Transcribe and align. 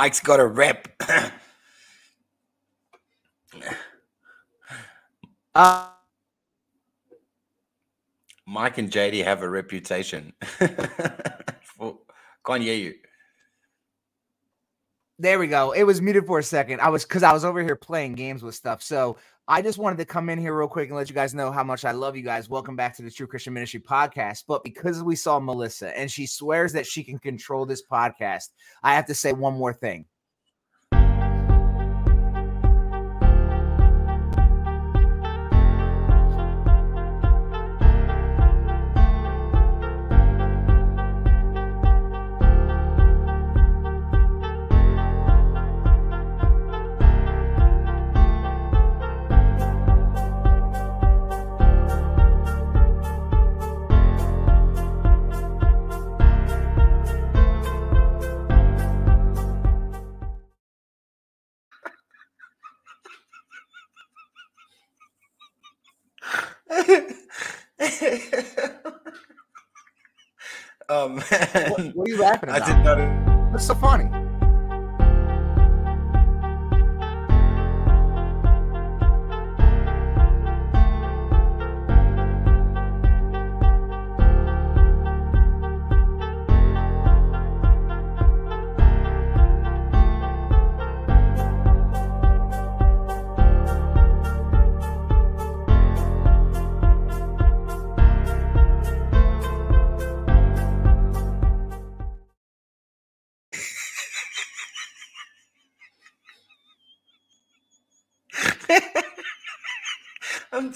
Mike's 0.00 0.20
got 0.20 0.40
a 0.40 0.46
rep. 0.46 0.88
Uh, 5.54 5.88
Mike 8.46 8.78
and 8.78 8.90
JD 8.90 9.22
have 9.24 9.42
a 9.42 9.50
reputation. 9.50 10.32
can't 12.46 12.62
hear 12.62 12.76
you. 12.76 12.94
There 15.20 15.38
we 15.38 15.48
go. 15.48 15.72
It 15.72 15.82
was 15.82 16.00
muted 16.00 16.26
for 16.26 16.38
a 16.38 16.42
second. 16.42 16.80
I 16.80 16.88
was 16.88 17.04
because 17.04 17.22
I 17.22 17.32
was 17.32 17.44
over 17.44 17.62
here 17.62 17.76
playing 17.76 18.14
games 18.14 18.42
with 18.42 18.54
stuff. 18.54 18.82
So 18.82 19.18
I 19.46 19.60
just 19.60 19.76
wanted 19.76 19.98
to 19.98 20.06
come 20.06 20.30
in 20.30 20.38
here 20.38 20.56
real 20.56 20.66
quick 20.66 20.88
and 20.88 20.96
let 20.96 21.10
you 21.10 21.14
guys 21.14 21.34
know 21.34 21.52
how 21.52 21.62
much 21.62 21.84
I 21.84 21.92
love 21.92 22.16
you 22.16 22.22
guys. 22.22 22.48
Welcome 22.48 22.74
back 22.74 22.96
to 22.96 23.02
the 23.02 23.10
True 23.10 23.26
Christian 23.26 23.52
Ministry 23.52 23.80
podcast. 23.80 24.44
But 24.48 24.64
because 24.64 25.02
we 25.02 25.16
saw 25.16 25.38
Melissa 25.38 25.96
and 25.96 26.10
she 26.10 26.26
swears 26.26 26.72
that 26.72 26.86
she 26.86 27.04
can 27.04 27.18
control 27.18 27.66
this 27.66 27.82
podcast, 27.86 28.48
I 28.82 28.94
have 28.94 29.06
to 29.06 29.14
say 29.14 29.34
one 29.34 29.54
more 29.54 29.74
thing. 29.74 30.06
Man. 71.14 71.24
Um, 71.54 71.70
what, 71.70 71.96
what 71.96 72.08
are 72.08 72.10
you 72.10 72.20
laughing 72.20 72.48
at? 72.48 72.62
I 72.62 72.66
did 72.66 72.84
not. 72.84 72.98
Know. 72.98 73.48
What's 73.52 73.66
so 73.66 73.74
funny? 73.74 74.08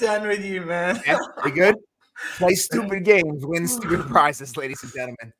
Done 0.04 0.28
with 0.28 0.44
you, 0.44 0.60
man. 0.60 1.00
Yeah, 1.06 1.18
we 1.42 1.50
good? 1.50 1.76
Play 2.36 2.54
stupid 2.54 3.04
games, 3.04 3.44
win 3.46 3.66
stupid 3.66 4.00
prizes, 4.08 4.54
ladies 4.56 4.82
and 4.82 4.92
gentlemen. 4.92 5.32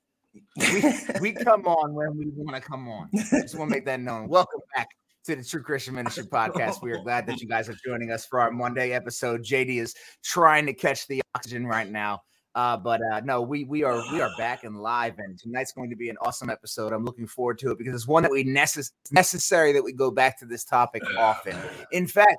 We, 0.56 1.20
we 1.20 1.32
come 1.44 1.66
on 1.66 1.92
when 1.92 2.16
we 2.16 2.30
want 2.34 2.56
to 2.56 2.66
come 2.66 2.88
on. 2.88 3.10
Just 3.12 3.56
want 3.56 3.70
to 3.70 3.76
make 3.76 3.84
that 3.84 4.00
known. 4.00 4.26
Welcome 4.26 4.60
back 4.74 4.88
to 5.26 5.36
the 5.36 5.44
True 5.44 5.62
Christian 5.62 5.94
Ministry 5.94 6.24
podcast. 6.24 6.82
We 6.82 6.92
are 6.92 7.02
glad 7.02 7.26
that 7.26 7.42
you 7.42 7.46
guys 7.46 7.68
are 7.68 7.76
joining 7.86 8.10
us 8.10 8.24
for 8.24 8.40
our 8.40 8.50
Monday 8.50 8.92
episode. 8.92 9.42
JD 9.42 9.82
is 9.82 9.94
trying 10.22 10.64
to 10.66 10.72
catch 10.72 11.06
the 11.08 11.20
oxygen 11.34 11.66
right 11.66 11.90
now. 11.90 12.22
Uh, 12.54 12.76
but 12.76 13.00
uh, 13.12 13.20
no, 13.20 13.42
we 13.42 13.64
we 13.64 13.84
are 13.84 14.02
we 14.12 14.20
are 14.20 14.30
back 14.38 14.64
and 14.64 14.80
live, 14.80 15.14
and 15.18 15.38
tonight's 15.38 15.72
going 15.72 15.90
to 15.90 15.96
be 15.96 16.08
an 16.08 16.16
awesome 16.22 16.48
episode. 16.48 16.92
I'm 16.92 17.04
looking 17.04 17.26
forward 17.26 17.58
to 17.58 17.70
it 17.70 17.78
because 17.78 17.94
it's 17.94 18.08
one 18.08 18.22
that 18.22 18.32
we 18.32 18.44
necess- 18.44 18.92
necessary 19.12 19.72
that 19.72 19.82
we 19.82 19.92
go 19.92 20.10
back 20.10 20.38
to 20.38 20.46
this 20.46 20.64
topic 20.64 21.02
often. 21.18 21.56
In 21.92 22.06
fact, 22.06 22.38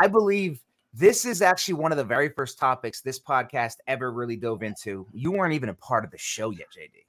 I 0.00 0.08
believe 0.08 0.60
this 0.92 1.24
is 1.24 1.40
actually 1.42 1.74
one 1.74 1.92
of 1.92 1.98
the 1.98 2.04
very 2.04 2.28
first 2.30 2.58
topics 2.58 3.00
this 3.00 3.20
podcast 3.20 3.76
ever 3.86 4.12
really 4.12 4.36
dove 4.36 4.62
into. 4.62 5.06
You 5.12 5.32
weren't 5.32 5.54
even 5.54 5.68
a 5.68 5.74
part 5.74 6.04
of 6.04 6.10
the 6.10 6.18
show 6.18 6.50
yet, 6.50 6.66
JD. 6.76 7.04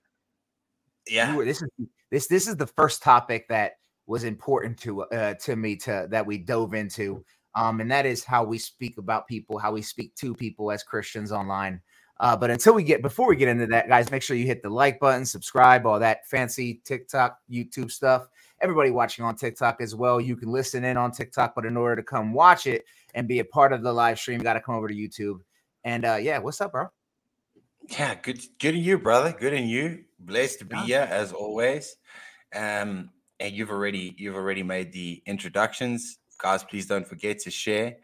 Yeah. 1.08 1.36
were, 1.36 1.46
this 1.46 1.62
is 1.62 1.70
this 2.12 2.28
this 2.28 2.48
is 2.48 2.56
the 2.56 2.68
first 2.68 3.02
topic 3.02 3.48
that 3.50 3.74
was 4.06 4.24
important 4.24 4.78
to 4.80 5.04
uh, 5.04 5.34
to 5.36 5.56
me 5.56 5.76
to 5.78 6.08
that 6.12 6.26
we 6.26 6.38
dove 6.38 6.74
into, 6.74 7.24
um, 7.56 7.82
and 7.82 7.90
that 7.90 8.06
is 8.06 8.24
how 8.24 8.44
we 8.44 8.60
speak 8.60 8.98
about 8.98 9.28
people, 9.28 9.58
how 9.58 9.72
we 9.72 9.82
speak 9.82 10.16
to 10.16 10.36
people 10.36 10.72
as 10.72 10.84
Christians 10.84 11.32
online. 11.32 11.82
Uh, 12.20 12.36
but 12.36 12.52
until 12.52 12.76
we 12.76 12.84
get 12.84 13.02
before 13.02 13.28
we 13.28 13.36
get 13.36 13.50
into 13.50 13.66
that, 13.66 13.88
guys, 13.88 14.12
make 14.12 14.22
sure 14.22 14.38
you 14.38 14.46
hit 14.46 14.62
the 14.62 14.70
like 14.70 15.00
button, 15.00 15.26
subscribe, 15.26 15.88
all 15.88 15.98
that 15.98 16.28
fancy 16.28 16.80
TikTok, 16.86 17.40
YouTube 17.52 17.90
stuff. 17.90 18.28
Everybody 18.62 18.92
watching 18.92 19.26
on 19.26 19.36
TikTok 19.36 19.82
as 19.82 19.96
well. 19.96 20.22
You 20.22 20.36
can 20.36 20.52
listen 20.52 20.84
in 20.84 20.98
on 20.98 21.12
TikTok, 21.12 21.56
but 21.56 21.66
in 21.66 21.76
order 21.76 21.96
to 21.96 22.04
come 22.04 22.32
watch 22.32 22.68
it 22.68 22.86
and 23.14 23.28
be 23.28 23.40
a 23.40 23.46
part 23.46 23.74
of 23.74 23.84
the 23.84 23.94
live 23.94 24.20
stream, 24.20 24.40
you 24.40 24.44
got 24.44 24.54
to 24.54 24.62
come 24.62 24.76
over 24.76 24.88
to 24.88 24.94
YouTube. 24.94 25.40
And 25.84 26.06
uh, 26.06 26.16
yeah, 26.16 26.38
what's 26.40 26.62
up, 26.62 26.72
bro? 26.72 26.88
Yeah, 27.90 28.16
good 28.16 28.40
good 28.60 28.76
in 28.76 28.82
you, 28.82 29.00
brother. 29.00 29.36
Good 29.38 29.54
in 29.54 29.68
you. 29.68 30.04
Blessed 30.20 30.60
to 30.60 30.66
be 30.66 30.76
Yeah. 30.86 31.06
here 31.06 31.08
as 31.12 31.34
always. 31.34 31.96
Um, 32.56 33.10
and 33.40 33.54
you've 33.54 33.72
already 33.72 34.16
you've 34.18 34.36
already 34.36 34.64
made 34.64 34.92
the 34.92 35.22
introductions. 35.26 36.20
Guys, 36.38 36.64
please 36.64 36.86
don't 36.86 37.08
forget 37.08 37.40
to 37.40 37.52
share. 37.52 37.98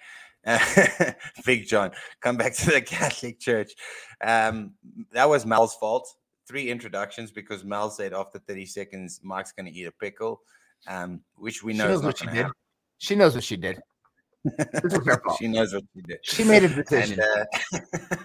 Big 1.46 1.68
John, 1.68 1.92
come 2.22 2.38
back 2.38 2.54
to 2.56 2.72
the 2.72 2.82
Catholic 2.86 3.40
Church. 3.40 3.74
Um, 4.24 4.74
that 5.12 5.28
was 5.30 5.46
Mel's 5.46 5.76
fault. 5.76 6.08
Three 6.48 6.70
introductions 6.70 7.30
because 7.32 7.64
Mel 7.66 7.90
said 7.90 8.14
after 8.14 8.40
30 8.40 8.66
seconds, 8.66 9.20
Mike's 9.22 9.52
gonna 9.52 9.72
eat 9.72 9.86
a 9.86 9.92
pickle. 9.92 10.42
Um, 10.88 11.22
which 11.36 11.64
we 11.64 11.74
know. 11.74 11.84
She 11.84 11.88
know 11.88 11.94
knows 11.96 12.04
what 12.04 12.18
she 12.18 12.26
gonna 12.26 12.44
did. 12.44 12.52
She 13.00 13.16
knows 13.16 13.36
what 13.36 13.44
she 13.44 13.58
did. 13.58 13.80
This 14.44 14.84
was 14.84 15.06
her 15.06 15.22
fault. 15.24 15.38
she 15.40 15.48
knows 15.48 15.74
what 15.74 15.84
she 15.96 16.02
did. 16.02 16.20
She 16.24 16.44
made 16.44 16.64
a 16.64 16.70
decision. 16.84 17.20
And, 17.20 17.48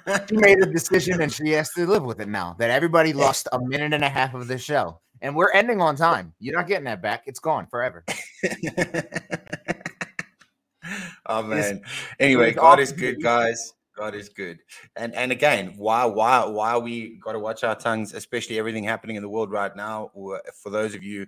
uh, 0.06 0.18
she 0.28 0.36
made 0.36 0.62
a 0.62 0.66
decision 0.66 1.20
and 1.20 1.32
she 1.32 1.50
has 1.50 1.70
to 1.70 1.86
live 1.86 2.04
with 2.04 2.20
it 2.20 2.28
now 2.28 2.56
that 2.58 2.70
everybody 2.70 3.12
lost 3.12 3.48
a 3.52 3.60
minute 3.60 3.92
and 3.92 4.04
a 4.04 4.08
half 4.08 4.34
of 4.34 4.48
the 4.48 4.58
show 4.58 5.00
and 5.20 5.34
we're 5.34 5.50
ending 5.52 5.80
on 5.80 5.96
time 5.96 6.34
you're 6.38 6.56
not 6.56 6.68
getting 6.68 6.84
that 6.84 7.00
back 7.00 7.22
it's 7.26 7.40
gone 7.40 7.66
forever 7.66 8.04
oh 11.26 11.42
man. 11.42 11.82
Anyway, 12.18 12.48
it's 12.48 12.56
God 12.56 12.80
is 12.80 12.92
good, 12.92 13.22
guys. 13.22 13.74
God 13.96 14.14
is 14.14 14.28
good. 14.28 14.58
And 14.96 15.14
and 15.14 15.32
again, 15.32 15.74
why 15.76 16.04
why 16.04 16.44
why 16.44 16.76
we 16.78 17.20
got 17.22 17.32
to 17.32 17.38
watch 17.38 17.64
our 17.64 17.74
tongues, 17.74 18.14
especially 18.14 18.58
everything 18.58 18.84
happening 18.84 19.16
in 19.16 19.22
the 19.22 19.28
world 19.28 19.50
right 19.50 19.74
now. 19.76 20.10
Or 20.14 20.40
for 20.62 20.70
those 20.70 20.94
of 20.94 21.02
you 21.02 21.26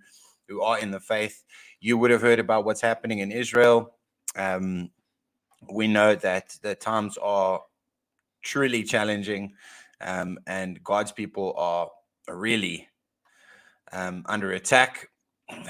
who 0.49 0.63
are 0.63 0.79
in 0.79 0.91
the 0.91 1.01
faith, 1.01 1.45
you 1.81 1.99
would 1.99 2.11
have 2.11 2.23
heard 2.23 2.39
about 2.39 2.65
what's 2.65 2.81
happening 2.81 3.21
in 3.21 3.31
Israel. 3.31 3.95
Um, 4.37 4.91
we 5.73 5.89
know 5.89 6.15
that 6.15 6.57
the 6.63 6.75
times 6.75 7.17
are 7.19 7.63
truly 8.43 8.83
challenging, 8.83 9.55
um, 10.01 10.39
and 10.47 10.83
God's 10.83 11.13
people 11.13 11.55
are 11.57 11.89
really 12.29 12.89
um, 13.93 14.25
under 14.27 14.53
attack. 14.53 15.09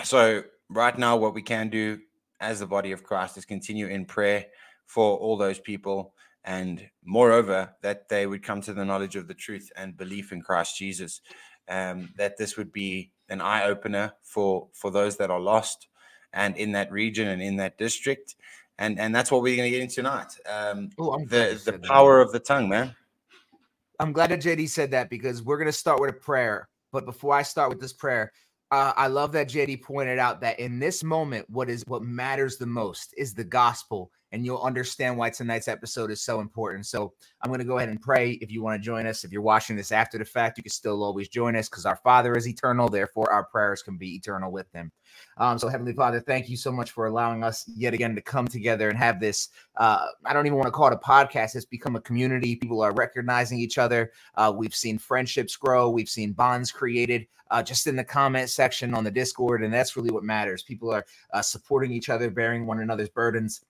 So, 0.03 0.43
right 0.69 0.97
now, 0.99 1.17
what 1.17 1.35
we 1.35 1.43
can 1.43 1.69
do 1.69 2.01
as 2.41 2.61
the 2.61 2.67
body 2.67 2.93
of 2.93 3.03
Christ 3.03 3.37
is 3.37 3.45
continue 3.45 3.87
in 3.87 4.05
prayer 4.05 4.47
for 4.87 5.17
all 5.17 5.37
those 5.37 5.59
people, 5.59 6.15
and 6.45 6.89
moreover, 7.05 7.75
that 7.83 8.09
they 8.09 8.27
would 8.27 8.43
come 8.43 8.61
to 8.63 8.75
the 8.75 8.85
knowledge 8.85 9.17
of 9.17 9.29
the 9.29 9.35
truth 9.35 9.71
and 9.77 9.97
belief 9.97 10.33
in 10.33 10.43
Christ 10.43 10.77
Jesus. 10.77 11.21
Um, 11.67 12.13
that 12.19 12.37
this 12.37 12.59
would 12.59 12.73
be 12.73 13.13
an 13.31 13.41
eye 13.41 13.65
opener 13.65 14.13
for 14.23 14.69
for 14.75 14.91
those 14.91 15.17
that 15.17 15.31
are 15.31 15.41
lost 15.41 15.89
and 16.35 16.57
in 16.57 16.73
that 16.73 16.93
region 16.93 17.29
and 17.29 17.41
in 17.41 17.57
that 17.57 17.79
district. 17.79 18.35
And 18.79 18.99
and 18.99 19.15
that's 19.15 19.31
what 19.31 19.43
we're 19.43 19.57
going 19.57 19.71
to 19.71 19.77
get 19.77 19.83
into 19.83 19.97
tonight. 19.97 20.37
Um, 20.49 20.91
Oh, 20.99 21.13
I'm 21.13 21.27
the 21.27 21.61
the 21.65 21.73
said 21.73 21.83
that. 21.83 21.89
power 21.89 22.21
of 22.21 22.33
the 22.33 22.41
tongue, 22.41 22.69
man. 22.69 22.95
i'm 24.01 24.13
glad 24.13 24.31
that 24.31 24.41
jd 24.41 24.69
said 24.69 24.91
that 24.91 25.09
because 25.09 25.43
we're 25.43 25.57
going 25.57 25.67
to 25.67 25.73
start 25.73 26.01
with 26.01 26.11
a 26.11 26.15
prayer 26.15 26.69
but 26.93 27.05
before 27.05 27.35
i 27.35 27.43
start 27.43 27.69
with 27.71 27.81
this 27.81 27.93
prayer 27.93 28.33
uh, 28.73 28.93
i 28.97 29.07
love 29.07 29.31
that 29.33 29.49
jd 29.49 29.81
pointed 29.81 30.19
out 30.19 30.41
that 30.41 30.59
in 30.59 30.79
this 30.81 31.05
moment 31.05 31.49
what 31.49 31.71
is 31.71 31.85
what 31.87 32.03
matters 32.03 32.57
the 32.57 32.67
most 32.67 33.15
is 33.17 33.33
the 33.35 33.45
gospel 33.45 34.11
and 34.35 34.45
you'll 34.45 34.61
understand 34.63 35.17
why 35.17 35.31
tonight's 35.31 35.69
episode 35.69 36.11
is 36.11 36.21
so 36.21 36.41
important. 36.41 36.87
So 36.87 37.13
I'm 37.41 37.51
going 37.51 37.61
to 37.61 37.65
go 37.65 37.77
ahead 37.77 37.89
and 37.89 38.01
pray. 38.01 38.33
If 38.33 38.51
you 38.51 38.63
want 38.65 38.83
to 38.83 38.85
join 38.85 39.07
us, 39.07 39.23
if 39.23 39.31
you're 39.31 39.43
watching 39.43 39.77
this 39.77 39.93
after 39.93 40.19
the 40.19 40.25
fact, 40.25 40.59
you 40.59 40.65
can 40.65 40.73
still 40.73 41.05
always 41.05 41.29
join 41.29 41.55
us 41.55 41.69
because 41.69 41.87
our 41.87 41.95
Father 41.95 42.37
is 42.37 42.49
eternal. 42.49 42.89
Therefore, 42.89 43.33
our 43.33 43.45
prayers 43.45 43.81
can 43.81 43.97
be 43.97 44.17
eternal 44.17 44.51
with 44.51 44.67
Him. 44.73 44.91
Um, 45.37 45.57
so, 45.57 45.69
Heavenly 45.69 45.93
Father, 45.93 46.19
thank 46.19 46.49
you 46.49 46.57
so 46.57 46.73
much 46.73 46.91
for 46.91 47.07
allowing 47.07 47.45
us 47.45 47.65
yet 47.77 47.95
again 47.95 48.17
to 48.17 48.21
come 48.21 48.49
together 48.49 48.89
and 48.89 48.99
have 48.99 49.21
this. 49.21 49.51
Uh, 49.77 50.05
I 50.25 50.33
don't 50.33 50.47
even 50.47 50.59
want 50.59 50.67
to 50.67 50.73
call 50.73 50.89
it 50.89 50.95
a 50.95 50.97
podcast. 50.97 51.55
It's 51.55 51.65
become 51.65 51.95
a 51.95 52.01
community. 52.01 52.57
People 52.57 52.83
are 52.83 52.93
recognizing 52.93 53.61
each 53.61 53.79
other. 53.79 54.11
Uh, 54.35 54.53
we've 54.55 54.75
seen 54.75 54.99
friendships 54.99 55.55
grow. 55.55 55.91
We've 55.91 56.09
seen 56.09 56.33
bonds 56.33 56.73
created 56.73 57.29
uh, 57.53 57.63
just 57.63 57.87
in 57.87 57.95
the 57.95 58.03
comment 58.03 58.51
section 58.51 58.95
on 58.95 59.05
the 59.05 59.13
Discord. 59.13 59.63
And 59.63 59.73
that's 59.73 59.97
really 59.97 60.11
what 60.11 60.25
matters. 60.25 60.65
People 60.65 60.93
are 60.93 61.07
uh, 61.33 61.41
supporting 61.43 61.93
each 61.93 62.09
other, 62.09 62.31
bearing 62.31 62.67
one 62.67 62.81
another's 62.81 63.11
burdens 63.11 63.65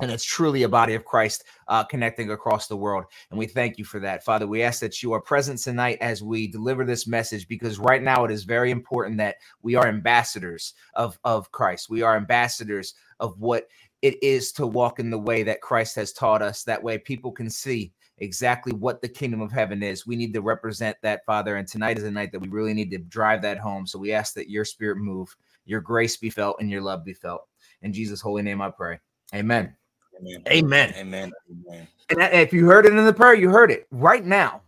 and 0.00 0.10
it's 0.10 0.24
truly 0.24 0.62
a 0.64 0.68
body 0.68 0.94
of 0.94 1.04
Christ 1.04 1.44
uh, 1.68 1.84
connecting 1.84 2.30
across 2.30 2.66
the 2.66 2.76
world. 2.76 3.04
And 3.30 3.38
we 3.38 3.46
thank 3.46 3.78
you 3.78 3.84
for 3.84 3.98
that. 4.00 4.24
Father, 4.24 4.46
we 4.46 4.62
ask 4.62 4.80
that 4.80 5.02
you 5.02 5.12
are 5.12 5.20
present 5.20 5.58
tonight 5.58 5.98
as 6.00 6.22
we 6.22 6.46
deliver 6.46 6.84
this 6.84 7.06
message 7.06 7.48
because 7.48 7.78
right 7.78 8.02
now 8.02 8.24
it 8.24 8.30
is 8.30 8.44
very 8.44 8.70
important 8.70 9.16
that 9.18 9.36
we 9.62 9.74
are 9.74 9.86
ambassadors 9.86 10.74
of, 10.94 11.18
of 11.24 11.50
Christ. 11.50 11.88
We 11.88 12.02
are 12.02 12.16
ambassadors 12.16 12.94
of 13.20 13.38
what 13.40 13.68
it 14.02 14.22
is 14.22 14.52
to 14.52 14.66
walk 14.66 15.00
in 15.00 15.10
the 15.10 15.18
way 15.18 15.42
that 15.42 15.62
Christ 15.62 15.96
has 15.96 16.12
taught 16.12 16.42
us. 16.42 16.62
That 16.64 16.82
way 16.82 16.98
people 16.98 17.32
can 17.32 17.48
see 17.48 17.92
exactly 18.18 18.72
what 18.72 19.00
the 19.00 19.08
kingdom 19.08 19.40
of 19.40 19.52
heaven 19.52 19.82
is. 19.82 20.06
We 20.06 20.16
need 20.16 20.34
to 20.34 20.42
represent 20.42 20.96
that, 21.02 21.24
Father. 21.24 21.56
And 21.56 21.66
tonight 21.66 21.98
is 21.98 22.04
a 22.04 22.10
night 22.10 22.32
that 22.32 22.40
we 22.40 22.48
really 22.48 22.74
need 22.74 22.90
to 22.90 22.98
drive 22.98 23.42
that 23.42 23.58
home. 23.58 23.86
So 23.86 23.98
we 23.98 24.12
ask 24.12 24.34
that 24.34 24.50
your 24.50 24.64
spirit 24.64 24.98
move, 24.98 25.34
your 25.64 25.80
grace 25.80 26.16
be 26.18 26.30
felt, 26.30 26.56
and 26.60 26.70
your 26.70 26.82
love 26.82 27.04
be 27.04 27.14
felt. 27.14 27.42
In 27.82 27.92
Jesus' 27.92 28.20
holy 28.20 28.42
name 28.42 28.60
I 28.60 28.70
pray. 28.70 28.98
Amen. 29.34 29.74
Amen. 30.20 30.42
Amen. 30.48 30.94
Amen. 30.96 31.32
Amen. 31.50 31.88
And 32.10 32.20
if 32.34 32.52
you 32.52 32.66
heard 32.66 32.86
it 32.86 32.92
in 32.94 33.04
the 33.04 33.12
prayer, 33.12 33.34
you 33.34 33.50
heard 33.50 33.70
it 33.70 33.86
right 33.90 34.24
now. 34.24 34.62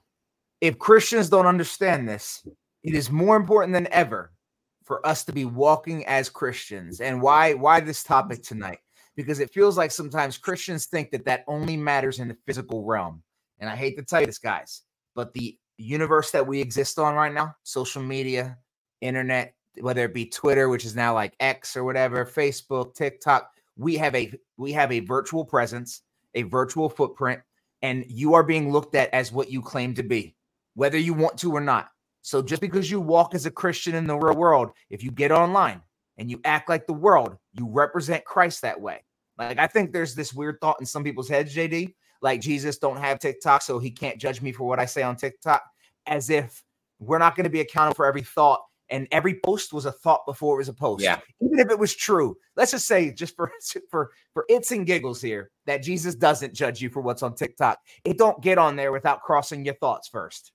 If 0.61 0.79
Christians 0.79 1.29
don't 1.29 1.47
understand 1.47 2.09
this, 2.09 2.47
it 2.83 2.95
is 2.95 3.11
more 3.11 3.37
important 3.37 3.73
than 3.73 3.89
ever 3.93 4.33
for 4.85 5.06
us 5.06 5.25
to 5.25 5.33
be 5.33 5.45
walking 5.45 6.05
as 6.06 6.29
Christians. 6.29 7.00
And 7.00 7.23
why 7.23 7.55
why 7.55 7.81
this 7.81 8.03
topic 8.03 8.43
tonight? 8.43 8.79
Because 9.15 9.41
it 9.41 9.53
feels 9.53 9.77
like 9.77 9.91
sometimes 9.91 10.39
Christians 10.39 10.87
think 10.87 11.11
that 11.11 11.25
that 11.27 11.45
only 11.47 11.77
matters 11.77 12.19
in 12.19 12.29
the 12.29 12.37
physical 12.47 12.85
realm. 12.85 13.23
And 13.61 13.69
I 13.69 13.77
hate 13.77 13.97
to 13.99 14.05
tell 14.05 14.21
you 14.21 14.27
this, 14.27 14.39
guys, 14.39 14.83
but 15.15 15.33
the 15.35 15.59
universe 15.77 16.31
that 16.33 16.47
we 16.47 16.61
exist 16.61 16.99
on 16.99 17.15
right 17.15 17.33
now, 17.33 17.55
social 17.62 18.03
media, 18.03 18.59
internet, 19.00 19.55
whether 19.81 20.05
it 20.05 20.15
be 20.15 20.27
Twitter, 20.27 20.69
which 20.69 20.85
is 20.85 20.97
now 20.97 21.15
like 21.15 21.35
X 21.41 21.77
or 21.77 21.85
whatever, 21.85 22.25
Facebook, 22.25 22.95
TikTok, 22.95 23.50
we 23.78 23.96
have 23.96 24.14
a 24.14 24.32
we 24.58 24.72
have 24.72 24.92
a 24.92 25.00
virtual 25.00 25.44
presence, 25.44 26.02
a 26.34 26.42
virtual 26.42 26.90
footprint, 26.90 27.40
and 27.80 28.04
you 28.08 28.34
are 28.34 28.42
being 28.42 28.70
looked 28.72 28.94
at 28.94 29.14
as 29.14 29.32
what 29.32 29.50
you 29.50 29.62
claim 29.62 29.94
to 29.94 30.02
be, 30.02 30.34
whether 30.75 30.98
you 30.98 31.14
want 31.14 31.38
to 31.38 31.52
or 31.52 31.60
not. 31.60 31.88
So 32.22 32.42
just 32.42 32.60
because 32.60 32.90
you 32.90 33.00
walk 33.00 33.34
as 33.34 33.46
a 33.46 33.50
Christian 33.50 33.94
in 33.94 34.06
the 34.06 34.19
real 34.19 34.36
world, 34.36 34.72
if 34.90 35.02
you 35.02 35.10
get 35.10 35.30
online 35.30 35.80
and 36.19 36.30
you 36.30 36.40
act 36.44 36.69
like 36.69 36.86
the 36.86 36.92
world, 36.92 37.36
you 37.54 37.69
represent 37.70 38.25
Christ 38.25 38.62
that 38.62 38.80
way. 38.80 39.04
Like 39.38 39.58
I 39.58 39.69
think 39.69 39.92
there's 39.92 40.14
this 40.14 40.34
weird 40.34 40.58
thought 40.60 40.80
in 40.80 40.86
some 40.86 41.04
people's 41.04 41.28
heads, 41.28 41.54
JD, 41.54 41.94
like 42.20 42.40
Jesus 42.40 42.78
don't 42.78 42.98
have 42.98 43.20
TikTok, 43.20 43.62
so 43.62 43.78
he 43.78 43.92
can't 43.92 44.20
judge 44.20 44.42
me 44.42 44.50
for 44.50 44.64
what 44.64 44.80
I 44.80 44.84
say 44.84 45.02
on 45.02 45.14
TikTok, 45.14 45.62
as 46.06 46.28
if 46.28 46.64
we're 46.98 47.19
not 47.19 47.36
going 47.36 47.44
to 47.44 47.50
be 47.50 47.60
accountable 47.60 47.94
for 47.94 48.06
every 48.06 48.22
thought 48.22 48.60
and 48.90 49.06
every 49.11 49.40
post 49.44 49.73
was 49.73 49.87
a 49.87 49.93
thought 49.93 50.25
before 50.26 50.56
it 50.56 50.58
was 50.58 50.69
a 50.69 50.75
post. 50.75 51.02
Yeah. 51.02 51.20
Even 51.40 51.58
if 51.58 51.70
it 51.70 51.79
was 51.79 51.94
true, 51.94 52.37
let's 52.56 52.70
just 52.70 52.87
say, 52.87 53.12
just 53.12 53.37
for 53.37 53.50
for 53.90 54.11
for 54.32 54.44
its 54.49 54.70
and 54.70 54.87
giggles 54.87 55.20
here, 55.20 55.50
that 55.67 55.82
Jesus 55.82 56.14
doesn't 56.14 56.55
judge 56.55 56.81
you 56.81 56.90
for 56.90 57.00
what's 57.00 57.23
on 57.23 57.35
TikTok. 57.35 57.79
It 58.05 58.19
don't 58.19 58.40
get 58.43 58.58
on 58.58 58.76
there 58.76 58.93
without 58.93 59.23
crossing 59.23 59.64
your 59.64 59.75
thoughts 59.75 60.08
first. 60.08 60.52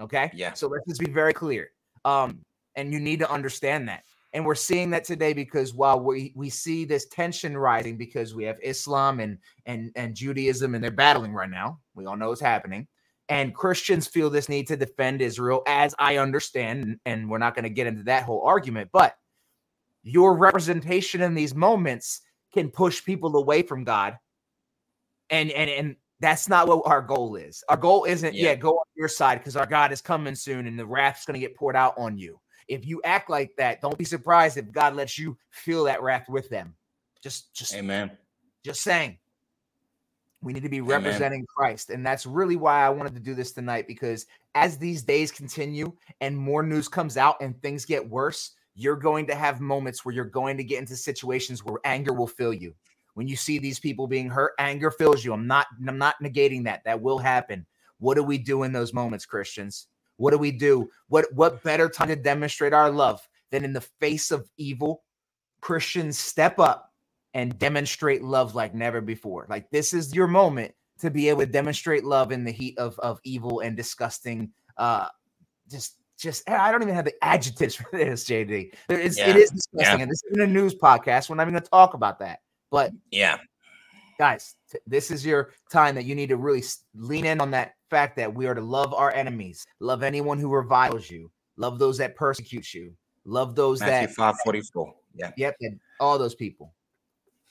Okay. 0.00 0.30
Yeah. 0.34 0.54
So 0.54 0.68
let's 0.68 0.86
just 0.88 1.00
be 1.00 1.10
very 1.10 1.32
clear. 1.32 1.70
Um, 2.04 2.40
and 2.76 2.92
you 2.92 3.00
need 3.00 3.20
to 3.20 3.30
understand 3.30 3.88
that. 3.88 4.02
And 4.32 4.44
we're 4.44 4.56
seeing 4.56 4.90
that 4.90 5.04
today 5.04 5.32
because 5.32 5.74
while 5.74 6.00
we 6.00 6.32
we 6.34 6.50
see 6.50 6.84
this 6.84 7.06
tension 7.06 7.56
rising 7.56 7.96
because 7.96 8.34
we 8.34 8.44
have 8.44 8.58
Islam 8.62 9.20
and 9.20 9.38
and 9.66 9.92
and 9.94 10.14
Judaism 10.14 10.74
and 10.74 10.82
they're 10.82 10.90
battling 10.90 11.32
right 11.32 11.50
now. 11.50 11.78
We 11.94 12.06
all 12.06 12.16
know 12.16 12.32
it's 12.32 12.40
happening 12.40 12.88
and 13.28 13.54
Christians 13.54 14.06
feel 14.06 14.30
this 14.30 14.48
need 14.48 14.66
to 14.68 14.76
defend 14.76 15.22
Israel, 15.22 15.62
as 15.66 15.94
I 15.98 16.18
understand, 16.18 16.98
and 17.06 17.30
we're 17.30 17.38
not 17.38 17.54
going 17.54 17.62
to 17.64 17.70
get 17.70 17.86
into 17.86 18.04
that 18.04 18.24
whole 18.24 18.42
argument, 18.42 18.90
but 18.92 19.16
your 20.02 20.36
representation 20.36 21.22
in 21.22 21.34
these 21.34 21.54
moments 21.54 22.20
can 22.52 22.70
push 22.70 23.04
people 23.04 23.36
away 23.36 23.62
from 23.62 23.84
God. 23.84 24.18
And 25.30 25.50
and 25.50 25.70
and 25.70 25.96
that's 26.20 26.48
not 26.48 26.68
what 26.68 26.82
our 26.86 27.02
goal 27.02 27.36
is. 27.36 27.64
Our 27.68 27.76
goal 27.76 28.04
isn't, 28.04 28.34
yeah, 28.34 28.50
yeah 28.50 28.54
go 28.54 28.70
on 28.70 28.84
your 28.94 29.08
side 29.08 29.38
because 29.38 29.56
our 29.56 29.66
God 29.66 29.90
is 29.92 30.00
coming 30.00 30.34
soon 30.34 30.66
and 30.66 30.78
the 30.78 30.86
wrath's 30.86 31.24
going 31.24 31.34
to 31.34 31.46
get 31.46 31.56
poured 31.56 31.76
out 31.76 31.94
on 31.98 32.16
you. 32.16 32.38
If 32.68 32.86
you 32.86 33.00
act 33.04 33.28
like 33.28 33.50
that, 33.58 33.80
don't 33.80 33.98
be 33.98 34.04
surprised 34.04 34.56
if 34.56 34.70
God 34.70 34.94
lets 34.94 35.18
you 35.18 35.36
feel 35.50 35.84
that 35.84 36.02
wrath 36.02 36.28
with 36.28 36.48
them. 36.48 36.74
Just, 37.22 37.52
just, 37.54 37.74
amen. 37.74 38.12
Just 38.64 38.82
saying. 38.82 39.18
We 40.44 40.52
need 40.52 40.62
to 40.62 40.68
be 40.68 40.82
representing 40.82 41.40
Amen. 41.40 41.46
Christ. 41.56 41.90
And 41.90 42.06
that's 42.06 42.26
really 42.26 42.56
why 42.56 42.84
I 42.84 42.90
wanted 42.90 43.14
to 43.14 43.20
do 43.20 43.34
this 43.34 43.52
tonight 43.52 43.86
because 43.88 44.26
as 44.54 44.76
these 44.76 45.02
days 45.02 45.32
continue 45.32 45.92
and 46.20 46.36
more 46.36 46.62
news 46.62 46.86
comes 46.86 47.16
out 47.16 47.36
and 47.40 47.60
things 47.60 47.84
get 47.84 48.08
worse, 48.08 48.52
you're 48.74 48.96
going 48.96 49.26
to 49.28 49.34
have 49.34 49.60
moments 49.60 50.04
where 50.04 50.14
you're 50.14 50.24
going 50.24 50.56
to 50.58 50.64
get 50.64 50.80
into 50.80 50.96
situations 50.96 51.64
where 51.64 51.80
anger 51.84 52.12
will 52.12 52.26
fill 52.26 52.52
you. 52.52 52.74
When 53.14 53.26
you 53.26 53.36
see 53.36 53.58
these 53.58 53.80
people 53.80 54.06
being 54.06 54.28
hurt, 54.28 54.52
anger 54.58 54.90
fills 54.90 55.24
you. 55.24 55.32
I'm 55.32 55.46
not 55.46 55.66
I'm 55.88 55.98
not 55.98 56.16
negating 56.22 56.64
that. 56.64 56.84
That 56.84 57.00
will 57.00 57.18
happen. 57.18 57.64
What 57.98 58.16
do 58.16 58.22
we 58.22 58.38
do 58.38 58.64
in 58.64 58.72
those 58.72 58.92
moments, 58.92 59.24
Christians? 59.24 59.86
What 60.16 60.32
do 60.32 60.38
we 60.38 60.50
do? 60.50 60.90
What 61.08 61.26
what 61.32 61.62
better 61.62 61.88
time 61.88 62.08
to 62.08 62.16
demonstrate 62.16 62.72
our 62.72 62.90
love 62.90 63.26
than 63.50 63.64
in 63.64 63.72
the 63.72 63.80
face 63.80 64.30
of 64.30 64.50
evil? 64.56 65.04
Christians 65.60 66.18
step 66.18 66.58
up 66.58 66.92
and 67.34 67.58
demonstrate 67.58 68.22
love 68.22 68.54
like 68.54 68.74
never 68.74 69.00
before. 69.00 69.46
Like 69.50 69.70
this 69.70 69.92
is 69.92 70.14
your 70.14 70.26
moment 70.26 70.74
to 71.00 71.10
be 71.10 71.28
able 71.28 71.40
to 71.40 71.46
demonstrate 71.46 72.04
love 72.04 72.32
in 72.32 72.44
the 72.44 72.52
heat 72.52 72.78
of 72.78 72.98
of 73.00 73.20
evil 73.24 73.60
and 73.60 73.76
disgusting 73.76 74.52
uh 74.78 75.08
just 75.70 75.96
just 76.18 76.48
I 76.48 76.70
don't 76.70 76.82
even 76.82 76.94
have 76.94 77.04
the 77.04 77.14
adjectives 77.22 77.74
for 77.74 77.88
this, 77.92 78.24
JD. 78.24 78.72
It's, 78.88 79.18
yeah. 79.18 79.30
It 79.30 79.36
is 79.36 79.50
disgusting, 79.50 79.98
yeah. 79.98 80.02
and 80.02 80.10
this 80.10 80.22
isn't 80.30 80.42
a 80.42 80.46
news 80.46 80.74
podcast. 80.74 81.28
We're 81.28 81.36
not 81.36 81.44
even 81.44 81.54
going 81.54 81.64
to 81.64 81.70
talk 81.70 81.94
about 81.94 82.20
that. 82.20 82.40
But 82.70 82.92
yeah, 83.10 83.38
guys, 84.18 84.54
t- 84.70 84.78
this 84.86 85.10
is 85.10 85.24
your 85.24 85.50
time 85.70 85.94
that 85.96 86.04
you 86.04 86.14
need 86.14 86.28
to 86.30 86.36
really 86.36 86.62
lean 86.94 87.26
in 87.26 87.40
on 87.40 87.50
that 87.52 87.74
fact 87.90 88.16
that 88.16 88.32
we 88.32 88.46
are 88.46 88.54
to 88.54 88.60
love 88.60 88.94
our 88.94 89.12
enemies, 89.12 89.64
love 89.80 90.02
anyone 90.02 90.38
who 90.38 90.48
reviles 90.48 91.10
you, 91.10 91.30
love 91.56 91.78
those 91.78 91.98
that 91.98 92.16
persecute 92.16 92.72
you, 92.74 92.92
love 93.24 93.54
those 93.54 93.80
Matthew 93.80 94.08
that 94.08 94.14
five 94.14 94.34
forty 94.44 94.62
four. 94.72 94.94
Yeah, 95.14 95.32
yep, 95.36 95.56
and 95.60 95.78
all 96.00 96.18
those 96.18 96.34
people. 96.34 96.74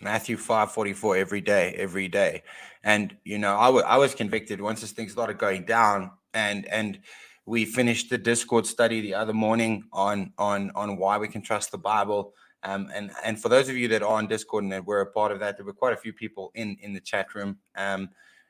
Matthew 0.01 0.37
5 0.37 0.71
44 0.71 1.17
every 1.17 1.41
day, 1.41 1.73
every 1.77 2.07
day. 2.07 2.43
And, 2.83 3.15
you 3.23 3.37
know, 3.37 3.57
I, 3.57 3.65
w- 3.67 3.85
I 3.85 3.97
was 3.97 4.13
convicted 4.13 4.59
once 4.59 4.81
this 4.81 4.91
thing 4.91 5.09
started 5.09 5.37
going 5.37 5.65
down 5.65 6.11
and, 6.33 6.65
and, 6.67 6.99
we 7.45 7.65
finished 7.65 8.09
the 8.09 8.17
discord 8.17 8.65
study 8.65 9.01
the 9.01 9.13
other 9.13 9.33
morning 9.33 9.83
on 9.91 10.31
on 10.37 10.71
on 10.75 10.97
why 10.97 11.17
we 11.17 11.27
can 11.27 11.41
trust 11.41 11.71
the 11.71 11.77
bible. 11.77 12.33
Um, 12.63 12.89
and 12.93 13.11
and 13.23 13.41
for 13.41 13.49
those 13.49 13.67
of 13.69 13.75
you 13.75 13.87
that 13.89 14.01
are 14.01 14.17
on 14.17 14.27
discord 14.27 14.63
and 14.63 14.71
that 14.71 14.85
were 14.85 15.01
a 15.01 15.11
part 15.11 15.31
of 15.31 15.39
that 15.39 15.57
there 15.57 15.65
were 15.65 15.73
quite 15.73 15.93
a 15.93 15.97
few 15.97 16.13
people 16.13 16.51
in 16.55 16.77
in 16.81 16.93
the 16.93 17.01
chat 17.01 17.33
room. 17.35 17.57
Um, 17.75 18.09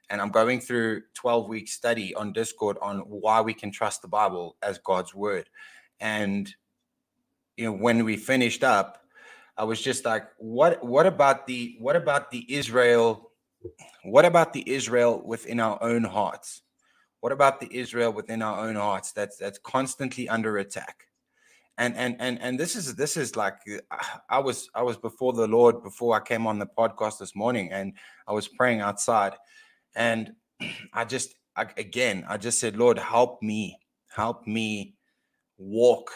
and 0.09 0.21
i'm 0.21 0.29
going 0.29 0.59
through 0.59 1.01
12 1.13 1.47
week 1.47 1.67
study 1.69 2.13
on 2.13 2.33
discord 2.33 2.77
on 2.81 2.99
why 2.99 3.39
we 3.41 3.53
can 3.53 3.71
trust 3.71 4.01
the 4.01 4.07
bible 4.07 4.57
as 4.61 4.77
god's 4.77 5.15
word. 5.15 5.49
And 5.99 6.53
you 7.57 7.65
know 7.65 7.73
when 7.73 8.03
we 8.05 8.17
finished 8.17 8.63
up 8.63 9.02
I 9.57 9.63
was 9.63 9.81
just 9.81 10.05
like, 10.05 10.27
what 10.37 10.83
what 10.83 11.05
about 11.05 11.45
the 11.47 11.75
what 11.79 11.95
about 11.95 12.31
the 12.31 12.45
Israel? 12.53 13.31
What 14.03 14.25
about 14.25 14.53
the 14.53 14.63
Israel 14.69 15.21
within 15.23 15.59
our 15.59 15.81
own 15.81 16.03
hearts? 16.03 16.63
What 17.21 17.31
about 17.31 17.59
the 17.59 17.69
Israel 17.71 18.11
within 18.11 18.41
our 18.41 18.67
own 18.67 18.75
hearts 18.75 19.11
that's 19.11 19.37
that's 19.37 19.59
constantly 19.59 20.27
under 20.27 20.57
attack? 20.57 21.07
And 21.77 21.95
and 21.95 22.15
and 22.19 22.41
and 22.41 22.59
this 22.59 22.75
is 22.75 22.95
this 22.95 23.15
is 23.15 23.35
like 23.35 23.55
I 24.29 24.39
was 24.39 24.69
I 24.75 24.81
was 24.81 24.97
before 24.97 25.33
the 25.33 25.47
Lord 25.47 25.83
before 25.83 26.15
I 26.15 26.19
came 26.19 26.45
on 26.47 26.59
the 26.59 26.67
podcast 26.67 27.19
this 27.19 27.35
morning 27.35 27.71
and 27.71 27.93
I 28.27 28.33
was 28.33 28.47
praying 28.47 28.81
outside 28.81 29.33
and 29.95 30.33
I 30.93 31.05
just 31.05 31.35
I, 31.55 31.67
again 31.77 32.25
I 32.27 32.37
just 32.37 32.59
said 32.59 32.77
Lord 32.77 32.99
help 32.99 33.41
me 33.41 33.79
help 34.09 34.45
me 34.45 34.95
walk 35.57 36.11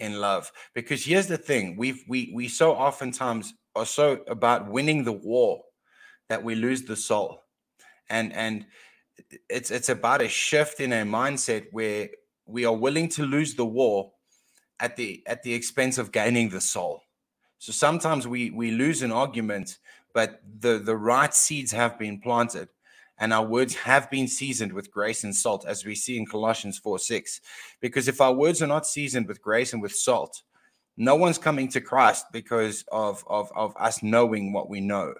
in 0.00 0.20
love. 0.20 0.50
Because 0.74 1.04
here's 1.04 1.26
the 1.26 1.38
thing 1.38 1.76
we've 1.76 2.02
we 2.08 2.32
we 2.34 2.48
so 2.48 2.72
oftentimes 2.72 3.54
are 3.74 3.86
so 3.86 4.20
about 4.26 4.68
winning 4.68 5.04
the 5.04 5.12
war 5.12 5.62
that 6.28 6.42
we 6.42 6.54
lose 6.54 6.82
the 6.82 6.96
soul. 6.96 7.42
And 8.08 8.32
and 8.32 8.66
it's 9.48 9.70
it's 9.70 9.88
about 9.88 10.22
a 10.22 10.28
shift 10.28 10.80
in 10.80 10.92
a 10.92 11.04
mindset 11.04 11.66
where 11.72 12.08
we 12.46 12.64
are 12.64 12.76
willing 12.76 13.08
to 13.10 13.24
lose 13.24 13.54
the 13.54 13.66
war 13.66 14.12
at 14.80 14.96
the 14.96 15.22
at 15.26 15.42
the 15.42 15.54
expense 15.54 15.98
of 15.98 16.12
gaining 16.12 16.48
the 16.48 16.60
soul. 16.60 17.02
So 17.58 17.72
sometimes 17.72 18.26
we 18.26 18.50
we 18.50 18.70
lose 18.70 19.02
an 19.02 19.12
argument 19.12 19.78
but 20.12 20.40
the 20.60 20.78
the 20.78 20.96
right 20.96 21.34
seeds 21.34 21.72
have 21.72 21.98
been 21.98 22.20
planted 22.20 22.68
and 23.20 23.32
our 23.32 23.44
words 23.44 23.74
have 23.74 24.10
been 24.10 24.26
seasoned 24.26 24.72
with 24.72 24.90
grace 24.90 25.24
and 25.24 25.34
salt 25.34 25.64
as 25.66 25.84
we 25.84 25.94
see 25.94 26.16
in 26.16 26.26
colossians 26.26 26.78
4 26.78 26.98
6 26.98 27.40
because 27.80 28.08
if 28.08 28.20
our 28.20 28.32
words 28.32 28.62
are 28.62 28.66
not 28.66 28.86
seasoned 28.86 29.28
with 29.28 29.40
grace 29.40 29.72
and 29.72 29.82
with 29.82 29.94
salt 29.94 30.42
no 31.00 31.16
one's 31.16 31.38
coming 31.38 31.66
to 31.68 31.80
christ 31.80 32.26
because 32.30 32.84
of 32.92 33.24
of, 33.26 33.50
of 33.56 33.74
us 33.78 34.02
knowing 34.02 34.52
what 34.52 34.68
we 34.68 34.80
know. 34.80 35.14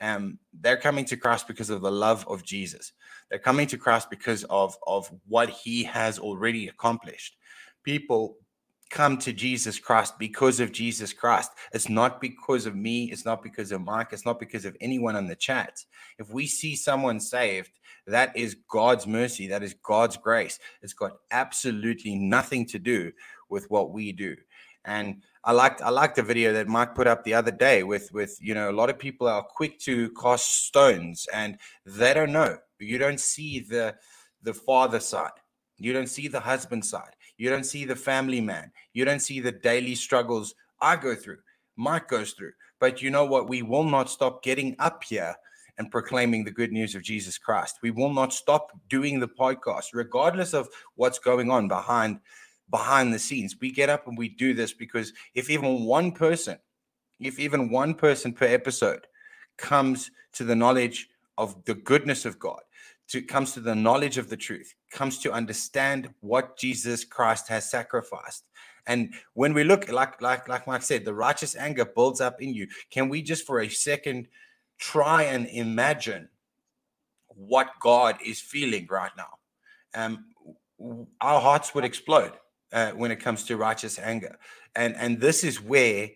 Um, 0.00 0.38
they're 0.60 0.76
coming 0.76 1.06
to 1.06 1.16
christ 1.16 1.48
because 1.48 1.70
of 1.70 1.80
the 1.80 1.90
love 1.90 2.26
of 2.28 2.44
jesus. 2.44 2.92
They're 3.30 3.38
coming 3.38 3.66
to 3.68 3.78
christ 3.78 4.10
because 4.10 4.44
of 4.44 4.76
of 4.86 5.10
what 5.26 5.48
he 5.48 5.82
has 5.84 6.18
already 6.18 6.68
accomplished. 6.68 7.36
People 7.84 8.36
come 8.94 9.18
to 9.18 9.32
Jesus 9.32 9.78
Christ 9.80 10.18
because 10.20 10.60
of 10.60 10.70
Jesus 10.70 11.12
Christ. 11.12 11.50
It's 11.72 11.88
not 11.88 12.20
because 12.20 12.64
of 12.64 12.76
me. 12.76 13.10
It's 13.10 13.24
not 13.24 13.42
because 13.42 13.72
of 13.72 13.82
Mike. 13.82 14.08
It's 14.12 14.24
not 14.24 14.38
because 14.38 14.64
of 14.64 14.76
anyone 14.80 15.16
on 15.16 15.26
the 15.26 15.34
chat. 15.34 15.84
If 16.18 16.30
we 16.30 16.46
see 16.46 16.76
someone 16.76 17.18
saved, 17.18 17.72
that 18.06 18.36
is 18.36 18.56
God's 18.70 19.06
mercy. 19.06 19.48
That 19.48 19.64
is 19.64 19.74
God's 19.82 20.16
grace. 20.16 20.60
It's 20.80 20.92
got 20.92 21.18
absolutely 21.32 22.14
nothing 22.14 22.66
to 22.66 22.78
do 22.78 23.10
with 23.50 23.68
what 23.68 23.90
we 23.90 24.12
do. 24.12 24.36
And 24.84 25.22
I 25.42 25.52
liked 25.52 25.82
I 25.82 25.88
liked 25.88 26.16
the 26.16 26.22
video 26.22 26.52
that 26.52 26.68
Mike 26.68 26.94
put 26.94 27.06
up 27.06 27.24
the 27.24 27.34
other 27.34 27.50
day 27.50 27.82
with 27.82 28.12
with 28.12 28.36
you 28.40 28.54
know 28.54 28.70
a 28.70 28.78
lot 28.78 28.90
of 28.90 28.98
people 28.98 29.26
are 29.26 29.42
quick 29.42 29.78
to 29.80 30.10
cast 30.10 30.66
stones 30.66 31.26
and 31.32 31.58
they 31.84 32.14
don't 32.14 32.32
know. 32.32 32.58
You 32.78 32.98
don't 32.98 33.20
see 33.20 33.60
the 33.60 33.96
the 34.42 34.54
father 34.54 35.00
side. 35.00 35.32
You 35.78 35.92
don't 35.92 36.08
see 36.08 36.28
the 36.28 36.40
husband 36.40 36.84
side. 36.84 37.13
You 37.36 37.50
don't 37.50 37.64
see 37.64 37.84
the 37.84 37.96
family 37.96 38.40
man. 38.40 38.70
You 38.92 39.04
don't 39.04 39.20
see 39.20 39.40
the 39.40 39.52
daily 39.52 39.94
struggles 39.94 40.54
I 40.80 40.96
go 40.96 41.14
through, 41.14 41.38
Mike 41.76 42.08
goes 42.08 42.32
through. 42.32 42.52
But 42.80 43.00
you 43.00 43.10
know 43.10 43.24
what? 43.24 43.48
We 43.48 43.62
will 43.62 43.84
not 43.84 44.10
stop 44.10 44.42
getting 44.42 44.76
up 44.78 45.02
here 45.04 45.34
and 45.78 45.90
proclaiming 45.90 46.44
the 46.44 46.50
good 46.50 46.72
news 46.72 46.94
of 46.94 47.02
Jesus 47.02 47.38
Christ. 47.38 47.78
We 47.82 47.90
will 47.90 48.12
not 48.12 48.32
stop 48.32 48.70
doing 48.88 49.18
the 49.18 49.28
podcast, 49.28 49.86
regardless 49.92 50.54
of 50.54 50.68
what's 50.96 51.18
going 51.18 51.50
on 51.50 51.68
behind 51.68 52.20
behind 52.70 53.12
the 53.12 53.18
scenes. 53.18 53.56
We 53.60 53.70
get 53.70 53.90
up 53.90 54.06
and 54.06 54.16
we 54.16 54.28
do 54.28 54.54
this 54.54 54.72
because 54.72 55.12
if 55.34 55.50
even 55.50 55.84
one 55.84 56.12
person, 56.12 56.58
if 57.20 57.38
even 57.38 57.70
one 57.70 57.94
person 57.94 58.32
per 58.32 58.46
episode 58.46 59.06
comes 59.58 60.10
to 60.32 60.44
the 60.44 60.56
knowledge 60.56 61.08
of 61.36 61.64
the 61.64 61.74
goodness 61.74 62.24
of 62.24 62.38
God, 62.38 62.60
to 63.08 63.22
comes 63.22 63.52
to 63.52 63.60
the 63.60 63.74
knowledge 63.74 64.18
of 64.18 64.28
the 64.28 64.36
truth, 64.36 64.74
comes 64.90 65.18
to 65.20 65.32
understand 65.32 66.12
what 66.20 66.56
Jesus 66.58 67.04
Christ 67.04 67.48
has 67.48 67.70
sacrificed. 67.70 68.44
And 68.86 69.14
when 69.34 69.54
we 69.54 69.64
look, 69.64 69.90
like 69.90 70.20
like 70.20 70.48
like 70.48 70.66
Mike 70.66 70.82
said, 70.82 71.04
the 71.04 71.14
righteous 71.14 71.56
anger 71.56 71.84
builds 71.84 72.20
up 72.20 72.40
in 72.42 72.54
you. 72.54 72.66
Can 72.90 73.08
we 73.08 73.22
just 73.22 73.46
for 73.46 73.60
a 73.60 73.68
second 73.68 74.28
try 74.78 75.22
and 75.24 75.46
imagine 75.48 76.28
what 77.28 77.70
God 77.80 78.16
is 78.24 78.40
feeling 78.40 78.86
right 78.90 79.12
now? 79.16 79.38
Um, 79.94 80.26
our 81.20 81.40
hearts 81.40 81.74
would 81.74 81.84
explode 81.84 82.32
uh, 82.72 82.90
when 82.92 83.10
it 83.10 83.20
comes 83.20 83.44
to 83.44 83.56
righteous 83.56 83.98
anger, 83.98 84.36
and 84.74 84.94
and 84.96 85.20
this 85.20 85.44
is 85.44 85.60
where 85.60 86.10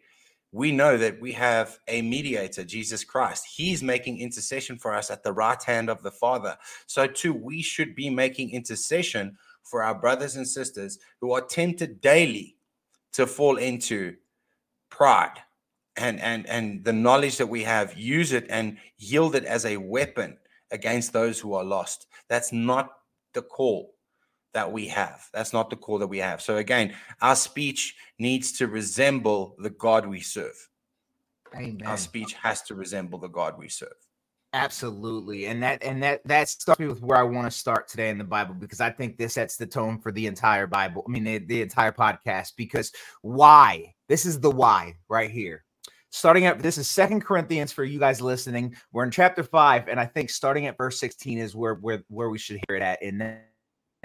we 0.59 0.73
know 0.73 0.97
that 0.97 1.21
we 1.21 1.31
have 1.31 1.79
a 1.87 2.03
mediator, 2.03 2.65
Jesus 2.65 3.05
Christ. 3.05 3.47
He's 3.47 3.81
making 3.81 4.19
intercession 4.19 4.77
for 4.77 4.93
us 4.93 5.09
at 5.09 5.23
the 5.23 5.33
right 5.33 5.63
hand 5.63 5.89
of 5.89 6.03
the 6.03 6.11
Father. 6.11 6.59
So, 6.87 7.07
too, 7.07 7.33
we 7.33 7.63
should 7.63 7.95
be 7.95 8.11
making 8.11 8.51
intercession 8.51 9.39
for 9.63 9.85
our 9.85 9.95
brothers 9.95 10.35
and 10.35 10.49
sisters 10.49 10.99
who 11.21 11.31
are 11.31 11.43
tempted 11.43 12.01
daily 12.01 12.57
to 13.13 13.25
fall 13.25 13.57
into 13.57 14.17
pride 14.91 15.39
and 15.97 16.19
and 16.19 16.45
and 16.49 16.83
the 16.83 16.93
knowledge 16.93 17.37
that 17.37 17.47
we 17.47 17.63
have 17.63 17.97
use 17.97 18.33
it 18.33 18.47
and 18.51 18.79
yield 18.97 19.37
it 19.37 19.45
as 19.45 19.65
a 19.65 19.77
weapon 19.77 20.37
against 20.73 21.13
those 21.13 21.39
who 21.39 21.55
are 21.55 21.65
lost 21.65 22.07
that's 22.29 22.53
not 22.53 22.91
the 23.35 23.43
call 23.43 23.95
that 24.59 24.73
we 24.73 24.89
have. 24.89 25.25
That's 25.33 25.53
not 25.53 25.71
the 25.71 25.77
call 25.77 26.01
that 26.01 26.09
we 26.09 26.19
have. 26.19 26.43
So 26.43 26.57
again, 26.57 26.93
our 27.23 27.37
speech 27.37 27.95
needs 28.19 28.51
to 28.59 28.67
resemble 28.67 29.55
the 29.61 29.71
God 29.71 30.05
we 30.05 30.19
serve. 30.19 30.69
Amen. 31.55 31.87
Our 31.87 31.97
speech 31.97 32.33
has 32.33 32.63
to 32.63 32.75
resemble 32.75 33.21
the 33.21 33.29
God 33.29 33.57
we 33.57 33.69
serve. 33.69 34.01
Absolutely. 34.53 35.47
And 35.47 35.63
that 35.63 35.85
and 35.85 36.03
that 36.03 36.27
that 36.27 36.49
starts 36.49 36.81
me 36.81 36.89
with 36.89 37.03
where 37.03 37.19
I 37.19 37.23
want 37.23 37.49
to 37.49 37.57
start 37.57 37.87
today 37.87 38.11
in 38.11 38.19
the 38.19 38.25
Bible 38.25 38.55
because 38.55 38.81
I 38.81 38.91
think 38.91 39.17
this 39.17 39.35
sets 39.35 39.57
the 39.57 39.67
tone 39.67 40.01
for 40.01 40.11
the 40.11 40.27
entire 40.27 40.67
Bible. 40.67 41.05
I 41.07 41.11
mean 41.13 41.23
the, 41.23 41.39
the 41.39 41.63
entire 41.63 41.93
podcast 41.93 42.55
because 42.57 42.91
why? 43.23 43.95
This 44.09 44.27
is 44.27 44.41
the 44.41 44.51
why 44.51 44.97
right 45.09 45.31
here. 45.31 45.65
Starting 46.11 46.47
at 46.47 46.59
this 46.59 46.79
is 46.79 46.89
Second 46.89 47.21
Corinthians 47.25 47.71
for 47.71 47.85
you 47.85 48.01
guys 48.01 48.21
listening. 48.21 48.75
We're 48.91 49.05
in 49.05 49.13
chapter 49.13 49.45
5 49.45 49.87
and 49.87 50.01
I 50.01 50.07
think 50.07 50.31
starting 50.31 50.67
at 50.67 50.77
verse 50.77 50.99
16 50.99 51.39
is 51.39 51.55
where 51.55 51.75
where 51.75 52.03
where 52.09 52.29
we 52.29 52.39
should 52.39 52.59
hear 52.67 52.77
it 52.77 52.83
at 52.83 53.01
and 53.01 53.39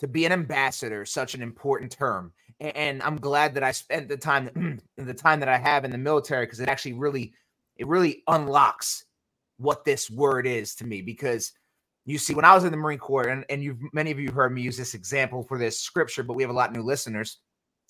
to 0.00 0.08
be 0.08 0.24
an 0.24 0.32
ambassador 0.32 1.04
such 1.04 1.34
an 1.34 1.42
important 1.42 1.92
term. 1.92 2.32
And 2.58 3.02
i'm 3.02 3.16
glad 3.16 3.54
that 3.54 3.62
i 3.62 3.72
spent 3.72 4.08
the 4.08 4.18
time 4.18 4.80
the 4.98 5.14
time 5.14 5.40
that 5.40 5.48
i 5.48 5.56
have 5.56 5.86
in 5.86 5.90
the 5.90 5.96
military 5.96 6.44
because 6.44 6.60
it 6.60 6.68
actually 6.68 6.92
really 6.92 7.32
it 7.76 7.86
really 7.86 8.22
unlocks 8.26 9.06
what 9.56 9.84
this 9.84 10.10
word 10.10 10.46
is 10.46 10.74
to 10.74 10.86
me 10.86 11.00
because 11.00 11.52
you 12.04 12.18
see 12.18 12.34
when 12.34 12.44
i 12.44 12.54
was 12.54 12.64
in 12.64 12.70
the 12.70 12.76
marine 12.76 12.98
corps 12.98 13.28
and, 13.28 13.46
and 13.48 13.62
you've 13.62 13.78
many 13.94 14.10
of 14.10 14.20
you 14.20 14.30
heard 14.30 14.52
me 14.52 14.60
use 14.60 14.76
this 14.76 14.92
example 14.92 15.42
for 15.42 15.58
this 15.58 15.80
scripture 15.80 16.22
but 16.22 16.34
we 16.34 16.42
have 16.42 16.50
a 16.50 16.54
lot 16.54 16.68
of 16.68 16.76
new 16.76 16.82
listeners. 16.82 17.38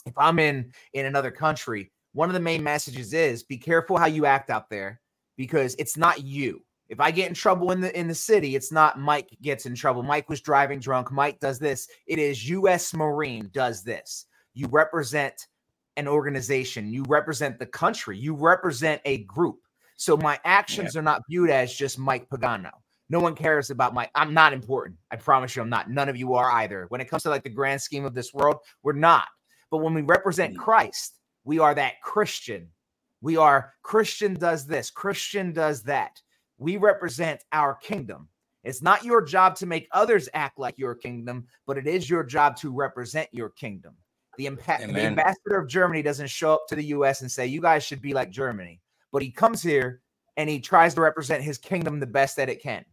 If 0.07 0.17
i'm 0.17 0.38
in 0.38 0.73
in 0.93 1.07
another 1.07 1.33
country 1.33 1.90
one 2.12 2.29
of 2.29 2.35
the 2.35 2.40
main 2.40 2.62
messages 2.62 3.12
is 3.12 3.43
be 3.43 3.59
careful 3.59 3.97
how 3.97 4.07
you 4.07 4.25
act 4.25 4.50
out 4.50 4.71
there 4.71 5.00
because 5.37 5.75
it's 5.81 5.97
not 5.97 6.23
you 6.23 6.62
if 6.90 6.99
I 6.99 7.12
get 7.12 7.28
in 7.28 7.35
trouble 7.35 7.70
in 7.70 7.80
the 7.80 7.99
in 7.99 8.09
the 8.09 8.14
city, 8.14 8.56
it's 8.56 8.73
not 8.73 8.99
Mike 8.99 9.30
gets 9.40 9.64
in 9.64 9.76
trouble. 9.76 10.02
Mike 10.02 10.28
was 10.28 10.40
driving 10.40 10.80
drunk. 10.80 11.12
Mike 11.12 11.38
does 11.38 11.61
this. 11.61 11.88
It 12.09 12.18
is 12.18 12.49
U.S. 12.50 12.92
Marine 12.92 13.49
does 13.52 13.85
this. 13.85 14.26
You 14.54 14.66
represent 14.66 15.47
an 15.97 16.09
organization. 16.09 16.92
You 16.92 17.04
represent 17.09 17.61
the 17.61 17.66
country. 17.66 18.18
You 18.18 18.35
represent 18.35 19.00
a 19.04 19.18
group. 19.25 19.61
So 19.97 20.16
my 20.16 20.40
actions 20.44 20.94
yeah. 20.94 21.00
are 21.00 21.04
not 21.04 21.23
viewed 21.30 21.49
as 21.50 21.73
just 21.73 21.97
Mike 21.97 22.28
Pagano. 22.28 22.73
No 23.09 23.20
one 23.20 23.37
cares 23.37 23.70
about 23.70 23.94
my. 23.94 24.11
I'm 24.16 24.35
not 24.35 24.52
important. 24.52 24.99
I 25.12 25.16
promise 25.16 25.54
you, 25.54 25.62
I'm 25.62 25.70
not. 25.70 25.90
None 25.90 26.09
of 26.09 26.16
you 26.16 26.35
are 26.35 26.50
either. 26.50 26.87
When 26.88 27.00
it 27.00 27.09
comes 27.09 27.23
to 27.23 27.30
like 27.30 27.44
the 27.44 27.50
grand 27.50 27.80
scheme 27.80 28.04
of 28.04 28.14
this 28.14 28.35
world, 28.35 28.56
we're 28.82 28.94
not. 28.94 29.28
But 29.70 29.78
when 29.78 29.94
we 29.94 30.02
represent 30.02 30.54
mm. 30.54 30.59
Christ, 30.59 31.14
we 31.44 31.61
are 31.61 31.75
that 31.75 32.00
Christian. 32.02 32.66
We 33.20 33.37
are 33.37 33.75
Christian 33.82 34.35
does 34.35 34.66
this. 34.66 34.90
Christian 34.90 35.52
does 35.52 35.85
that. 35.85 36.20
We 36.61 36.76
represent 36.76 37.43
our 37.52 37.75
kingdom. 37.75 38.29
It's 38.64 38.83
not 38.83 39.02
your 39.02 39.23
job 39.23 39.57
to 39.57 39.67
make 39.67 39.88
others 39.93 40.29
act 40.35 40.59
like 40.59 40.79
your 40.79 40.95
kingdom, 40.95 41.47
but 41.67 41.79
it 41.79 41.87
is 41.87 42.09
your 42.09 42.23
job 42.23 42.55
to 42.59 42.71
represent 42.71 43.29
your 43.33 43.49
kingdom. 43.49 43.95
The, 44.37 44.45
impa- 44.45 44.87
the 44.93 45.00
ambassador 45.00 45.59
of 45.59 45.69
Germany 45.69 46.02
doesn't 46.02 46.29
show 46.29 46.52
up 46.52 46.67
to 46.69 46.76
the 46.76 46.85
US 46.85 47.23
and 47.23 47.31
say, 47.33 47.47
You 47.47 47.62
guys 47.62 47.83
should 47.83 48.02
be 48.02 48.12
like 48.12 48.31
Germany. 48.31 48.81
But 49.11 49.23
he 49.23 49.31
comes 49.31 49.62
here 49.62 50.02
and 50.37 50.50
he 50.50 50.61
tries 50.61 50.95
to 50.95 51.00
represent 51.00 51.43
his 51.43 51.57
kingdom 51.57 51.99
the 51.99 52.07
best 52.07 52.37
that 52.37 52.50
it 52.50 52.62
can. 52.62 52.85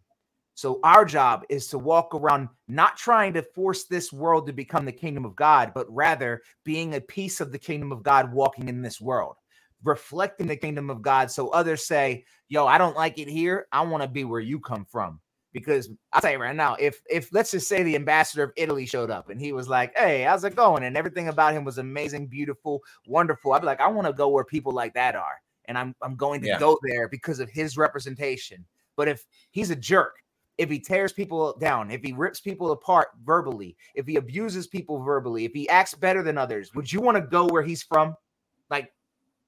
So, 0.56 0.80
our 0.84 1.06
job 1.06 1.44
is 1.50 1.68
to 1.68 1.78
walk 1.78 2.16
around 2.16 2.48
not 2.70 2.98
trying 2.98 3.34
to 3.34 3.44
force 3.44 3.84
this 3.84 4.14
world 4.14 4.48
to 4.48 4.54
become 4.54 4.86
the 4.86 4.92
kingdom 4.92 5.26
of 5.26 5.36
God, 5.36 5.74
but 5.76 5.86
rather 5.90 6.42
being 6.64 6.96
a 6.96 7.02
piece 7.02 7.42
of 7.42 7.52
the 7.52 7.60
kingdom 7.60 7.92
of 7.92 8.02
God 8.02 8.34
walking 8.34 8.70
in 8.70 8.82
this 8.82 9.00
world 9.00 9.36
reflecting 9.84 10.48
the 10.48 10.56
kingdom 10.56 10.90
of 10.90 11.02
God. 11.02 11.32
So 11.32 11.50
others 11.50 11.86
say, 11.86 12.26
Yo, 12.50 12.66
I 12.66 12.78
don't 12.78 12.96
like 12.96 13.20
it 13.20 13.28
here. 13.28 13.68
I 13.72 13.82
want 13.82 14.04
to 14.04 14.10
be 14.10 14.24
where 14.24 14.40
you 14.40 14.60
come 14.60 14.86
from. 14.86 15.20
because 15.54 15.90
I'll 16.14 16.22
tell 16.22 16.32
you 16.32 16.38
right 16.40 16.56
now, 16.56 16.76
if 16.80 17.02
if 17.10 17.30
let's 17.34 17.52
just 17.52 17.68
say 17.68 17.82
the 17.84 17.96
ambassador 17.96 18.44
of 18.44 18.52
Italy 18.56 18.86
showed 18.86 19.10
up 19.10 19.30
and 19.30 19.42
he 19.42 19.54
was 19.54 19.68
like, 19.68 19.98
"Hey, 19.98 20.24
how's 20.24 20.44
it 20.44 20.56
going?" 20.56 20.84
and 20.84 20.96
everything 20.96 21.30
about 21.30 21.54
him 21.54 21.64
was 21.64 21.78
amazing, 21.80 22.28
beautiful, 22.28 22.82
wonderful, 23.08 23.54
I'd 23.54 23.60
be 23.62 23.66
like, 23.66 23.82
"I 23.82 23.88
want 23.88 24.08
to 24.08 24.14
go 24.14 24.30
where 24.30 24.44
people 24.44 24.72
like 24.72 24.94
that 24.94 25.16
are." 25.16 25.42
And 25.66 25.78
I'm 25.78 25.96
I'm 26.02 26.16
going 26.16 26.42
to 26.42 26.48
yeah. 26.48 26.60
go 26.60 26.78
there 26.84 27.10
because 27.10 27.40
of 27.40 27.50
his 27.50 27.78
representation. 27.78 28.66
But 28.96 29.08
if 29.08 29.26
he's 29.52 29.70
a 29.72 29.76
jerk, 29.76 30.16
if 30.58 30.70
he 30.70 30.80
tears 30.80 31.14
people 31.14 31.56
down, 31.60 31.92
if 31.92 32.02
he 32.02 32.14
rips 32.14 32.40
people 32.40 32.72
apart 32.72 33.10
verbally, 33.24 33.76
if 33.96 34.06
he 34.08 34.16
abuses 34.18 34.68
people 34.68 35.00
verbally, 35.00 35.46
if 35.46 35.54
he 35.54 35.68
acts 35.70 35.94
better 35.94 36.24
than 36.24 36.38
others, 36.38 36.74
would 36.76 36.92
you 36.92 37.02
want 37.02 37.16
to 37.16 37.22
go 37.22 37.48
where 37.48 37.64
he's 37.64 37.84
from? 37.84 38.16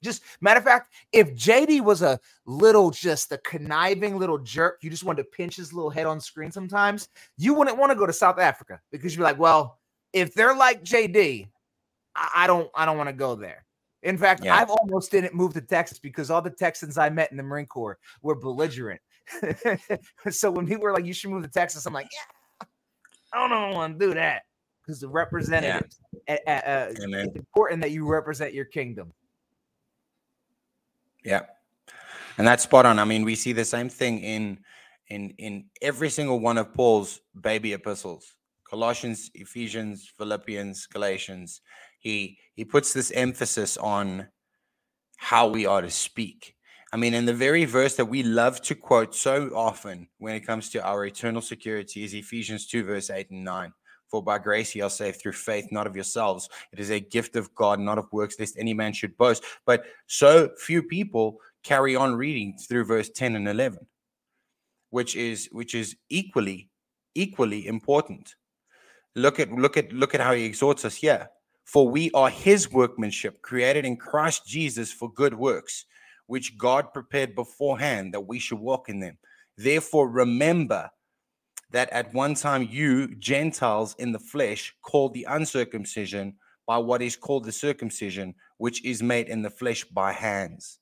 Just 0.03 0.23
matter 0.41 0.59
of 0.59 0.63
fact, 0.63 0.93
if 1.11 1.33
JD 1.35 1.81
was 1.81 2.01
a 2.01 2.19
little, 2.45 2.91
just 2.91 3.31
a 3.31 3.37
conniving 3.39 4.17
little 4.17 4.37
jerk, 4.37 4.79
you 4.81 4.89
just 4.89 5.03
wanted 5.03 5.23
to 5.23 5.29
pinch 5.29 5.57
his 5.57 5.73
little 5.73 5.89
head 5.89 6.05
on 6.05 6.19
screen 6.19 6.51
sometimes, 6.51 7.09
you 7.37 7.53
wouldn't 7.53 7.77
want 7.77 7.91
to 7.91 7.97
go 7.97 8.05
to 8.05 8.13
South 8.13 8.39
Africa 8.39 8.79
because 8.91 9.15
you're 9.15 9.25
like, 9.25 9.39
well, 9.39 9.79
if 10.13 10.33
they're 10.33 10.55
like 10.55 10.83
JD, 10.83 11.49
I, 12.15 12.29
I 12.35 12.47
don't, 12.47 12.69
I 12.75 12.85
don't 12.85 12.97
want 12.97 13.09
to 13.09 13.13
go 13.13 13.35
there. 13.35 13.65
In 14.03 14.17
fact, 14.17 14.45
yeah. 14.45 14.55
I've 14.55 14.69
almost 14.69 15.11
didn't 15.11 15.33
move 15.33 15.53
to 15.55 15.61
Texas 15.61 15.99
because 15.99 16.31
all 16.31 16.41
the 16.41 16.49
Texans 16.49 16.97
I 16.97 17.09
met 17.09 17.31
in 17.31 17.37
the 17.37 17.43
Marine 17.43 17.65
Corps 17.65 17.99
were 18.21 18.35
belligerent. 18.35 19.01
so 20.29 20.49
when 20.49 20.65
people 20.65 20.83
were 20.83 20.93
like, 20.93 21.05
"You 21.05 21.13
should 21.13 21.29
move 21.31 21.43
to 21.43 21.49
Texas," 21.49 21.85
I'm 21.85 21.93
like, 21.93 22.07
"Yeah, 22.11 22.67
I 23.33 23.47
don't 23.47 23.75
want 23.75 23.99
to 23.99 24.07
do 24.07 24.13
that." 24.13 24.43
Because 24.81 25.01
the 25.01 25.09
representatives, 25.09 25.99
yeah. 26.27 26.37
uh, 26.47 26.51
uh, 26.51 26.87
it's 26.89 27.35
important 27.35 27.81
that 27.81 27.91
you 27.91 28.07
represent 28.07 28.53
your 28.53 28.65
kingdom. 28.65 29.13
Yeah. 31.23 31.41
And 32.37 32.47
that's 32.47 32.63
spot 32.63 32.85
on. 32.85 32.99
I 32.99 33.05
mean, 33.05 33.23
we 33.23 33.35
see 33.35 33.53
the 33.53 33.65
same 33.65 33.89
thing 33.89 34.19
in 34.19 34.59
in 35.07 35.31
in 35.37 35.65
every 35.81 36.09
single 36.09 36.39
one 36.39 36.57
of 36.57 36.73
Paul's 36.73 37.21
baby 37.39 37.73
epistles. 37.73 38.35
Colossians, 38.69 39.31
Ephesians, 39.33 40.11
Philippians, 40.17 40.85
Galatians. 40.87 41.61
He 41.99 42.37
he 42.53 42.63
puts 42.63 42.93
this 42.93 43.11
emphasis 43.11 43.77
on 43.77 44.27
how 45.17 45.47
we 45.49 45.65
are 45.65 45.81
to 45.81 45.89
speak. 45.89 46.55
I 46.91 46.97
mean, 46.97 47.13
in 47.13 47.25
the 47.25 47.33
very 47.33 47.65
verse 47.65 47.95
that 47.97 48.05
we 48.05 48.23
love 48.23 48.61
to 48.63 48.75
quote 48.75 49.13
so 49.13 49.51
often 49.53 50.07
when 50.17 50.33
it 50.33 50.45
comes 50.45 50.69
to 50.71 50.83
our 50.83 51.05
eternal 51.05 51.41
security 51.41 52.03
is 52.03 52.13
Ephesians 52.13 52.65
2, 52.67 52.83
verse 52.83 53.09
8 53.11 53.29
and 53.29 53.43
9. 53.43 53.73
For 54.09 54.23
by 54.23 54.39
grace 54.39 54.73
ye 54.73 54.81
are 54.81 54.89
saved 54.89 55.21
through 55.21 55.33
faith, 55.33 55.71
not 55.71 55.87
of 55.87 55.95
yourselves. 55.95 56.49
It 56.71 56.79
is 56.79 56.89
a 56.89 56.99
gift 56.99 57.35
of 57.35 57.53
God, 57.53 57.79
not 57.79 57.97
of 57.97 58.11
works, 58.11 58.39
lest 58.39 58.57
any 58.57 58.73
man 58.73 58.93
should 58.93 59.17
boast. 59.17 59.43
But 59.65 59.83
so 60.07 60.49
few 60.57 60.81
people 60.81 61.37
carry 61.63 61.95
on 61.95 62.15
reading 62.15 62.57
through 62.57 62.85
verse 62.85 63.09
10 63.09 63.35
and 63.35 63.47
11, 63.47 63.85
which 64.89 65.15
is 65.15 65.49
which 65.51 65.75
is 65.75 65.95
equally 66.09 66.69
equally 67.15 67.67
important. 67.67 68.35
Look 69.15 69.39
at 69.39 69.51
look 69.51 69.77
at 69.77 69.91
look 69.93 70.15
at 70.15 70.21
how 70.21 70.33
he 70.33 70.45
exhorts 70.45 70.85
us 70.85 70.95
here. 70.95 71.29
For 71.65 71.87
we 71.87 72.09
are 72.15 72.31
his 72.31 72.71
workmanship, 72.71 73.43
created 73.43 73.85
in 73.85 73.95
Christ 73.95 74.47
Jesus 74.47 74.91
for 74.91 75.13
good 75.13 75.35
works, 75.35 75.85
which 76.25 76.57
God 76.57 76.93
prepared 76.93 77.35
beforehand 77.35 78.13
that 78.15 78.21
we 78.21 78.39
should 78.39 78.57
walk 78.59 78.89
in 78.89 78.99
them. 78.99 79.19
Therefore, 79.55 80.09
remember 80.09 80.89
that 81.71 81.89
at 81.91 82.13
one 82.13 82.35
time 82.35 82.67
you, 82.69 83.15
Gentiles 83.15 83.95
in 83.99 84.11
the 84.11 84.19
flesh, 84.19 84.73
called 84.81 85.13
the 85.13 85.25
uncircumcision 85.29 86.35
by 86.65 86.77
what 86.77 87.01
is 87.01 87.15
called 87.15 87.45
the 87.45 87.51
circumcision, 87.51 88.35
which 88.57 88.83
is 88.85 89.01
made 89.01 89.27
in 89.27 89.41
the 89.41 89.49
flesh 89.49 89.83
by 89.85 90.11
hands. 90.11 90.79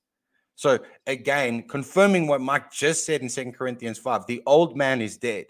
So 0.54 0.80
again, 1.06 1.62
confirming 1.68 2.26
what 2.26 2.40
Mike 2.40 2.72
just 2.72 3.06
said 3.06 3.22
in 3.22 3.28
Second 3.28 3.52
Corinthians 3.52 3.98
5, 3.98 4.26
the 4.26 4.42
old 4.44 4.76
man 4.76 5.00
is 5.00 5.16
dead. 5.16 5.46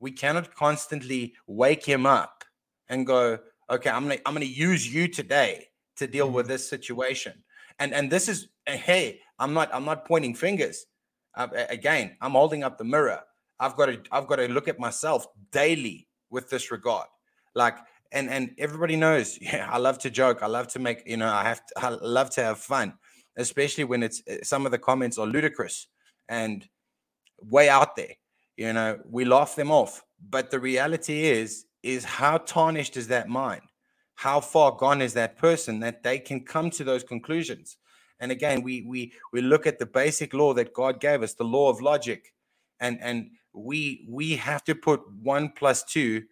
We 0.00 0.12
cannot 0.12 0.54
constantly 0.54 1.34
wake 1.46 1.84
him 1.84 2.06
up 2.06 2.44
and 2.88 3.06
go, 3.06 3.38
okay, 3.68 3.90
I'm 3.90 4.04
gonna 4.04 4.20
I'm 4.26 4.34
gonna 4.34 4.46
use 4.46 4.92
you 4.92 5.08
today 5.08 5.66
to 5.96 6.06
deal 6.06 6.30
with 6.30 6.44
mm-hmm. 6.44 6.52
this 6.52 6.68
situation. 6.68 7.42
And 7.78 7.92
and 7.92 8.10
this 8.10 8.28
is 8.28 8.48
hey, 8.66 9.20
I'm 9.38 9.54
not 9.54 9.74
I'm 9.74 9.84
not 9.84 10.06
pointing 10.06 10.34
fingers. 10.34 10.86
Uh, 11.34 11.48
again, 11.68 12.16
I'm 12.20 12.32
holding 12.32 12.62
up 12.62 12.78
the 12.78 12.84
mirror. 12.84 13.22
I've 13.60 13.76
got 13.76 13.86
to 13.86 14.00
I've 14.10 14.26
got 14.26 14.36
to 14.36 14.48
look 14.48 14.68
at 14.68 14.78
myself 14.78 15.26
daily 15.50 16.08
with 16.30 16.50
this 16.50 16.70
regard. 16.70 17.06
Like 17.54 17.76
and 18.12 18.30
and 18.30 18.54
everybody 18.58 18.96
knows, 18.96 19.38
yeah, 19.40 19.68
I 19.70 19.78
love 19.78 19.98
to 20.00 20.10
joke. 20.10 20.42
I 20.42 20.46
love 20.46 20.68
to 20.68 20.78
make, 20.78 21.02
you 21.06 21.16
know, 21.16 21.32
I 21.32 21.44
have 21.44 21.64
to, 21.66 21.72
I 21.76 21.88
love 21.88 22.30
to 22.30 22.42
have 22.42 22.58
fun, 22.58 22.94
especially 23.36 23.84
when 23.84 24.02
it's 24.02 24.22
eh, 24.26 24.38
some 24.42 24.66
of 24.66 24.72
the 24.72 24.78
comments 24.78 25.18
are 25.18 25.26
ludicrous 25.26 25.88
and 26.28 26.66
way 27.40 27.68
out 27.68 27.96
there. 27.96 28.14
You 28.56 28.72
know, 28.72 29.00
we 29.08 29.24
laugh 29.24 29.56
them 29.56 29.70
off. 29.70 30.02
But 30.28 30.50
the 30.50 30.60
reality 30.60 31.24
is, 31.24 31.64
is 31.82 32.04
how 32.04 32.38
tarnished 32.38 32.96
is 32.96 33.08
that 33.08 33.28
mind? 33.28 33.62
How 34.14 34.40
far 34.40 34.76
gone 34.76 35.02
is 35.02 35.14
that 35.14 35.36
person 35.36 35.80
that 35.80 36.04
they 36.04 36.18
can 36.18 36.44
come 36.44 36.70
to 36.70 36.84
those 36.84 37.02
conclusions? 37.02 37.76
And 38.20 38.30
again, 38.30 38.62
we 38.62 38.82
we 38.82 39.12
we 39.32 39.40
look 39.40 39.66
at 39.66 39.80
the 39.80 39.86
basic 39.86 40.32
law 40.32 40.54
that 40.54 40.74
God 40.74 41.00
gave 41.00 41.22
us, 41.22 41.34
the 41.34 41.44
law 41.44 41.70
of 41.70 41.80
logic, 41.80 42.32
and 42.78 43.00
and 43.00 43.30
we 43.54 44.06
we 44.08 44.36
have 44.36 44.64
to 44.64 44.74
put 44.74 45.00
one 45.22 45.52
plus 45.56 45.84
two 45.84 46.24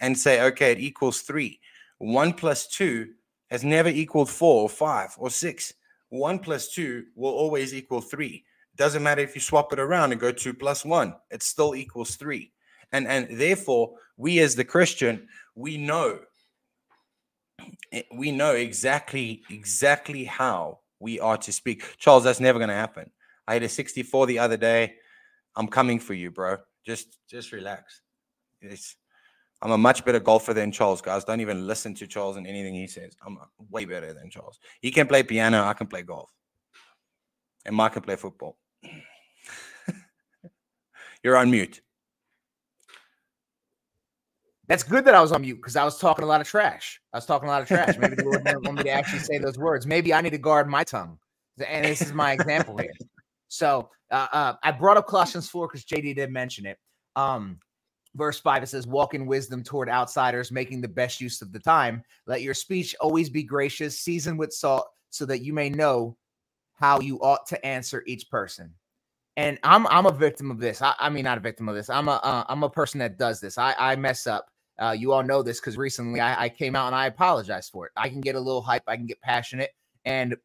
and 0.00 0.16
say, 0.16 0.42
okay, 0.42 0.72
it 0.72 0.78
equals 0.78 1.22
three. 1.22 1.60
One 1.98 2.32
plus 2.32 2.68
two 2.68 3.14
has 3.50 3.64
never 3.64 3.88
equaled 3.88 4.30
four 4.30 4.62
or 4.62 4.68
five 4.68 5.14
or 5.18 5.30
six. 5.30 5.74
One 6.10 6.38
plus 6.38 6.72
two 6.72 7.06
will 7.14 7.32
always 7.32 7.74
equal 7.74 8.00
three. 8.00 8.44
Doesn't 8.76 9.02
matter 9.02 9.22
if 9.22 9.34
you 9.34 9.40
swap 9.40 9.72
it 9.72 9.80
around 9.80 10.12
and 10.12 10.20
go 10.20 10.30
two 10.30 10.54
plus 10.54 10.84
one, 10.84 11.14
it 11.30 11.42
still 11.42 11.74
equals 11.74 12.16
three. 12.16 12.52
And 12.92 13.06
and 13.06 13.28
therefore, 13.38 13.94
we 14.16 14.38
as 14.38 14.54
the 14.54 14.64
Christian, 14.64 15.28
we 15.54 15.76
know 15.76 16.20
eh, 17.92 18.02
we 18.14 18.30
know 18.30 18.54
exactly 18.54 19.42
exactly 19.50 20.24
how 20.24 20.78
we 21.00 21.20
are 21.20 21.36
to 21.38 21.52
speak. 21.52 21.96
Charles, 21.98 22.24
that's 22.24 22.40
never 22.40 22.58
going 22.58 22.70
to 22.70 22.74
happen. 22.74 23.10
I 23.46 23.54
had 23.54 23.62
a 23.62 23.68
64 23.68 24.26
the 24.26 24.38
other 24.38 24.56
day. 24.56 24.94
I'm 25.56 25.68
coming 25.68 25.98
for 25.98 26.14
you, 26.14 26.30
bro. 26.30 26.58
Just 26.84 27.18
just 27.28 27.52
relax. 27.52 28.02
It's, 28.60 28.96
I'm 29.62 29.72
a 29.72 29.78
much 29.78 30.04
better 30.04 30.20
golfer 30.20 30.54
than 30.54 30.72
Charles, 30.72 31.00
guys. 31.00 31.24
Don't 31.24 31.40
even 31.40 31.66
listen 31.66 31.94
to 31.94 32.06
Charles 32.06 32.36
and 32.36 32.46
anything 32.46 32.74
he 32.74 32.86
says. 32.86 33.16
I'm 33.24 33.38
way 33.70 33.84
better 33.84 34.12
than 34.12 34.30
Charles. 34.30 34.58
He 34.80 34.90
can 34.90 35.06
play 35.06 35.22
piano, 35.22 35.64
I 35.64 35.74
can 35.74 35.86
play 35.86 36.02
golf. 36.02 36.30
And 37.64 37.76
Mike 37.76 37.92
can 37.92 38.02
play 38.02 38.16
football. 38.16 38.56
You're 41.22 41.36
on 41.36 41.50
mute. 41.50 41.80
That's 44.68 44.82
good 44.82 45.06
that 45.06 45.14
I 45.14 45.22
was 45.22 45.32
on 45.32 45.40
mute 45.40 45.56
because 45.56 45.76
I 45.76 45.84
was 45.84 45.98
talking 45.98 46.24
a 46.24 46.28
lot 46.28 46.42
of 46.42 46.46
trash. 46.46 47.00
I 47.12 47.16
was 47.16 47.26
talking 47.26 47.48
a 47.48 47.52
lot 47.52 47.62
of 47.62 47.68
trash. 47.68 47.96
Maybe 47.98 48.16
the 48.16 48.24
Lord 48.24 48.44
didn't 48.44 48.64
want 48.64 48.76
me 48.76 48.84
to 48.84 48.90
actually 48.90 49.20
say 49.20 49.38
those 49.38 49.58
words. 49.58 49.86
Maybe 49.86 50.12
I 50.12 50.20
need 50.20 50.30
to 50.30 50.38
guard 50.38 50.68
my 50.68 50.84
tongue. 50.84 51.18
And 51.66 51.86
this 51.86 52.02
is 52.02 52.12
my 52.12 52.32
example 52.32 52.76
here. 52.76 52.92
So 53.48 53.90
uh, 54.10 54.28
uh, 54.32 54.54
I 54.62 54.72
brought 54.72 54.96
up 54.96 55.06
Colossians 55.06 55.48
4 55.48 55.68
because 55.68 55.84
JD 55.84 56.16
did 56.16 56.30
mention 56.30 56.66
it. 56.66 56.78
Um, 57.16 57.58
verse 58.14 58.40
5 58.40 58.62
it 58.62 58.68
says 58.68 58.86
walk 58.86 59.14
in 59.14 59.26
wisdom 59.26 59.62
toward 59.62 59.88
outsiders 59.88 60.50
making 60.50 60.80
the 60.80 60.88
best 60.88 61.20
use 61.20 61.42
of 61.42 61.52
the 61.52 61.58
time. 61.58 62.02
Let 62.26 62.42
your 62.42 62.54
speech 62.54 62.94
always 63.00 63.28
be 63.30 63.42
gracious 63.42 63.98
seasoned 63.98 64.38
with 64.38 64.52
salt 64.52 64.88
so 65.10 65.26
that 65.26 65.42
you 65.42 65.52
may 65.52 65.70
know 65.70 66.16
how 66.74 67.00
you 67.00 67.18
ought 67.20 67.46
to 67.46 67.66
answer 67.66 68.02
each 68.06 68.30
person. 68.30 68.72
And 69.36 69.58
i'm 69.62 69.86
i'm 69.86 70.06
a 70.06 70.12
victim 70.12 70.50
of 70.50 70.58
this. 70.58 70.82
I, 70.82 70.94
I 70.98 71.10
mean 71.10 71.24
not 71.24 71.38
a 71.38 71.40
victim 71.40 71.68
of 71.68 71.74
this. 71.74 71.90
I'm 71.90 72.08
a 72.08 72.20
am 72.48 72.64
uh, 72.64 72.66
a 72.66 72.70
person 72.70 72.98
that 73.00 73.18
does 73.18 73.40
this. 73.40 73.56
I 73.56 73.74
i 73.78 73.96
mess 73.96 74.26
up. 74.26 74.50
Uh, 74.80 74.94
you 74.96 75.12
all 75.12 75.24
know 75.24 75.42
this 75.42 75.60
because 75.60 75.76
recently 75.76 76.20
I, 76.20 76.44
I 76.44 76.48
came 76.48 76.76
out 76.76 76.86
and 76.86 76.94
i 76.94 77.06
apologized 77.06 77.72
for 77.72 77.86
it. 77.86 77.92
I 77.96 78.08
can 78.08 78.20
get 78.20 78.36
a 78.36 78.40
little 78.40 78.62
hype. 78.62 78.84
I 78.86 78.96
can 78.96 79.06
get 79.06 79.20
passionate 79.20 79.70
and 80.04 80.36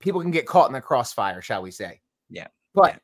people 0.00 0.20
can 0.20 0.30
get 0.30 0.46
caught 0.46 0.68
in 0.68 0.72
the 0.72 0.80
crossfire 0.80 1.42
shall 1.42 1.62
we 1.62 1.70
say 1.70 2.00
yeah. 2.30 2.48
But 2.74 2.94
yeah. 2.94 2.98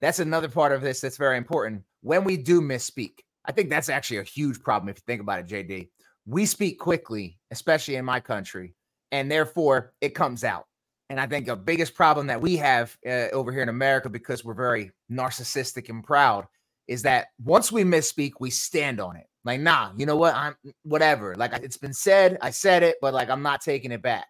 that's 0.00 0.18
another 0.18 0.48
part 0.48 0.72
of 0.72 0.82
this 0.82 1.00
that's 1.00 1.16
very 1.16 1.36
important. 1.36 1.82
When 2.02 2.24
we 2.24 2.36
do 2.36 2.60
misspeak, 2.60 3.20
I 3.44 3.52
think 3.52 3.70
that's 3.70 3.88
actually 3.88 4.18
a 4.18 4.24
huge 4.24 4.60
problem 4.62 4.88
if 4.88 4.96
you 4.96 5.02
think 5.06 5.20
about 5.20 5.40
it, 5.40 5.46
JD. 5.46 5.88
We 6.26 6.46
speak 6.46 6.78
quickly, 6.78 7.38
especially 7.50 7.96
in 7.96 8.04
my 8.04 8.20
country, 8.20 8.74
and 9.12 9.30
therefore 9.30 9.92
it 10.00 10.14
comes 10.14 10.44
out. 10.44 10.64
And 11.08 11.20
I 11.20 11.26
think 11.26 11.46
the 11.46 11.54
biggest 11.54 11.94
problem 11.94 12.26
that 12.26 12.40
we 12.40 12.56
have 12.56 12.96
uh, 13.06 13.28
over 13.32 13.52
here 13.52 13.62
in 13.62 13.68
America, 13.68 14.08
because 14.08 14.44
we're 14.44 14.54
very 14.54 14.90
narcissistic 15.10 15.88
and 15.88 16.02
proud, 16.02 16.46
is 16.88 17.02
that 17.02 17.28
once 17.44 17.70
we 17.70 17.84
misspeak, 17.84 18.32
we 18.40 18.50
stand 18.50 19.00
on 19.00 19.16
it. 19.16 19.26
Like, 19.44 19.60
nah, 19.60 19.92
you 19.96 20.06
know 20.06 20.16
what? 20.16 20.34
I'm 20.34 20.56
whatever. 20.82 21.36
Like 21.36 21.52
it's 21.62 21.76
been 21.76 21.92
said, 21.92 22.38
I 22.42 22.50
said 22.50 22.82
it, 22.82 22.96
but 23.00 23.14
like 23.14 23.30
I'm 23.30 23.42
not 23.42 23.60
taking 23.60 23.92
it 23.92 24.02
back. 24.02 24.26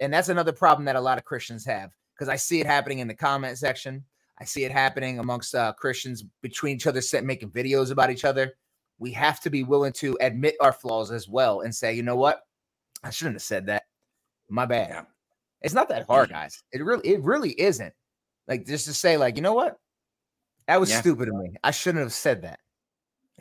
And 0.00 0.12
that's 0.12 0.30
another 0.30 0.52
problem 0.52 0.86
that 0.86 0.96
a 0.96 1.00
lot 1.00 1.18
of 1.18 1.24
Christians 1.24 1.66
have 1.66 1.90
because 2.14 2.28
I 2.28 2.36
see 2.36 2.60
it 2.60 2.66
happening 2.66 3.00
in 3.00 3.08
the 3.08 3.14
comment 3.14 3.58
section. 3.58 4.04
I 4.38 4.44
see 4.44 4.64
it 4.64 4.72
happening 4.72 5.18
amongst 5.18 5.54
uh, 5.54 5.72
Christians 5.74 6.24
between 6.42 6.76
each 6.76 6.86
other, 6.86 7.00
making 7.22 7.50
videos 7.50 7.90
about 7.90 8.10
each 8.10 8.24
other. 8.24 8.54
We 8.98 9.12
have 9.12 9.40
to 9.40 9.50
be 9.50 9.62
willing 9.62 9.92
to 9.94 10.16
admit 10.20 10.56
our 10.60 10.72
flaws 10.72 11.10
as 11.10 11.28
well 11.28 11.60
and 11.60 11.74
say, 11.74 11.94
you 11.94 12.02
know 12.02 12.16
what, 12.16 12.42
I 13.02 13.10
shouldn't 13.10 13.36
have 13.36 13.42
said 13.42 13.66
that. 13.66 13.84
My 14.48 14.66
bad. 14.66 14.88
Yeah. 14.90 15.02
It's 15.62 15.74
not 15.74 15.88
that 15.88 16.06
hard, 16.06 16.30
guys. 16.30 16.62
It 16.72 16.84
really, 16.84 17.08
it 17.08 17.22
really 17.22 17.58
isn't. 17.60 17.94
Like 18.46 18.66
just 18.66 18.86
to 18.86 18.92
say, 18.94 19.16
like, 19.16 19.36
you 19.36 19.42
know 19.42 19.54
what, 19.54 19.78
That 20.66 20.80
was 20.80 20.90
Yeah. 20.90 21.00
stupid 21.00 21.28
of 21.28 21.34
me. 21.36 21.54
I 21.62 21.70
shouldn't 21.70 22.02
have 22.02 22.12
said 22.12 22.42
that. 22.42 22.58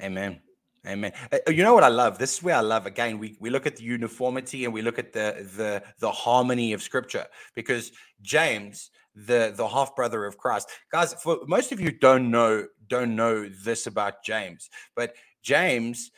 Amen. 0.02 0.42
Amen. 0.86 1.14
Uh, 1.32 1.38
You 1.48 1.64
know 1.64 1.74
what 1.74 1.84
I 1.84 1.90
love? 1.90 2.18
This 2.18 2.34
is 2.36 2.44
where 2.44 2.56
I 2.56 2.62
love 2.62 2.86
again. 2.86 3.18
We 3.18 3.38
we 3.40 3.50
look 3.50 3.66
at 3.66 3.78
the 3.78 3.84
uniformity 3.84 4.66
and 4.66 4.74
we 4.74 4.82
look 4.82 5.00
at 5.00 5.14
the 5.14 5.48
the 5.56 5.84
the 6.00 6.12
harmony 6.12 6.74
of 6.74 6.82
scripture 6.82 7.26
because 7.56 7.92
James, 8.22 8.92
the 9.16 9.54
the 9.56 9.68
half 9.68 9.96
brother 9.96 10.26
of 10.26 10.38
Christ, 10.38 10.70
guys. 10.92 11.14
For 11.14 11.40
most 11.48 11.72
of 11.72 11.80
you 11.80 11.92
don't 11.92 12.30
know 12.30 12.68
don't 12.88 13.16
know 13.16 13.48
this 13.64 13.88
about 13.88 14.24
James, 14.26 14.70
but 14.96 15.16
James, 15.42 16.12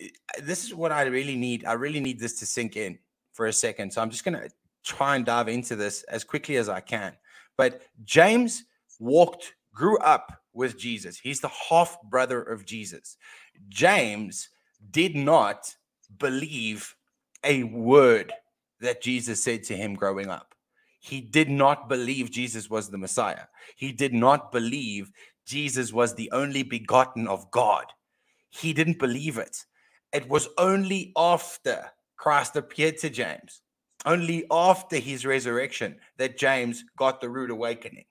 eh, 0.00 0.08
this 0.42 0.64
is 0.64 0.74
what 0.74 0.90
I 0.90 1.02
really 1.02 1.36
need. 1.36 1.64
I 1.64 1.74
really 1.74 2.00
need 2.00 2.18
this 2.18 2.38
to 2.40 2.46
sink 2.46 2.76
in 2.76 2.98
for 3.32 3.46
a 3.46 3.52
second. 3.52 3.92
So 3.92 4.02
I'm 4.02 4.10
just 4.10 4.24
gonna 4.24 4.48
try 4.82 5.14
and 5.14 5.24
dive 5.24 5.48
into 5.48 5.76
this 5.76 6.02
as 6.04 6.24
quickly 6.24 6.56
as 6.56 6.68
I 6.68 6.80
can. 6.80 7.14
But 7.56 7.82
James 8.04 8.64
walked, 8.98 9.54
grew 9.72 9.98
up 9.98 10.32
with 10.52 10.78
Jesus. 10.78 11.18
He's 11.18 11.40
the 11.40 11.48
half 11.48 11.96
brother 12.02 12.42
of 12.42 12.64
Jesus. 12.64 13.16
James 13.68 14.48
did 14.90 15.14
not 15.14 15.74
believe 16.18 16.94
a 17.44 17.62
word 17.64 18.32
that 18.80 19.02
Jesus 19.02 19.42
said 19.42 19.62
to 19.64 19.76
him 19.76 19.94
growing 19.94 20.28
up. 20.28 20.54
He 21.00 21.20
did 21.20 21.48
not 21.48 21.88
believe 21.88 22.30
Jesus 22.30 22.68
was 22.68 22.90
the 22.90 22.98
Messiah. 22.98 23.44
He 23.76 23.92
did 23.92 24.12
not 24.12 24.52
believe 24.52 25.10
Jesus 25.46 25.92
was 25.92 26.14
the 26.14 26.30
only 26.32 26.62
begotten 26.62 27.26
of 27.26 27.50
God. 27.50 27.86
He 28.50 28.72
didn't 28.72 28.98
believe 28.98 29.38
it. 29.38 29.64
It 30.12 30.28
was 30.28 30.48
only 30.58 31.12
after 31.16 31.90
Christ 32.16 32.56
appeared 32.56 32.98
to 32.98 33.10
James, 33.10 33.62
only 34.04 34.44
after 34.50 34.96
his 34.96 35.24
resurrection, 35.24 35.96
that 36.18 36.36
James 36.36 36.84
got 36.96 37.20
the 37.20 37.30
rude 37.30 37.50
awakening. 37.50 38.04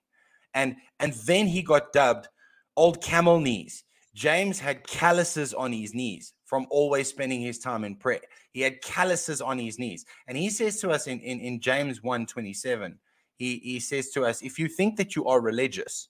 And, 0.54 0.76
and 0.98 1.12
then 1.12 1.46
he 1.46 1.62
got 1.62 1.92
dubbed 1.92 2.28
old 2.76 3.02
camel 3.02 3.38
knees. 3.38 3.84
James 4.14 4.58
had 4.58 4.86
calluses 4.86 5.54
on 5.54 5.72
his 5.72 5.94
knees 5.94 6.32
from 6.44 6.66
always 6.70 7.08
spending 7.08 7.40
his 7.40 7.58
time 7.58 7.84
in 7.84 7.94
prayer. 7.94 8.20
He 8.52 8.60
had 8.60 8.82
calluses 8.82 9.40
on 9.40 9.58
his 9.58 9.78
knees. 9.78 10.04
And 10.26 10.36
he 10.36 10.50
says 10.50 10.80
to 10.80 10.90
us 10.90 11.06
in, 11.06 11.20
in, 11.20 11.38
in 11.40 11.60
James 11.60 12.02
1 12.02 12.26
27, 12.26 12.98
he, 13.36 13.58
he 13.58 13.80
says 13.80 14.10
to 14.10 14.24
us, 14.24 14.42
if 14.42 14.58
you 14.58 14.68
think 14.68 14.96
that 14.96 15.14
you 15.14 15.26
are 15.26 15.40
religious, 15.40 16.08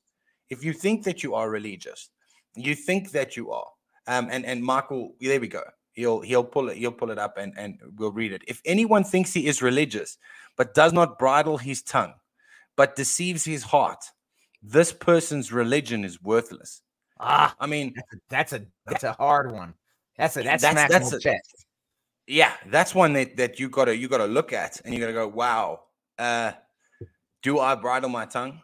if 0.48 0.64
you 0.64 0.72
think 0.72 1.04
that 1.04 1.22
you 1.22 1.34
are 1.34 1.50
religious, 1.50 2.10
you 2.56 2.74
think 2.74 3.10
that 3.12 3.36
you 3.36 3.52
are. 3.52 3.68
Um, 4.06 4.28
and, 4.30 4.44
and 4.44 4.64
Michael, 4.64 5.14
there 5.20 5.40
we 5.40 5.48
go. 5.48 5.62
He'll 5.92 6.20
he'll 6.20 6.44
pull 6.44 6.70
it, 6.70 6.78
he'll 6.78 6.92
pull 6.92 7.10
it 7.10 7.18
up 7.18 7.36
and, 7.36 7.52
and 7.56 7.78
we'll 7.98 8.12
read 8.12 8.32
it. 8.32 8.42
If 8.48 8.62
anyone 8.64 9.04
thinks 9.04 9.32
he 9.32 9.46
is 9.46 9.60
religious, 9.60 10.18
but 10.56 10.74
does 10.74 10.92
not 10.92 11.18
bridle 11.18 11.58
his 11.58 11.82
tongue, 11.82 12.14
but 12.76 12.96
deceives 12.96 13.44
his 13.44 13.62
heart, 13.62 14.02
this 14.62 14.92
person's 14.92 15.52
religion 15.52 16.04
is 16.04 16.22
worthless. 16.22 16.82
Ah, 17.22 17.54
I 17.60 17.66
mean, 17.66 17.94
that's 18.28 18.52
a 18.52 18.64
that's 18.86 19.04
a 19.04 19.12
hard 19.12 19.52
one. 19.52 19.74
That's 20.16 20.36
a 20.36 20.42
that's 20.42 20.62
That's- 20.62 20.90
that's 20.90 21.12
a- 21.12 21.20
chest. 21.20 21.66
yeah, 22.26 22.52
that's 22.66 22.94
one 22.94 23.12
that, 23.12 23.36
that 23.36 23.60
you 23.60 23.68
gotta 23.68 23.94
you 23.96 24.08
gotta 24.08 24.26
look 24.26 24.52
at 24.52 24.80
and 24.84 24.94
you 24.94 25.00
gotta 25.00 25.12
go, 25.12 25.28
wow, 25.28 25.82
uh, 26.18 26.52
do 27.42 27.58
I 27.58 27.74
bridle 27.74 28.08
my 28.08 28.24
tongue? 28.26 28.62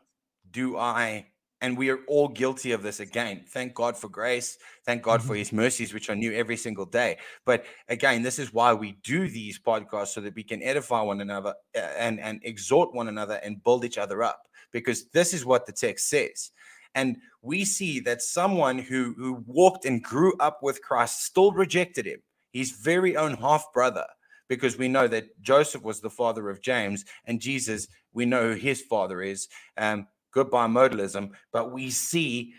Do 0.50 0.76
I 0.78 1.26
and 1.62 1.76
we 1.78 1.88
are 1.90 2.00
all 2.06 2.28
guilty 2.28 2.72
of 2.72 2.82
this 2.82 3.00
again. 3.00 3.44
Thank 3.48 3.74
God 3.74 3.96
for 3.96 4.08
grace. 4.10 4.58
Thank 4.84 5.02
God 5.02 5.22
for 5.22 5.34
Mhm. 5.34 5.38
his 5.38 5.52
mercies, 5.52 5.94
which 5.94 6.10
are 6.10 6.14
new 6.14 6.32
every 6.34 6.56
single 6.56 6.84
day. 6.84 7.16
But 7.46 7.64
again, 7.88 8.22
this 8.22 8.38
is 8.38 8.52
why 8.52 8.74
we 8.74 8.92
do 9.02 9.26
these 9.28 9.58
podcasts 9.58 10.08
so 10.08 10.20
that 10.20 10.34
we 10.34 10.44
can 10.44 10.62
edify 10.62 11.00
one 11.00 11.22
another 11.22 11.54
uh, 11.74 11.78
and, 11.78 12.20
and 12.20 12.40
exhort 12.44 12.92
one 12.94 13.08
another 13.08 13.36
and 13.42 13.62
build 13.64 13.86
each 13.86 13.96
other 13.96 14.22
up. 14.22 14.42
Because 14.70 15.06
this 15.08 15.32
is 15.32 15.46
what 15.46 15.64
the 15.64 15.72
text 15.72 16.08
says. 16.10 16.50
And 16.96 17.18
we 17.42 17.64
see 17.64 18.00
that 18.00 18.22
someone 18.22 18.78
who, 18.78 19.14
who 19.16 19.44
walked 19.46 19.84
and 19.84 20.02
grew 20.02 20.34
up 20.40 20.62
with 20.62 20.82
Christ 20.82 21.24
still 21.24 21.52
rejected 21.52 22.06
him, 22.06 22.20
his 22.52 22.72
very 22.72 23.16
own 23.16 23.34
half 23.34 23.66
brother, 23.72 24.06
because 24.48 24.78
we 24.78 24.88
know 24.88 25.06
that 25.06 25.40
Joseph 25.42 25.82
was 25.82 26.00
the 26.00 26.10
father 26.10 26.48
of 26.48 26.62
James 26.62 27.04
and 27.26 27.38
Jesus, 27.38 27.86
we 28.14 28.24
know 28.24 28.48
who 28.48 28.54
his 28.54 28.80
father 28.80 29.20
is. 29.20 29.46
Um, 29.76 30.06
goodbye 30.32 30.66
modalism, 30.66 31.30
but 31.52 31.70
we 31.70 31.90
see 31.90 32.54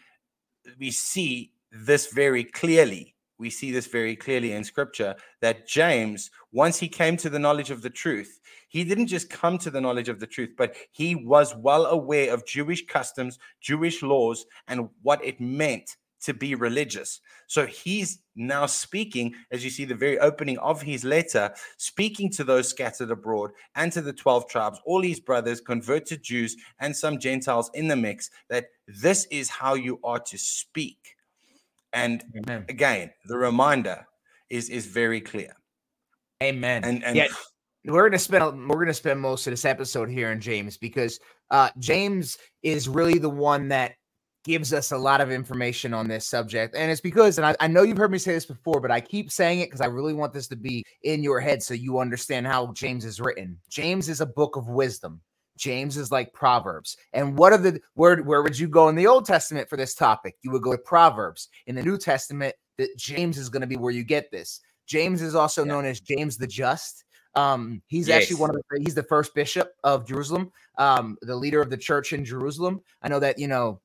we 0.80 0.92
see 0.92 1.54
this 1.72 2.08
very 2.08 2.44
clearly. 2.44 3.16
We 3.40 3.50
see 3.50 3.72
this 3.72 3.88
very 3.88 4.16
clearly 4.16 4.52
in 4.52 4.64
scripture 4.64 5.16
that 5.42 5.68
James, 5.68 6.30
once 6.52 6.78
he 6.80 6.88
came 6.88 7.18
to 7.18 7.30
the 7.30 7.40
knowledge 7.40 7.72
of 7.72 7.82
the 7.82 7.90
truth, 7.90 8.40
he 8.78 8.84
didn't 8.84 9.08
just 9.08 9.30
come 9.30 9.58
to 9.58 9.72
the 9.72 9.82
knowledge 9.82 10.08
of 10.08 10.20
the 10.20 10.28
truth, 10.28 10.52
but 10.56 10.76
he 10.92 11.16
was 11.16 11.56
well 11.56 11.88
aware 11.88 12.32
of 12.32 12.46
Jewish 12.46 12.86
customs, 12.86 13.40
Jewish 13.60 14.04
laws, 14.04 14.46
and 14.68 14.90
what 15.02 15.24
it 15.26 15.42
meant 15.42 15.98
to 16.22 16.34
be 16.34 16.54
religious. 16.54 17.22
So 17.48 17.66
he's 17.66 18.20
now 18.36 18.68
speaking, 18.68 19.34
as 19.52 19.64
you 19.64 19.72
see 19.72 19.86
the 19.86 19.96
very 19.96 20.20
opening 20.20 20.60
of 20.60 20.82
his 20.82 21.04
letter, 21.04 21.54
speaking 21.78 22.30
to 22.34 22.44
those 22.44 22.68
scattered 22.68 23.10
abroad 23.10 23.52
and 23.76 23.92
to 23.94 24.02
the 24.02 24.14
12 24.14 24.48
tribes, 24.48 24.80
all 24.86 25.02
his 25.02 25.20
brothers, 25.20 25.60
converted 25.60 26.22
Jews, 26.22 26.56
and 26.80 26.96
some 26.96 27.18
Gentiles 27.18 27.72
in 27.74 27.88
the 27.88 27.96
mix, 27.96 28.30
that 28.50 28.68
this 28.88 29.26
is 29.32 29.50
how 29.50 29.74
you 29.74 30.00
are 30.04 30.20
to 30.20 30.38
speak. 30.38 31.16
And 31.94 32.24
Amen. 32.36 32.66
again, 32.70 33.12
the 33.26 33.38
reminder 33.38 34.06
is 34.50 34.70
is 34.70 34.86
very 34.86 35.22
clear. 35.22 35.56
Amen. 36.44 36.84
And 36.84 37.04
and 37.04 37.16
Yeah, 37.16 37.28
we're 37.88 38.10
gonna 38.10 38.20
spend 38.20 38.70
we're 38.70 38.80
gonna 38.80 38.94
spend 38.94 39.20
most 39.20 39.48
of 39.48 39.52
this 39.52 39.66
episode 39.66 40.10
here 40.10 40.32
in 40.32 40.40
James 40.42 40.78
because 40.78 41.20
uh 41.52 41.70
James 41.80 42.38
is 42.64 42.88
really 42.88 43.18
the 43.20 43.30
one 43.30 43.70
that 43.70 43.96
gives 44.44 44.72
us 44.72 44.94
a 44.94 44.98
lot 44.98 45.20
of 45.20 45.30
information 45.30 45.94
on 45.94 46.08
this 46.08 46.26
subject. 46.26 46.74
And 46.74 46.90
it's 46.90 47.02
because, 47.02 47.38
and 47.38 47.46
I, 47.46 47.54
I 47.60 47.68
know 47.68 47.84
you've 47.84 47.98
heard 47.98 48.14
me 48.14 48.18
say 48.18 48.32
this 48.32 48.46
before, 48.46 48.80
but 48.80 48.92
I 48.92 49.02
keep 49.02 49.30
saying 49.30 49.60
it 49.60 49.66
because 49.66 49.82
I 49.82 49.88
really 49.88 50.14
want 50.14 50.32
this 50.32 50.48
to 50.48 50.56
be 50.56 50.86
in 51.04 51.22
your 51.22 51.42
head 51.42 51.62
so 51.62 51.74
you 51.74 52.00
understand 52.00 52.48
how 52.48 52.72
James 52.72 53.04
is 53.04 53.20
written. 53.20 53.60
James 53.70 54.08
is 54.08 54.22
a 54.22 54.26
book 54.26 54.56
of 54.56 54.70
wisdom. 54.70 55.20
James 55.58 55.98
is 55.98 56.14
like 56.14 56.32
Proverbs. 56.32 56.96
And 57.12 57.38
what 57.38 57.52
are 57.52 57.58
the 57.58 57.82
where 57.96 58.18
where 58.24 58.42
would 58.42 58.58
you 58.58 58.70
go 58.70 58.88
in 58.88 58.96
the 58.96 59.08
Old 59.08 59.26
Testament 59.26 59.68
for 59.70 59.76
this 59.76 59.96
topic? 59.96 60.36
You 60.44 60.52
would 60.52 60.62
go 60.62 60.72
to 60.72 60.78
Proverbs. 60.78 61.50
In 61.66 61.76
the 61.76 61.84
New 61.84 61.98
Testament, 61.98 62.56
that 62.78 62.96
James 62.98 63.38
is 63.38 63.50
going 63.50 63.62
to 63.62 63.68
be 63.68 63.76
where 63.76 63.92
you 63.92 64.04
get 64.06 64.32
this. 64.32 64.62
James 64.86 65.22
is 65.22 65.36
also 65.36 65.64
Yeah. 65.64 65.74
known 65.74 65.86
as 65.86 66.00
James 66.00 66.38
the 66.38 66.48
Just. 66.48 67.04
Um, 67.36 67.82
he's 67.88 68.10
actually 68.10 68.38
one 68.38 68.50
of 68.50 68.56
the 68.56 68.80
he's 68.80 68.96
the 68.96 69.04
first 69.04 69.36
bishop 69.36 69.72
of 69.84 70.08
Jerusalem, 70.08 70.52
um, 70.78 71.18
the 71.22 71.36
leader 71.36 71.62
of 71.62 71.70
the 71.70 71.78
church 71.78 72.14
in 72.14 72.26
Jerusalem. 72.26 72.82
I 73.02 73.10
know 73.10 73.20
that 73.20 73.38
you 73.38 73.48
know, 73.48 73.82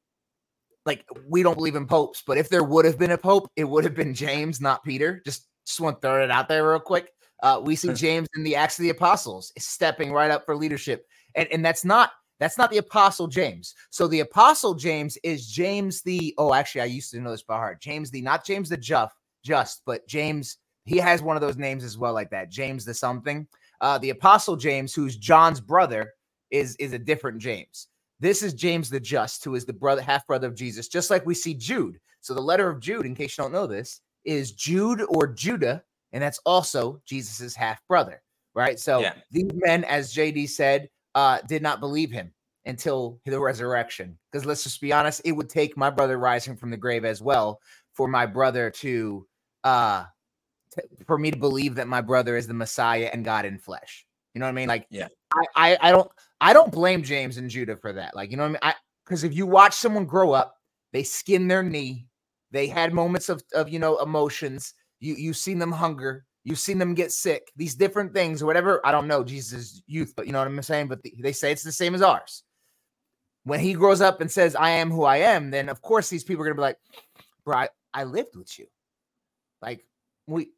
like 0.87 1.05
we 1.29 1.43
don't 1.43 1.57
believe 1.57 1.77
in 1.77 1.87
popes, 1.87 2.23
but 2.27 2.39
if 2.39 2.49
there 2.49 2.65
would 2.65 2.85
have 2.85 2.99
been 2.99 3.11
a 3.11 3.19
pope, 3.19 3.51
it 3.57 3.65
would 3.65 3.85
have 3.85 3.95
been 3.95 4.15
James, 4.15 4.61
not 4.61 4.85
Peter. 4.85 5.21
Just 5.25 5.49
just 5.67 5.81
want 5.81 6.01
to 6.01 6.09
throw 6.09 6.23
it 6.23 6.31
out 6.31 6.49
there 6.49 6.69
real 6.69 6.81
quick. 6.81 7.11
Uh, 7.43 7.61
we 7.63 7.77
see 7.77 7.93
James 7.95 8.29
in 8.37 8.43
the 8.43 8.57
Acts 8.57 8.79
of 8.79 8.85
the 8.85 8.91
Apostles 8.91 9.53
stepping 9.59 10.13
right 10.13 10.31
up 10.31 10.47
for 10.47 10.57
leadership, 10.57 11.07
and 11.35 11.49
and 11.53 11.65
that's 11.65 11.85
not 11.85 12.13
that's 12.41 12.59
not 12.59 12.71
the 12.71 12.79
Apostle 12.79 13.29
James. 13.29 13.75
So 13.91 14.09
the 14.09 14.21
Apostle 14.21 14.75
James 14.75 15.19
is 15.23 15.47
James 15.47 16.03
the 16.03 16.35
oh 16.39 16.55
actually 16.55 16.81
I 16.81 16.87
used 16.87 17.11
to 17.13 17.21
know 17.21 17.31
this 17.31 17.43
by 17.43 17.57
heart. 17.57 17.81
James 17.81 18.11
the 18.11 18.23
not 18.23 18.45
James 18.45 18.69
the 18.69 18.77
Juff 18.77 19.11
just, 19.45 19.83
but 19.85 20.07
James 20.09 20.59
he 20.85 20.99
has 20.99 21.23
one 21.23 21.37
of 21.37 21.43
those 21.43 21.57
names 21.57 21.85
as 21.85 21.97
well 21.99 22.13
like 22.13 22.31
that. 22.31 22.51
James 22.51 22.85
the 22.85 22.95
something. 22.95 23.47
Uh, 23.81 23.99
the 23.99 24.11
Apostle 24.11 24.57
James, 24.57 24.95
who's 24.95 25.17
John's 25.17 25.61
brother, 25.61 26.15
is 26.51 26.77
is 26.77 26.93
a 26.93 26.99
different 26.99 27.39
James. 27.39 27.89
This 28.21 28.43
is 28.43 28.55
James 28.55 28.89
the 28.89 29.01
Just, 29.01 29.43
who 29.45 29.55
is 29.57 29.65
the 29.65 29.73
brother, 29.73 30.01
half 30.03 30.27
brother 30.27 30.47
of 30.47 30.55
Jesus, 30.55 30.87
just 30.89 31.11
like 31.11 31.27
we 31.27 31.35
see 31.35 31.55
Jude. 31.55 31.99
So 32.21 32.35
the 32.35 32.41
letter 32.41 32.69
of 32.69 32.79
Jude, 32.79 33.05
in 33.07 33.17
case 33.17 33.37
you 33.37 33.43
don't 33.43 33.53
know 33.53 33.67
this, 33.67 34.01
is 34.25 34.53
Jude 34.53 35.03
or 35.09 35.27
Judah, 35.27 35.83
and 36.13 36.23
that's 36.23 36.39
also 36.47 37.03
Jesus's 37.05 37.57
half 37.57 37.81
brother, 37.89 38.23
right? 38.55 38.79
So 38.79 39.01
Yeah. 39.01 39.15
these 39.33 39.51
men, 39.55 39.83
as 39.85 40.15
JD 40.15 40.47
said, 40.49 40.89
uh, 41.17 41.41
did 41.49 41.63
not 41.63 41.81
believe 41.81 42.13
him 42.13 42.33
until 42.65 43.19
the 43.25 43.41
resurrection. 43.41 44.17
Because 44.31 44.47
let's 44.47 44.63
just 44.63 44.81
be 44.81 44.93
honest, 44.93 45.21
it 45.25 45.33
would 45.33 45.49
take 45.49 45.77
my 45.77 45.91
brother 45.91 46.17
rising 46.17 46.57
from 46.57 46.71
the 46.71 46.77
grave 46.77 47.05
as 47.05 47.21
well 47.21 47.61
for 47.93 48.07
my 48.07 48.25
brother 48.25 48.71
to, 48.71 49.27
uh, 49.65 50.05
t- 50.75 51.05
for 51.07 51.19
me 51.19 51.31
to 51.31 51.37
believe 51.39 51.75
that 51.77 51.89
my 51.89 52.01
brother 52.01 52.37
is 52.37 52.47
the 52.47 52.55
Messiah 52.55 53.11
and 53.13 53.25
God 53.25 53.45
in 53.45 53.59
flesh. 53.59 54.07
You 54.35 54.41
know 54.41 54.47
what 54.47 54.51
I 54.51 54.55
mean? 54.55 54.69
Like, 54.69 54.87
Yeah. 54.91 55.09
I, 55.35 55.45
I, 55.73 55.79
I 55.89 55.91
don't, 55.91 56.11
I 56.41 56.53
don't 56.53 56.73
blame 56.73 57.03
James 57.03 57.37
and 57.39 57.49
Judah 57.51 57.77
for 57.77 57.93
that. 57.93 58.15
Like, 58.17 58.31
you 58.31 58.37
know 58.37 58.45
what 58.45 58.49
I 58.49 58.53
mean? 58.53 58.59
I, 58.63 58.75
because 59.05 59.25
if 59.25 59.35
you 59.35 59.47
watch 59.47 59.75
someone 59.75 60.07
grow 60.07 60.33
up, 60.33 60.57
they 60.93 61.03
skin 61.03 61.49
their 61.49 61.63
knee, 61.63 62.07
they 62.51 62.67
had 62.67 62.93
moments 62.93 63.29
of, 63.29 63.43
of 63.55 63.69
you 63.69 63.79
know, 63.79 63.99
emotions. 63.99 64.75
You, 65.01 65.15
you've 65.15 65.37
seen 65.37 65.59
them 65.59 65.73
hunger, 65.73 66.25
you've 66.45 66.59
seen 66.59 66.79
them 66.79 66.95
get 66.95 67.13
sick, 67.13 67.51
these 67.57 67.75
different 67.75 68.13
things 68.15 68.43
or 68.43 68.47
whatever. 68.47 68.81
I 68.87 68.93
don't 68.93 69.09
know 69.09 69.25
Jesus' 69.25 69.83
youth, 69.87 70.15
but 70.17 70.27
you 70.27 70.33
know 70.33 70.39
what 70.39 70.49
I'm 70.49 70.63
saying? 70.63 70.89
But 70.89 71.03
the- 71.03 71.15
they 71.21 71.33
say 71.33 71.53
it's 71.53 71.63
the 71.63 71.73
same 71.73 71.95
as 71.95 72.03
ours. 72.03 72.45
When 73.45 73.59
he 73.59 73.75
grows 73.75 74.01
up 74.01 74.21
and 74.21 74.31
says, 74.31 74.55
I 74.55 74.71
am 74.71 74.91
who 74.91 75.03
I 75.05 75.17
am, 75.19 75.51
then 75.51 75.69
of 75.69 75.83
course 75.83 76.09
these 76.09 76.23
people 76.25 76.43
are 76.43 76.47
gonna 76.47 76.55
be 76.55 76.61
like, 76.61 76.79
bro, 77.45 77.57
I, 77.57 77.69
I 77.93 78.05
lived 78.05 78.37
with 78.37 78.57
you. 78.59 78.67
Like, 79.61 79.85
we, 80.27 80.51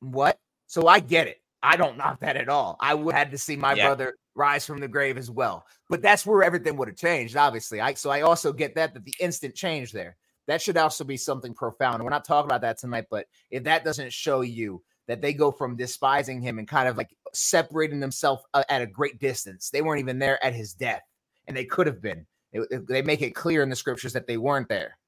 what? 0.00 0.38
So 0.66 0.86
I 0.88 1.00
get 1.00 1.26
it. 1.28 1.38
I 1.62 1.76
don't 1.76 1.96
knock 1.96 2.20
that 2.20 2.36
at 2.36 2.48
all. 2.48 2.76
I 2.80 2.94
would 2.94 3.14
have 3.14 3.26
had 3.26 3.30
to 3.32 3.38
see 3.38 3.56
my 3.56 3.74
Yeah. 3.74 3.86
brother 3.86 4.14
rise 4.34 4.66
from 4.66 4.78
the 4.80 4.88
grave 4.88 5.16
as 5.16 5.30
well. 5.30 5.66
But 5.88 6.02
that's 6.02 6.26
where 6.26 6.42
everything 6.42 6.76
would 6.76 6.88
have 6.88 6.96
changed, 6.96 7.36
obviously. 7.36 7.80
I 7.80 7.94
so 7.94 8.10
I 8.10 8.20
also 8.22 8.52
get 8.52 8.74
that 8.76 8.94
that 8.94 9.04
the 9.04 9.14
instant 9.20 9.54
change 9.54 9.92
there. 9.92 10.16
That 10.46 10.62
should 10.62 10.76
also 10.76 11.02
be 11.02 11.16
something 11.16 11.54
profound. 11.54 12.02
We're 12.04 12.10
not 12.10 12.24
talking 12.24 12.48
about 12.48 12.60
that 12.60 12.78
tonight, 12.78 13.06
but 13.10 13.26
if 13.50 13.64
that 13.64 13.84
doesn't 13.84 14.12
show 14.12 14.42
you 14.42 14.82
that 15.08 15.20
they 15.20 15.32
go 15.32 15.50
from 15.50 15.76
despising 15.76 16.40
him 16.40 16.58
and 16.58 16.68
kind 16.68 16.88
of 16.88 16.96
like 16.96 17.16
separating 17.32 17.98
themselves 18.00 18.42
uh, 18.54 18.62
at 18.68 18.82
a 18.82 18.86
great 18.86 19.18
distance, 19.18 19.70
they 19.70 19.82
weren't 19.82 20.00
even 20.00 20.18
there 20.20 20.44
at 20.44 20.54
his 20.54 20.72
death, 20.74 21.02
and 21.48 21.56
they 21.56 21.64
could 21.64 21.86
have 21.88 22.00
been. 22.00 22.26
It- 22.52 22.68
it- 22.70 22.86
they 22.86 23.02
make 23.02 23.22
it 23.22 23.34
clear 23.34 23.62
in 23.62 23.70
the 23.70 23.76
scriptures 23.76 24.12
that 24.12 24.26
they 24.28 24.36
weren't 24.36 24.68
there. 24.68 24.98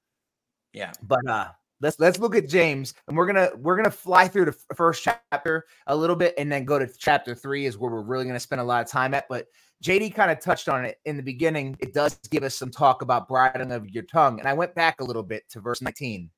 Yeah. 0.73 0.93
But 1.03 1.27
uh 1.29 1.49
let's 1.81 1.99
let's 2.01 2.19
look 2.19 2.35
at 2.35 2.49
James 2.49 2.95
and 3.07 3.17
we're 3.17 3.27
gonna 3.27 3.51
we're 3.57 3.77
gonna 3.77 3.91
fly 3.91 4.29
through 4.29 4.47
the 4.47 4.57
first 4.75 5.03
chapter 5.03 5.67
a 5.87 5.97
little 5.97 6.17
bit 6.17 6.35
and 6.39 6.51
then 6.51 6.65
go 6.65 6.79
to 6.79 6.89
chapter 6.99 7.35
three 7.35 7.67
is 7.67 7.79
where 7.79 7.91
we're 7.91 8.03
really 8.03 8.25
gonna 8.25 8.41
spend 8.41 8.61
a 8.61 8.65
lot 8.65 8.85
of 8.85 8.91
time 8.91 9.15
at. 9.15 9.27
But 9.29 9.47
JD 9.83 10.15
kind 10.15 10.31
of 10.31 10.41
touched 10.41 10.69
on 10.69 10.85
it 10.85 10.99
in 11.05 11.17
the 11.17 11.23
beginning. 11.23 11.77
It 11.79 11.95
does 11.95 12.19
give 12.31 12.43
us 12.43 12.55
some 12.55 12.71
talk 12.71 13.03
about 13.03 13.29
bridling 13.29 13.73
of 13.73 13.89
your 13.91 14.03
tongue. 14.05 14.41
And 14.41 14.49
I 14.49 14.53
went 14.53 14.75
back 14.75 15.01
a 15.01 15.05
little 15.05 15.23
bit 15.23 15.49
to 15.51 15.61
verse 15.61 15.81
19. 15.81 16.31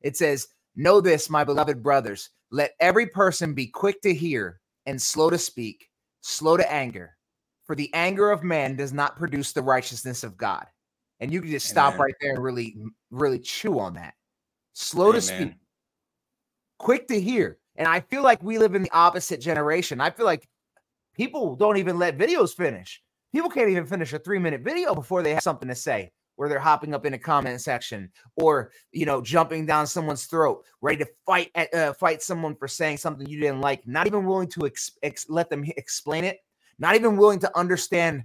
It 0.00 0.16
says, 0.16 0.48
Know 0.76 1.00
this, 1.00 1.28
my 1.28 1.44
beloved 1.44 1.82
brothers, 1.82 2.30
let 2.50 2.72
every 2.80 3.06
person 3.06 3.54
be 3.54 3.66
quick 3.66 4.00
to 4.02 4.14
hear 4.14 4.60
and 4.86 5.00
slow 5.00 5.30
to 5.30 5.38
speak, 5.38 5.88
slow 6.22 6.56
to 6.56 6.72
anger. 6.72 7.16
For 7.66 7.74
the 7.74 7.92
anger 7.92 8.30
of 8.30 8.44
man 8.44 8.76
does 8.76 8.92
not 8.92 9.16
produce 9.16 9.52
the 9.52 9.62
righteousness 9.62 10.22
of 10.22 10.36
God. 10.36 10.66
And 11.20 11.32
you 11.32 11.40
can 11.40 11.50
just 11.50 11.68
stop 11.68 11.94
Amen. 11.94 12.00
right 12.00 12.14
there 12.20 12.34
and 12.34 12.42
really, 12.42 12.76
really 13.10 13.38
chew 13.38 13.78
on 13.78 13.94
that. 13.94 14.14
Slow 14.78 15.10
to 15.10 15.22
speak, 15.22 15.54
quick 16.78 17.08
to 17.08 17.18
hear. 17.18 17.56
And 17.76 17.88
I 17.88 18.00
feel 18.00 18.22
like 18.22 18.42
we 18.42 18.58
live 18.58 18.74
in 18.74 18.82
the 18.82 18.90
opposite 18.90 19.40
generation. 19.40 20.02
I 20.02 20.10
feel 20.10 20.26
like 20.26 20.46
people 21.14 21.56
don't 21.56 21.78
even 21.78 21.98
let 21.98 22.18
videos 22.18 22.54
finish. 22.54 23.02
People 23.32 23.48
can't 23.48 23.70
even 23.70 23.86
finish 23.86 24.12
a 24.12 24.18
three 24.18 24.38
minute 24.38 24.60
video 24.60 24.94
before 24.94 25.22
they 25.22 25.32
have 25.32 25.42
something 25.42 25.68
to 25.70 25.74
say, 25.74 26.10
where 26.34 26.50
they're 26.50 26.58
hopping 26.58 26.92
up 26.92 27.06
in 27.06 27.12
the 27.12 27.18
comment 27.18 27.58
section 27.62 28.10
or 28.36 28.70
you 28.92 29.06
know 29.06 29.22
jumping 29.22 29.64
down 29.64 29.86
someone's 29.86 30.26
throat, 30.26 30.62
ready 30.82 30.98
to 30.98 31.10
fight 31.24 31.50
at, 31.54 31.72
uh, 31.72 31.94
fight 31.94 32.20
someone 32.20 32.54
for 32.54 32.68
saying 32.68 32.98
something 32.98 33.26
you 33.26 33.40
didn't 33.40 33.62
like. 33.62 33.86
Not 33.86 34.06
even 34.06 34.26
willing 34.26 34.48
to 34.50 34.66
ex- 34.66 34.92
ex- 35.02 35.30
let 35.30 35.48
them 35.48 35.64
explain 35.78 36.24
it. 36.24 36.40
Not 36.78 36.96
even 36.96 37.16
willing 37.16 37.38
to 37.38 37.58
understand 37.58 38.24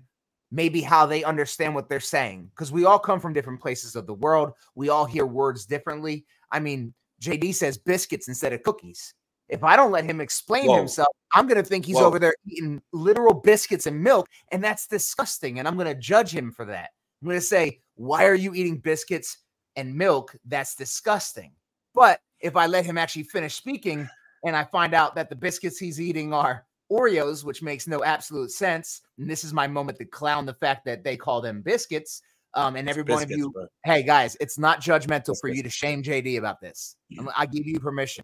maybe 0.51 0.81
how 0.81 1.05
they 1.05 1.23
understand 1.23 1.73
what 1.73 1.87
they're 1.87 1.99
saying 1.99 2.49
because 2.51 2.71
we 2.71 2.85
all 2.85 2.99
come 2.99 3.19
from 3.19 3.33
different 3.33 3.61
places 3.61 3.95
of 3.95 4.05
the 4.05 4.13
world. 4.13 4.51
We 4.75 4.89
all 4.89 5.05
hear 5.05 5.25
words 5.25 5.65
differently. 5.65 6.25
I 6.51 6.59
mean, 6.59 6.93
JD 7.21 7.55
says 7.55 7.77
biscuits 7.77 8.27
instead 8.27 8.53
of 8.53 8.63
cookies. 8.63 9.13
If 9.49 9.63
I 9.63 9.75
don't 9.75 9.91
let 9.91 10.05
him 10.05 10.21
explain 10.21 10.67
Whoa. 10.67 10.77
himself, 10.77 11.09
I'm 11.33 11.45
going 11.45 11.61
to 11.61 11.67
think 11.67 11.85
he's 11.85 11.97
Whoa. 11.97 12.05
over 12.05 12.19
there 12.19 12.33
eating 12.47 12.81
literal 12.93 13.33
biscuits 13.33 13.85
and 13.85 14.01
milk, 14.01 14.27
and 14.51 14.63
that's 14.63 14.87
disgusting. 14.87 15.59
And 15.59 15.67
I'm 15.67 15.75
going 15.75 15.87
to 15.87 15.95
judge 15.95 16.33
him 16.33 16.51
for 16.51 16.65
that. 16.65 16.89
I'm 17.21 17.27
going 17.27 17.37
to 17.37 17.45
say, 17.45 17.81
Why 17.95 18.25
are 18.25 18.35
you 18.35 18.53
eating 18.53 18.77
biscuits 18.77 19.37
and 19.75 19.93
milk? 19.93 20.35
That's 20.45 20.75
disgusting. 20.75 21.51
But 21.93 22.21
if 22.39 22.55
I 22.55 22.67
let 22.67 22.85
him 22.85 22.97
actually 22.97 23.23
finish 23.23 23.55
speaking 23.55 24.07
and 24.45 24.55
I 24.55 24.63
find 24.63 24.93
out 24.93 25.15
that 25.15 25.29
the 25.29 25.35
biscuits 25.35 25.77
he's 25.77 26.01
eating 26.01 26.33
are 26.33 26.65
Oreos, 26.91 27.43
which 27.43 27.61
makes 27.61 27.87
no 27.87 28.03
absolute 28.03 28.51
sense, 28.51 29.01
and 29.17 29.29
this 29.29 29.43
is 29.43 29.53
my 29.53 29.67
moment 29.67 29.97
to 29.99 30.05
clown 30.05 30.45
the 30.45 30.53
fact 30.53 30.85
that 30.85 31.03
they 31.03 31.15
call 31.15 31.41
them 31.41 31.61
biscuits. 31.61 32.21
Um, 32.53 32.75
and 32.75 32.89
every 32.89 33.03
one 33.03 33.23
of 33.23 33.31
you 33.31 33.49
bro. 33.51 33.65
hey 33.85 34.03
guys, 34.03 34.35
it's 34.41 34.57
not 34.59 34.81
judgmental 34.81 35.35
for 35.39 35.47
Biscuits. 35.49 35.57
you 35.57 35.63
to 35.63 35.69
shame 35.69 36.03
JD 36.03 36.37
about 36.37 36.59
this. 36.61 36.97
I'm- 37.17 37.29
I 37.35 37.45
give 37.45 37.65
you 37.65 37.79
permission. 37.79 38.23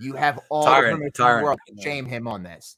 You 0.00 0.14
have 0.14 0.38
all 0.50 0.64
Tyrant, 0.64 0.98
the 1.02 1.10
permission 1.10 1.26
in 1.32 1.36
the 1.38 1.42
world 1.44 1.58
to 1.68 1.82
shame 1.82 2.06
him 2.06 2.28
on 2.28 2.42
this. 2.44 2.76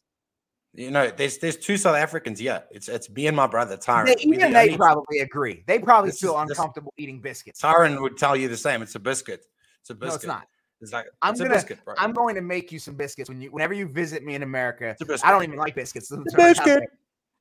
You 0.73 0.91
know, 0.91 1.11
there's 1.11 1.39
there's 1.39 1.57
two 1.57 1.77
South 1.79 1.97
Africans 1.97 2.41
Yeah, 2.41 2.61
It's 2.71 2.89
it's 2.89 3.09
me 3.11 3.27
and 3.27 3.37
my 3.37 3.47
brother 3.47 3.77
Tyron. 3.77 4.05
We're 4.07 4.15
even 4.21 4.41
the 4.41 4.49
they 4.55 4.63
only- 4.65 4.77
probably 4.77 5.19
agree. 5.21 5.65
They 5.67 5.79
probably 5.79 6.11
This 6.11 6.21
feel 6.21 6.39
is- 6.41 6.49
this- 6.49 6.59
uncomfortable 6.59 6.93
eating 6.99 7.21
biscuits. 7.21 7.61
Tyron 7.63 8.01
would 8.03 8.17
tell 8.19 8.37
you 8.37 8.49
the 8.49 8.57
same. 8.57 8.83
It's 8.83 8.95
a 8.95 8.99
biscuit. 9.01 9.45
It's 9.81 9.91
a 9.91 9.95
biscuit. 9.95 10.11
No, 10.13 10.15
it's 10.17 10.27
not. 10.27 10.47
It's 10.83 10.93
like 10.93 11.07
I'm 11.23 11.33
it's 11.33 11.41
gonna- 11.41 11.55
biscuit. 11.55 11.79
I'm 11.97 12.13
going 12.13 12.35
to 12.35 12.43
make 12.43 12.71
you 12.73 12.79
some 12.79 12.95
biscuits 12.95 13.29
when 13.31 13.41
you 13.41 13.51
whenever 13.51 13.73
you 13.73 13.87
visit 13.89 14.23
me 14.23 14.35
in 14.35 14.43
America. 14.43 14.95
It's. 15.01 15.25
I 15.25 15.31
don't 15.31 15.43
even 15.45 15.57
like 15.57 15.75
biscuits. 15.75 16.11
It's 16.27 16.35
a 16.35 16.37
biscuit. 16.37 16.83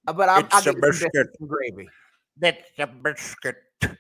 But 0.06 0.30
I'll, 0.30 0.36
I'll 0.36 0.40
It's 0.40 0.50
get 0.54 0.66
you 0.66 0.72
some 0.72 0.82
biscuits 0.82 1.12
biscuit. 1.14 1.36
and 1.42 1.50
gravy. 1.50 1.90
That's 2.38 2.62
a 2.78 2.88
biscuit. 2.88 3.58
I'm 3.84 3.98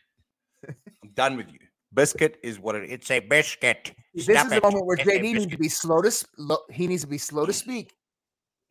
done 1.13 1.37
with 1.37 1.51
you. 1.51 1.59
Biscuit 1.93 2.37
is 2.43 2.59
what 2.59 2.75
it. 2.75 2.89
It's 2.89 3.09
a 3.09 3.19
biscuit. 3.19 3.93
This 4.13 4.25
Stop 4.25 4.47
is 4.47 4.53
the 4.53 4.61
moment 4.61 4.85
where 4.85 4.97
It's 4.97 5.07
a 5.07 5.11
JD 5.11 5.21
needs 5.21 5.47
to 5.47 5.57
be 5.57 5.69
slow 5.69 6.01
to 6.01 6.11
sp- 6.11 6.27
lo- 6.37 6.65
he 6.69 6.87
needs 6.87 7.03
to 7.03 7.07
be 7.07 7.17
slow 7.17 7.45
to 7.45 7.53
speak. 7.53 7.93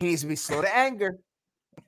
He 0.00 0.08
needs 0.08 0.20
to 0.22 0.26
be 0.26 0.36
slow 0.36 0.60
to 0.60 0.76
anger. 0.76 1.18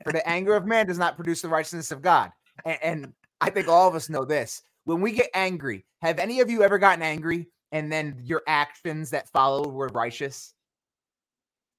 For 0.05 0.13
the 0.13 0.27
anger 0.27 0.55
of 0.55 0.67
man 0.67 0.87
does 0.87 0.99
not 0.99 1.17
produce 1.17 1.43
the 1.43 1.49
righteousness 1.49 1.93
of 1.93 2.03
God. 2.03 2.31
And, 2.65 2.79
and 2.83 3.13
I 3.41 3.51
think 3.51 3.69
all 3.69 3.89
of 3.89 3.95
us 3.95 4.09
know 4.09 4.25
this. 4.25 4.63
When 4.85 5.01
we 5.01 5.13
get 5.13 5.29
angry, 5.35 5.85
have 6.01 6.19
any 6.19 6.41
of 6.41 6.51
you 6.51 6.63
ever 6.63 6.79
gotten 6.79 7.03
angry 7.03 7.49
and 7.73 7.93
then 7.93 8.19
your 8.23 8.43
actions 8.47 9.11
that 9.11 9.29
followed 9.29 9.73
were 9.73 9.89
righteous? 9.89 10.55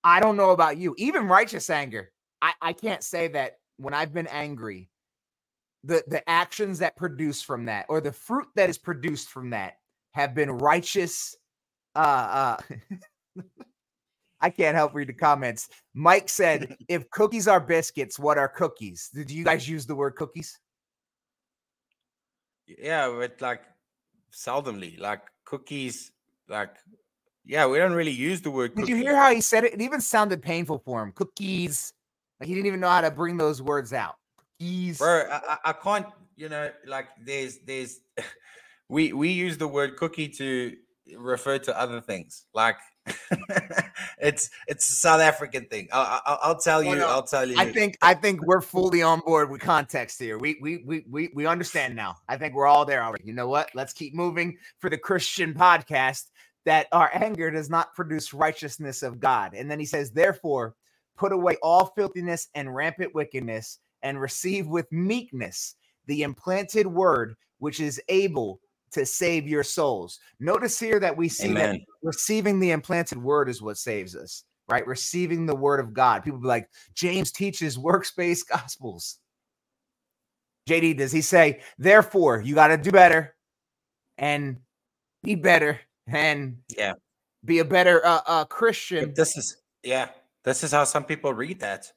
I 0.03 0.19
don't 0.19 0.37
know 0.37 0.51
about 0.51 0.77
you. 0.77 0.93
Even 0.97 1.27
righteous 1.27 1.69
anger. 1.69 2.11
I, 2.41 2.53
I 2.61 2.73
can't 2.73 3.03
say 3.03 3.27
that 3.29 3.57
when 3.77 3.93
I've 3.93 4.13
been 4.13 4.27
angry, 4.27 4.89
the, 5.87 6.03
the 6.07 6.29
actions 6.29 6.79
that 6.79 6.95
produce 6.95 7.41
from 7.41 7.65
that 7.65 7.85
or 7.89 8.01
the 8.01 8.11
fruit 8.11 8.47
that 8.55 8.69
is 8.69 8.77
produced 8.77 9.29
from 9.29 9.49
that 9.51 9.73
have 10.13 10.35
been 10.35 10.51
righteous 10.51 11.35
uh 11.95 12.57
uh 12.69 13.41
I 14.39 14.51
can't 14.51 14.75
help 14.75 14.93
read 14.93 15.09
the 15.09 15.13
comments. 15.13 15.67
Mike 15.95 16.29
said, 16.29 16.75
if 16.87 17.09
cookies 17.09 17.47
are 17.47 17.59
biscuits, 17.59 18.19
what 18.19 18.37
are 18.37 18.47
cookies? 18.47 19.09
Did 19.13 19.31
you 19.31 19.43
guys 19.43 19.67
use 19.67 19.87
the 19.87 19.95
word 19.95 20.15
cookies? 20.15 20.59
Yeah, 22.67 23.09
but 23.17 23.41
like 23.41 23.63
seldomly, 24.31 24.99
like 24.99 25.21
cookies, 25.45 26.11
like 26.47 26.75
yeah, 27.45 27.65
we 27.65 27.77
don't 27.77 27.93
really 27.93 28.11
use 28.11 28.41
the 28.41 28.51
word. 28.51 28.75
Did 28.75 28.89
you 28.89 28.97
hear 28.97 29.15
how 29.15 29.33
he 29.33 29.41
said 29.41 29.63
it? 29.63 29.73
It 29.73 29.81
even 29.81 30.01
sounded 30.01 30.41
painful 30.41 30.79
for 30.85 31.01
him. 31.01 31.13
Cookies. 31.13 31.93
Like 32.39 32.47
he 32.47 32.53
didn't 32.53 32.67
even 32.67 32.81
know 32.81 32.89
how 32.89 33.01
to 33.01 33.09
bring 33.09 33.37
those 33.37 33.61
words 33.61 33.93
out. 33.93 34.15
Cookies. 34.59 34.97
bro? 34.97 35.23
I, 35.31 35.57
I- 35.65 35.73
can't. 35.73 36.07
You 36.35 36.49
know, 36.49 36.69
like 36.85 37.07
there's 37.25 37.57
there's 37.65 37.99
we 38.89 39.11
we 39.11 39.29
use 39.29 39.57
the 39.57 39.67
word 39.67 39.97
cookie 39.97 40.29
to 40.29 40.75
refer 41.17 41.57
to 41.57 41.79
other 41.79 41.99
things. 41.99 42.45
Like 42.53 42.75
it's 44.19 44.49
it's 44.67 44.87
a 44.91 44.95
South 44.95 45.19
African 45.21 45.65
thing. 45.65 45.87
I, 45.91 46.21
I, 46.25 46.37
I'll 46.43 46.59
tell 46.59 46.79
Oh, 46.79 46.81
you. 46.81 46.95
no. 46.95 47.07
I'll 47.09 47.23
tell 47.23 47.47
you. 47.47 47.55
I 47.57 47.71
think 47.71 47.97
I 48.03 48.13
think 48.13 48.41
we're 48.45 48.61
fully 48.61 49.01
on 49.01 49.19
board 49.21 49.49
with 49.49 49.61
context 49.61 50.19
here. 50.19 50.37
We 50.37 50.57
we 50.61 50.83
we 50.85 51.05
we 51.09 51.29
we 51.33 51.45
understand 51.47 51.95
now. 51.95 52.17
I 52.29 52.37
think 52.37 52.53
we're 52.53 52.67
all 52.67 52.85
there 52.85 53.03
already. 53.03 53.23
You 53.25 53.33
know 53.33 53.47
what? 53.47 53.69
Let's 53.73 53.93
keep 53.93 54.13
moving 54.13 54.57
for 54.79 54.89
the 54.91 54.97
Christian 54.97 55.53
podcast 55.55 56.25
that 56.65 56.85
our 56.91 57.09
anger 57.13 57.49
does 57.49 57.69
not 57.69 57.93
produce 57.95 58.33
righteousness 58.33 59.01
of 59.01 59.19
God. 59.19 59.53
And 59.55 59.71
then 59.71 59.79
he 59.79 59.85
says, 59.85 60.11
therefore, 60.11 60.75
put 61.17 61.31
away 61.31 61.55
all 61.63 61.85
filthiness 61.95 62.49
and 62.53 62.75
rampant 62.75 63.15
wickedness 63.15 63.79
and 64.03 64.19
receive 64.19 64.67
with 64.67 64.91
meekness 64.91 65.75
the 66.05 66.23
implanted 66.23 66.87
word 66.87 67.35
which 67.59 67.79
is 67.79 68.01
able 68.09 68.59
to 68.91 69.05
save 69.05 69.47
your 69.47 69.63
souls. 69.63 70.19
Notice 70.39 70.79
here 70.79 70.99
that 70.99 71.15
we 71.17 71.27
see 71.27 71.53
that 71.53 71.77
receiving 72.03 72.59
the 72.59 72.71
implanted 72.71 73.21
word 73.21 73.49
is 73.49 73.61
what 73.61 73.77
saves 73.77 74.15
us, 74.15 74.43
right? 74.69 74.85
Receiving 74.87 75.45
the 75.45 75.55
word 75.55 75.79
of 75.79 75.93
God. 75.93 76.23
People 76.23 76.39
be 76.39 76.47
like, 76.47 76.69
James 76.93 77.31
teaches 77.31 77.77
works-based 77.79 78.47
gospels. 78.47 79.19
JD, 80.69 80.97
does 80.97 81.11
he 81.11 81.21
say, 81.21 81.61
therefore, 81.77 82.41
you 82.41 82.55
got 82.55 82.67
to 82.67 82.77
do 82.77 82.91
better 82.91 83.35
and 84.17 84.57
be 85.23 85.35
better 85.35 85.79
and 86.07 86.57
Yeah. 86.77 86.93
be 87.43 87.59
a 87.59 87.65
better 87.65 88.05
uh, 88.05 88.21
uh, 88.25 88.45
Christian? 88.45 89.13
This 89.15 89.37
is 89.37 89.57
yeah, 89.83 90.09
this 90.43 90.63
is 90.63 90.71
how 90.71 90.83
some 90.83 91.05
people 91.05 91.33
read 91.33 91.59
that. 91.61 91.91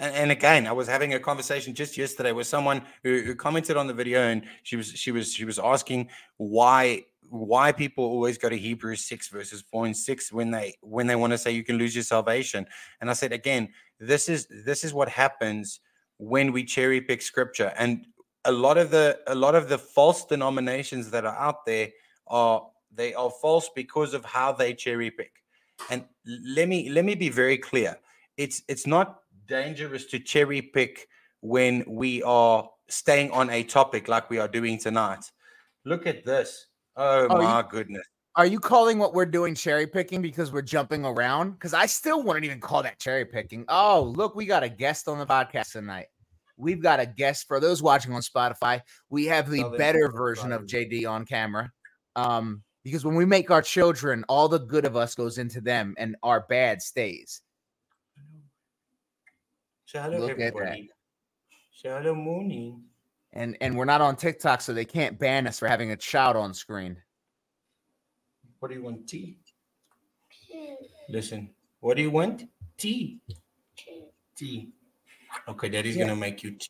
And, 0.00 0.32
again, 0.32 0.66
I 0.66 0.72
was 0.72 0.88
having 0.88 1.14
a 1.14 1.20
conversation 1.20 1.72
just 1.72 1.96
yesterday 1.96 2.32
with 2.32 2.48
someone 2.48 2.82
who, 3.04 3.20
who 3.20 3.36
commented 3.36 3.76
on 3.76 3.86
the 3.86 3.94
video, 3.94 4.22
and 4.22 4.44
she 4.64 4.74
was 4.74 4.88
she 4.88 5.12
was 5.12 5.32
she 5.32 5.44
was 5.44 5.58
asking 5.58 6.08
why 6.36 7.04
why 7.30 7.70
people 7.70 8.04
always 8.04 8.36
go 8.36 8.48
to 8.48 8.56
Hebrews 8.56 9.04
six 9.04 9.28
verses 9.28 9.62
four 9.70 9.86
and 9.86 9.96
six 9.96 10.32
when 10.32 10.50
they 10.50 10.74
when 10.80 11.06
they 11.06 11.14
want 11.14 11.32
to 11.32 11.38
say 11.38 11.52
you 11.52 11.62
can 11.62 11.78
lose 11.78 11.94
your 11.94 12.02
salvation. 12.02 12.66
And 13.00 13.08
I 13.08 13.12
said 13.12 13.32
again, 13.32 13.68
this 14.00 14.28
is 14.28 14.48
this 14.64 14.82
is 14.82 14.92
what 14.92 15.08
happens 15.08 15.78
when 16.18 16.52
we 16.52 16.64
cherry 16.64 17.00
pick 17.00 17.22
scripture. 17.22 17.72
And 17.76 18.06
a 18.44 18.52
lot 18.52 18.78
of 18.78 18.90
the 18.90 19.20
a 19.28 19.34
lot 19.34 19.54
of 19.54 19.68
the 19.68 19.78
false 19.78 20.24
denominations 20.24 21.10
that 21.12 21.24
are 21.24 21.36
out 21.36 21.64
there 21.66 21.90
are 22.26 22.66
they 22.92 23.14
are 23.14 23.30
false 23.30 23.70
because 23.74 24.12
of 24.12 24.24
how 24.24 24.52
they 24.52 24.74
cherry 24.74 25.10
pick. 25.10 25.32
And 25.88 26.04
let 26.26 26.68
me 26.68 26.90
let 26.90 27.04
me 27.04 27.14
be 27.14 27.28
very 27.28 27.58
clear. 27.58 27.96
It's 28.36 28.62
it's 28.68 28.86
not 28.86 29.20
dangerous 29.46 30.06
to 30.06 30.18
cherry 30.18 30.62
pick 30.62 31.06
when 31.40 31.84
we 31.86 32.22
are 32.22 32.68
staying 32.88 33.30
on 33.30 33.50
a 33.50 33.62
topic 33.64 34.08
like 34.08 34.30
we 34.30 34.38
are 34.38 34.48
doing 34.48 34.78
tonight. 34.78 35.24
Look 35.84 36.06
at 36.06 36.24
this. 36.24 36.66
Oh, 36.96 37.26
Oh, 37.28 37.36
you- 37.40 37.42
my 37.46 37.64
goodness. 37.68 38.06
are 38.36 38.46
you 38.46 38.58
calling 38.58 38.98
what 38.98 39.14
we're 39.14 39.26
doing 39.26 39.54
cherry 39.54 39.86
picking 39.86 40.20
because 40.22 40.50
we're 40.52 40.62
jumping 40.62 41.04
around? 41.04 41.52
Because 41.52 41.74
I 41.74 41.86
still 41.86 42.22
wouldn't 42.22 42.44
even 42.44 42.60
call 42.60 42.82
that 42.82 42.98
cherry 42.98 43.24
picking. 43.24 43.64
Oh, 43.68 44.12
look, 44.16 44.34
we 44.34 44.46
got 44.46 44.62
a 44.62 44.68
guest 44.68 45.06
on 45.08 45.18
the 45.18 45.26
podcast 45.26 45.72
tonight. 45.72 46.06
We've 46.56 46.80
got 46.82 47.00
a 47.00 47.06
guest 47.06 47.46
for 47.48 47.58
those 47.60 47.82
watching 47.82 48.12
on 48.12 48.22
Spotify. 48.22 48.80
We 49.10 49.26
have 49.26 49.50
the 49.50 49.64
better 49.76 50.08
version 50.10 50.52
of 50.52 50.66
JD 50.66 51.04
on 51.08 51.26
camera. 51.26 51.70
Um, 52.16 52.62
because 52.84 53.04
when 53.04 53.14
we 53.16 53.24
make 53.24 53.50
our 53.50 53.62
children, 53.62 54.24
all 54.28 54.46
the 54.48 54.58
good 54.60 54.84
of 54.84 54.94
us 54.94 55.14
goes 55.14 55.38
into 55.38 55.60
them 55.60 55.94
and 55.98 56.16
our 56.22 56.40
bad 56.48 56.80
stays. 56.82 57.40
Hello, 59.92 60.18
Look 60.18 60.30
everybody. 60.30 60.90
Hello, 61.82 62.14
morning. 62.14 62.82
And 63.32 63.56
and 63.60 63.76
we're 63.76 63.84
not 63.84 64.00
on 64.00 64.16
TikTok, 64.16 64.60
so 64.60 64.72
they 64.72 64.84
can't 64.84 65.18
ban 65.18 65.46
us 65.46 65.58
for 65.58 65.68
having 65.68 65.90
a 65.90 65.96
child 65.96 66.36
on 66.36 66.54
screen. 66.54 66.96
What 68.58 68.68
do 68.68 68.74
you 68.74 68.82
want? 68.82 69.06
Tea. 69.06 69.38
Listen. 71.08 71.50
What 71.80 71.96
do 71.96 72.02
you 72.02 72.10
want? 72.10 72.48
Tea. 72.78 73.20
Tea. 74.36 74.70
Okay, 75.48 75.68
Daddy's 75.68 75.96
yeah. 75.96 76.04
gonna 76.06 76.16
make 76.16 76.42
you 76.42 76.52
tea. 76.52 76.68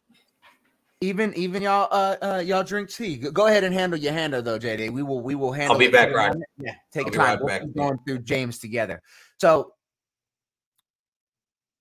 Even 1.01 1.33
even 1.35 1.63
y'all 1.63 1.89
uh, 1.91 2.17
uh 2.21 2.43
y'all 2.45 2.65
drink 2.65 2.91
tea. 2.91 3.17
Go 3.17 3.47
ahead 3.47 3.65
and 3.65 3.75
handle 3.75 3.99
your 3.99 4.13
handle 4.13 4.43
though, 4.43 4.59
JD. 4.59 4.91
We 4.91 5.03
will 5.03 5.21
we 5.21 5.35
will 5.35 5.53
handle. 5.53 5.75
I'll 5.75 5.79
be 5.79 5.89
back 5.89 6.13
right. 6.13 6.35
Yeah, 6.59 6.75
take 6.93 7.07
I'll 7.07 7.13
time. 7.13 7.43
Right 7.43 7.63
we'll 7.63 7.73
going 7.73 7.99
through 8.07 8.21
James 8.21 8.59
together. 8.59 9.01
So 9.39 9.73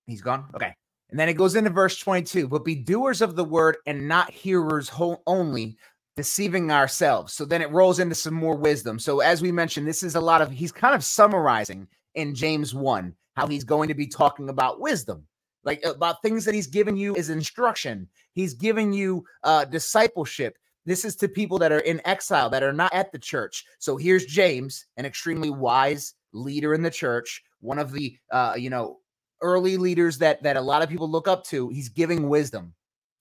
he's 0.06 0.22
gone. 0.22 0.46
Okay. 0.54 0.74
And 1.10 1.18
then 1.18 1.28
it 1.28 1.34
goes 1.34 1.54
into 1.54 1.70
verse 1.70 1.98
22, 1.98 2.48
but 2.48 2.64
be 2.64 2.74
doers 2.74 3.22
of 3.22 3.36
the 3.36 3.44
word 3.44 3.76
and 3.86 4.08
not 4.08 4.30
hearers 4.30 4.90
only, 5.26 5.76
deceiving 6.16 6.70
ourselves. 6.70 7.32
So 7.34 7.44
then 7.44 7.62
it 7.62 7.70
rolls 7.70 7.98
into 7.98 8.14
some 8.14 8.34
more 8.34 8.56
wisdom. 8.56 8.98
So 8.98 9.20
as 9.20 9.42
we 9.42 9.52
mentioned, 9.52 9.86
this 9.86 10.02
is 10.02 10.14
a 10.14 10.20
lot 10.20 10.42
of 10.42 10.50
he's 10.50 10.72
kind 10.72 10.94
of 10.94 11.04
summarizing 11.04 11.86
in 12.14 12.34
James 12.34 12.74
1 12.74 13.14
how 13.36 13.46
he's 13.46 13.64
going 13.64 13.88
to 13.88 13.94
be 13.94 14.06
talking 14.06 14.48
about 14.48 14.80
wisdom 14.80 15.26
like 15.64 15.84
about 15.84 16.22
things 16.22 16.44
that 16.44 16.54
he's 16.54 16.66
given 16.66 16.96
you 16.96 17.14
is 17.14 17.30
instruction. 17.30 18.08
He's 18.32 18.54
giving 18.54 18.92
you 18.92 19.24
uh, 19.42 19.64
discipleship. 19.64 20.58
This 20.86 21.04
is 21.04 21.16
to 21.16 21.28
people 21.28 21.58
that 21.58 21.72
are 21.72 21.80
in 21.80 22.06
exile, 22.06 22.50
that 22.50 22.62
are 22.62 22.72
not 22.72 22.92
at 22.92 23.10
the 23.10 23.18
church. 23.18 23.64
So 23.78 23.96
here's 23.96 24.26
James, 24.26 24.86
an 24.98 25.06
extremely 25.06 25.50
wise 25.50 26.14
leader 26.32 26.74
in 26.74 26.82
the 26.82 26.90
church, 26.90 27.42
one 27.60 27.78
of 27.78 27.92
the 27.92 28.16
uh, 28.30 28.54
you 28.56 28.70
know 28.70 28.98
early 29.44 29.76
leaders 29.76 30.18
that 30.18 30.42
that 30.42 30.56
a 30.56 30.60
lot 30.60 30.82
of 30.82 30.88
people 30.88 31.08
look 31.08 31.28
up 31.28 31.44
to. 31.44 31.68
He's 31.68 31.88
giving 31.88 32.28
wisdom. 32.28 32.74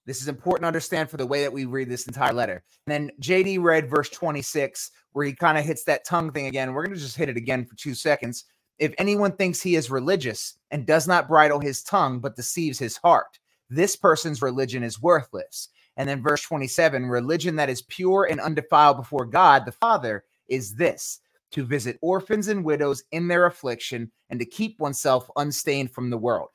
This 0.05 0.21
is 0.21 0.27
important 0.27 0.63
to 0.63 0.67
understand 0.67 1.09
for 1.09 1.17
the 1.17 1.27
way 1.27 1.43
that 1.43 1.53
we 1.53 1.65
read 1.65 1.89
this 1.89 2.07
entire 2.07 2.33
letter. 2.33 2.63
And 2.87 2.93
then 2.93 3.11
JD 3.21 3.61
read 3.61 3.89
verse 3.89 4.09
26, 4.09 4.91
where 5.11 5.25
he 5.25 5.33
kind 5.33 5.57
of 5.57 5.63
hits 5.63 5.83
that 5.85 6.05
tongue 6.05 6.31
thing 6.31 6.47
again. 6.47 6.73
We're 6.73 6.83
going 6.83 6.95
to 6.95 7.01
just 7.01 7.15
hit 7.15 7.29
it 7.29 7.37
again 7.37 7.65
for 7.65 7.75
two 7.75 7.93
seconds. 7.93 8.45
If 8.79 8.93
anyone 8.97 9.33
thinks 9.33 9.61
he 9.61 9.75
is 9.75 9.91
religious 9.91 10.57
and 10.71 10.85
does 10.85 11.07
not 11.07 11.27
bridle 11.27 11.59
his 11.59 11.83
tongue 11.83 12.19
but 12.19 12.35
deceives 12.35 12.79
his 12.79 12.97
heart, 12.97 13.39
this 13.69 13.95
person's 13.95 14.41
religion 14.41 14.83
is 14.83 15.01
worthless. 15.01 15.69
And 15.95 16.09
then 16.09 16.23
verse 16.23 16.41
27 16.41 17.05
religion 17.05 17.55
that 17.57 17.69
is 17.69 17.83
pure 17.83 18.27
and 18.29 18.41
undefiled 18.41 18.97
before 18.97 19.25
God 19.25 19.65
the 19.65 19.71
Father 19.71 20.23
is 20.49 20.75
this 20.75 21.19
to 21.53 21.65
visit 21.65 21.97
orphans 22.01 22.49
and 22.49 22.63
widows 22.63 23.03
in 23.11 23.27
their 23.27 23.45
affliction 23.45 24.11
and 24.29 24.39
to 24.39 24.45
keep 24.45 24.79
oneself 24.79 25.29
unstained 25.37 25.91
from 25.91 26.09
the 26.09 26.17
world. 26.17 26.49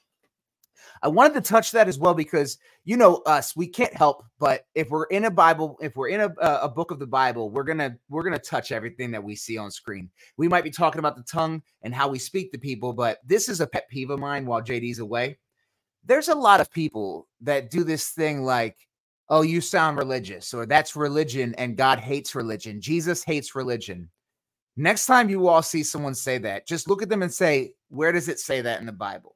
I 1.03 1.09
wanted 1.09 1.35
to 1.35 1.41
touch 1.41 1.73
that 1.73 1.89
as 1.89 1.99
well 1.99 2.15
because 2.15 2.59
you 2.85 2.97
know 2.97 3.17
us, 3.27 3.55
we 3.57 3.69
can't 3.69 3.95
help 3.95 4.25
but 4.39 4.67
if 4.75 4.91
we're 4.91 5.05
in 5.07 5.25
a 5.25 5.31
Bible, 5.31 5.77
if 5.81 5.97
we're 5.97 6.09
in 6.09 6.21
a, 6.21 6.31
a 6.41 6.69
book 6.69 6.91
of 6.91 6.99
the 6.99 7.07
Bible, 7.07 7.51
we're 7.51 7.65
gonna 7.65 7.97
we're 8.09 8.23
gonna 8.23 8.39
touch 8.39 8.73
everything 8.73 9.11
that 9.11 9.23
we 9.23 9.35
see 9.35 9.59
on 9.59 9.71
screen. 9.71 10.11
We 10.37 10.49
might 10.49 10.65
be 10.65 10.71
talking 10.71 11.01
about 11.01 11.17
the 11.17 11.25
tongue 11.25 11.63
and 11.83 11.95
how 11.95 12.09
we 12.09 12.19
speak 12.19 12.53
to 12.53 12.59
people, 12.59 12.93
but 12.93 13.19
this 13.25 13.49
is 13.49 13.61
a 13.61 13.67
pet 13.67 13.89
peeve 13.91 14.11
of 14.11 14.21
mine 14.21 14.47
while 14.47 14.63
JD's 14.63 15.01
away. 15.01 15.39
There's 16.05 16.29
a 16.29 16.35
lot 16.35 16.61
of 16.61 16.71
people 16.71 17.27
that 17.41 17.71
do 17.71 17.85
this 17.85 18.11
thing 18.11 18.43
like, 18.43 18.77
oh, 19.29 19.43
you 19.43 19.61
sound 19.61 19.99
religious, 19.99 20.55
or 20.55 20.67
that's 20.67 20.97
religion 20.97 21.55
and 21.57 21.77
God 21.77 21.99
hates 21.99 22.35
religion. 22.35 22.81
Jesus 22.81 23.25
hates 23.25 23.55
religion. 23.55 24.09
Next 24.81 25.07
time 25.07 25.29
you 25.29 25.49
all 25.49 25.63
see 25.63 25.83
someone 25.83 26.15
say 26.15 26.39
that, 26.39 26.65
just 26.65 26.89
look 26.89 27.03
at 27.03 27.09
them 27.09 27.23
and 27.23 27.35
say, 27.35 27.73
where 27.89 28.13
does 28.13 28.29
it 28.29 28.39
say 28.39 28.61
that 28.61 28.79
in 28.79 28.87
the 28.87 28.93
Bible? 28.93 29.35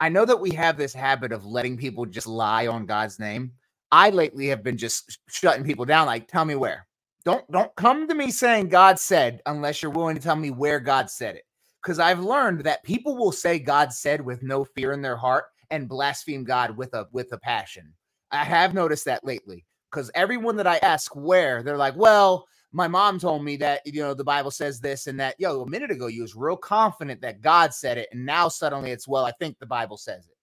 I 0.00 0.08
know 0.08 0.24
that 0.24 0.40
we 0.40 0.50
have 0.50 0.76
this 0.76 0.92
habit 0.92 1.30
of 1.30 1.46
letting 1.46 1.76
people 1.76 2.04
just 2.06 2.26
lie 2.26 2.66
on 2.66 2.84
God's 2.84 3.20
name. 3.20 3.52
I 3.92 4.10
lately 4.10 4.48
have 4.48 4.64
been 4.64 4.76
just 4.76 5.20
shutting 5.28 5.62
people 5.62 5.84
down. 5.84 6.06
Like, 6.06 6.26
tell 6.26 6.44
me 6.44 6.56
where. 6.56 6.88
Don't 7.24 7.48
don't 7.52 7.74
come 7.76 8.08
to 8.08 8.14
me 8.16 8.32
saying 8.32 8.68
God 8.68 8.98
said 8.98 9.42
unless 9.46 9.80
you're 9.80 9.92
willing 9.92 10.16
to 10.16 10.22
tell 10.22 10.34
me 10.34 10.50
where 10.50 10.80
God 10.80 11.08
said 11.08 11.36
it. 11.36 11.44
Because 11.80 12.00
I've 12.00 12.20
learned 12.20 12.64
that 12.64 12.82
people 12.82 13.16
will 13.16 13.32
say 13.32 13.60
God 13.60 13.92
said 13.92 14.20
with 14.20 14.42
no 14.42 14.64
fear 14.64 14.92
in 14.92 15.02
their 15.02 15.16
heart 15.16 15.44
and 15.70 15.88
blaspheme 15.88 16.42
God 16.42 16.76
with 16.76 16.94
a 16.94 17.06
with 17.12 17.32
a 17.32 17.38
passion. 17.38 17.94
I 18.32 18.44
have 18.44 18.74
noticed 18.74 19.04
that 19.04 19.24
lately. 19.24 19.64
Because 19.90 20.10
everyone 20.16 20.56
that 20.56 20.66
I 20.66 20.78
ask 20.78 21.14
where, 21.14 21.62
they're 21.62 21.76
like, 21.76 21.96
well, 21.96 22.46
my 22.72 22.86
mom 22.86 23.18
told 23.18 23.42
me 23.44 23.56
that 23.56 23.80
you 23.86 24.00
know 24.00 24.14
the 24.14 24.24
bible 24.24 24.50
says 24.50 24.80
this 24.80 25.06
and 25.06 25.18
that 25.18 25.34
yo 25.38 25.62
a 25.62 25.68
minute 25.68 25.90
ago 25.90 26.06
you 26.06 26.22
was 26.22 26.34
real 26.34 26.56
confident 26.56 27.20
that 27.20 27.40
god 27.40 27.72
said 27.72 27.96
it 27.98 28.08
and 28.12 28.24
now 28.24 28.48
suddenly 28.48 28.90
it's 28.90 29.08
well 29.08 29.24
i 29.24 29.32
think 29.32 29.58
the 29.58 29.66
bible 29.66 29.96
says 29.96 30.26
it. 30.26 30.34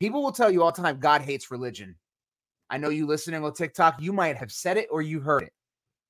People 0.00 0.22
will 0.22 0.32
tell 0.32 0.50
you 0.50 0.62
all 0.62 0.72
the 0.72 0.82
time 0.82 1.00
god 1.00 1.22
hates 1.22 1.50
religion. 1.50 1.96
I 2.70 2.78
know 2.78 2.90
you 2.90 3.06
listening 3.06 3.44
on 3.44 3.52
tiktok 3.54 4.00
you 4.00 4.12
might 4.12 4.36
have 4.36 4.52
said 4.52 4.76
it 4.76 4.88
or 4.90 5.02
you 5.02 5.20
heard 5.20 5.42
it. 5.42 5.52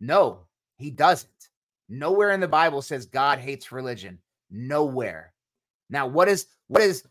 No 0.01 0.47
he 0.79 0.90
doesn't. 0.90 1.31
Nowhere 1.88 2.33
in 2.33 2.40
the 2.40 2.49
bible 2.49 2.83
says 2.83 3.07
god 3.07 3.38
hates 3.38 3.73
religion. 3.73 4.18
Nowhere. 4.51 5.33
Now 5.88 6.07
what 6.07 6.29
is 6.29 6.47
what 6.68 6.83
is 6.83 7.05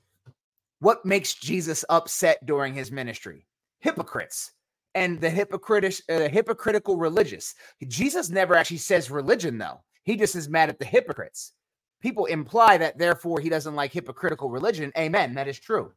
what 0.79 1.05
makes 1.05 1.33
jesus 1.33 1.83
upset 1.89 2.45
during 2.45 2.73
his 2.73 2.91
ministry? 2.91 3.47
Hypocrites 3.79 4.51
and 4.95 5.19
the 5.21 5.29
hypocritical, 5.29 6.03
uh, 6.09 6.29
hypocritical 6.29 6.97
religious. 6.97 7.55
Jesus 7.87 8.29
never 8.29 8.55
actually 8.55 8.77
says 8.77 9.11
religion, 9.11 9.57
though. 9.57 9.81
He 10.03 10.15
just 10.15 10.35
is 10.35 10.49
mad 10.49 10.69
at 10.69 10.79
the 10.79 10.85
hypocrites. 10.85 11.53
People 12.01 12.25
imply 12.25 12.77
that 12.77 12.97
therefore 12.97 13.39
he 13.39 13.49
doesn't 13.49 13.75
like 13.75 13.93
hypocritical 13.93 14.49
religion. 14.49 14.91
Amen. 14.97 15.35
That 15.35 15.47
is 15.47 15.59
true. 15.59 15.91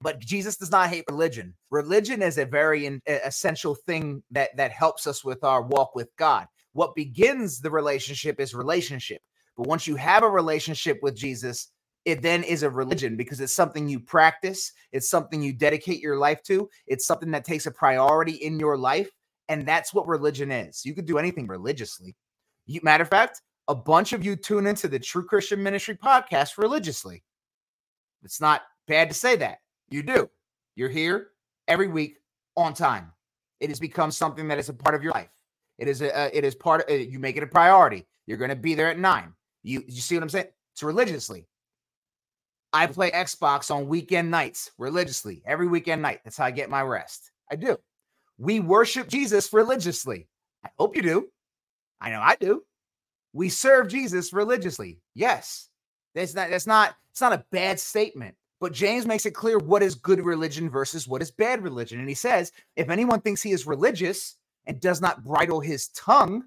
But 0.00 0.20
Jesus 0.20 0.56
does 0.56 0.70
not 0.70 0.90
hate 0.90 1.04
religion. 1.10 1.54
Religion 1.70 2.22
is 2.22 2.38
a 2.38 2.44
very 2.46 2.86
in, 2.86 3.00
essential 3.06 3.74
thing 3.74 4.22
that 4.30 4.56
that 4.56 4.70
helps 4.70 5.06
us 5.06 5.24
with 5.24 5.42
our 5.44 5.62
walk 5.62 5.94
with 5.94 6.10
God. 6.16 6.46
What 6.72 6.94
begins 6.94 7.60
the 7.60 7.70
relationship 7.70 8.40
is 8.40 8.54
relationship. 8.54 9.22
But 9.56 9.66
once 9.68 9.86
you 9.86 9.96
have 9.96 10.22
a 10.22 10.28
relationship 10.30 10.98
with 11.02 11.16
Jesus, 11.16 11.70
it 12.04 12.22
then 12.22 12.42
is 12.42 12.62
a 12.62 12.70
religion 12.70 13.16
because 13.16 13.40
it's 13.40 13.54
something 13.54 13.88
you 13.88 13.98
practice, 13.98 14.72
it's 14.92 15.08
something 15.08 15.42
you 15.42 15.52
dedicate 15.52 16.00
your 16.00 16.18
life 16.18 16.42
to, 16.44 16.68
it's 16.86 17.06
something 17.06 17.30
that 17.30 17.44
takes 17.44 17.66
a 17.66 17.70
priority 17.70 18.32
in 18.32 18.58
your 18.58 18.76
life. 18.76 19.10
And 19.48 19.66
that's 19.66 19.92
what 19.92 20.06
religion 20.06 20.50
is. 20.50 20.84
You 20.84 20.94
could 20.94 21.06
do 21.06 21.18
anything 21.18 21.46
religiously. 21.46 22.16
You, 22.66 22.80
matter 22.82 23.02
of 23.02 23.10
fact, 23.10 23.42
a 23.68 23.74
bunch 23.74 24.12
of 24.12 24.24
you 24.24 24.36
tune 24.36 24.66
into 24.66 24.88
the 24.88 24.98
True 24.98 25.24
Christian 25.24 25.62
Ministry 25.62 25.96
podcast 25.96 26.58
religiously. 26.58 27.22
It's 28.22 28.40
not 28.40 28.62
bad 28.86 29.08
to 29.08 29.14
say 29.14 29.36
that. 29.36 29.58
You 29.90 30.02
do. 30.02 30.30
You're 30.76 30.88
here 30.88 31.28
every 31.68 31.88
week 31.88 32.18
on 32.56 32.74
time. 32.74 33.12
It 33.60 33.68
has 33.68 33.80
become 33.80 34.10
something 34.10 34.48
that 34.48 34.58
is 34.58 34.68
a 34.68 34.74
part 34.74 34.94
of 34.94 35.02
your 35.02 35.12
life. 35.12 35.28
It 35.78 35.88
is 35.88 36.02
a, 36.02 36.36
it 36.36 36.44
is 36.44 36.54
part 36.54 36.82
of 36.82 36.90
uh, 36.90 36.94
you 36.94 37.18
make 37.18 37.36
it 37.36 37.42
a 37.42 37.46
priority. 37.46 38.06
You're 38.26 38.38
going 38.38 38.50
to 38.50 38.56
be 38.56 38.74
there 38.74 38.90
at 38.90 38.98
nine. 38.98 39.32
You 39.62 39.82
you 39.86 40.00
see 40.00 40.14
what 40.16 40.22
I'm 40.22 40.28
saying? 40.28 40.48
It's 40.72 40.82
religiously. 40.82 41.46
I 42.74 42.88
play 42.88 43.12
Xbox 43.12 43.70
on 43.70 43.86
weekend 43.86 44.32
nights 44.32 44.72
religiously, 44.78 45.42
every 45.46 45.68
weekend 45.68 46.02
night. 46.02 46.22
That's 46.24 46.36
how 46.36 46.46
I 46.46 46.50
get 46.50 46.68
my 46.68 46.82
rest. 46.82 47.30
I 47.48 47.54
do. 47.54 47.78
We 48.36 48.58
worship 48.58 49.08
Jesus 49.08 49.52
religiously. 49.52 50.26
I 50.64 50.70
hope 50.76 50.96
you 50.96 51.02
do. 51.02 51.28
I 52.00 52.10
know 52.10 52.20
I 52.20 52.34
do. 52.34 52.64
We 53.32 53.48
serve 53.48 53.86
Jesus 53.88 54.32
religiously. 54.32 54.98
Yes. 55.14 55.68
That's 56.16 56.34
not 56.34 56.50
that's 56.50 56.66
not 56.66 56.96
it's 57.12 57.20
not 57.20 57.32
a 57.32 57.44
bad 57.52 57.78
statement. 57.78 58.34
But 58.60 58.72
James 58.72 59.06
makes 59.06 59.24
it 59.24 59.34
clear 59.34 59.58
what 59.58 59.82
is 59.82 59.94
good 59.94 60.24
religion 60.24 60.68
versus 60.68 61.06
what 61.06 61.22
is 61.22 61.30
bad 61.30 61.62
religion. 61.62 62.00
And 62.00 62.08
he 62.08 62.14
says, 62.14 62.50
if 62.74 62.90
anyone 62.90 63.20
thinks 63.20 63.40
he 63.42 63.52
is 63.52 63.68
religious 63.68 64.36
and 64.66 64.80
does 64.80 65.00
not 65.00 65.22
bridle 65.22 65.60
his 65.60 65.88
tongue, 65.88 66.42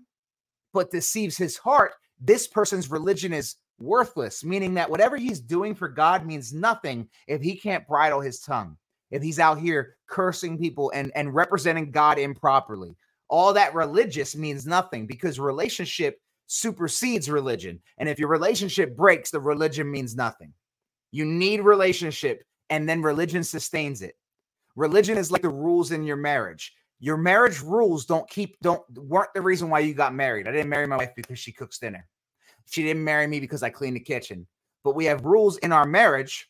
but 0.74 0.92
deceives 0.92 1.38
his 1.38 1.58
heart, 1.58 1.94
this 2.20 2.48
person's 2.48 2.92
religion 2.92 3.32
is 3.32 3.56
worthless, 3.80 4.44
meaning 4.44 4.74
that 4.76 4.90
whatever 4.90 5.18
he's 5.18 5.40
doing 5.40 5.76
for 5.76 5.88
God 5.88 6.26
means 6.26 6.54
nothing 6.54 7.10
if 7.28 7.42
he 7.42 7.56
can't 7.56 7.88
bridle 7.88 8.22
his 8.22 8.40
tongue, 8.40 8.78
if 9.12 9.22
he's 9.22 9.40
out 9.40 9.60
here 9.60 9.96
cursing 10.08 10.58
people 10.58 10.92
and, 10.94 11.12
and 11.16 11.34
representing 11.34 11.92
God 11.92 12.18
improperly. 12.18 12.96
All 13.30 13.54
that 13.54 13.74
religious 13.74 14.36
means 14.36 14.66
nothing 14.66 15.06
because 15.06 15.40
relationship 15.40 16.20
supersedes 16.48 17.30
religion. 17.30 17.82
And 17.98 18.08
if 18.08 18.20
your 18.20 18.30
relationship 18.30 18.96
breaks, 18.96 19.32
the 19.32 19.40
religion 19.40 19.92
means 19.92 20.16
nothing. 20.16 20.54
You 21.12 21.26
need 21.26 21.62
relationship, 21.62 22.44
and 22.70 22.88
then 22.88 23.02
religion 23.02 23.44
sustains 23.44 24.02
it. 24.02 24.16
Religion 24.76 25.18
is 25.18 25.32
like 25.32 25.42
the 25.42 25.50
rules 25.50 25.92
in 25.92 26.04
your 26.04 26.18
marriage. 26.18 26.74
Your 27.00 27.18
marriage 27.18 27.62
rules 27.62 28.06
don't 28.06 28.30
keep 28.30 28.58
don't 28.62 28.82
weren't 28.96 29.34
the 29.34 29.42
reason 29.42 29.70
why 29.70 29.80
you 29.80 29.94
got 29.94 30.16
married. 30.16 30.48
I 30.48 30.52
didn't 30.52 30.70
marry 30.70 30.88
my 30.88 30.98
wife 30.98 31.14
because 31.16 31.40
she 31.40 31.52
cooks 31.52 31.80
dinner. 31.80 32.08
She 32.70 32.84
didn't 32.84 33.04
marry 33.04 33.28
me 33.28 33.40
because 33.40 33.64
I 33.64 33.70
clean 33.70 33.94
the 33.94 34.00
kitchen. 34.00 34.48
But 34.84 34.96
we 34.96 35.06
have 35.06 35.26
rules 35.26 35.58
in 35.58 35.72
our 35.72 35.86
marriage 35.86 36.50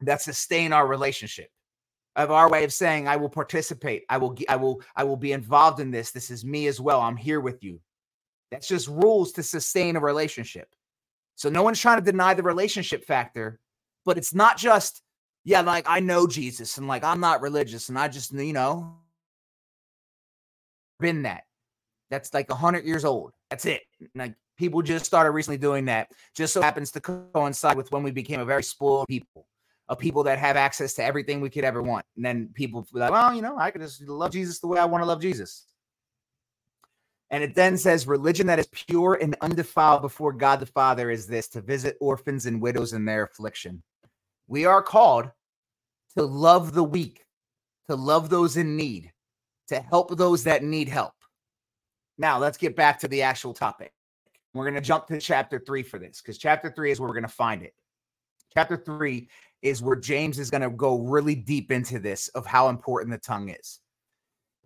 that 0.00 0.22
sustain 0.22 0.72
our 0.72 0.86
relationship. 0.86 1.48
Of 2.16 2.30
our 2.30 2.48
way 2.48 2.62
of 2.62 2.72
saying, 2.72 3.08
I 3.08 3.16
will 3.16 3.28
participate. 3.28 4.04
I 4.08 4.18
will 4.18 4.36
I 4.48 4.54
will 4.54 4.80
I 4.94 5.02
will 5.02 5.16
be 5.16 5.32
involved 5.32 5.80
in 5.80 5.90
this. 5.90 6.12
This 6.12 6.30
is 6.30 6.44
me 6.44 6.68
as 6.68 6.80
well. 6.80 7.00
I'm 7.00 7.16
here 7.16 7.40
with 7.40 7.64
you. 7.64 7.80
That's 8.52 8.68
just 8.68 8.86
rules 8.86 9.32
to 9.32 9.42
sustain 9.42 9.96
a 9.96 10.00
relationship. 10.00 10.68
So 11.34 11.48
no 11.48 11.64
one's 11.64 11.80
trying 11.80 11.98
to 11.98 12.04
deny 12.04 12.34
the 12.34 12.44
relationship 12.44 13.04
factor, 13.04 13.58
but 14.04 14.16
it's 14.16 14.32
not 14.32 14.56
just 14.56 15.02
yeah, 15.44 15.60
like 15.60 15.84
I 15.86 16.00
know 16.00 16.26
Jesus 16.26 16.78
and 16.78 16.88
like 16.88 17.04
I'm 17.04 17.20
not 17.20 17.42
religious 17.42 17.90
and 17.90 17.98
I 17.98 18.08
just, 18.08 18.32
you 18.32 18.54
know, 18.54 18.96
been 21.00 21.22
that. 21.22 21.44
That's 22.10 22.32
like 22.32 22.48
a 22.48 22.54
100 22.54 22.84
years 22.84 23.04
old. 23.04 23.32
That's 23.50 23.66
it. 23.66 23.82
Like 24.14 24.34
people 24.56 24.82
just 24.82 25.04
started 25.04 25.30
recently 25.30 25.58
doing 25.58 25.84
that. 25.86 26.10
Just 26.34 26.52
so 26.52 26.62
happens 26.62 26.90
to 26.92 27.00
coincide 27.00 27.76
with 27.76 27.90
when 27.92 28.02
we 28.02 28.10
became 28.10 28.40
a 28.40 28.44
very 28.44 28.62
spoiled 28.62 29.08
people, 29.08 29.46
a 29.88 29.96
people 29.96 30.22
that 30.24 30.38
have 30.38 30.56
access 30.56 30.94
to 30.94 31.04
everything 31.04 31.40
we 31.40 31.50
could 31.50 31.64
ever 31.64 31.82
want. 31.82 32.04
And 32.16 32.24
then 32.24 32.50
people 32.54 32.86
like, 32.92 33.10
well, 33.10 33.34
you 33.34 33.42
know, 33.42 33.58
I 33.58 33.70
could 33.70 33.80
just 33.80 34.02
love 34.02 34.32
Jesus 34.32 34.60
the 34.60 34.66
way 34.66 34.78
I 34.78 34.84
want 34.84 35.02
to 35.02 35.06
love 35.06 35.20
Jesus. 35.20 35.66
And 37.30 37.42
it 37.42 37.54
then 37.54 37.76
says, 37.76 38.06
religion 38.06 38.46
that 38.46 38.58
is 38.58 38.68
pure 38.70 39.18
and 39.20 39.34
undefiled 39.40 40.02
before 40.02 40.32
God 40.32 40.60
the 40.60 40.66
Father 40.66 41.10
is 41.10 41.26
this 41.26 41.48
to 41.48 41.60
visit 41.60 41.96
orphans 42.00 42.46
and 42.46 42.60
widows 42.60 42.92
in 42.92 43.04
their 43.04 43.24
affliction 43.24 43.82
we 44.46 44.66
are 44.66 44.82
called 44.82 45.30
to 46.16 46.24
love 46.24 46.72
the 46.74 46.84
weak, 46.84 47.24
to 47.88 47.96
love 47.96 48.28
those 48.28 48.56
in 48.56 48.76
need, 48.76 49.12
to 49.68 49.80
help 49.80 50.16
those 50.16 50.44
that 50.44 50.62
need 50.62 50.88
help. 50.88 51.14
Now, 52.18 52.38
let's 52.38 52.58
get 52.58 52.76
back 52.76 53.00
to 53.00 53.08
the 53.08 53.22
actual 53.22 53.54
topic. 53.54 53.92
We're 54.54 54.64
going 54.64 54.74
to 54.74 54.80
jump 54.80 55.08
to 55.08 55.20
chapter 55.20 55.58
three 55.58 55.82
for 55.82 55.98
this 55.98 56.22
because 56.22 56.38
chapter 56.38 56.70
three 56.70 56.92
is 56.92 57.00
where 57.00 57.08
we're 57.08 57.14
going 57.14 57.24
to 57.24 57.28
find 57.28 57.62
it. 57.62 57.74
Chapter 58.54 58.76
three 58.76 59.28
is 59.62 59.82
where 59.82 59.96
James 59.96 60.38
is 60.38 60.50
going 60.50 60.62
to 60.62 60.70
go 60.70 61.00
really 61.00 61.34
deep 61.34 61.72
into 61.72 61.98
this 61.98 62.28
of 62.28 62.46
how 62.46 62.68
important 62.68 63.10
the 63.10 63.18
tongue 63.18 63.48
is. 63.48 63.80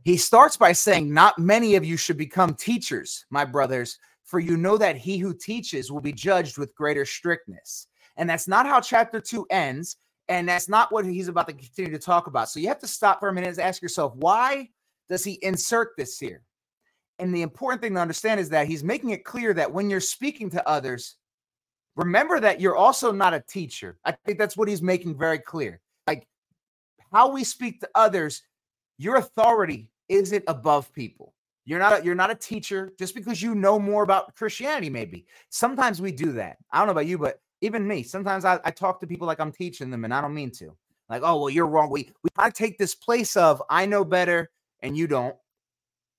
He 0.05 0.17
starts 0.17 0.57
by 0.57 0.73
saying, 0.73 1.13
Not 1.13 1.39
many 1.39 1.75
of 1.75 1.85
you 1.85 1.97
should 1.97 2.19
become 2.19 2.55
teachers, 2.55 3.25
my 3.31 3.45
brothers, 3.45 3.99
for 4.25 4.41
you 4.41 4.59
know 4.59 4.77
that 4.77 4.97
he 4.97 5.17
who 5.17 5.33
teaches 5.33 5.91
will 5.91 6.03
be 6.03 6.13
judged 6.13 6.59
with 6.59 6.75
greater 6.75 7.07
strictness. 7.07 7.87
And 8.17 8.29
that's 8.29 8.47
not 8.47 8.67
how 8.67 8.81
chapter 8.81 9.21
two 9.21 9.47
ends. 9.51 9.97
And 10.29 10.47
that's 10.47 10.69
not 10.69 10.93
what 10.93 11.07
he's 11.07 11.29
about 11.29 11.47
to 11.49 11.55
continue 11.55 11.93
to 11.93 11.99
talk 11.99 12.27
about. 12.27 12.51
So 12.51 12.61
you 12.61 12.69
have 12.69 12.81
to 12.81 12.87
stop 12.87 13.21
for 13.21 13.31
a 13.31 13.33
minute 13.33 13.49
and 13.49 13.61
ask 13.61 13.81
yourself, 13.81 14.15
why 14.17 14.69
does 15.09 15.25
he 15.25 15.39
insert 15.41 15.97
this 15.97 16.19
here? 16.19 16.43
And 17.19 17.35
the 17.35 17.43
important 17.43 17.83
thing 17.83 17.95
to 17.95 18.01
understand 18.01 18.41
is 18.41 18.49
that 18.51 18.67
he's 18.67 18.85
making 18.85 19.11
it 19.11 19.25
clear 19.25 19.53
that 19.55 19.73
when 19.73 19.91
you're 19.91 20.01
speaking 20.01 20.51
to 20.51 20.69
others, 20.69 21.17
remember 21.97 22.39
that 22.41 22.61
you're 22.61 22.77
also 22.77 23.11
not 23.11 23.35
a 23.35 23.41
teacher. 23.41 23.99
I 24.05 24.13
think 24.13 24.39
that's 24.39 24.57
what 24.57 24.69
he's 24.69 24.83
making 24.83 25.19
very 25.19 25.39
clear. 25.39 25.81
Like 26.07 26.29
how 27.13 27.31
we 27.31 27.43
speak 27.43 27.81
to 27.81 27.89
others, 27.95 28.43
your 28.99 29.17
authority 29.17 29.91
isn't 30.09 30.45
above 30.47 30.93
people. 30.93 31.35
You're 31.65 31.81
not 31.81 32.01
a, 32.01 32.05
you're 32.05 32.15
not 32.15 32.31
a 32.31 32.35
teacher 32.35 32.93
just 32.99 33.15
because 33.15 33.43
you 33.43 33.55
know 33.55 33.79
more 33.79 34.03
about 34.03 34.35
Christianity 34.37 34.89
maybe. 34.89 35.27
Sometimes 35.51 36.01
we 36.01 36.13
do 36.13 36.33
that. 36.33 36.57
I 36.73 36.79
don't 36.79 36.87
know 36.87 36.93
about 36.93 37.07
you, 37.07 37.19
but 37.19 37.41
even 37.61 37.87
me, 37.87 38.03
sometimes 38.03 38.45
I, 38.45 38.59
I 38.65 38.71
talk 38.71 39.01
to 39.01 39.07
people 39.07 39.27
like 39.27 39.41
I'm 39.41 39.53
teaching 39.53 39.91
them 39.91 40.05
and 40.05 40.15
I 40.15 40.21
don't 40.21 40.33
mean 40.33 40.51
to. 40.53 40.75
Like, 41.11 41.23
oh, 41.25 41.41
well, 41.41 41.51
you're 41.51 41.67
wrong. 41.67 41.91
We 41.91 42.11
we 42.23 42.31
try 42.35 42.49
to 42.49 42.55
take 42.55 42.79
this 42.79 42.95
place 42.95 43.37
of 43.37 43.63
I 43.69 43.87
know 43.87 44.05
better 44.05 44.51
and 44.81 44.97
you 44.97 45.07
don't. 45.07 45.35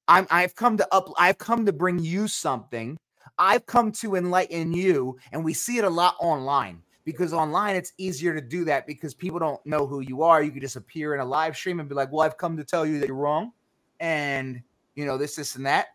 I'm 0.09 0.27
I've 0.31 0.55
come 0.55 0.75
to 0.77 0.87
up, 0.93 1.09
I've 1.17 1.37
come 1.37 1.65
to 1.67 1.71
bring 1.71 1.99
you 1.99 2.27
something. 2.27 2.97
I've 3.37 3.65
come 3.67 3.91
to 3.93 4.15
enlighten 4.15 4.73
you, 4.73 5.17
and 5.31 5.45
we 5.45 5.53
see 5.53 5.77
it 5.77 5.85
a 5.85 5.89
lot 5.89 6.15
online 6.19 6.81
because 7.05 7.31
online 7.31 7.75
it's 7.75 7.93
easier 7.97 8.33
to 8.33 8.41
do 8.41 8.65
that 8.65 8.85
because 8.87 9.13
people 9.13 9.39
don't 9.39 9.63
know 9.65 9.85
who 9.85 10.01
you 10.01 10.23
are. 10.23 10.43
You 10.43 10.51
can 10.51 10.61
just 10.61 10.75
appear 10.75 11.13
in 11.13 11.21
a 11.21 11.25
live 11.25 11.55
stream 11.55 11.79
and 11.79 11.87
be 11.87 11.95
like, 11.95 12.11
"Well, 12.11 12.21
I've 12.21 12.37
come 12.37 12.57
to 12.57 12.63
tell 12.63 12.85
you 12.85 12.99
that 12.99 13.07
you're 13.07 13.15
wrong," 13.15 13.53
and 13.99 14.61
you 14.95 15.05
know 15.05 15.17
this, 15.17 15.35
this, 15.35 15.55
and 15.55 15.65
that. 15.67 15.89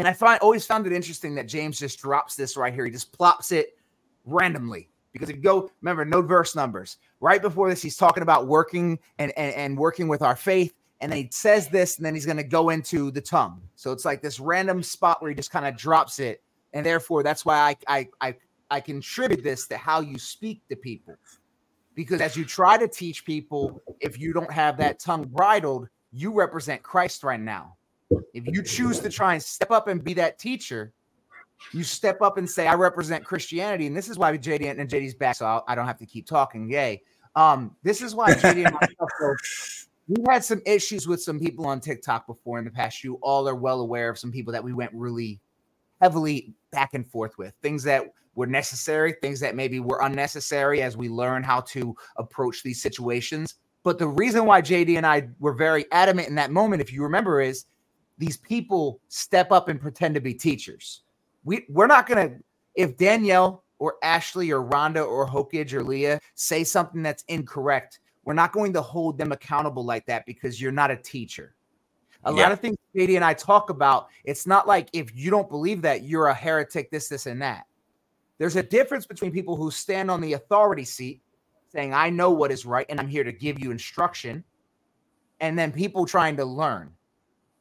And 0.00 0.08
I 0.08 0.12
find 0.12 0.40
always 0.40 0.66
found 0.66 0.86
it 0.88 0.92
interesting 0.92 1.36
that 1.36 1.46
James 1.46 1.78
just 1.78 2.00
drops 2.00 2.34
this 2.34 2.56
right 2.56 2.74
here. 2.74 2.84
He 2.84 2.90
just 2.90 3.12
plops 3.12 3.52
it 3.52 3.78
randomly 4.24 4.90
because 5.12 5.30
if 5.30 5.36
you 5.36 5.42
go 5.42 5.70
remember 5.80 6.04
no 6.04 6.22
verse 6.22 6.56
numbers 6.56 6.96
right 7.20 7.42
before 7.42 7.68
this 7.68 7.82
he's 7.82 7.96
talking 7.96 8.22
about 8.22 8.46
working 8.46 8.98
and 9.18 9.32
and, 9.36 9.54
and 9.54 9.78
working 9.78 10.08
with 10.08 10.22
our 10.22 10.34
faith 10.34 10.74
and 11.04 11.12
then 11.12 11.18
he 11.18 11.28
says 11.30 11.68
this 11.68 11.98
and 11.98 12.06
then 12.06 12.14
he's 12.14 12.24
going 12.24 12.38
to 12.38 12.42
go 12.42 12.70
into 12.70 13.10
the 13.10 13.20
tongue 13.20 13.60
so 13.76 13.92
it's 13.92 14.06
like 14.06 14.22
this 14.22 14.40
random 14.40 14.82
spot 14.82 15.20
where 15.20 15.28
he 15.28 15.34
just 15.34 15.50
kind 15.50 15.66
of 15.66 15.76
drops 15.76 16.18
it 16.18 16.42
and 16.72 16.84
therefore 16.84 17.22
that's 17.22 17.44
why 17.44 17.76
I, 17.86 17.98
I 17.98 18.08
i 18.20 18.34
i 18.70 18.80
contribute 18.80 19.44
this 19.44 19.66
to 19.68 19.76
how 19.76 20.00
you 20.00 20.18
speak 20.18 20.62
to 20.70 20.76
people 20.76 21.14
because 21.94 22.22
as 22.22 22.38
you 22.38 22.44
try 22.46 22.78
to 22.78 22.88
teach 22.88 23.26
people 23.26 23.82
if 24.00 24.18
you 24.18 24.32
don't 24.32 24.50
have 24.50 24.78
that 24.78 24.98
tongue 24.98 25.24
bridled 25.24 25.88
you 26.10 26.32
represent 26.32 26.82
christ 26.82 27.22
right 27.22 27.40
now 27.40 27.76
if 28.32 28.46
you 28.46 28.62
choose 28.62 28.98
to 29.00 29.10
try 29.10 29.34
and 29.34 29.42
step 29.42 29.70
up 29.70 29.88
and 29.88 30.02
be 30.02 30.14
that 30.14 30.38
teacher 30.38 30.94
you 31.72 31.82
step 31.82 32.20
up 32.20 32.36
and 32.36 32.50
say, 32.50 32.66
I 32.66 32.74
represent 32.74 33.24
Christianity. 33.24 33.86
And 33.86 33.96
this 33.96 34.08
is 34.08 34.18
why 34.18 34.36
JD 34.36 34.78
and 34.78 34.90
JD's 34.90 35.14
back, 35.14 35.36
so 35.36 35.46
I'll, 35.46 35.64
I 35.66 35.74
do 35.74 35.80
not 35.80 35.86
have 35.86 35.98
to 35.98 36.06
keep 36.06 36.26
talking. 36.26 36.68
Yay. 36.68 37.02
Um, 37.36 37.74
this 37.82 38.02
is 38.02 38.14
why 38.14 38.32
JD 38.32 38.66
and 38.66 38.74
myself, 38.74 39.10
we 40.06 40.22
had 40.28 40.44
some 40.44 40.60
issues 40.66 41.06
with 41.08 41.22
some 41.22 41.38
people 41.38 41.66
on 41.66 41.80
TikTok 41.80 42.26
before 42.26 42.58
in 42.58 42.64
the 42.64 42.70
past. 42.70 43.02
You 43.02 43.18
all 43.22 43.48
are 43.48 43.54
well 43.54 43.80
aware 43.80 44.08
of 44.08 44.18
some 44.18 44.30
people 44.30 44.52
that 44.52 44.64
we 44.64 44.72
went 44.72 44.92
really 44.94 45.40
heavily 46.00 46.54
back 46.70 46.94
and 46.94 47.06
forth 47.06 47.38
with 47.38 47.54
things 47.62 47.82
that 47.84 48.04
were 48.34 48.46
necessary, 48.46 49.14
things 49.22 49.40
that 49.40 49.54
maybe 49.54 49.80
were 49.80 50.00
unnecessary 50.02 50.82
as 50.82 50.96
we 50.96 51.08
learn 51.08 51.42
how 51.42 51.60
to 51.60 51.94
approach 52.16 52.62
these 52.62 52.82
situations. 52.82 53.54
But 53.82 53.98
the 53.98 54.08
reason 54.08 54.44
why 54.44 54.60
JD 54.60 54.96
and 54.96 55.06
I 55.06 55.28
were 55.38 55.54
very 55.54 55.86
adamant 55.92 56.28
in 56.28 56.34
that 56.34 56.50
moment, 56.50 56.82
if 56.82 56.92
you 56.92 57.02
remember, 57.02 57.40
is 57.40 57.66
these 58.18 58.36
people 58.36 59.00
step 59.08 59.52
up 59.52 59.68
and 59.68 59.80
pretend 59.80 60.14
to 60.14 60.20
be 60.20 60.34
teachers 60.34 61.02
we 61.44 61.64
we're 61.68 61.86
not 61.86 62.06
gonna 62.06 62.30
if 62.74 62.96
Danielle 62.96 63.62
or 63.78 63.96
Ashley 64.02 64.50
or 64.50 64.64
Rhonda 64.64 65.06
or 65.06 65.26
Hokage 65.26 65.72
or 65.72 65.84
Leah 65.84 66.20
say 66.34 66.64
something 66.64 67.02
that's 67.02 67.24
incorrect, 67.28 68.00
we're 68.24 68.34
not 68.34 68.52
going 68.52 68.72
to 68.72 68.82
hold 68.82 69.18
them 69.18 69.32
accountable 69.32 69.84
like 69.84 70.06
that 70.06 70.26
because 70.26 70.60
you're 70.60 70.72
not 70.72 70.90
a 70.90 70.96
teacher. 70.96 71.54
A 72.24 72.32
yeah. 72.32 72.42
lot 72.42 72.52
of 72.52 72.60
things 72.60 72.76
Katie 72.94 73.16
and 73.16 73.24
I 73.24 73.34
talk 73.34 73.70
about, 73.70 74.08
it's 74.24 74.46
not 74.46 74.66
like 74.66 74.88
if 74.92 75.14
you 75.14 75.30
don't 75.30 75.48
believe 75.48 75.82
that, 75.82 76.04
you're 76.04 76.28
a 76.28 76.34
heretic, 76.34 76.90
this, 76.90 77.08
this, 77.08 77.26
and 77.26 77.42
that. 77.42 77.66
There's 78.38 78.56
a 78.56 78.62
difference 78.62 79.06
between 79.06 79.32
people 79.32 79.56
who 79.56 79.70
stand 79.70 80.10
on 80.10 80.20
the 80.20 80.34
authority 80.34 80.84
seat 80.84 81.20
saying, 81.68 81.92
I 81.92 82.10
know 82.10 82.30
what 82.30 82.52
is 82.52 82.64
right 82.64 82.86
and 82.88 83.00
I'm 83.00 83.08
here 83.08 83.24
to 83.24 83.32
give 83.32 83.58
you 83.58 83.70
instruction, 83.70 84.44
and 85.40 85.58
then 85.58 85.72
people 85.72 86.06
trying 86.06 86.36
to 86.36 86.44
learn. 86.44 86.92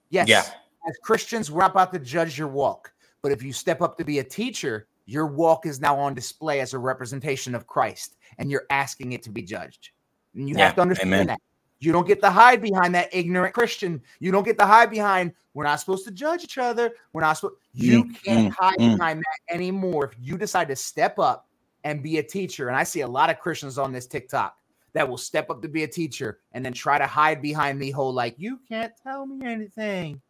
Yes, 0.09 0.28
yeah. 0.28 0.43
as 0.88 0.95
Christians, 1.03 1.49
we're 1.49 1.61
not 1.61 1.72
about 1.72 1.91
to 1.93 1.99
judge 1.99 2.38
your 2.38 2.47
walk. 2.47 2.93
But 3.24 3.32
if 3.32 3.41
you 3.41 3.51
step 3.51 3.82
up 3.82 3.97
to 3.97 4.05
be 4.05 4.20
a 4.20 4.24
teacher, 4.24 4.88
your 5.05 5.26
walk 5.26 5.66
is 5.66 5.80
now 5.80 5.97
on 5.97 6.14
display 6.14 6.59
as 6.59 6.74
a 6.74 6.78
representation 6.78 7.55
of 7.55 7.66
Christ, 7.66 8.18
and 8.38 8.51
you're 8.51 8.66
asking 8.70 9.14
it 9.14 9.24
to 9.24 9.32
be 9.32 9.41
judged. 9.41 9.91
And 10.36 10.50
you 10.50 10.56
yeah, 10.58 10.66
have 10.66 10.76
to 10.76 10.82
understand 10.82 11.14
amen. 11.14 11.28
that. 11.28 11.40
You 11.80 11.92
don't 11.92 12.08
get 12.08 12.22
to 12.22 12.30
hide 12.30 12.62
behind 12.62 12.96
that 12.96 13.14
ignorant 13.14 13.54
Christian. 13.54 14.02
You 14.20 14.32
don't 14.32 14.46
get 14.46 14.58
to 14.60 14.66
hide 14.66 14.90
behind, 14.90 15.34
we're 15.54 15.66
not 15.66 15.80
supposed 15.80 16.06
to 16.06 16.12
judge 16.12 16.44
each 16.44 16.58
other. 16.58 16.92
We're 17.12 17.22
not 17.22 17.34
supposed, 17.34 17.56
you 17.74 18.06
mm, 18.06 18.24
can't 18.24 18.54
mm, 18.54 18.56
hide 18.58 18.78
mm. 18.78 18.98
behind 18.98 19.20
that 19.20 19.54
anymore. 19.54 20.06
If 20.06 20.16
you 20.20 20.38
decide 20.38 20.70
to 20.70 20.76
step 20.76 21.20
up 21.20 21.48
and 21.84 22.02
be 22.02 22.20
a 22.20 22.24
teacher, 22.24 22.70
and 22.70 22.78
I 22.78 22.84
see 22.84 23.02
a 23.02 23.08
lot 23.08 23.30
of 23.30 23.40
Christians 23.40 23.78
on 23.78 23.92
this 23.92 24.08
TikTok 24.08 24.56
that 24.94 25.08
will 25.08 25.18
step 25.18 25.50
up 25.50 25.62
to 25.62 25.68
be 25.68 25.84
a 25.84 25.88
teacher 25.88 26.40
and 26.54 26.66
then 26.66 26.72
try 26.72 26.98
to 26.98 27.06
hide 27.06 27.42
behind 27.42 27.82
the 27.82 27.92
whole, 27.92 28.14
like, 28.14 28.36
you 28.38 28.60
can't 28.68 28.94
tell 29.04 29.26
me 29.26 29.46
anything. 29.46 30.22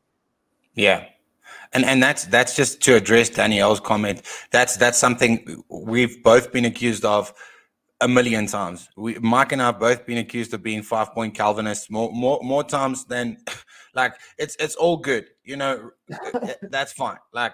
Yeah. 0.73 1.05
And 1.73 1.83
and 1.85 2.01
that's 2.01 2.25
that's 2.25 2.55
just 2.55 2.81
to 2.83 2.95
address 2.95 3.29
Danielle's 3.29 3.81
comment. 3.81 4.21
That's 4.51 4.77
that's 4.77 4.97
something 4.97 5.63
we've 5.69 6.23
both 6.23 6.53
been 6.53 6.63
accused 6.63 7.03
of 7.03 7.33
a 8.03 8.07
million 8.07 8.45
times. 8.47 8.89
We 8.97 9.15
Mike 9.19 9.53
and 9.53 9.61
I 9.61 9.67
have 9.67 9.79
both 9.79 10.05
been 10.05 10.17
accused 10.17 10.53
of 10.53 10.61
being 10.61 10.83
five 10.83 11.13
point 11.13 11.33
Calvinists 11.33 11.89
more 11.89 12.11
more 12.11 12.39
more 12.43 12.63
times 12.63 13.05
than 13.05 13.37
like 13.95 14.13
it's 14.37 14.55
it's 14.57 14.75
all 14.75 14.97
good. 14.97 15.29
You 15.43 15.55
know, 15.55 15.91
that's 16.61 16.93
fine. 16.93 17.17
Like 17.33 17.53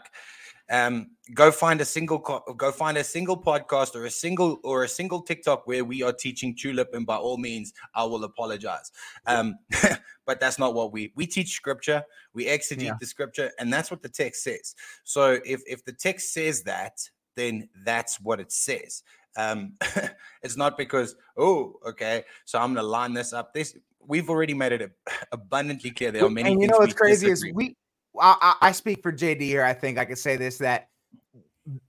um, 0.71 1.11
go 1.33 1.51
find 1.51 1.81
a 1.81 1.85
single 1.85 2.17
go 2.19 2.71
find 2.71 2.97
a 2.97 3.03
single 3.03 3.41
podcast 3.41 3.95
or 3.95 4.05
a 4.05 4.09
single 4.09 4.59
or 4.63 4.83
a 4.83 4.87
single 4.87 5.21
TikTok 5.21 5.67
where 5.67 5.85
we 5.85 6.01
are 6.03 6.13
teaching 6.13 6.55
TULIP, 6.55 6.93
and 6.93 7.05
by 7.05 7.15
all 7.15 7.37
means, 7.37 7.73
I 7.93 8.03
will 8.03 8.23
apologize. 8.23 8.91
Um, 9.27 9.55
but 10.25 10.39
that's 10.39 10.57
not 10.57 10.73
what 10.73 10.91
we 10.91 11.13
we 11.15 11.27
teach 11.27 11.53
scripture. 11.53 12.03
We 12.33 12.45
exegete 12.45 12.83
yeah. 12.83 12.97
the 12.99 13.05
scripture, 13.05 13.51
and 13.59 13.71
that's 13.71 13.91
what 13.91 14.01
the 14.01 14.09
text 14.09 14.43
says. 14.43 14.75
So 15.03 15.39
if 15.45 15.61
if 15.67 15.85
the 15.85 15.93
text 15.93 16.33
says 16.33 16.63
that, 16.63 16.99
then 17.35 17.69
that's 17.85 18.19
what 18.19 18.39
it 18.39 18.51
says. 18.51 19.03
Um, 19.37 19.73
it's 20.43 20.57
not 20.57 20.77
because 20.77 21.15
oh 21.37 21.79
okay, 21.87 22.23
so 22.45 22.59
I'm 22.59 22.73
gonna 22.73 22.87
line 22.87 23.13
this 23.13 23.33
up. 23.33 23.53
This 23.53 23.77
we've 24.05 24.29
already 24.29 24.53
made 24.53 24.73
it 24.73 24.91
abundantly 25.31 25.91
clear 25.91 26.11
there 26.11 26.25
are 26.25 26.29
many. 26.29 26.51
And 26.51 26.61
you 26.61 26.67
know 26.67 26.79
what's 26.79 26.93
crazy 26.93 27.27
disagree. 27.27 27.49
is 27.49 27.55
we. 27.55 27.75
I, 28.19 28.55
I 28.61 28.71
speak 28.71 29.03
for 29.03 29.11
JD 29.11 29.41
here. 29.41 29.63
I 29.63 29.73
think 29.73 29.97
I 29.97 30.05
can 30.05 30.15
say 30.15 30.35
this 30.35 30.57
that 30.57 30.89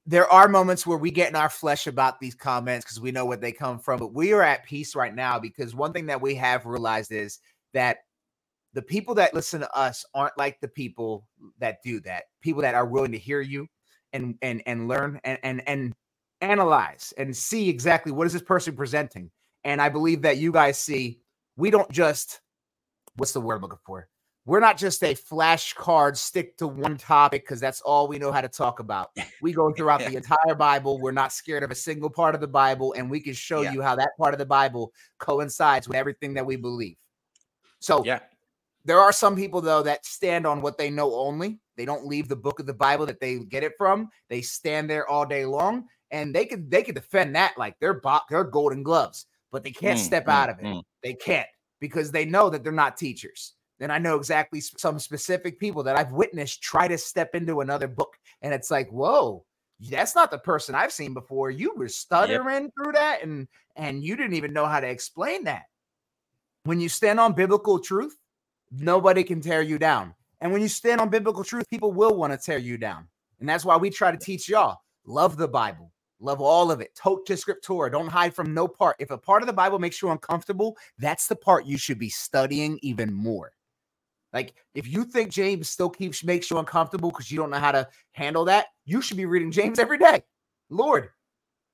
there 0.07 0.31
are 0.31 0.49
moments 0.49 0.87
where 0.87 0.99
we 0.99 1.11
get 1.11 1.31
in 1.31 1.37
our 1.37 1.49
flesh 1.49 1.87
about 1.87 2.21
these 2.21 2.35
comments 2.35 2.85
because 2.85 3.01
we 3.01 3.11
know 3.11 3.25
where 3.25 3.37
they 3.37 3.53
come 3.53 3.79
from, 3.79 3.99
but 3.99 4.13
we 4.13 4.33
are 4.33 4.43
at 4.43 4.65
peace 4.65 4.95
right 4.95 5.15
now 5.15 5.39
because 5.39 5.75
one 5.75 5.93
thing 5.93 6.07
that 6.07 6.21
we 6.21 6.35
have 6.35 6.67
realized 6.67 7.13
is 7.13 7.39
that 7.73 7.99
the 8.75 8.83
people 8.83 9.15
that 9.15 9.35
listen 9.35 9.61
to 9.61 9.77
us 9.77 10.05
aren't 10.15 10.37
like 10.37 10.61
the 10.61 10.69
people 10.69 11.27
that 11.59 11.79
do 11.83 12.01
that. 12.01 12.25
People 12.41 12.63
that 12.63 12.75
are 12.75 12.87
willing 12.87 13.13
to 13.13 13.19
hear 13.19 13.41
you 13.41 13.67
and 14.13 14.37
and 14.43 14.63
and 14.67 14.89
learn 14.89 15.21
and 15.25 15.39
and 15.43 15.63
and 15.67 15.95
analyze 16.41 17.13
and 17.17 17.37
see 17.37 17.69
exactly 17.69 18.13
what 18.13 18.27
is 18.27 18.33
this 18.33 18.43
person 18.43 18.75
presenting. 18.75 19.31
And 19.65 19.81
I 19.81 19.89
believe 19.89 20.23
that 20.23 20.39
you 20.39 20.53
guys 20.53 20.79
see 20.79 21.21
we 21.57 21.71
don't 21.71 21.91
just 21.91 22.41
what's 23.17 23.33
the 23.33 23.41
word 23.41 23.57
I'm 23.57 23.63
looking 23.63 23.79
for? 23.85 24.09
We're 24.47 24.61
not 24.61 24.79
just 24.79 25.03
a 25.05 25.15
flashcard 25.15 26.17
stick 26.17 26.57
to 26.57 26.67
one 26.67 26.97
topic 26.97 27.43
because 27.43 27.61
that's 27.61 27.83
all 27.83 28.09
we 28.09 28.19
know 28.19 28.33
how 28.33 28.41
to 28.41 28.49
talk 28.49 28.81
about. 28.81 29.11
We 29.43 29.53
go 29.53 29.71
throughout 29.77 30.01
the 30.01 30.17
entire 30.17 30.55
Bible. 30.57 30.99
We're 30.99 31.13
not 31.13 31.33
scared 31.33 31.63
of 31.63 31.71
a 31.71 31.75
single 31.75 32.09
part 32.09 32.35
of 32.35 32.41
the 32.41 32.49
Bible, 32.49 32.95
and 32.95 33.11
we 33.11 33.21
can 33.21 33.35
show 33.35 33.61
yeah. 33.61 33.73
you 33.73 33.83
how 33.83 33.95
that 33.97 34.11
part 34.19 34.33
of 34.33 34.39
the 34.39 34.47
Bible 34.47 34.93
coincides 35.19 35.87
with 35.87 35.97
everything 35.97 36.35
that 36.35 36.47
we 36.47 36.57
believe. 36.57 36.97
So, 37.81 38.03
yeah, 38.05 38.21
there 38.85 38.99
are 38.99 39.13
some 39.13 39.37
people 39.37 39.61
though 39.61 39.83
that 39.83 40.07
stand 40.07 40.47
on 40.47 40.63
what 40.63 40.79
they 40.79 40.91
know 40.91 41.15
only. 41.15 41.61
They 41.77 41.85
don't 41.85 42.07
leave 42.07 42.29
the 42.29 42.37
book 42.37 42.61
of 42.61 42.67
the 42.67 42.75
Bible 42.75 43.07
that 43.07 43.21
they 43.21 43.39
get 43.39 43.63
it 43.63 43.75
from. 43.79 44.09
They 44.29 44.41
stand 44.41 44.89
there 44.89 45.07
all 45.07 45.27
day 45.27 45.45
long, 45.45 45.87
and 46.11 46.35
they 46.35 46.45
can 46.45 46.69
they 46.69 46.83
can 46.83 46.95
defend 46.95 47.35
that 47.37 47.57
like 47.59 47.79
they're 47.81 48.01
bo- 48.01 48.21
they're 48.29 48.45
golden 48.45 48.83
gloves, 48.83 49.27
but 49.51 49.65
they 49.65 49.71
can't 49.71 49.99
mm, 49.99 50.03
step 50.03 50.27
mm, 50.27 50.33
out 50.33 50.51
of 50.51 50.59
it. 50.59 50.65
Mm. 50.65 50.83
They 51.03 51.15
can't 51.15 51.49
because 51.81 52.11
they 52.11 52.25
know 52.25 52.51
that 52.51 52.63
they're 52.63 52.73
not 52.73 52.97
teachers. 52.97 53.55
Then 53.79 53.91
I 53.91 53.99
know 53.99 54.17
exactly 54.17 54.61
some 54.61 54.99
specific 54.99 55.59
people 55.59 55.83
that 55.85 55.99
I've 55.99 56.13
witnessed 56.13 56.63
try 56.63 56.87
to 56.87 56.99
step 56.99 57.35
into 57.35 57.61
another 57.61 57.89
book, 57.89 58.17
and 58.43 58.53
it's 58.53 58.71
like, 58.71 58.91
whoa, 58.91 59.45
that's 59.89 60.15
not 60.15 60.31
the 60.31 60.39
person 60.39 60.75
I've 60.75 60.93
seen 60.93 61.15
before. 61.15 61.51
You 61.51 61.75
were 61.75 61.89
stuttering 61.89 62.65
yep. 62.65 62.73
through 62.75 62.93
that, 62.93 63.23
and 63.23 63.49
and 63.77 64.05
you 64.05 64.17
didn't 64.17 64.35
even 64.35 64.53
know 64.53 64.67
how 64.67 64.81
to 64.81 64.89
explain 64.89 65.45
that. 65.45 65.63
When 66.65 66.81
you 66.81 66.89
stand 66.91 67.19
on 67.19 67.33
biblical 67.33 67.79
truth, 67.79 68.19
nobody 68.71 69.25
can 69.25 69.41
tear 69.41 69.63
you 69.63 69.79
down. 69.79 70.15
And 70.43 70.53
when 70.53 70.63
you 70.63 70.69
stand 70.69 71.01
on 71.01 71.09
biblical 71.09 71.45
truth, 71.45 71.69
people 71.71 71.93
will 71.93 72.15
want 72.15 72.33
to 72.33 72.39
tear 72.39 72.59
you 72.59 72.77
down. 72.77 73.09
And 73.41 73.49
that's 73.49 73.65
why 73.65 73.77
we 73.77 73.91
try 73.91 74.11
to 74.11 74.19
teach 74.19 74.49
y'all 74.49 74.79
love 75.07 75.37
the 75.37 75.49
Bible, 75.49 75.90
love 76.21 76.41
all 76.41 76.71
of 76.71 76.81
it. 76.81 76.95
Tote 76.95 77.27
to 77.27 77.35
scriptura. 77.35 77.91
Don't 77.91 78.09
hide 78.09 78.35
from 78.35 78.55
no 78.55 78.69
part. 78.69 78.97
If 78.99 79.11
a 79.11 79.19
part 79.19 79.43
of 79.43 79.47
the 79.47 79.53
Bible 79.53 79.79
makes 79.79 80.01
you 80.01 80.11
uncomfortable, 80.11 80.77
that's 80.99 81.27
the 81.27 81.37
part 81.37 81.67
you 81.67 81.79
should 81.79 81.99
be 81.99 82.09
studying 82.09 82.79
even 82.83 83.13
more. 83.13 83.53
Like 84.33 84.55
if 84.75 84.87
you 84.87 85.05
think 85.05 85.31
James 85.31 85.69
still 85.69 85.91
keeps 85.91 86.23
makes 86.23 86.51
you 86.51 86.59
uncomfortable 86.59 87.11
because 87.11 87.31
you 87.31 87.39
don't 87.39 87.51
know 87.51 87.59
how 87.59 87.73
to 87.73 87.89
handle 88.13 88.45
that, 88.45 88.67
you 88.85 89.01
should 89.01 89.17
be 89.17 89.27
reading 89.27 89.51
James 89.51 89.79
every 89.79 89.99
day. 89.99 90.23
Lord, 90.69 91.09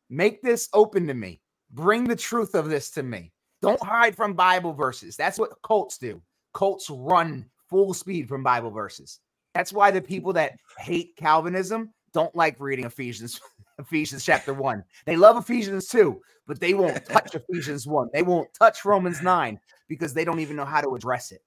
make 0.09 0.41
this 0.43 0.69
open 0.73 1.07
to 1.09 1.15
me. 1.15 1.41
Bring 1.71 2.05
the 2.05 2.17
truth 2.17 2.55
of 2.55 2.69
this 2.69 2.91
to 2.93 3.03
me. 3.03 3.33
Don't 3.61 3.83
hide 3.83 4.17
from 4.17 4.35
Bible 4.35 4.73
verses. 4.73 5.17
That's 5.17 5.39
what 5.39 5.61
cults 5.63 5.99
do. 5.99 6.23
Cults 6.55 6.89
run 6.89 7.47
full 7.69 7.93
speed 7.93 8.29
from 8.29 8.43
Bible 8.43 8.71
verses. 8.71 9.21
That's 9.55 9.73
why 9.73 9.91
the 9.91 10.01
people 10.01 10.33
that 10.35 10.53
hate 10.79 11.17
Calvinism 11.17 11.93
don't 12.13 12.35
like 12.35 12.61
reading 12.61 12.85
Ephesians 12.85 13.41
Ephesians 13.79 14.25
chapter 14.25 14.55
1. 14.55 14.83
They 15.05 15.17
love 15.17 15.37
Ephesians 15.37 15.89
2, 15.89 16.21
but 16.47 16.61
they 16.61 16.75
won't 16.75 17.05
touch 17.05 17.35
Ephesians 17.51 17.87
1. 17.87 18.11
They 18.13 18.23
won't 18.23 18.53
touch 18.55 18.85
Romans 18.85 19.23
9 19.23 19.61
because 19.89 20.15
they 20.15 20.25
don't 20.25 20.41
even 20.41 20.57
know 20.57 20.65
how 20.65 20.81
to 20.81 20.95
address 20.95 21.33
it. 21.33 21.43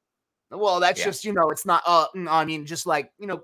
Well, 0.51 0.79
that's 0.79 0.99
yeah. 0.99 1.05
just, 1.05 1.25
you 1.25 1.33
know, 1.33 1.49
it's 1.49 1.65
not 1.65 1.83
uh 1.85 2.07
mm, 2.15 2.27
I 2.29 2.45
mean 2.45 2.65
just 2.65 2.85
like, 2.87 3.11
you 3.19 3.27
know, 3.27 3.43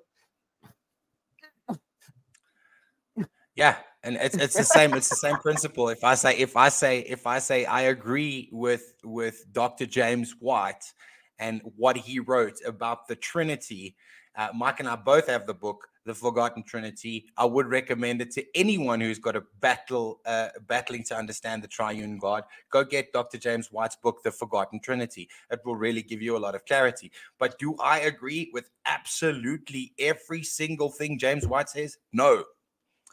yeah, 3.55 3.77
and 4.03 4.17
it's 4.17 4.35
it's 4.35 4.55
the 4.55 4.63
same 4.63 4.93
it's 4.93 5.09
the 5.09 5.15
same 5.15 5.37
principle. 5.37 5.89
If 5.89 6.03
I 6.03 6.15
say 6.15 6.37
if 6.37 6.57
I 6.57 6.69
say 6.69 6.99
if 6.99 7.25
I 7.25 7.39
say 7.39 7.65
I 7.65 7.81
agree 7.81 8.49
with 8.51 8.93
with 9.03 9.45
Dr. 9.51 9.85
James 9.85 10.35
White 10.39 10.93
and 11.39 11.61
what 11.77 11.95
he 11.95 12.19
wrote 12.19 12.55
about 12.65 13.07
the 13.07 13.15
Trinity, 13.15 13.95
uh, 14.35 14.49
Mike 14.53 14.79
and 14.79 14.89
I 14.89 14.95
both 14.95 15.27
have 15.27 15.45
the 15.47 15.53
book 15.53 15.87
the 16.05 16.13
Forgotten 16.13 16.63
Trinity. 16.63 17.25
I 17.37 17.45
would 17.45 17.67
recommend 17.67 18.21
it 18.21 18.31
to 18.31 18.45
anyone 18.55 19.01
who's 19.01 19.19
got 19.19 19.35
a 19.35 19.43
battle, 19.59 20.21
uh, 20.25 20.49
battling 20.67 21.03
to 21.05 21.17
understand 21.17 21.63
the 21.63 21.67
triune 21.67 22.17
God. 22.17 22.43
Go 22.69 22.83
get 22.83 23.11
Dr. 23.11 23.37
James 23.37 23.71
White's 23.71 23.95
book, 23.95 24.23
The 24.23 24.31
Forgotten 24.31 24.79
Trinity. 24.79 25.29
It 25.51 25.61
will 25.65 25.75
really 25.75 26.03
give 26.03 26.21
you 26.21 26.37
a 26.37 26.39
lot 26.39 26.55
of 26.55 26.65
clarity. 26.65 27.11
But 27.39 27.57
do 27.59 27.75
I 27.83 28.01
agree 28.01 28.51
with 28.53 28.69
absolutely 28.85 29.93
every 29.99 30.43
single 30.43 30.89
thing 30.89 31.17
James 31.17 31.47
White 31.47 31.69
says? 31.69 31.97
No. 32.13 32.43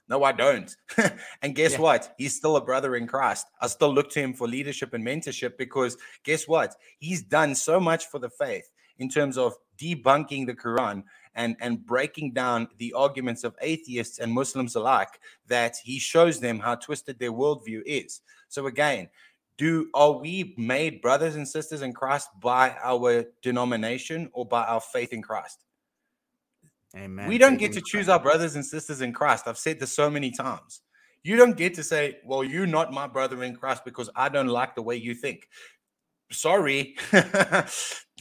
No, 0.09 0.25
I 0.25 0.33
don't. 0.33 0.77
and 1.43 1.55
guess 1.55 1.73
yeah. 1.73 1.81
what? 1.81 2.15
He's 2.19 2.37
still 2.37 2.57
a 2.57 2.61
brother 2.61 2.97
in 2.97 3.07
Christ. 3.07 3.47
I 3.61 3.69
still 3.69 3.95
look 3.95 4.11
to 4.11 4.21
him 4.21 4.35
for 4.35 4.47
leadership 4.47 4.93
and 4.93 5.07
mentorship 5.07 5.57
because 5.57 5.97
guess 6.25 6.47
what? 6.47 6.75
He's 6.99 7.23
done 7.23 7.55
so 7.55 7.81
much 7.81 8.07
for 8.07 8.19
the 8.19 8.29
faith 8.29 8.69
in 8.99 9.09
terms 9.09 9.39
of 9.39 9.55
debunking 9.81 10.47
the 10.47 10.55
Quran 10.55 11.05
and, 11.35 11.57
and 11.61 11.85
breaking 11.87 12.33
down 12.33 12.69
the 12.79 12.93
arguments 12.93 13.45
of 13.45 13.57
atheists 13.61 14.19
and 14.19 14.33
Muslims 14.33 14.75
alike 14.75 15.21
that 15.47 15.77
he 15.83 15.99
shows 15.99 16.41
them 16.41 16.59
how 16.59 16.75
twisted 16.75 17.19
their 17.19 17.33
worldview 17.33 17.83
is. 17.87 18.21
So 18.49 18.67
again, 18.67 19.09
do 19.59 19.89
are 19.95 20.13
we 20.13 20.55
made 20.57 21.03
brothers 21.03 21.37
and 21.37 21.47
sisters 21.47 21.83
in 21.83 21.93
Christ 21.93 22.29
by 22.41 22.75
our 22.83 23.25
denomination 23.43 24.31
or 24.33 24.47
by 24.47 24.65
our 24.65 24.81
faith 24.81 25.13
in 25.13 25.23
Christ? 25.23 25.65
Amen. 26.97 27.29
We 27.29 27.39
don't 27.39 27.59
get 27.59 27.73
to 27.73 27.81
choose 27.81 28.09
our 28.09 28.21
brothers 28.21 28.55
and 28.55 28.65
sisters 28.65 29.01
in 29.01 29.13
Christ. 29.13 29.47
I've 29.47 29.59
said 29.59 29.81
this 29.81 29.93
so 29.93 30.11
many 30.11 30.31
times. 30.31 30.83
You 31.23 31.37
don't 31.37 31.57
get 31.57 31.75
to 31.75 31.83
say, 31.83 32.19
Well, 32.25 32.45
you're 32.45 32.67
not 32.67 32.93
my 32.93 33.07
brother 33.07 33.43
in 33.45 33.57
Christ 33.57 33.85
because 33.85 34.11
I 34.17 34.29
don't 34.29 34.49
like 34.49 34.75
the 34.75 34.83
way 34.83 34.97
you 34.97 35.15
think 35.15 35.49
sorry. 36.33 36.97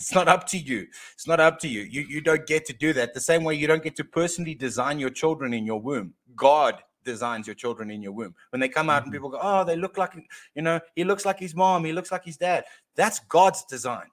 It's 0.01 0.15
not 0.15 0.27
up 0.27 0.47
to 0.47 0.57
you. 0.57 0.87
It's 1.13 1.27
not 1.27 1.39
up 1.39 1.59
to 1.59 1.67
you. 1.67 1.81
You 1.81 2.01
you 2.01 2.21
don't 2.21 2.47
get 2.47 2.65
to 2.65 2.73
do 2.73 2.91
that. 2.93 3.13
The 3.13 3.19
same 3.19 3.43
way 3.43 3.53
you 3.53 3.67
don't 3.67 3.83
get 3.83 3.95
to 3.97 4.03
personally 4.03 4.55
design 4.55 4.97
your 4.97 5.11
children 5.11 5.53
in 5.53 5.63
your 5.63 5.79
womb. 5.79 6.15
God 6.35 6.81
designs 7.05 7.45
your 7.45 7.53
children 7.53 7.91
in 7.91 8.01
your 8.01 8.11
womb. 8.11 8.33
When 8.49 8.59
they 8.59 8.67
come 8.67 8.89
out 8.89 9.01
mm-hmm. 9.01 9.05
and 9.05 9.13
people 9.13 9.29
go 9.29 9.39
oh 9.39 9.63
they 9.63 9.75
look 9.75 9.99
like 9.99 10.13
you 10.55 10.63
know 10.63 10.79
he 10.95 11.03
looks 11.03 11.23
like 11.23 11.39
his 11.39 11.53
mom 11.53 11.85
he 11.85 11.93
looks 11.93 12.11
like 12.11 12.25
his 12.25 12.37
dad. 12.37 12.63
That's 12.95 13.19
god's 13.19 13.63
design. 13.65 14.07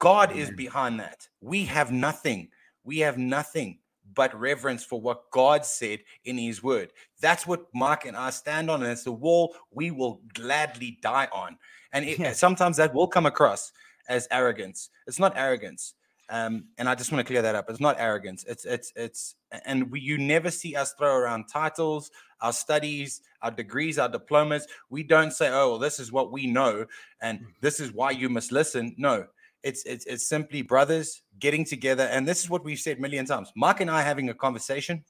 God 0.00 0.30
mm-hmm. 0.30 0.40
is 0.40 0.50
behind 0.50 0.98
that. 0.98 1.28
We 1.40 1.64
have 1.66 1.92
nothing. 1.92 2.48
We 2.82 2.98
have 2.98 3.16
nothing 3.16 3.78
but 4.14 4.38
reverence 4.38 4.84
for 4.84 5.00
what 5.00 5.30
God 5.30 5.64
said 5.64 6.00
in 6.24 6.38
his 6.38 6.62
word. 6.62 6.92
That's 7.20 7.46
what 7.46 7.66
Mark 7.72 8.04
and 8.04 8.16
I 8.16 8.30
stand 8.30 8.70
on, 8.70 8.82
and 8.82 8.90
it's 8.90 9.04
the 9.04 9.12
wall 9.12 9.54
we 9.70 9.90
will 9.90 10.20
gladly 10.34 10.98
die 11.00 11.28
on. 11.32 11.56
And 11.94 12.04
it, 12.04 12.18
yeah. 12.18 12.32
sometimes 12.32 12.76
that 12.76 12.92
will 12.92 13.08
come 13.08 13.24
across 13.24 13.72
as 14.08 14.28
arrogance. 14.30 14.90
It's 15.06 15.18
not 15.18 15.32
arrogance. 15.36 15.94
Um, 16.30 16.66
and 16.78 16.88
I 16.88 16.94
just 16.94 17.12
want 17.12 17.26
to 17.26 17.30
clear 17.30 17.42
that 17.42 17.54
up. 17.54 17.68
It's 17.68 17.80
not 17.80 17.96
arrogance. 17.98 18.44
It's 18.48 18.64
it's 18.64 18.92
it's 18.96 19.36
and 19.64 19.90
we, 19.90 20.00
you 20.00 20.16
never 20.16 20.50
see 20.50 20.74
us 20.74 20.94
throw 20.98 21.14
around 21.14 21.46
titles, 21.52 22.10
our 22.40 22.52
studies, 22.52 23.20
our 23.42 23.50
degrees, 23.50 23.98
our 23.98 24.08
diplomas. 24.08 24.66
We 24.88 25.02
don't 25.02 25.32
say, 25.32 25.50
"Oh, 25.50 25.70
well, 25.70 25.78
this 25.78 26.00
is 26.00 26.12
what 26.12 26.32
we 26.32 26.46
know, 26.46 26.86
and 27.20 27.40
mm. 27.40 27.46
this 27.60 27.78
is 27.78 27.92
why 27.92 28.12
you 28.12 28.30
must 28.30 28.52
listen." 28.52 28.94
No, 28.96 29.26
it's 29.62 29.84
it's 29.84 30.06
it's 30.06 30.26
simply 30.26 30.62
brothers 30.62 31.20
getting 31.38 31.64
together, 31.64 32.04
and 32.04 32.26
this 32.26 32.42
is 32.42 32.48
what 32.48 32.64
we've 32.64 32.78
said 32.78 32.98
a 32.98 33.00
million 33.00 33.26
times. 33.26 33.52
Mark 33.54 33.80
and 33.80 33.90
I 33.90 34.00
having 34.00 34.30
a 34.30 34.34
conversation, 34.34 35.04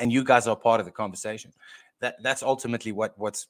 and 0.00 0.12
you 0.12 0.24
guys 0.24 0.48
are 0.48 0.56
part 0.56 0.80
of 0.80 0.86
the 0.86 0.92
conversation. 0.92 1.52
That 2.00 2.16
that's 2.20 2.42
ultimately 2.42 2.90
what 2.90 3.16
what's 3.16 3.46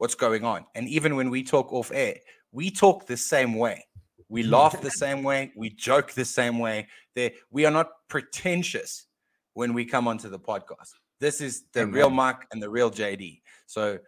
what's 0.00 0.14
going 0.14 0.44
on. 0.44 0.64
And 0.74 0.88
even 0.88 1.14
when 1.14 1.28
we 1.28 1.42
talk 1.42 1.74
off 1.74 1.92
air, 1.92 2.16
we 2.52 2.70
talk 2.70 3.06
the 3.06 3.18
same 3.18 3.54
way. 3.54 3.84
We 4.30 4.42
hmm. 4.42 4.50
laugh 4.50 4.80
the 4.80 4.90
same 4.90 5.22
way. 5.22 5.52
We 5.54 5.68
joke 5.68 6.12
the 6.12 6.24
same 6.24 6.58
way. 6.58 6.88
There, 7.14 7.32
we 7.50 7.66
are 7.66 7.70
not 7.70 7.90
pretentious 8.08 9.06
when 9.52 9.74
we 9.74 9.84
come 9.84 10.08
onto 10.08 10.30
the 10.30 10.38
podcast. 10.38 10.92
This 11.20 11.42
is 11.42 11.64
the 11.74 11.82
Amen. 11.82 11.94
real 11.94 12.08
Mark 12.08 12.46
and 12.50 12.62
the 12.62 12.70
real 12.70 12.90
JD. 12.90 13.42
So 13.66 13.98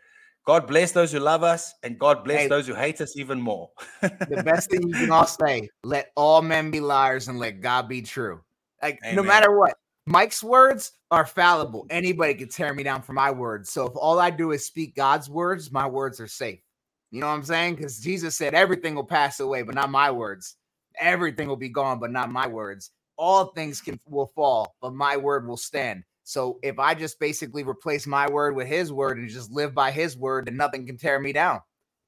God 0.47 0.67
bless 0.67 0.93
those 0.93 1.13
who 1.13 1.19
love 1.19 1.43
us, 1.43 1.75
and 1.83 1.99
God 1.99 2.25
bless 2.25 2.41
hey, 2.41 2.49
those 2.49 2.67
who 2.67 2.75
hate 2.75 3.03
us 3.03 3.15
even 3.19 3.39
more. 3.39 3.69
the 4.01 4.43
best 4.47 4.71
thing 4.71 4.89
you 4.89 4.95
can 4.95 5.11
all 5.11 5.27
say: 5.27 5.69
let 5.85 6.11
all 6.17 6.41
men 6.41 6.71
be 6.71 6.81
liars, 6.81 7.29
and 7.29 7.39
let 7.39 7.61
God 7.61 7.87
be 7.87 8.01
true. 8.01 8.41
Like 8.83 8.99
Amen. 9.05 9.17
no 9.17 9.23
matter 9.23 9.57
what, 9.57 9.75
Mike's 10.07 10.45
words 10.45 10.93
are 11.13 11.27
fallible. 11.27 11.87
Anybody 11.91 12.35
can 12.35 12.51
tear 12.51 12.75
me 12.75 12.83
down 12.83 13.03
for 13.03 13.15
my 13.15 13.31
words. 13.31 13.71
So 13.71 13.87
if 13.87 13.95
all 13.97 14.21
I 14.21 14.31
do 14.31 14.53
is 14.53 14.67
speak 14.67 14.97
God's 14.97 15.31
words, 15.31 15.73
my 15.73 15.87
words 15.89 16.21
are 16.21 16.29
safe. 16.29 16.61
You 17.13 17.21
know 17.21 17.29
what 17.29 17.35
I'm 17.35 17.45
saying? 17.45 17.77
Because 17.77 18.01
Jesus 18.01 18.37
said 18.37 18.55
everything 18.55 18.97
will 18.97 19.05
pass 19.07 19.41
away, 19.41 19.63
but 19.63 19.77
not 19.77 19.91
my 19.91 20.11
words. 20.11 20.57
Everything 21.01 21.49
will 21.49 21.57
be 21.57 21.71
gone, 21.71 22.01
but 22.01 22.13
not 22.13 22.33
my 22.33 22.49
words. 22.49 22.91
All 23.17 23.47
things 23.47 23.81
can 23.81 24.01
will 24.09 24.33
fall, 24.35 24.77
but 24.83 24.95
my 24.95 25.17
word 25.17 25.49
will 25.49 25.57
stand. 25.57 26.05
So 26.25 26.59
if 26.63 26.79
I 26.81 26.95
just 26.95 27.21
basically 27.21 27.65
replace 27.65 28.07
my 28.07 28.29
word 28.31 28.57
with 28.57 28.69
his 28.69 28.93
word 28.93 29.19
and 29.19 29.29
just 29.31 29.53
live 29.53 29.75
by 29.75 29.93
his 29.93 30.17
word, 30.19 30.47
then 30.47 30.57
nothing 30.57 30.87
can 30.87 30.99
tear 30.99 31.21
me 31.21 31.33
down. 31.33 31.61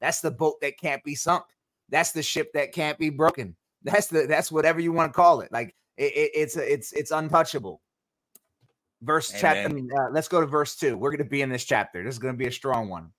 That's 0.02 0.20
the 0.20 0.32
boat 0.32 0.56
that 0.62 0.78
can't 0.80 1.04
be 1.04 1.16
sunk. 1.16 1.44
That's 1.90 2.12
the 2.12 2.22
ship 2.22 2.52
that 2.54 2.72
can't 2.72 2.98
be 2.98 3.10
broken. 3.10 3.56
That's 3.84 4.08
the 4.08 4.26
that's 4.26 4.52
whatever 4.52 4.80
you 4.80 4.92
want 4.92 5.12
to 5.12 5.16
call 5.16 5.42
it. 5.42 5.52
Like 5.52 5.74
it, 5.96 6.12
it, 6.16 6.30
it's 6.34 6.56
it's 6.56 6.92
it's 6.92 7.12
untouchable. 7.12 7.82
Verse 9.04 9.32
chapter. 9.38 9.68
I 9.68 9.68
mean, 9.68 9.90
uh, 9.92 10.08
let's 10.12 10.28
go 10.28 10.40
to 10.40 10.46
verse 10.46 10.76
two. 10.76 10.96
We're 10.96 11.10
going 11.10 11.18
to 11.18 11.24
be 11.24 11.42
in 11.42 11.50
this 11.50 11.64
chapter. 11.64 12.02
This 12.02 12.14
is 12.14 12.18
going 12.18 12.34
to 12.34 12.38
be 12.38 12.46
a 12.46 12.52
strong 12.52 12.88
one. 12.88 13.10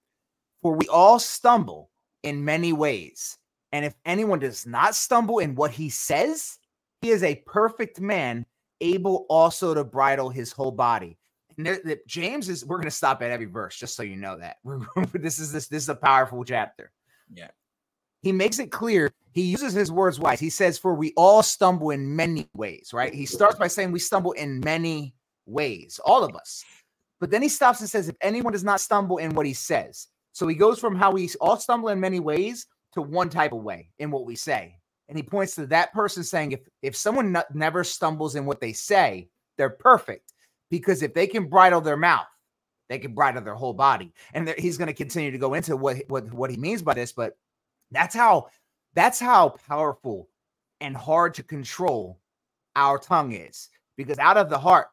For 0.61 0.73
we 0.73 0.87
all 0.87 1.19
stumble 1.19 1.91
in 2.23 2.43
many 2.43 2.73
ways, 2.73 3.37
and 3.71 3.85
if 3.85 3.93
anyone 4.03 4.39
does 4.39 4.65
not 4.65 4.95
stumble 4.95 5.39
in 5.39 5.53
what 5.53 5.71
he 5.71 5.89
says, 5.89 6.57
he 7.01 7.11
is 7.11 7.21
a 7.21 7.35
perfect 7.45 8.01
man, 8.01 8.47
able 8.81 9.27
also 9.29 9.75
to 9.75 9.83
bridle 9.83 10.29
his 10.29 10.51
whole 10.51 10.71
body. 10.71 11.19
And 11.57 11.67
there, 11.67 11.79
the, 11.83 11.99
James 12.07 12.49
is. 12.49 12.65
We're 12.65 12.77
going 12.77 12.85
to 12.85 12.91
stop 12.91 13.21
at 13.21 13.29
every 13.29 13.45
verse, 13.45 13.75
just 13.77 13.95
so 13.95 14.01
you 14.01 14.15
know 14.15 14.39
that. 14.39 14.57
this 15.13 15.37
is 15.37 15.51
this. 15.51 15.67
This 15.67 15.83
is 15.83 15.89
a 15.89 15.95
powerful 15.95 16.43
chapter. 16.43 16.91
Yeah. 17.31 17.49
He 18.23 18.31
makes 18.31 18.57
it 18.57 18.71
clear. 18.71 19.11
He 19.33 19.43
uses 19.43 19.73
his 19.73 19.91
words 19.91 20.19
wise. 20.19 20.39
He 20.39 20.49
says, 20.49 20.79
"For 20.79 20.95
we 20.95 21.13
all 21.15 21.43
stumble 21.43 21.91
in 21.91 22.15
many 22.15 22.49
ways." 22.55 22.89
Right. 22.91 23.13
He 23.13 23.27
starts 23.27 23.59
by 23.59 23.67
saying 23.67 23.91
we 23.91 23.99
stumble 23.99 24.31
in 24.31 24.61
many 24.61 25.13
ways, 25.45 25.99
all 26.05 26.23
of 26.23 26.35
us. 26.35 26.63
But 27.19 27.31
then 27.31 27.41
he 27.41 27.49
stops 27.49 27.79
and 27.79 27.89
says, 27.89 28.09
"If 28.09 28.15
anyone 28.21 28.53
does 28.53 28.63
not 28.63 28.81
stumble 28.81 29.17
in 29.17 29.33
what 29.33 29.45
he 29.45 29.53
says," 29.53 30.07
so 30.33 30.47
he 30.47 30.55
goes 30.55 30.79
from 30.79 30.95
how 30.95 31.11
we 31.11 31.29
all 31.39 31.57
stumble 31.57 31.89
in 31.89 31.99
many 31.99 32.19
ways 32.19 32.67
to 32.93 33.01
one 33.01 33.29
type 33.29 33.53
of 33.53 33.63
way 33.63 33.89
in 33.99 34.11
what 34.11 34.25
we 34.25 34.35
say. 34.35 34.77
And 35.07 35.17
he 35.17 35.23
points 35.23 35.55
to 35.55 35.67
that 35.67 35.93
person 35.93 36.23
saying, 36.23 36.53
if 36.53 36.61
if 36.81 36.95
someone 36.95 37.37
never 37.53 37.83
stumbles 37.83 38.35
in 38.35 38.45
what 38.45 38.59
they 38.59 38.73
say, 38.73 39.29
they're 39.57 39.69
perfect 39.69 40.33
because 40.69 41.03
if 41.03 41.13
they 41.13 41.27
can 41.27 41.47
bridle 41.47 41.81
their 41.81 41.97
mouth, 41.97 42.27
they 42.89 42.99
can 42.99 43.13
bridle 43.13 43.41
their 43.43 43.55
whole 43.55 43.73
body. 43.73 44.13
And 44.33 44.49
he's 44.57 44.77
going 44.77 44.87
to 44.87 44.93
continue 44.93 45.31
to 45.31 45.37
go 45.37 45.53
into 45.53 45.77
what, 45.77 45.97
what 46.07 46.33
what 46.33 46.49
he 46.49 46.57
means 46.57 46.81
by 46.81 46.95
this, 46.95 47.11
but 47.11 47.37
that's 47.91 48.15
how 48.15 48.47
that's 48.93 49.19
how 49.19 49.49
powerful 49.67 50.29
and 50.81 50.97
hard 50.97 51.35
to 51.35 51.43
control 51.43 52.19
our 52.75 52.97
tongue 52.97 53.31
is 53.31 53.69
because 53.95 54.19
out 54.19 54.37
of 54.37 54.49
the 54.49 54.57
heart 54.57 54.87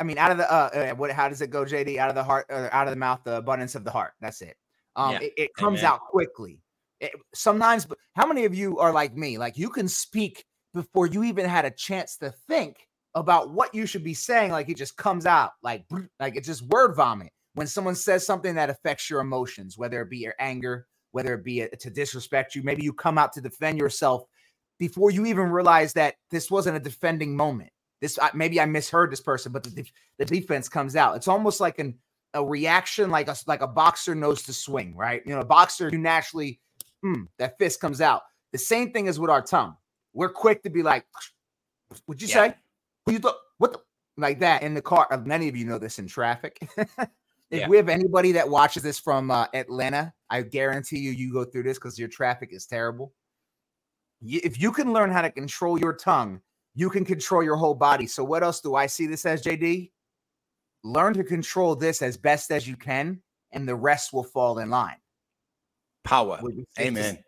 I 0.00 0.04
mean, 0.04 0.18
out 0.18 0.32
of 0.32 0.38
the 0.38 0.52
uh, 0.52 0.70
uh, 0.74 0.94
what? 0.94 1.10
How 1.12 1.28
does 1.28 1.40
it 1.40 1.50
go, 1.50 1.64
JD? 1.64 1.98
Out 1.98 2.08
of 2.08 2.14
the 2.14 2.24
heart, 2.24 2.46
uh, 2.50 2.68
out 2.72 2.86
of 2.86 2.92
the 2.92 2.98
mouth, 2.98 3.20
the 3.24 3.36
abundance 3.36 3.74
of 3.74 3.84
the 3.84 3.90
heart. 3.90 4.12
That's 4.20 4.42
it. 4.42 4.56
Um, 4.96 5.12
yeah. 5.12 5.18
it, 5.20 5.32
it, 5.36 5.54
comes 5.54 5.80
Amen. 5.80 5.92
out 5.92 6.00
quickly. 6.00 6.60
It, 7.00 7.12
sometimes, 7.34 7.86
how 8.14 8.26
many 8.26 8.44
of 8.44 8.54
you 8.54 8.78
are 8.78 8.92
like 8.92 9.16
me? 9.16 9.38
Like 9.38 9.56
you 9.56 9.68
can 9.68 9.88
speak 9.88 10.44
before 10.72 11.06
you 11.06 11.24
even 11.24 11.46
had 11.46 11.64
a 11.64 11.70
chance 11.70 12.16
to 12.18 12.32
think 12.48 12.76
about 13.14 13.50
what 13.50 13.74
you 13.74 13.86
should 13.86 14.04
be 14.04 14.14
saying. 14.14 14.50
Like 14.50 14.68
it 14.68 14.76
just 14.76 14.96
comes 14.96 15.26
out, 15.26 15.52
like 15.62 15.84
like 16.18 16.36
it's 16.36 16.48
just 16.48 16.62
word 16.62 16.94
vomit. 16.96 17.32
When 17.54 17.68
someone 17.68 17.94
says 17.94 18.26
something 18.26 18.56
that 18.56 18.70
affects 18.70 19.08
your 19.08 19.20
emotions, 19.20 19.78
whether 19.78 20.02
it 20.02 20.10
be 20.10 20.18
your 20.18 20.34
anger, 20.40 20.88
whether 21.12 21.34
it 21.34 21.44
be 21.44 21.60
a, 21.60 21.68
to 21.68 21.90
disrespect 21.90 22.56
you, 22.56 22.64
maybe 22.64 22.82
you 22.82 22.92
come 22.92 23.16
out 23.16 23.32
to 23.34 23.40
defend 23.40 23.78
yourself 23.78 24.24
before 24.80 25.12
you 25.12 25.24
even 25.26 25.50
realize 25.50 25.92
that 25.92 26.16
this 26.32 26.50
wasn't 26.50 26.76
a 26.76 26.80
defending 26.80 27.36
moment. 27.36 27.70
This 28.04 28.18
maybe 28.34 28.60
I 28.60 28.66
misheard 28.66 29.10
this 29.10 29.22
person, 29.22 29.50
but 29.50 29.64
the, 29.64 29.82
the 30.18 30.26
defense 30.26 30.68
comes 30.68 30.94
out. 30.94 31.16
It's 31.16 31.26
almost 31.26 31.58
like 31.58 31.78
an 31.78 31.94
a 32.34 32.44
reaction, 32.44 33.08
like 33.08 33.28
a 33.28 33.36
like 33.46 33.62
a 33.62 33.66
boxer 33.66 34.14
knows 34.14 34.42
to 34.42 34.52
swing, 34.52 34.94
right? 34.94 35.22
You 35.24 35.34
know, 35.34 35.40
a 35.40 35.44
boxer 35.46 35.88
you 35.88 35.96
naturally 35.96 36.60
mm, 37.02 37.26
that 37.38 37.56
fist 37.58 37.80
comes 37.80 38.02
out. 38.02 38.20
The 38.52 38.58
same 38.58 38.92
thing 38.92 39.06
is 39.06 39.18
with 39.18 39.30
our 39.30 39.40
tongue. 39.40 39.74
We're 40.12 40.28
quick 40.28 40.62
to 40.64 40.68
be 40.68 40.82
like, 40.82 41.06
"Would 42.06 42.20
you 42.20 42.28
yeah. 42.28 42.34
say? 42.34 42.54
What 43.04 43.12
you 43.14 43.18
thought? 43.20 43.36
What 43.56 43.72
the?" 43.72 43.80
Like 44.18 44.38
that 44.40 44.62
in 44.62 44.74
the 44.74 44.82
car. 44.82 45.08
Uh, 45.10 45.16
many 45.16 45.48
of 45.48 45.56
you 45.56 45.64
know 45.64 45.78
this 45.78 45.98
in 45.98 46.06
traffic. 46.06 46.58
if 46.76 47.08
yeah. 47.50 47.68
we 47.68 47.78
have 47.78 47.88
anybody 47.88 48.32
that 48.32 48.46
watches 48.46 48.82
this 48.82 49.00
from 49.00 49.30
uh, 49.30 49.46
Atlanta, 49.54 50.12
I 50.28 50.42
guarantee 50.42 50.98
you, 50.98 51.10
you 51.10 51.32
go 51.32 51.42
through 51.42 51.62
this 51.62 51.78
because 51.78 51.98
your 51.98 52.08
traffic 52.08 52.50
is 52.52 52.66
terrible. 52.66 53.14
If 54.22 54.60
you 54.60 54.72
can 54.72 54.92
learn 54.92 55.10
how 55.10 55.22
to 55.22 55.30
control 55.30 55.80
your 55.80 55.94
tongue 55.94 56.42
you 56.74 56.90
can 56.90 57.04
control 57.04 57.42
your 57.42 57.56
whole 57.56 57.74
body. 57.74 58.06
So, 58.06 58.24
what 58.24 58.42
else 58.42 58.60
do 58.60 58.74
I 58.74 58.86
see 58.86 59.06
this 59.06 59.24
as, 59.26 59.42
JD? 59.42 59.90
Learn 60.82 61.14
to 61.14 61.24
control 61.24 61.74
this 61.74 62.02
as 62.02 62.16
best 62.16 62.50
as 62.50 62.68
you 62.68 62.76
can, 62.76 63.20
and 63.52 63.66
the 63.66 63.74
rest 63.74 64.12
will 64.12 64.24
fall 64.24 64.58
in 64.58 64.70
line. 64.70 64.96
Power. 66.02 66.40
Amen. 66.78 67.18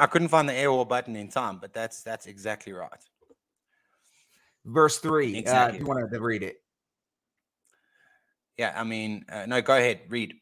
I 0.00 0.06
couldn't 0.06 0.28
find 0.28 0.48
the 0.48 0.54
arrow 0.54 0.84
button 0.84 1.16
in 1.16 1.28
time, 1.28 1.58
but 1.60 1.72
that's 1.72 2.02
that's 2.02 2.26
exactly 2.26 2.72
right. 2.72 2.90
Verse 4.64 4.98
three. 4.98 5.34
Uh, 5.34 5.38
exactly. 5.38 5.78
Uh, 5.78 5.82
you 5.82 5.86
wanted 5.86 6.10
to 6.10 6.20
read 6.20 6.42
it? 6.42 6.56
Yeah, 8.56 8.74
I 8.76 8.84
mean, 8.84 9.24
uh, 9.30 9.46
no, 9.46 9.62
go 9.62 9.74
ahead, 9.76 10.00
read. 10.08 10.34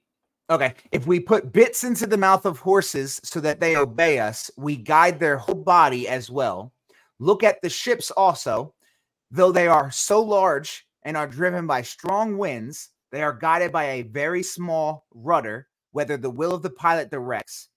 Okay. 0.51 0.75
If 0.93 1.07
we 1.07 1.21
put 1.21 1.53
bits 1.53 1.85
into 1.85 2.07
the 2.07 2.17
mouth 2.17 2.47
of 2.47 2.59
horses 2.59 3.21
so 3.23 3.39
that 3.41 3.61
they 3.61 3.77
obey 3.77 4.19
us, 4.19 4.51
we 4.57 4.77
guide 4.77 5.21
their 5.21 5.37
whole 5.37 5.55
body 5.55 6.09
as 6.09 6.31
well. 6.31 6.73
Look 7.19 7.43
at 7.43 7.61
the 7.61 7.69
ships 7.69 8.11
also. 8.11 8.75
Though 9.31 9.53
they 9.53 9.69
are 9.69 9.91
so 9.91 10.23
large 10.23 10.87
and 11.03 11.15
are 11.15 11.27
driven 11.27 11.67
by 11.67 11.83
strong 11.83 12.39
winds, 12.39 12.89
they 13.13 13.23
are 13.23 13.35
guided 13.35 13.73
by 13.73 13.85
a 13.85 14.03
very 14.03 14.43
small 14.43 15.05
rudder, 15.13 15.69
whether 15.93 16.17
the 16.17 16.31
will 16.31 16.55
of 16.55 16.63
the 16.63 16.71
pilot 16.71 17.11
directs. 17.11 17.69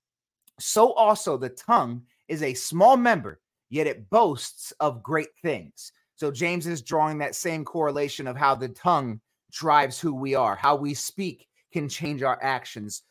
So 0.59 0.93
also 0.93 1.35
the 1.35 1.49
tongue 1.49 2.03
is 2.29 2.41
a 2.41 2.53
small 2.53 2.95
member, 2.95 3.41
yet 3.69 3.87
it 3.87 4.09
boasts 4.09 4.71
of 4.79 5.03
great 5.03 5.35
things. 5.41 5.91
So 6.15 6.31
James 6.31 6.67
is 6.67 6.81
drawing 6.81 7.17
that 7.17 7.35
same 7.35 7.65
correlation 7.65 8.27
of 8.27 8.37
how 8.37 8.55
the 8.55 8.69
tongue 8.69 9.19
drives 9.51 9.99
who 9.99 10.13
we 10.13 10.35
are, 10.35 10.55
how 10.55 10.77
we 10.77 10.93
speak 10.93 11.47
can 11.71 11.89
change 11.89 12.23
our 12.23 12.39
actions. 12.41 13.03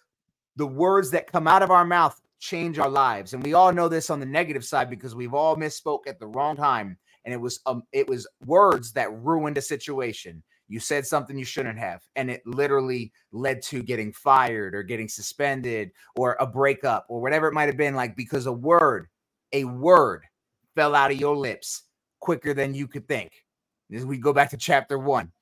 The 0.56 0.66
words 0.66 1.10
that 1.12 1.30
come 1.30 1.46
out 1.46 1.62
of 1.62 1.70
our 1.70 1.84
mouth 1.84 2.20
change 2.40 2.78
our 2.78 2.88
lives. 2.88 3.34
And 3.34 3.42
we 3.42 3.54
all 3.54 3.72
know 3.72 3.88
this 3.88 4.10
on 4.10 4.18
the 4.20 4.26
negative 4.26 4.64
side 4.64 4.90
because 4.90 5.14
we've 5.14 5.34
all 5.34 5.56
misspoke 5.56 6.06
at 6.06 6.18
the 6.18 6.26
wrong 6.26 6.56
time. 6.56 6.98
And 7.24 7.34
it 7.34 7.40
was 7.40 7.60
um 7.66 7.82
it 7.92 8.08
was 8.08 8.26
words 8.44 8.92
that 8.92 9.12
ruined 9.12 9.58
a 9.58 9.62
situation. 9.62 10.42
You 10.68 10.80
said 10.80 11.04
something 11.04 11.36
you 11.36 11.44
shouldn't 11.44 11.80
have, 11.80 12.00
and 12.14 12.30
it 12.30 12.42
literally 12.46 13.12
led 13.32 13.60
to 13.62 13.82
getting 13.82 14.12
fired 14.12 14.72
or 14.74 14.84
getting 14.84 15.08
suspended 15.08 15.90
or 16.14 16.36
a 16.38 16.46
breakup 16.46 17.06
or 17.08 17.20
whatever 17.20 17.48
it 17.48 17.54
might 17.54 17.66
have 17.66 17.76
been 17.76 17.96
like 17.96 18.16
because 18.16 18.46
a 18.46 18.52
word, 18.52 19.08
a 19.52 19.64
word 19.64 20.22
fell 20.76 20.94
out 20.94 21.10
of 21.10 21.20
your 21.20 21.36
lips 21.36 21.82
quicker 22.20 22.54
than 22.54 22.72
you 22.72 22.86
could 22.86 23.08
think. 23.08 23.32
As 23.92 24.06
we 24.06 24.16
go 24.16 24.32
back 24.32 24.50
to 24.50 24.56
chapter 24.56 24.96
one, 24.96 25.32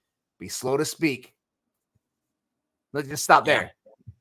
be 0.40 0.48
slow 0.48 0.78
to 0.78 0.84
speak, 0.86 1.34
Let's 2.92 3.08
just 3.08 3.24
stop 3.24 3.44
there. 3.44 3.62
Yeah. 3.62 4.12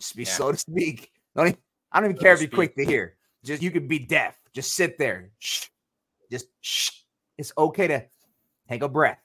Just 0.00 0.16
be 0.16 0.24
yeah. 0.24 0.30
slow 0.30 0.52
to 0.52 0.58
speak. 0.58 1.10
Don't 1.36 1.48
even, 1.48 1.58
I 1.90 2.00
don't 2.00 2.10
even 2.10 2.16
slow 2.18 2.24
care 2.24 2.36
to 2.36 2.40
be 2.40 2.54
quick 2.54 2.76
to 2.76 2.84
hear. 2.84 3.16
Just 3.42 3.62
you 3.62 3.70
can 3.70 3.88
be 3.88 3.98
deaf. 3.98 4.38
Just 4.54 4.74
sit 4.74 4.98
there. 4.98 5.30
Shh. 5.38 5.66
Just 6.30 6.46
shh. 6.60 6.90
It's 7.38 7.52
okay 7.56 7.86
to 7.88 8.04
take 8.68 8.82
a 8.82 8.88
breath 8.88 9.18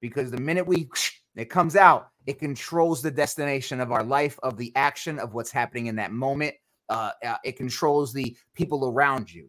because 0.00 0.30
the 0.30 0.40
minute 0.40 0.66
we 0.66 0.88
it 1.36 1.46
comes 1.46 1.76
out, 1.76 2.08
it 2.26 2.38
controls 2.38 3.02
the 3.02 3.10
destination 3.10 3.80
of 3.80 3.92
our 3.92 4.04
life, 4.04 4.38
of 4.42 4.56
the 4.56 4.72
action, 4.76 5.18
of 5.18 5.34
what's 5.34 5.50
happening 5.50 5.86
in 5.86 5.96
that 5.96 6.12
moment. 6.12 6.54
Uh, 6.88 7.10
uh, 7.24 7.36
it 7.44 7.56
controls 7.56 8.12
the 8.12 8.36
people 8.54 8.88
around 8.88 9.32
you. 9.32 9.48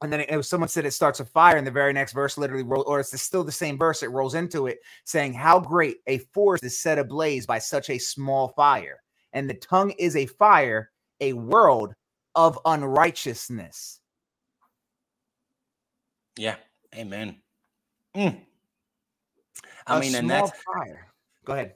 And 0.00 0.12
then 0.12 0.20
it, 0.20 0.30
it, 0.30 0.42
someone 0.44 0.68
said 0.68 0.86
it 0.86 0.92
starts 0.92 1.20
a 1.20 1.24
fire, 1.24 1.56
and 1.56 1.66
the 1.66 1.72
very 1.72 1.92
next 1.92 2.12
verse 2.12 2.38
literally 2.38 2.62
roll, 2.62 2.84
or 2.86 3.00
it's 3.00 3.20
still 3.20 3.42
the 3.42 3.50
same 3.50 3.76
verse. 3.76 4.02
It 4.02 4.10
rolls 4.10 4.34
into 4.34 4.66
it, 4.66 4.78
saying, 5.04 5.34
"How 5.34 5.58
great 5.58 5.98
a 6.06 6.18
forest 6.18 6.64
is 6.64 6.80
set 6.80 6.98
ablaze 6.98 7.46
by 7.46 7.58
such 7.58 7.90
a 7.90 7.98
small 7.98 8.48
fire." 8.48 9.02
And 9.32 9.50
the 9.50 9.54
tongue 9.54 9.90
is 9.92 10.14
a 10.14 10.26
fire, 10.26 10.90
a 11.20 11.32
world 11.32 11.94
of 12.34 12.58
unrighteousness. 12.64 14.00
Yeah, 16.36 16.56
amen. 16.94 17.42
Mm. 18.14 18.40
I 19.86 19.96
a 19.96 20.00
mean, 20.00 20.14
and 20.14 20.30
that's 20.30 20.52
fire. 20.62 21.08
Go 21.44 21.54
ahead 21.54 21.74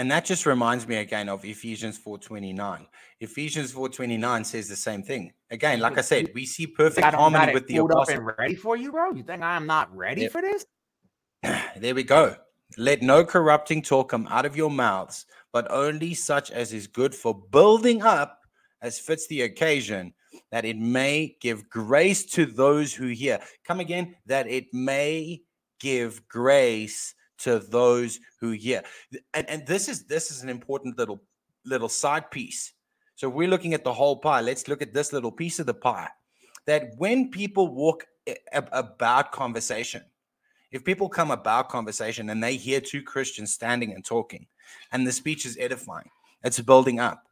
and 0.00 0.10
that 0.10 0.24
just 0.24 0.46
reminds 0.46 0.88
me 0.88 0.96
again 0.96 1.28
of 1.28 1.44
Ephesians 1.44 1.98
4:29. 1.98 2.86
Ephesians 3.20 3.70
4:29 3.70 4.46
says 4.46 4.66
the 4.66 4.74
same 4.74 5.02
thing. 5.02 5.30
Again, 5.50 5.80
like 5.80 5.98
I 5.98 6.00
said, 6.00 6.30
we 6.34 6.46
see 6.46 6.66
perfect 6.66 7.06
harmony 7.06 7.52
with 7.52 7.66
the 7.66 7.76
apostle. 7.76 8.14
and 8.14 8.32
ready 8.38 8.54
for 8.54 8.78
you, 8.78 8.92
bro. 8.92 9.12
You 9.12 9.22
think 9.22 9.42
I'm 9.42 9.66
not 9.66 9.94
ready 9.94 10.22
yep. 10.22 10.32
for 10.32 10.40
this? 10.40 10.64
There 11.76 11.94
we 11.94 12.02
go. 12.02 12.36
Let 12.78 13.02
no 13.02 13.26
corrupting 13.26 13.82
talk 13.82 14.08
come 14.08 14.26
out 14.28 14.46
of 14.46 14.56
your 14.56 14.70
mouths, 14.70 15.26
but 15.52 15.70
only 15.70 16.14
such 16.14 16.50
as 16.50 16.72
is 16.72 16.86
good 16.86 17.14
for 17.14 17.34
building 17.50 18.02
up 18.02 18.40
as 18.80 18.98
fits 18.98 19.26
the 19.26 19.42
occasion, 19.42 20.14
that 20.50 20.64
it 20.64 20.78
may 20.78 21.36
give 21.42 21.68
grace 21.68 22.24
to 22.36 22.46
those 22.46 22.94
who 22.94 23.08
hear. 23.08 23.38
Come 23.66 23.80
again, 23.80 24.16
that 24.24 24.46
it 24.46 24.72
may 24.72 25.42
give 25.78 26.26
grace 26.26 27.14
to 27.40 27.58
those 27.58 28.20
who 28.40 28.50
hear. 28.50 28.82
And, 29.34 29.48
and 29.48 29.66
this 29.66 29.88
is 29.88 30.04
this 30.04 30.30
is 30.30 30.42
an 30.42 30.48
important 30.48 30.98
little 30.98 31.20
little 31.64 31.88
side 31.88 32.30
piece. 32.30 32.72
So 33.16 33.28
we're 33.28 33.48
looking 33.48 33.74
at 33.74 33.84
the 33.84 33.92
whole 33.92 34.16
pie. 34.16 34.40
Let's 34.40 34.68
look 34.68 34.82
at 34.82 34.94
this 34.94 35.12
little 35.12 35.32
piece 35.32 35.58
of 35.58 35.66
the 35.66 35.74
pie. 35.74 36.08
That 36.66 36.92
when 36.96 37.30
people 37.30 37.68
walk 37.68 38.06
about 38.72 39.32
conversation, 39.32 40.02
if 40.70 40.84
people 40.84 41.08
come 41.08 41.30
about 41.30 41.68
conversation 41.68 42.30
and 42.30 42.42
they 42.42 42.56
hear 42.56 42.80
two 42.80 43.02
Christians 43.02 43.52
standing 43.52 43.92
and 43.92 44.04
talking, 44.04 44.46
and 44.92 45.06
the 45.06 45.12
speech 45.12 45.44
is 45.44 45.58
edifying, 45.58 46.10
it's 46.44 46.60
building 46.60 47.00
up, 47.00 47.26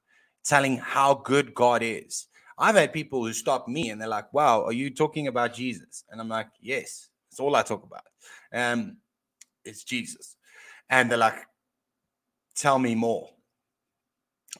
telling 0.44 0.78
how 0.78 1.14
good 1.14 1.54
God 1.54 1.82
is. 1.82 2.26
I've 2.58 2.74
had 2.74 2.92
people 2.92 3.24
who 3.24 3.32
stop 3.32 3.68
me 3.68 3.90
and 3.90 4.00
they're 4.00 4.08
like, 4.08 4.32
wow, 4.32 4.64
are 4.64 4.72
you 4.72 4.90
talking 4.90 5.28
about 5.28 5.54
Jesus? 5.54 6.04
And 6.10 6.20
I'm 6.20 6.28
like, 6.28 6.48
yes, 6.60 7.08
that's 7.30 7.38
all 7.38 7.54
I 7.54 7.62
talk 7.62 7.84
about. 7.84 8.02
Um, 8.52 8.96
it's 9.64 9.84
Jesus. 9.84 10.36
And 10.90 11.10
they're 11.10 11.18
like, 11.18 11.38
tell 12.56 12.78
me 12.78 12.94
more. 12.94 13.30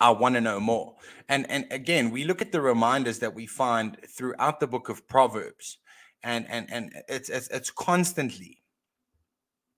I 0.01 0.11
want 0.11 0.35
to 0.35 0.41
know 0.41 0.61
more. 0.61 0.97
And 1.29 1.51
and 1.51 1.67
again, 1.71 2.11
we 2.11 2.25
look 2.25 2.43
at 2.43 2.53
the 2.53 2.61
reminders 2.61 3.19
that 3.21 3.35
we 3.35 3.47
find 3.47 3.97
throughout 4.07 4.61
the 4.61 4.67
book 4.67 4.89
of 4.89 5.09
Proverbs, 5.09 5.79
and 6.23 6.47
and 6.49 6.71
and 6.71 6.93
it's 7.09 7.29
it's, 7.29 7.49
it's 7.49 7.71
constantly. 7.71 8.59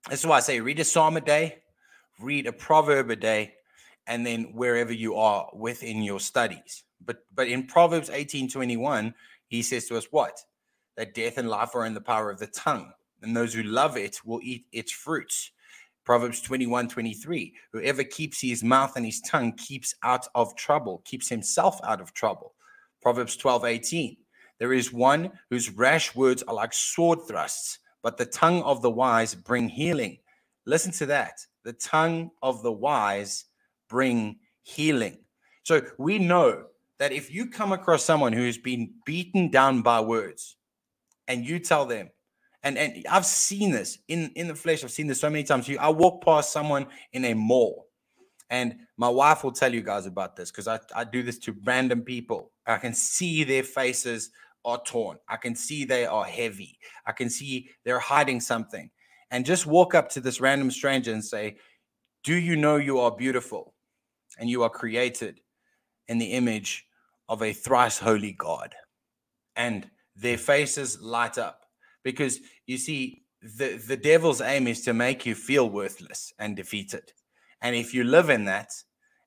That's 0.09 0.27
why 0.27 0.39
I 0.39 0.41
say 0.41 0.61
read 0.61 0.81
a 0.81 0.85
psalm 0.85 1.17
a 1.17 1.21
day, 1.21 1.63
read 2.21 2.47
a 2.47 2.53
proverb 2.53 3.11
a 3.11 3.17
day, 3.17 3.55
and 4.07 4.27
then 4.27 4.53
wherever 4.55 4.93
you 4.93 5.15
are 5.17 5.49
within 5.55 6.03
your 6.03 6.21
studies. 6.21 6.85
But 7.05 7.25
but 7.35 7.49
in 7.49 7.67
Proverbs 7.67 8.11
18, 8.11 8.51
21, 8.51 9.15
he 9.47 9.63
says 9.63 9.87
to 9.87 9.97
us 9.97 10.07
what? 10.11 10.39
That 10.97 11.15
death 11.15 11.39
and 11.39 11.49
life 11.49 11.75
are 11.75 11.87
in 11.87 11.95
the 11.95 12.01
power 12.01 12.31
of 12.31 12.39
the 12.39 12.49
tongue, 12.49 12.93
and 13.23 13.37
those 13.37 13.55
who 13.55 13.63
love 13.63 13.97
it 13.97 14.25
will 14.25 14.41
eat 14.43 14.67
its 14.73 14.93
fruits. 14.93 15.51
Proverbs 16.05 16.41
21 16.41 16.89
23. 16.89 17.55
Whoever 17.73 18.05
keeps 18.05 18.41
his 18.41 18.65
mouth 18.65 18.97
and 18.97 19.05
his 19.05 19.21
tongue 19.21 19.53
keeps 19.53 19.95
out 20.03 20.27
of 20.35 20.57
trouble, 20.57 21.03
keeps 21.05 21.29
himself 21.29 21.79
out 21.85 22.01
of 22.01 22.13
trouble. 22.15 22.55
Proverbs 23.03 23.37
12 23.37 23.65
18. 23.65 24.17
There 24.59 24.73
is 24.73 24.93
one 24.93 25.33
whose 25.49 25.71
rash 25.71 26.15
words 26.15 26.43
are 26.43 26.55
like 26.55 26.73
sword 26.73 27.21
thrusts, 27.27 27.79
but 28.03 28.17
the 28.17 28.27
tongue 28.27 28.63
of 28.63 28.83
the 28.83 28.91
wise 28.91 29.35
bring 29.35 29.69
healing. 29.69 30.19
Listen 30.67 30.93
to 30.93 31.07
that. 31.07 31.41
The 31.65 31.73
tongue 31.73 32.31
of 32.43 32.63
the 32.63 32.73
wise 32.73 33.47
bring 33.89 34.39
healing. 34.63 35.19
So 35.63 35.83
we 35.99 36.19
know 36.19 36.65
that 36.99 37.13
if 37.13 37.33
you 37.33 37.47
come 37.47 37.73
across 37.73 38.05
someone 38.05 38.33
who 38.33 38.45
has 38.45 38.59
been 38.59 38.93
beaten 39.07 39.51
down 39.51 39.83
by 39.83 40.01
words 40.01 40.57
and 41.29 41.47
you 41.47 41.59
tell 41.59 41.87
them, 41.87 42.11
and 42.63 42.77
and 42.77 43.07
I've 43.11 43.27
seen 43.27 43.71
this 43.71 43.99
in 44.09 44.31
in 44.37 44.49
the 44.49 44.55
flesh. 44.55 44.85
I've 44.85 44.91
seen 44.91 45.07
this 45.07 45.21
so 45.21 45.31
many 45.31 45.45
times. 45.45 45.71
I 45.79 45.89
walk 45.89 46.25
past 46.25 46.53
someone 46.53 46.87
in 47.13 47.25
a 47.25 47.35
mall, 47.35 47.87
and 48.51 48.77
my 48.97 49.09
wife 49.09 49.45
will 49.45 49.53
tell 49.53 49.73
you 49.73 49.83
guys 49.83 50.07
about 50.07 50.37
this 50.37 50.51
because 50.51 50.69
I 50.69 50.79
I 50.95 51.05
do 51.05 51.23
this 51.23 51.39
to 51.41 51.57
random 51.65 52.03
people. 52.03 52.53
I 52.67 52.79
can 52.79 52.95
see 52.95 53.45
their 53.45 53.63
faces 53.63 54.31
are 54.65 54.83
torn. 54.85 55.17
I 55.29 55.37
can 55.37 55.55
see 55.55 55.85
they 55.85 56.05
are 56.05 56.25
heavy. 56.25 56.79
I 57.07 57.13
can 57.13 57.31
see 57.31 57.71
they're 57.85 57.99
hiding 57.99 58.41
something, 58.41 58.91
and 59.31 59.47
just 59.47 59.67
walk 59.67 59.95
up 59.95 60.11
to 60.11 60.21
this 60.21 60.41
random 60.41 60.71
stranger 60.71 61.13
and 61.13 61.25
say, 61.25 61.57
"Do 62.25 62.35
you 62.35 62.57
know 62.57 62.77
you 62.77 62.99
are 62.99 63.17
beautiful, 63.17 63.75
and 64.39 64.51
you 64.51 64.63
are 64.63 64.71
created 64.71 65.41
in 66.09 66.19
the 66.19 66.33
image 66.33 66.87
of 67.29 67.43
a 67.43 67.55
thrice 67.55 67.99
holy 67.99 68.33
God?" 68.33 68.75
And 69.57 69.91
their 70.15 70.37
faces 70.39 71.01
light 71.01 71.39
up 71.39 71.60
because 72.03 72.41
you 72.67 72.79
see 72.79 73.23
the 73.43 73.77
the 73.77 73.97
devil's 73.97 74.41
aim 74.41 74.67
is 74.67 74.83
to 74.83 74.93
make 74.93 75.25
you 75.25 75.35
feel 75.35 75.69
worthless 75.71 76.33
and 76.39 76.57
defeated. 76.57 77.13
And 77.63 77.75
if 77.77 77.95
you 77.95 78.05
live 78.05 78.31
in 78.31 78.45
that 78.47 78.71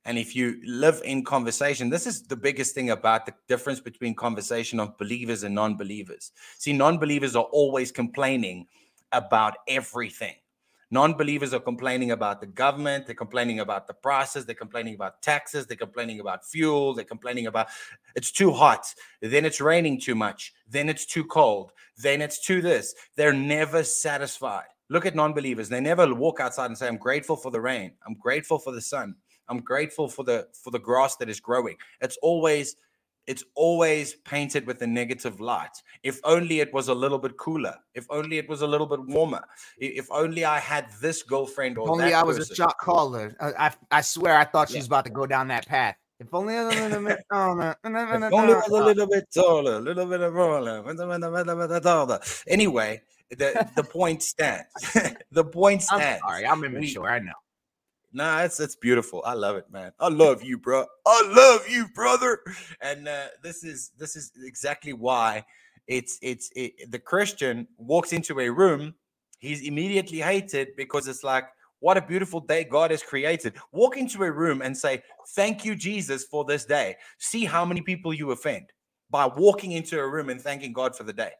and 0.05 0.17
if 0.17 0.36
you 0.36 0.59
live 0.65 1.01
in 1.05 1.24
conversation 1.24 1.89
this 1.89 2.05
is 2.05 2.24
the 2.24 2.36
biggest 2.36 2.76
thing 2.76 2.89
about 2.89 3.26
the 3.26 3.34
difference 3.47 3.80
between 3.80 4.15
conversation 4.15 4.80
of 4.80 4.97
believers 4.97 5.43
and 5.43 5.55
non-believers. 5.55 6.32
See 6.57 6.74
non-believers 6.74 7.36
are 7.36 7.49
always 7.51 7.91
complaining 7.91 8.67
about 9.11 9.55
everything 9.67 10.36
Non-believers 10.94 11.56
are 11.56 11.60
complaining 11.60 12.12
about 12.12 12.39
the 12.39 12.46
government. 12.46 13.08
They're 13.08 13.16
complaining 13.16 13.60
about 13.60 13.88
the 13.88 13.96
prices. 13.96 14.46
They're 14.46 14.54
complaining 14.54 14.94
about 14.94 15.24
taxes. 15.24 15.66
They're 15.66 15.76
complaining 15.76 16.20
about 16.20 16.46
fuel. 16.46 16.94
They're 16.94 17.04
complaining 17.04 17.48
about 17.48 17.70
it's 18.16 18.32
too 18.32 18.52
hot. 18.52 18.94
Then 19.20 19.44
it's 19.44 19.60
raining 19.60 20.00
too 20.00 20.14
much. 20.14 20.54
Then 20.70 20.89
it's 20.89 21.08
too 21.08 21.24
cold. 21.24 21.72
Then 21.98 22.22
it's 22.22 22.39
too 22.39 22.62
this. 22.62 22.94
They're 23.16 23.34
never 23.34 23.84
satisfied. 23.84 24.68
Look 24.89 25.08
at 25.08 25.16
non-believers. 25.16 25.68
They 25.68 25.82
never 25.82 26.14
walk 26.14 26.39
outside 26.39 26.68
and 26.68 26.78
say, 26.78 26.88
"I'm 26.88 26.98
grateful 26.98 27.38
for 27.38 27.50
the 27.50 27.60
rain. 27.60 27.94
I'm 28.06 28.14
grateful 28.14 28.60
for 28.60 28.72
the 28.72 28.80
sun. 28.80 29.16
I'm 29.50 29.62
grateful 29.62 30.08
for 30.08 30.24
the 30.24 30.48
for 30.54 30.70
the 30.70 30.78
grass 30.78 31.16
that 31.16 31.28
is 31.28 31.39
growing." 31.39 31.78
It's 32.02 32.18
always 32.22 32.76
it's 33.28 33.43
always 33.55 34.15
painted 34.15 34.65
with 34.65 34.82
a 34.82 34.88
negative 34.88 35.39
light. 35.39 35.82
If 36.03 36.19
only 36.24 36.59
it 36.59 36.74
was 36.74 36.88
a 36.88 36.93
little 36.93 37.19
bit 37.19 37.38
cooler. 37.38 37.76
If 37.93 38.05
only 38.09 38.38
it 38.38 38.49
was 38.49 38.61
a 38.61 38.67
little 38.67 38.88
bit 38.88 38.99
warmer. 39.05 39.43
If 39.78 40.07
only 40.11 40.45
I 40.45 40.59
had 40.59 40.88
this 41.01 41.24
girlfriend 41.24 41.78
or 41.78 41.89
only 41.89 42.13
I 42.13 42.24
was 42.24 42.38
person. 42.38 42.53
a 42.53 42.55
shot 42.55 42.78
caller. 42.78 43.36
I, 43.39 43.67
I, 43.67 43.71
I 43.91 44.01
swear 44.01 44.38
I 44.38 44.45
thought 44.45 44.69
she 44.69 44.78
was 44.78 44.88
about 44.88 45.05
to 45.05 45.11
go 45.11 45.26
down 45.26 45.47
that 45.49 45.67
path. 45.67 45.95
If 46.19 46.34
only 46.34 46.55
a 46.55 46.63
little 46.63 47.03
bit 47.03 47.19
taller. 47.32 47.76
if 47.84 48.34
only 48.34 48.53
was 48.53 48.67
a 48.69 48.84
little 48.84 49.07
bit 49.07 49.26
taller, 49.34 49.74
a 49.76 49.80
little 49.80 50.05
bit 50.05 50.21
of 50.21 50.34
roller. 50.34 50.84
Anyway, 52.47 53.01
the, 53.38 53.69
the 53.76 53.84
point 53.84 54.24
stands. 54.34 54.67
the 55.32 55.43
point 55.43 55.82
stands. 55.84 56.21
I'm 56.24 56.30
sorry, 56.30 56.45
I'm 56.45 56.63
immature. 56.63 57.03
We, 57.03 57.09
I 57.09 57.19
know. 57.19 57.34
Nah, 58.14 58.43
it's 58.43 58.59
it's 58.59 58.76
beautiful. 58.76 59.24
I 59.26 59.34
love 59.34 59.55
it, 59.55 59.66
man. 59.72 59.91
I 59.99 60.09
love 60.09 60.43
you, 60.43 60.59
bro. 60.59 60.86
I 61.05 61.32
love 61.36 61.68
you, 61.68 61.88
brother. 61.95 62.39
And 62.82 63.07
uh, 63.07 63.28
this 63.41 63.64
is 63.64 63.91
this 63.97 64.16
is 64.16 64.32
exactly 64.45 64.93
why 64.93 65.43
it's 65.88 66.20
it's 66.22 66.51
it, 66.55 66.91
the 66.91 66.99
Christian 66.99 67.68
walks 67.78 68.14
into 68.14 68.39
a 68.39 68.49
room, 68.49 68.93
he's 69.39 69.61
immediately 69.64 70.20
hated 70.20 70.70
because 70.78 71.07
it's 71.07 71.24
like, 71.24 71.45
what 71.80 71.97
a 71.97 72.01
beautiful 72.01 72.39
day 72.39 72.64
God 72.64 72.91
has 72.91 73.01
created. 73.03 73.55
Walk 73.72 73.97
into 73.97 74.24
a 74.24 74.32
room 74.32 74.61
and 74.61 74.78
say, 74.78 75.01
"Thank 75.36 75.66
you, 75.66 75.76
Jesus, 75.76 76.24
for 76.24 76.45
this 76.45 76.66
day." 76.66 76.95
See 77.18 77.45
how 77.45 77.66
many 77.66 77.82
people 77.82 78.14
you 78.14 78.32
offend 78.32 78.68
by 79.09 79.26
walking 79.26 79.72
into 79.72 79.99
a 79.99 80.07
room 80.07 80.30
and 80.30 80.39
thanking 80.39 80.72
God 80.72 80.95
for 80.95 81.03
the 81.03 81.14
day. 81.14 81.32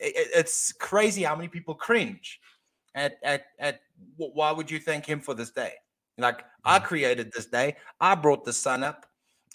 It, 0.00 0.28
it's 0.34 0.72
crazy 0.72 1.22
how 1.22 1.36
many 1.36 1.48
people 1.48 1.74
cringe 1.74 2.40
at 2.94 3.18
at 3.22 3.44
at 3.60 3.80
why 4.16 4.50
would 4.50 4.70
you 4.70 4.80
thank 4.80 5.06
Him 5.06 5.20
for 5.20 5.34
this 5.34 5.50
day? 5.50 5.74
Like 6.18 6.44
I 6.64 6.78
mm-hmm. 6.78 6.86
created 6.86 7.32
this 7.32 7.46
day. 7.46 7.76
I 8.00 8.14
brought 8.14 8.44
the 8.44 8.52
sun 8.52 8.82
up. 8.82 9.06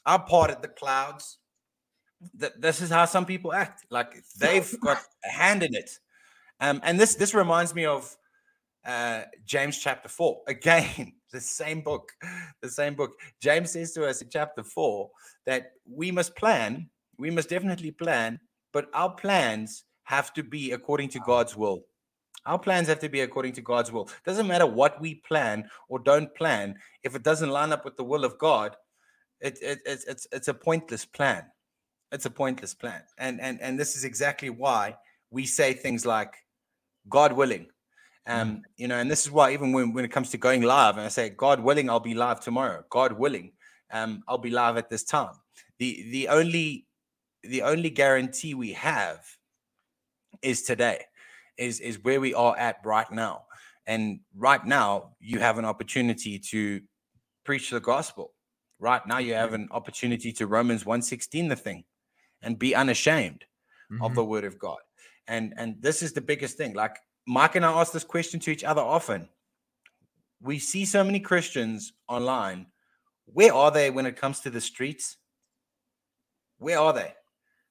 I 0.06 0.18
parted 0.18 0.62
the 0.62 0.68
clouds. 0.68 1.38
Th- 2.40 2.54
this 2.58 2.82
is 2.82 2.90
how 2.90 3.06
some 3.06 3.26
people 3.26 3.54
act. 3.54 3.86
Like 3.90 4.24
they've 4.40 4.80
got 4.82 4.98
a 5.26 5.30
hand 5.30 5.64
in 5.64 5.74
it. 5.76 5.90
Um, 6.60 6.80
and 6.84 7.00
this 7.00 7.16
this 7.16 7.34
reminds 7.34 7.74
me 7.74 7.86
of 7.86 8.16
uh, 8.86 9.24
James 9.46 9.78
chapter 9.78 10.10
four. 10.10 10.42
Again, 10.48 11.14
the 11.32 11.42
same 11.42 11.82
book, 11.82 12.12
the 12.62 12.70
same 12.70 12.96
book. 12.96 13.12
James 13.42 13.72
says 13.72 13.94
to 13.94 14.08
us 14.08 14.22
in 14.22 14.30
chapter 14.30 14.64
four 14.64 15.10
that 15.46 15.74
we 15.90 16.12
must 16.12 16.36
plan. 16.36 16.90
We 17.18 17.30
must 17.30 17.50
definitely 17.50 17.92
plan, 17.92 18.40
but 18.74 18.90
our 18.94 19.12
plans 19.12 19.84
have 20.04 20.34
to 20.34 20.44
be 20.44 20.72
according 20.72 21.10
to 21.10 21.20
God's 21.20 21.56
will. 21.56 21.86
Our 22.46 22.58
plans 22.58 22.88
have 22.88 23.00
to 23.00 23.10
be 23.10 23.22
according 23.22 23.54
to 23.54 23.62
God's 23.62 23.92
will. 23.92 24.10
Doesn't 24.26 24.48
matter 24.48 24.66
what 24.66 25.00
we 25.00 25.16
plan 25.16 25.70
or 25.90 26.00
don't 26.00 26.34
plan. 26.36 26.76
If 27.04 27.16
it 27.16 27.24
doesn't 27.24 27.50
line 27.50 27.72
up 27.72 27.86
with 27.86 27.98
the 27.98 28.04
will 28.04 28.26
of 28.26 28.38
God, 28.40 28.76
it, 29.40 29.58
it, 29.62 29.80
it's 29.86 30.06
it's 30.06 30.28
it's 30.32 30.48
a 30.48 30.54
pointless 30.54 31.06
plan. 31.06 31.46
It's 32.12 32.26
a 32.26 32.32
pointless 32.32 32.74
plan. 32.74 33.04
And 33.18 33.40
and 33.42 33.62
and 33.62 33.80
this 33.80 33.96
is 33.96 34.04
exactly 34.04 34.50
why 34.50 34.98
we 35.30 35.46
say 35.46 35.74
things 35.74 36.06
like 36.06 36.36
God 37.10 37.34
willing. 37.34 37.68
Um, 38.28 38.58
mm. 38.58 38.62
you 38.78 38.88
know, 38.88 38.98
and 38.98 39.10
this 39.10 39.26
is 39.26 39.32
why 39.32 39.52
even 39.54 39.72
when, 39.72 39.94
when 39.94 40.06
it 40.06 40.12
comes 40.12 40.30
to 40.32 40.38
going 40.38 40.62
live, 40.62 40.98
and 40.98 41.06
I 41.06 41.10
say, 41.10 41.30
God 41.30 41.60
willing, 41.60 41.90
I'll 41.90 42.00
be 42.00 42.14
live 42.14 42.40
tomorrow. 42.40 42.84
God 42.90 43.14
willing, 43.14 43.54
um, 43.92 44.24
I'll 44.28 44.38
be 44.38 44.52
live 44.52 44.78
at 44.78 44.90
this 44.90 45.04
time. 45.04 45.34
The 45.80 46.08
the 46.12 46.28
only 46.28 46.88
the 47.44 47.64
only 47.64 47.90
guarantee 47.90 48.54
we 48.54 48.74
have 48.74 49.26
is 50.42 50.64
today 50.64 51.06
is 51.62 51.80
is 51.80 52.04
where 52.04 52.20
we 52.20 52.34
are 52.34 52.58
at 52.58 52.78
right 52.84 53.10
now. 53.12 53.44
And 53.86 54.20
right 54.36 54.64
now, 54.66 55.16
you 55.20 55.40
have 55.40 55.58
an 55.58 55.66
opportunity 55.66 56.40
to 56.52 56.82
preach 57.44 57.70
the 57.70 57.80
gospel. 57.80 58.34
Right 58.80 59.06
now, 59.06 59.20
you 59.20 59.34
have 59.34 59.54
an 59.54 59.68
opportunity 59.72 60.32
to 60.34 60.48
Romans 60.48 60.86
116 60.86 61.48
the 61.48 61.56
thing 61.56 61.84
and 62.42 62.58
be 62.58 62.76
unashamed 62.76 63.46
mm-hmm. 63.92 64.04
of 64.04 64.16
the 64.16 64.26
word 64.26 64.44
of 64.44 64.58
God. 64.58 64.80
And 65.28 65.54
and 65.58 65.76
this 65.80 66.02
is 66.02 66.14
the 66.14 66.22
biggest 66.22 66.58
thing. 66.58 66.74
Like 66.74 66.98
Mike 67.28 67.56
and 67.56 67.66
I 67.66 67.72
ask 67.72 67.94
this 67.94 68.04
question 68.04 68.40
to 68.42 68.52
each 68.52 68.64
other 68.64 68.82
often. 68.82 69.30
We 70.42 70.58
see 70.58 70.86
so 70.86 71.04
many 71.04 71.20
Christians 71.20 71.94
online. 72.08 72.68
Where 73.26 73.54
are 73.54 73.72
they 73.72 73.92
when 73.92 74.08
it 74.08 74.18
comes 74.18 74.40
to 74.42 74.50
the 74.50 74.60
streets? 74.62 75.18
Where 76.58 76.80
are 76.80 76.94
they? 76.94 77.14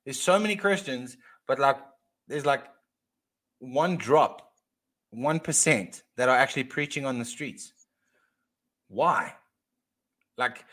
There's 0.05 0.20
so 0.20 0.38
many 0.38 0.57
Christians, 0.57 1.16
but 1.47 1.59
like 1.59 1.76
there's 2.28 2.47
like 2.47 2.64
one 3.61 3.96
drop, 3.96 4.52
1% 5.14 6.02
that 6.16 6.28
are 6.28 6.36
actually 6.36 6.64
preaching 6.64 7.06
on 7.06 7.18
the 7.18 7.24
streets. 7.24 7.72
Why? 8.88 9.34
Like, 10.36 10.64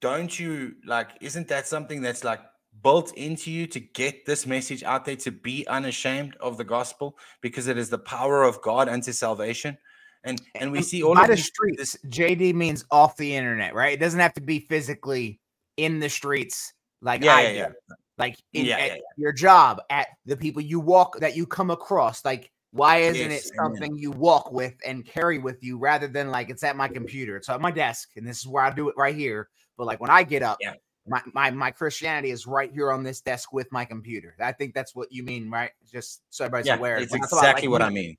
don't 0.00 0.38
you 0.38 0.74
like, 0.84 1.08
isn't 1.20 1.48
that 1.48 1.66
something 1.66 2.02
that's 2.02 2.24
like 2.24 2.40
built 2.82 3.14
into 3.14 3.50
you 3.50 3.66
to 3.68 3.80
get 3.80 4.26
this 4.26 4.46
message 4.46 4.82
out 4.82 5.04
there 5.04 5.16
to 5.16 5.30
be 5.30 5.66
unashamed 5.68 6.36
of 6.40 6.58
the 6.58 6.64
gospel 6.64 7.16
because 7.40 7.68
it 7.68 7.78
is 7.78 7.88
the 7.88 7.98
power 7.98 8.42
of 8.42 8.60
God 8.60 8.88
unto 8.88 9.12
salvation? 9.12 9.78
And 10.24 10.40
and 10.54 10.72
we 10.72 10.82
see 10.82 11.02
all 11.02 11.14
by 11.14 11.22
of 11.22 11.28
the 11.28 11.36
streets. 11.36 11.96
JD 12.08 12.54
means 12.54 12.84
off 12.90 13.16
the 13.16 13.34
internet, 13.36 13.74
right? 13.74 13.92
It 13.92 14.00
doesn't 14.00 14.20
have 14.20 14.34
to 14.34 14.40
be 14.40 14.60
physically 14.60 15.40
in 15.76 16.00
the 16.00 16.08
streets 16.08 16.72
like 17.02 17.22
Yeah, 17.22 17.36
I 17.36 17.42
yeah, 17.42 17.52
do. 17.52 17.56
yeah. 17.58 17.94
Like 18.18 18.36
in, 18.52 18.66
Yeah, 18.66 18.78
yeah, 18.78 18.86
yeah. 18.94 19.00
your 19.16 19.32
job, 19.32 19.82
at 19.90 20.06
the 20.24 20.36
people 20.36 20.62
you 20.62 20.80
walk 20.80 21.18
that 21.20 21.36
you 21.36 21.46
come 21.46 21.70
across. 21.70 22.24
Like, 22.24 22.50
why 22.70 22.98
isn't 22.98 23.30
Yes, 23.30 23.46
it 23.46 23.52
something 23.56 23.96
you 23.96 24.10
walk 24.10 24.52
with 24.52 24.74
and 24.84 25.04
carry 25.04 25.38
with 25.38 25.62
you 25.62 25.78
rather 25.78 26.08
than 26.08 26.30
like 26.30 26.50
it's 26.50 26.62
at 26.62 26.76
my 26.76 26.88
computer? 26.88 27.36
It's 27.36 27.48
at 27.48 27.60
my 27.60 27.70
desk, 27.70 28.10
and 28.16 28.26
this 28.26 28.38
is 28.38 28.46
where 28.46 28.64
I 28.64 28.70
do 28.70 28.88
it 28.88 28.94
right 28.96 29.14
here. 29.14 29.48
But 29.76 29.86
like 29.86 30.00
when 30.00 30.10
I 30.10 30.22
get 30.22 30.42
up, 30.42 30.58
Yeah. 30.60 30.74
my, 31.06 31.22
my 31.32 31.50
my 31.50 31.70
Christianity 31.70 32.30
is 32.30 32.46
right 32.46 32.72
here 32.72 32.92
on 32.92 33.02
this 33.02 33.20
desk 33.20 33.52
with 33.52 33.70
my 33.72 33.84
computer. 33.84 34.36
I 34.40 34.52
think 34.52 34.74
that's 34.74 34.94
what 34.94 35.12
you 35.12 35.22
mean, 35.24 35.50
right? 35.50 35.70
Just 35.90 36.22
so 36.30 36.44
everybody's 36.44 36.70
aware. 36.70 36.96
it's 36.98 37.12
I 37.12 37.16
about, 37.18 37.32
exactly 37.32 37.68
like, 37.68 37.72
what 37.72 37.82
I 37.82 37.90
mean. 37.90 38.16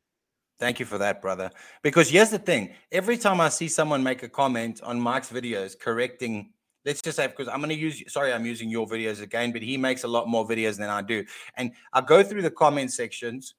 Thank 0.57 0.79
you 0.79 0.85
for 0.85 0.97
that, 0.99 1.21
brother. 1.21 1.51
Because 1.83 2.09
here's 2.09 2.29
the 2.29 2.39
thing: 2.39 2.73
every 2.91 3.17
time 3.17 3.41
I 3.41 3.49
see 3.49 3.67
someone 3.67 4.03
make 4.03 4.23
a 4.23 4.29
comment 4.29 4.81
on 4.83 4.99
Mike's 5.01 5.29
videos 5.29 5.77
correcting, 5.77 6.51
let's 6.85 7.01
just 7.01 7.17
say, 7.17 7.27
because 7.27 7.47
I'm 7.47 7.57
going 7.57 7.69
to 7.69 7.75
use, 7.75 8.03
sorry, 8.11 8.31
I'm 8.31 8.45
using 8.45 8.69
your 8.69 8.87
videos 8.87 9.21
again, 9.21 9.51
but 9.51 9.61
he 9.61 9.77
makes 9.77 10.03
a 10.03 10.07
lot 10.07 10.27
more 10.27 10.47
videos 10.47 10.77
than 10.77 10.89
I 10.89 11.01
do, 11.01 11.25
and 11.55 11.71
I 11.93 12.01
go 12.01 12.23
through 12.23 12.43
the 12.43 12.51
comment 12.51 12.91
sections, 12.91 13.55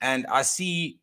and 0.00 0.26
I 0.26 0.42
see, 0.42 1.00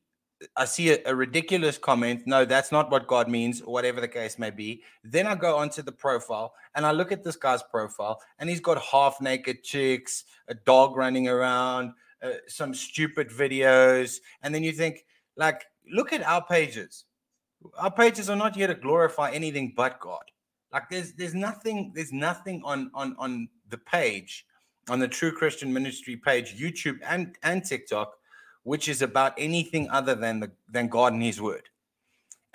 I 0.55 0.65
see 0.65 0.91
a, 0.91 0.99
a 1.05 1.15
ridiculous 1.15 1.77
comment. 1.77 2.23
No, 2.25 2.45
that's 2.45 2.71
not 2.71 2.91
what 2.91 3.07
God 3.07 3.29
means, 3.29 3.61
whatever 3.61 4.01
the 4.01 4.07
case 4.07 4.37
may 4.37 4.51
be. 4.51 4.83
Then 5.03 5.25
I 5.25 5.35
go 5.35 5.57
onto 5.57 5.81
the 5.81 5.91
profile, 5.91 6.53
and 6.75 6.85
I 6.85 6.91
look 6.91 7.11
at 7.11 7.23
this 7.23 7.35
guy's 7.35 7.63
profile, 7.63 8.21
and 8.39 8.49
he's 8.49 8.59
got 8.59 8.81
half 8.81 9.19
naked 9.21 9.63
chicks, 9.63 10.25
a 10.49 10.53
dog 10.53 10.95
running 10.95 11.27
around, 11.27 11.93
uh, 12.21 12.33
some 12.47 12.73
stupid 12.73 13.29
videos, 13.29 14.17
and 14.41 14.53
then 14.53 14.63
you 14.63 14.73
think, 14.73 15.05
like, 15.37 15.65
look 15.91 16.13
at 16.13 16.23
our 16.23 16.45
pages. 16.45 17.05
Our 17.77 17.91
pages 17.91 18.29
are 18.29 18.35
not 18.35 18.55
here 18.55 18.67
to 18.67 18.75
glorify 18.75 19.31
anything 19.31 19.73
but 19.75 19.99
God. 19.99 20.23
Like, 20.73 20.89
there's 20.89 21.13
there's 21.13 21.35
nothing 21.35 21.91
there's 21.93 22.11
nothing 22.11 22.61
on 22.65 22.89
on 22.93 23.15
on 23.19 23.47
the 23.69 23.77
page, 23.77 24.45
on 24.89 24.99
the 24.99 25.07
True 25.07 25.31
Christian 25.31 25.71
Ministry 25.71 26.17
page, 26.17 26.57
YouTube 26.59 26.99
and 27.05 27.37
and 27.43 27.63
TikTok, 27.63 28.15
which 28.63 28.89
is 28.89 29.01
about 29.01 29.33
anything 29.37 29.89
other 29.91 30.15
than 30.15 30.39
the 30.39 30.51
than 30.67 30.87
God 30.87 31.13
and 31.13 31.21
His 31.21 31.39
Word. 31.39 31.69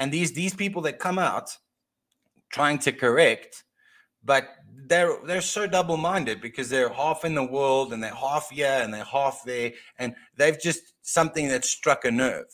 And 0.01 0.13
these 0.13 0.33
these 0.33 0.55
people 0.55 0.83
that 0.83 0.99
come 0.99 1.19
out 1.19 1.57
trying 2.51 2.79
to 2.81 2.93
correct, 2.93 3.65
but 4.25 4.49
they're 4.87 5.19
they're 5.25 5.41
so 5.41 5.67
double-minded 5.67 6.41
because 6.41 6.69
they're 6.69 6.89
half 6.89 7.25
in 7.25 7.35
the 7.35 7.45
world 7.45 7.93
and 7.93 8.03
they're 8.03 8.15
half 8.15 8.51
here 8.51 8.81
and 8.83 8.93
they're 8.93 9.05
half 9.05 9.43
there, 9.45 9.73
and 9.99 10.15
they've 10.37 10.61
just 10.61 10.95
something 11.03 11.49
that 11.49 11.65
struck 11.65 12.05
a 12.05 12.11
nerve. 12.11 12.47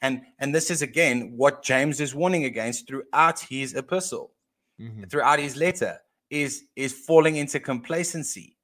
And 0.00 0.22
and 0.38 0.54
this 0.54 0.70
is 0.70 0.82
again 0.82 1.32
what 1.36 1.64
James 1.64 2.00
is 2.00 2.14
warning 2.14 2.44
against 2.44 2.86
throughout 2.86 3.40
his 3.40 3.74
epistle, 3.74 4.32
Mhm. 4.78 5.10
throughout 5.10 5.38
his 5.38 5.56
letter, 5.56 6.00
is 6.30 6.64
is 6.76 6.92
falling 6.92 7.36
into 7.36 7.58
complacency. 7.58 8.56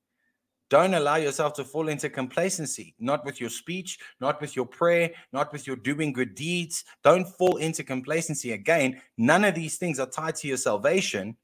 Don't 0.71 0.95
allow 0.95 1.17
yourself 1.17 1.53
to 1.55 1.65
fall 1.65 1.89
into 1.89 2.09
complacency, 2.11 2.95
not 2.99 3.25
with 3.25 3.41
your 3.41 3.51
speech, 3.51 3.99
not 4.21 4.41
with 4.41 4.57
your 4.57 4.67
prayer, 4.67 5.11
not 5.33 5.53
with 5.53 5.67
your 5.67 5.77
doing 5.77 6.13
good 6.13 6.35
deeds. 6.35 6.85
Don't 7.03 7.27
fall 7.27 7.57
into 7.59 7.85
complacency. 7.85 8.53
Again, 8.53 9.01
none 9.17 9.45
of 9.45 9.55
these 9.55 9.77
things 9.77 10.01
are 10.01 10.07
tied 10.09 10.37
to 10.37 10.49
your 10.49 10.57
salvation, 10.57 11.37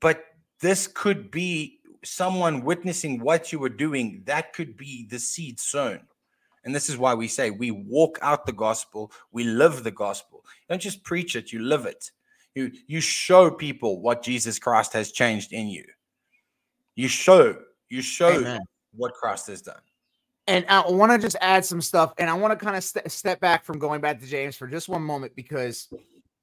but 0.00 0.24
this 0.60 0.86
could 0.86 1.30
be 1.30 1.80
someone 2.04 2.62
witnessing 2.64 3.20
what 3.20 3.52
you 3.52 3.58
were 3.58 3.68
doing. 3.68 4.22
That 4.24 4.52
could 4.52 4.76
be 4.76 5.06
the 5.06 5.18
seed 5.18 5.60
sown. 5.60 6.06
And 6.64 6.74
this 6.74 6.88
is 6.88 6.96
why 6.98 7.14
we 7.14 7.28
say 7.28 7.50
we 7.50 7.70
walk 7.70 8.18
out 8.22 8.44
the 8.44 8.52
gospel, 8.52 9.12
we 9.30 9.44
live 9.44 9.84
the 9.84 9.92
gospel. 9.92 10.44
Don't 10.68 10.82
just 10.82 11.04
preach 11.04 11.36
it, 11.36 11.52
you 11.52 11.60
live 11.60 11.86
it. 11.86 12.10
You, 12.56 12.72
you 12.86 13.02
show 13.02 13.50
people 13.50 14.00
what 14.00 14.22
Jesus 14.22 14.58
Christ 14.58 14.94
has 14.94 15.12
changed 15.12 15.52
in 15.52 15.68
you. 15.68 15.84
You 16.94 17.06
show, 17.06 17.54
you 17.90 18.00
show 18.00 18.30
Amen. 18.30 18.62
what 18.94 19.12
Christ 19.12 19.48
has 19.48 19.60
done. 19.60 19.80
And 20.46 20.64
I 20.66 20.88
want 20.88 21.12
to 21.12 21.18
just 21.18 21.36
add 21.42 21.66
some 21.66 21.82
stuff, 21.82 22.14
and 22.16 22.30
I 22.30 22.34
want 22.34 22.58
to 22.58 22.64
kind 22.64 22.74
of 22.74 22.82
st- 22.82 23.10
step 23.10 23.40
back 23.40 23.62
from 23.64 23.78
going 23.78 24.00
back 24.00 24.20
to 24.20 24.26
James 24.26 24.56
for 24.56 24.66
just 24.66 24.88
one 24.88 25.02
moment 25.02 25.36
because 25.36 25.88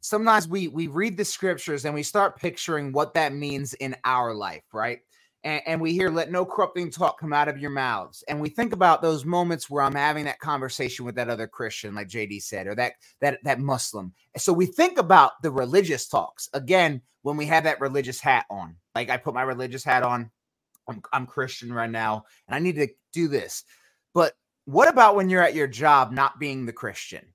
sometimes 0.01 0.47
we 0.47 0.67
we 0.67 0.85
read 0.85 1.17
the 1.17 1.25
scriptures 1.25 1.85
and 1.85 1.95
we 1.95 2.03
start 2.03 2.37
picturing 2.37 2.91
what 2.91 3.15
that 3.15 3.33
means 3.33 3.73
in 3.75 3.95
our 4.03 4.35
life, 4.35 4.63
right? 4.71 4.99
And, 5.43 5.61
and 5.65 5.81
we 5.81 5.93
hear, 5.93 6.09
"Let 6.09 6.31
no 6.31 6.45
corrupting 6.45 6.91
talk 6.91 7.19
come 7.19 7.33
out 7.33 7.47
of 7.47 7.57
your 7.57 7.69
mouths," 7.69 8.23
and 8.27 8.39
we 8.39 8.49
think 8.49 8.73
about 8.73 9.01
those 9.01 9.25
moments 9.25 9.69
where 9.69 9.83
I'm 9.83 9.95
having 9.95 10.25
that 10.25 10.39
conversation 10.39 11.05
with 11.05 11.15
that 11.15 11.29
other 11.29 11.47
Christian, 11.47 11.95
like 11.95 12.07
JD 12.07 12.41
said, 12.41 12.67
or 12.67 12.75
that 12.75 12.93
that 13.21 13.39
that 13.43 13.59
Muslim. 13.59 14.13
So 14.37 14.53
we 14.53 14.65
think 14.65 14.97
about 14.97 15.41
the 15.41 15.51
religious 15.51 16.07
talks 16.07 16.49
again 16.53 17.01
when 17.23 17.37
we 17.37 17.45
have 17.47 17.63
that 17.65 17.81
religious 17.81 18.19
hat 18.19 18.45
on. 18.49 18.75
Like 18.95 19.09
I 19.09 19.17
put 19.17 19.33
my 19.33 19.43
religious 19.43 19.83
hat 19.83 20.03
on. 20.03 20.31
I'm, 20.87 21.01
I'm 21.13 21.25
Christian 21.25 21.71
right 21.73 21.89
now, 21.89 22.25
and 22.47 22.55
I 22.55 22.59
need 22.59 22.75
to 22.75 22.89
do 23.13 23.27
this. 23.27 23.63
But 24.13 24.33
what 24.65 24.89
about 24.89 25.15
when 25.15 25.29
you're 25.29 25.41
at 25.41 25.55
your 25.55 25.67
job 25.67 26.11
not 26.11 26.39
being 26.39 26.65
the 26.65 26.73
Christian? 26.73 27.25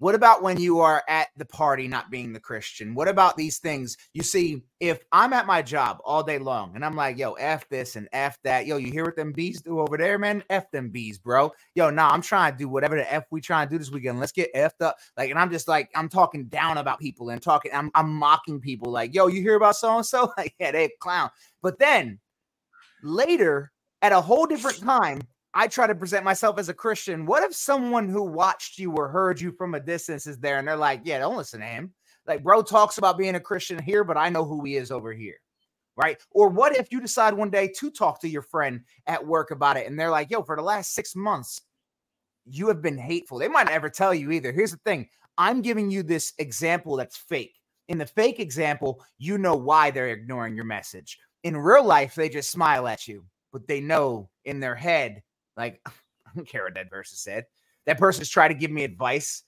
What 0.00 0.14
about 0.14 0.42
when 0.42 0.58
you 0.58 0.80
are 0.80 1.04
at 1.08 1.28
the 1.36 1.44
party 1.44 1.86
not 1.86 2.10
being 2.10 2.32
the 2.32 2.40
Christian? 2.40 2.94
What 2.94 3.06
about 3.06 3.36
these 3.36 3.58
things? 3.58 3.98
You 4.14 4.22
see, 4.22 4.62
if 4.80 5.04
I'm 5.12 5.34
at 5.34 5.46
my 5.46 5.60
job 5.60 5.98
all 6.06 6.22
day 6.22 6.38
long 6.38 6.74
and 6.74 6.82
I'm 6.82 6.96
like, 6.96 7.18
yo, 7.18 7.34
F 7.34 7.68
this 7.68 7.96
and 7.96 8.08
F 8.14 8.38
that, 8.42 8.66
yo, 8.66 8.78
you 8.78 8.90
hear 8.90 9.04
what 9.04 9.14
them 9.14 9.30
bees 9.30 9.60
do 9.60 9.78
over 9.78 9.98
there, 9.98 10.18
man? 10.18 10.42
F 10.48 10.70
them 10.70 10.88
bees, 10.88 11.18
bro. 11.18 11.52
Yo, 11.74 11.90
nah, 11.90 12.08
I'm 12.08 12.22
trying 12.22 12.52
to 12.52 12.58
do 12.58 12.66
whatever 12.66 12.96
the 12.96 13.12
F 13.12 13.24
we 13.30 13.42
trying 13.42 13.68
to 13.68 13.74
do 13.74 13.78
this 13.78 13.90
weekend. 13.90 14.18
Let's 14.18 14.32
get 14.32 14.48
F'd 14.54 14.80
up. 14.80 14.96
Like, 15.18 15.28
and 15.28 15.38
I'm 15.38 15.50
just 15.50 15.68
like, 15.68 15.90
I'm 15.94 16.08
talking 16.08 16.46
down 16.46 16.78
about 16.78 16.98
people 16.98 17.28
and 17.28 17.42
talking, 17.42 17.70
I'm, 17.74 17.90
I'm 17.94 18.10
mocking 18.10 18.58
people. 18.58 18.90
Like, 18.90 19.14
yo, 19.14 19.26
you 19.26 19.42
hear 19.42 19.56
about 19.56 19.76
so 19.76 19.98
and 19.98 20.06
so? 20.06 20.32
Like, 20.38 20.54
yeah, 20.58 20.70
they 20.70 20.88
clown. 21.00 21.28
But 21.60 21.78
then 21.78 22.20
later, 23.02 23.70
at 24.00 24.12
a 24.12 24.20
whole 24.22 24.46
different 24.46 24.78
time, 24.78 25.20
I 25.52 25.66
try 25.66 25.86
to 25.86 25.94
present 25.94 26.24
myself 26.24 26.58
as 26.58 26.68
a 26.68 26.74
Christian. 26.74 27.26
What 27.26 27.42
if 27.42 27.54
someone 27.54 28.08
who 28.08 28.22
watched 28.22 28.78
you 28.78 28.92
or 28.92 29.08
heard 29.08 29.40
you 29.40 29.52
from 29.52 29.74
a 29.74 29.80
distance 29.80 30.26
is 30.26 30.38
there 30.38 30.58
and 30.58 30.68
they're 30.68 30.76
like, 30.76 31.00
yeah, 31.04 31.18
don't 31.18 31.36
listen 31.36 31.60
to 31.60 31.66
him. 31.66 31.92
Like, 32.26 32.44
bro 32.44 32.62
talks 32.62 32.98
about 32.98 33.18
being 33.18 33.34
a 33.34 33.40
Christian 33.40 33.82
here, 33.82 34.04
but 34.04 34.16
I 34.16 34.28
know 34.28 34.44
who 34.44 34.64
he 34.64 34.76
is 34.76 34.90
over 34.90 35.12
here. 35.12 35.36
Right. 35.96 36.18
Or 36.30 36.48
what 36.48 36.76
if 36.76 36.92
you 36.92 37.00
decide 37.00 37.34
one 37.34 37.50
day 37.50 37.68
to 37.76 37.90
talk 37.90 38.20
to 38.20 38.28
your 38.28 38.42
friend 38.42 38.82
at 39.06 39.26
work 39.26 39.50
about 39.50 39.76
it 39.76 39.86
and 39.86 39.98
they're 39.98 40.10
like, 40.10 40.30
yo, 40.30 40.42
for 40.42 40.56
the 40.56 40.62
last 40.62 40.94
six 40.94 41.16
months, 41.16 41.60
you 42.46 42.68
have 42.68 42.80
been 42.80 42.96
hateful. 42.96 43.38
They 43.38 43.48
might 43.48 43.66
never 43.66 43.90
tell 43.90 44.14
you 44.14 44.30
either. 44.30 44.52
Here's 44.52 44.70
the 44.70 44.78
thing 44.78 45.08
I'm 45.36 45.62
giving 45.62 45.90
you 45.90 46.02
this 46.02 46.32
example 46.38 46.96
that's 46.96 47.16
fake. 47.16 47.56
In 47.88 47.98
the 47.98 48.06
fake 48.06 48.38
example, 48.38 49.04
you 49.18 49.36
know 49.36 49.56
why 49.56 49.90
they're 49.90 50.10
ignoring 50.10 50.54
your 50.54 50.64
message. 50.64 51.18
In 51.42 51.56
real 51.56 51.84
life, 51.84 52.14
they 52.14 52.28
just 52.28 52.50
smile 52.50 52.86
at 52.86 53.08
you, 53.08 53.24
but 53.52 53.66
they 53.66 53.80
know 53.80 54.30
in 54.44 54.60
their 54.60 54.76
head, 54.76 55.22
like, 55.60 55.80
I 55.86 56.30
don't 56.36 56.48
care 56.48 56.64
what 56.64 56.74
that 56.74 56.90
person 56.90 57.16
said. 57.16 57.46
That 57.86 57.98
person's 57.98 58.28
trying 58.30 58.50
to 58.50 58.54
give 58.56 58.70
me 58.70 58.84
advice. 58.84 59.44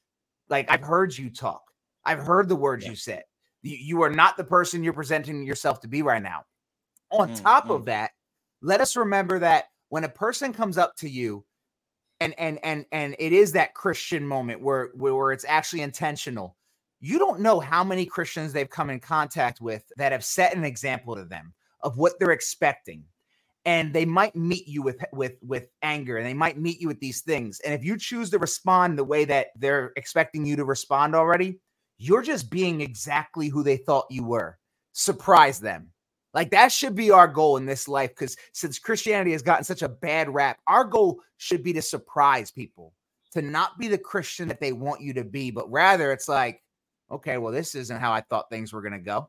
Like, 0.49 0.71
I've 0.71 0.83
heard 0.83 1.17
you 1.17 1.31
talk, 1.31 1.63
I've 2.05 2.21
heard 2.21 2.49
the 2.49 2.57
words 2.57 2.85
Yeah. 2.85 2.91
you 2.91 2.97
said. 2.97 3.25
You, 3.63 3.77
you 3.77 4.03
are 4.03 4.11
not 4.11 4.37
the 4.37 4.45
person 4.45 4.85
you're 4.85 4.93
presenting 4.93 5.45
yourself 5.45 5.81
to 5.81 5.89
be 5.89 6.03
right 6.03 6.23
now. 6.23 6.45
On 7.11 7.29
Mm, 7.29 7.35
top 7.35 7.67
mm. 7.67 7.71
of 7.71 7.87
that, 7.87 8.13
let 8.63 8.81
us 8.81 8.97
remember 8.97 9.39
that 9.41 9.67
when 9.91 10.05
a 10.05 10.09
person 10.11 10.53
comes 10.53 10.79
up 10.79 10.97
to 10.97 11.09
you 11.09 11.45
and 12.21 12.35
and 12.39 12.59
and 12.65 12.87
and 12.93 13.17
it 13.19 13.33
is 13.33 13.53
that 13.53 13.75
christian 13.75 14.27
moment 14.27 14.61
where 14.63 14.91
where, 14.95 15.15
where 15.15 15.33
it's 15.33 15.45
actually 15.49 15.83
intentional 15.83 16.57
you 17.01 17.19
don't 17.19 17.41
know 17.41 17.61
how 17.61 17.83
many 17.85 18.07
christians 18.07 18.53
they've 18.53 18.71
come 18.71 18.91
in 18.91 19.01
contact 19.01 19.61
with 19.61 19.85
that 19.97 20.13
have 20.13 20.25
set 20.25 20.57
an 20.57 20.65
example 20.65 21.17
to 21.17 21.25
them 21.25 21.53
of 21.83 21.99
what 21.99 22.15
they're 22.19 22.31
expecting 22.33 23.05
and 23.65 23.93
they 23.93 24.05
might 24.05 24.35
meet 24.35 24.67
you 24.67 24.83
with 24.83 25.03
with 25.13 25.37
with 25.43 25.69
anger 25.83 26.17
and 26.17 26.27
they 26.27 26.35
might 26.35 26.59
meet 26.59 26.81
you 26.81 26.89
with 26.89 27.01
these 27.01 27.21
things 27.21 27.61
and 27.61 27.73
if 27.75 27.85
you 27.85 27.97
choose 27.97 28.31
to 28.31 28.39
respond 28.39 28.99
the 28.99 29.05
way 29.05 29.25
that 29.25 29.49
they're 29.57 29.93
expecting 29.97 30.45
you 30.45 30.57
to 30.57 30.65
respond 30.65 31.15
already 31.15 31.61
you're 31.99 32.23
just 32.23 32.51
being 32.51 32.81
exactly 32.81 33.49
who 33.49 33.63
they 33.63 33.77
thought 33.77 34.07
you 34.11 34.25
were 34.25 34.59
surprise 34.93 35.61
them 35.61 35.93
like 36.35 36.51
that 36.51 36.73
should 36.73 36.95
be 36.95 37.11
our 37.11 37.29
goal 37.29 37.57
in 37.59 37.67
this 37.67 37.89
life 37.89 38.11
because 38.11 38.37
since 38.53 38.79
Christianity 38.79 39.33
has 39.33 39.43
gotten 39.43 39.65
such 39.65 39.83
a 39.83 39.89
bad 39.89 40.33
rap, 40.33 40.59
our 40.67 40.85
goal 40.85 41.21
should 41.37 41.63
be 41.63 41.73
to 41.75 41.83
surprise 41.83 42.51
people, 42.51 42.95
to 43.33 43.43
not 43.43 43.79
be 43.79 43.89
the 43.89 43.99
Christian 43.99 44.49
that 44.49 44.61
they 44.61 44.73
want 44.73 45.03
you 45.03 45.13
to 45.15 45.25
be, 45.25 45.51
but 45.51 45.71
rather 45.71 46.11
it's 46.11 46.29
like, 46.29 46.63
okay, 47.11 47.37
well, 47.37 47.53
this 47.53 47.75
isn't 47.75 48.01
how 48.01 48.13
I 48.13 48.23
thought 48.23 48.49
things 48.49 48.73
were 48.73 48.81
going 48.81 48.93
to 48.95 48.99
go. 48.99 49.29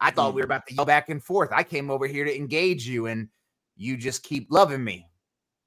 I 0.00 0.10
thought 0.10 0.34
we 0.34 0.40
were 0.40 0.46
mm. 0.46 0.50
about 0.50 0.66
to 0.66 0.74
go 0.74 0.84
back 0.84 1.08
and 1.08 1.22
forth. 1.22 1.50
I 1.52 1.62
came 1.62 1.88
over 1.90 2.06
here 2.06 2.24
to 2.24 2.36
engage 2.36 2.86
you, 2.86 3.06
and 3.06 3.28
you 3.76 3.96
just 3.96 4.22
keep 4.22 4.46
loving 4.50 4.82
me, 4.82 5.08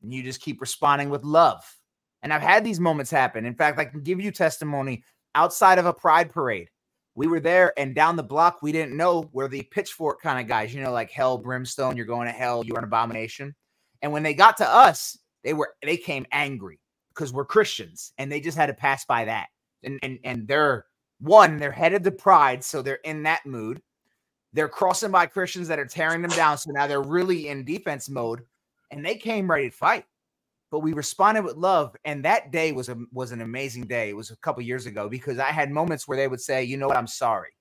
and 0.02 0.14
you 0.14 0.24
just 0.24 0.42
keep 0.42 0.62
responding 0.62 1.10
with 1.10 1.24
love. 1.24 1.64
And 2.24 2.34
I've 2.34 2.42
had 2.42 2.64
these 2.64 2.80
moments 2.80 3.12
happen. 3.12 3.46
In 3.46 3.56
fact, 3.56 3.80
I 3.80 3.86
can 3.86 4.02
give 4.02 4.20
you 4.20 4.32
testimony 4.32 5.04
outside 5.36 5.78
of 5.78 5.86
a 5.86 5.94
pride 5.94 6.32
parade 6.32 6.70
we 7.18 7.26
were 7.26 7.40
there 7.40 7.74
and 7.78 7.96
down 7.96 8.16
the 8.16 8.24
block 8.24 8.62
we 8.62 8.72
didn't 8.72 8.96
know 8.96 9.28
were 9.34 9.48
the 9.48 9.64
pitchfork 9.64 10.22
kind 10.22 10.40
of 10.40 10.48
guys 10.48 10.74
you 10.74 10.82
know 10.82 10.92
like 10.92 11.12
hell 11.12 11.38
brimstone 11.38 11.98
you're 11.98 12.06
going 12.06 12.28
to 12.28 12.32
hell 12.32 12.64
you're 12.64 12.78
an 12.78 12.84
abomination 12.84 13.54
and 14.02 14.14
when 14.14 14.24
they 14.24 14.34
got 14.34 14.56
to 14.56 14.70
us 14.70 15.18
they 15.44 15.54
were 15.54 15.74
they 15.84 15.98
came 15.98 16.26
angry 16.32 16.80
because 17.14 17.34
we're 17.34 17.44
christians 17.44 18.14
and 18.20 18.32
they 18.32 18.40
just 18.40 18.58
had 18.58 18.68
to 18.68 18.74
pass 18.74 19.04
by 19.04 19.26
that 19.26 19.48
and 19.84 20.00
and, 20.04 20.20
and 20.24 20.48
they're 20.48 20.86
one 21.20 21.58
they're 21.58 21.72
headed 21.72 22.04
to 22.04 22.12
pride 22.12 22.64
so 22.64 22.82
they're 22.82 23.00
in 23.04 23.24
that 23.24 23.46
mood 23.46 23.82
They're 24.54 24.70
crossing 24.70 25.12
by 25.12 25.26
Christians 25.26 25.68
that 25.68 25.80
are 25.80 25.86
tearing 25.86 26.22
them 26.22 26.32
down. 26.32 26.58
So 26.58 26.72
now 26.72 26.88
they're 26.88 27.02
really 27.02 27.50
in 27.50 27.66
defense 27.66 28.10
mode 28.10 28.42
and 28.92 29.06
they 29.06 29.16
came 29.16 29.50
ready 29.50 29.70
to 29.70 29.76
fight. 29.76 30.06
But 30.72 30.80
we 30.80 30.94
responded 30.94 31.44
with 31.44 31.56
love. 31.56 31.96
And 32.06 32.26
that 32.26 32.52
day 32.52 32.72
was 32.72 32.90
a 32.90 32.98
was 33.14 33.32
an 33.32 33.42
amazing 33.42 33.86
day. 33.88 34.10
It 34.10 34.16
was 34.16 34.32
a 34.32 34.38
couple 34.38 34.62
years 34.64 34.86
ago 34.86 35.08
because 35.08 35.40
I 35.40 35.52
had 35.52 35.72
moments 35.72 36.08
where 36.08 36.18
they 36.18 36.28
would 36.28 36.42
say, 36.42 36.64
you 36.64 36.78
know 36.78 36.88
what, 36.88 36.98
I'm 36.98 37.08
sorry. 37.08 37.52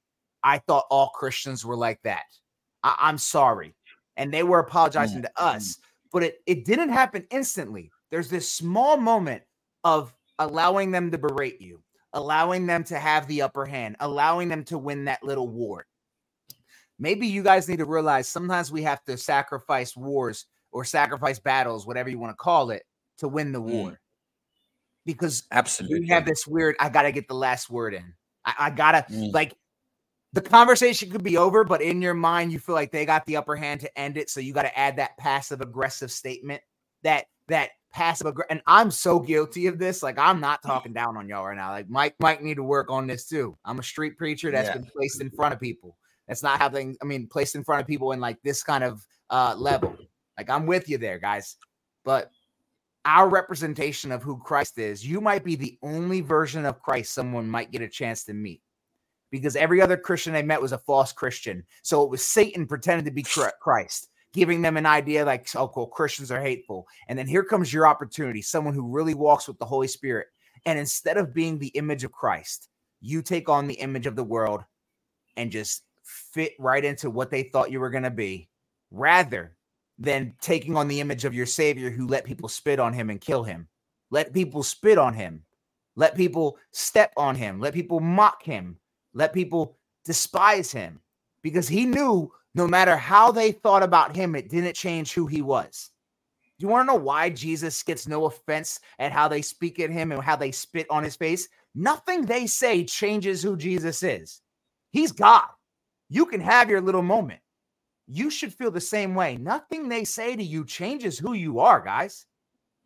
I 0.42 0.58
thought 0.58 0.86
all 0.90 1.10
Christians 1.10 1.64
were 1.64 1.76
like 1.76 2.00
that. 2.02 2.24
I- 2.82 3.08
am 3.08 3.18
sorry. 3.18 3.74
And 4.16 4.32
they 4.32 4.42
were 4.42 4.60
apologizing 4.60 5.22
mm-hmm. 5.22 5.36
to 5.36 5.42
us, 5.42 5.78
but 6.12 6.22
it, 6.22 6.38
it 6.46 6.64
didn't 6.64 6.88
happen 6.88 7.26
instantly. 7.30 7.90
There's 8.10 8.30
this 8.30 8.50
small 8.50 8.96
moment 8.96 9.42
of 9.84 10.14
allowing 10.38 10.90
them 10.90 11.10
to 11.10 11.18
berate 11.18 11.60
you, 11.60 11.82
allowing 12.12 12.66
them 12.66 12.84
to 12.84 12.98
have 12.98 13.26
the 13.26 13.42
upper 13.42 13.66
hand, 13.66 13.96
allowing 14.00 14.48
them 14.48 14.64
to 14.64 14.78
win 14.78 15.04
that 15.04 15.22
little 15.22 15.48
war. 15.48 15.86
Maybe 16.98 17.26
you 17.26 17.42
guys 17.42 17.68
need 17.68 17.78
to 17.78 17.84
realize 17.84 18.28
sometimes 18.28 18.72
we 18.72 18.82
have 18.82 19.04
to 19.04 19.16
sacrifice 19.16 19.96
wars 19.96 20.46
or 20.72 20.84
sacrifice 20.84 21.38
battles, 21.38 21.86
whatever 21.86 22.08
you 22.08 22.18
want 22.18 22.32
to 22.32 22.42
call 22.42 22.70
it, 22.70 22.84
to 23.18 23.28
win 23.28 23.52
the 23.52 23.60
war. 23.60 23.90
Mm. 23.90 23.96
Because 25.04 25.44
absolutely 25.52 26.00
we 26.00 26.08
have 26.08 26.26
this 26.26 26.46
weird, 26.46 26.74
I 26.80 26.88
gotta 26.88 27.12
get 27.12 27.28
the 27.28 27.34
last 27.34 27.70
word 27.70 27.94
in. 27.94 28.14
I, 28.44 28.54
I 28.58 28.70
gotta 28.70 29.06
mm. 29.10 29.32
like 29.32 29.56
the 30.36 30.42
conversation 30.42 31.10
could 31.10 31.22
be 31.22 31.38
over, 31.38 31.64
but 31.64 31.80
in 31.80 32.02
your 32.02 32.14
mind, 32.14 32.52
you 32.52 32.58
feel 32.58 32.74
like 32.74 32.92
they 32.92 33.06
got 33.06 33.24
the 33.24 33.38
upper 33.38 33.56
hand 33.56 33.80
to 33.80 33.98
end 33.98 34.18
it. 34.18 34.28
So 34.28 34.38
you 34.38 34.52
got 34.52 34.62
to 34.62 34.78
add 34.78 34.96
that 34.96 35.16
passive 35.16 35.62
aggressive 35.62 36.10
statement 36.10 36.60
that 37.04 37.24
that 37.48 37.70
passive 37.90 38.26
aggressive. 38.26 38.50
And 38.50 38.62
I'm 38.66 38.90
so 38.90 39.18
guilty 39.18 39.66
of 39.66 39.78
this. 39.78 40.02
Like 40.02 40.18
I'm 40.18 40.40
not 40.40 40.62
talking 40.66 40.92
down 40.92 41.16
on 41.16 41.26
y'all 41.28 41.46
right 41.46 41.56
now. 41.56 41.70
Like 41.70 41.88
Mike 41.88 42.16
might 42.20 42.42
need 42.42 42.56
to 42.56 42.62
work 42.62 42.90
on 42.90 43.06
this 43.06 43.26
too. 43.26 43.56
I'm 43.64 43.78
a 43.78 43.82
street 43.82 44.18
preacher 44.18 44.50
that's 44.50 44.68
yeah. 44.68 44.74
been 44.74 44.84
placed 44.84 45.22
in 45.22 45.30
front 45.30 45.54
of 45.54 45.60
people. 45.60 45.96
That's 46.28 46.42
not 46.42 46.72
things. 46.72 46.96
I 47.02 47.04
mean, 47.04 47.28
placed 47.28 47.54
in 47.54 47.64
front 47.64 47.80
of 47.80 47.86
people 47.86 48.12
in 48.12 48.20
like 48.20 48.38
this 48.42 48.62
kind 48.62 48.84
of 48.84 49.06
uh 49.30 49.54
level. 49.56 49.96
Like 50.36 50.50
I'm 50.50 50.66
with 50.66 50.88
you 50.88 50.98
there, 50.98 51.18
guys. 51.18 51.56
But 52.04 52.30
our 53.04 53.28
representation 53.28 54.10
of 54.10 54.22
who 54.22 54.38
Christ 54.38 54.78
is, 54.78 55.06
you 55.06 55.20
might 55.20 55.44
be 55.44 55.54
the 55.54 55.78
only 55.82 56.20
version 56.20 56.64
of 56.64 56.82
Christ 56.82 57.14
someone 57.14 57.48
might 57.48 57.70
get 57.70 57.82
a 57.82 57.88
chance 57.88 58.24
to 58.24 58.34
meet 58.34 58.60
because 59.30 59.56
every 59.56 59.80
other 59.80 59.96
Christian 59.96 60.32
they 60.32 60.42
met 60.42 60.60
was 60.60 60.72
a 60.72 60.78
false 60.78 61.12
Christian. 61.12 61.64
So 61.82 62.02
it 62.02 62.10
was 62.10 62.24
Satan 62.24 62.66
pretending 62.66 63.04
to 63.04 63.10
be 63.10 63.24
Christ, 63.60 64.08
giving 64.32 64.62
them 64.62 64.76
an 64.76 64.86
idea 64.86 65.24
like, 65.24 65.48
oh, 65.54 65.68
cool, 65.68 65.86
Christians 65.86 66.30
are 66.30 66.40
hateful. 66.40 66.86
And 67.08 67.18
then 67.18 67.26
here 67.26 67.44
comes 67.44 67.72
your 67.72 67.86
opportunity, 67.86 68.42
someone 68.42 68.74
who 68.74 68.90
really 68.90 69.14
walks 69.14 69.46
with 69.46 69.58
the 69.58 69.64
Holy 69.64 69.88
Spirit. 69.88 70.26
And 70.64 70.78
instead 70.78 71.16
of 71.16 71.34
being 71.34 71.58
the 71.58 71.68
image 71.68 72.02
of 72.02 72.12
Christ, 72.12 72.68
you 73.00 73.22
take 73.22 73.48
on 73.48 73.66
the 73.66 73.74
image 73.74 74.06
of 74.06 74.16
the 74.16 74.24
world 74.24 74.62
and 75.36 75.52
just 75.52 75.82
fit 76.06 76.54
right 76.58 76.84
into 76.84 77.10
what 77.10 77.30
they 77.30 77.44
thought 77.44 77.72
you 77.72 77.80
were 77.80 77.90
going 77.90 78.04
to 78.04 78.10
be, 78.10 78.48
rather 78.90 79.56
than 79.98 80.34
taking 80.40 80.76
on 80.76 80.88
the 80.88 81.00
image 81.00 81.24
of 81.24 81.34
your 81.34 81.46
Savior 81.46 81.90
who 81.90 82.06
let 82.06 82.24
people 82.24 82.48
spit 82.48 82.80
on 82.80 82.94
him 82.94 83.10
and 83.10 83.20
kill 83.20 83.44
him. 83.44 83.68
Let 84.10 84.34
people 84.34 84.62
spit 84.62 84.98
on 84.98 85.14
him. 85.14 85.44
Let 85.96 86.16
people 86.16 86.58
step 86.72 87.12
on 87.16 87.36
him. 87.36 87.60
Let 87.60 87.74
people 87.74 88.00
mock 88.00 88.42
him 88.44 88.78
let 89.16 89.32
people 89.32 89.78
despise 90.04 90.70
him 90.70 91.00
because 91.42 91.66
he 91.68 91.86
knew 91.86 92.30
no 92.54 92.68
matter 92.68 92.96
how 92.96 93.32
they 93.32 93.50
thought 93.50 93.82
about 93.82 94.14
him, 94.14 94.36
it 94.36 94.50
didn't 94.50 94.76
change 94.76 95.12
who 95.14 95.26
he 95.26 95.40
was. 95.42 95.90
Do 96.58 96.64
you 96.64 96.68
want 96.68 96.86
to 96.86 96.92
know 96.92 97.00
why 97.00 97.30
Jesus 97.30 97.82
gets 97.82 98.06
no 98.06 98.26
offense 98.26 98.78
at 98.98 99.12
how 99.12 99.26
they 99.28 99.42
speak 99.42 99.80
at 99.80 99.90
him 99.90 100.12
and 100.12 100.22
how 100.22 100.36
they 100.36 100.52
spit 100.52 100.86
on 100.90 101.02
his 101.02 101.16
face? 101.16 101.48
Nothing 101.74 102.26
they 102.26 102.46
say 102.46 102.84
changes 102.84 103.42
who 103.42 103.56
Jesus 103.56 104.02
is. 104.02 104.42
He's 104.92 105.12
God. 105.12 105.44
You 106.08 106.26
can 106.26 106.40
have 106.40 106.70
your 106.70 106.80
little 106.80 107.02
moment. 107.02 107.40
You 108.06 108.30
should 108.30 108.54
feel 108.54 108.70
the 108.70 108.80
same 108.80 109.14
way. 109.14 109.36
Nothing 109.36 109.88
they 109.88 110.04
say 110.04 110.36
to 110.36 110.42
you 110.42 110.64
changes 110.64 111.18
who 111.18 111.32
you 111.32 111.58
are, 111.58 111.80
guys. 111.80 112.26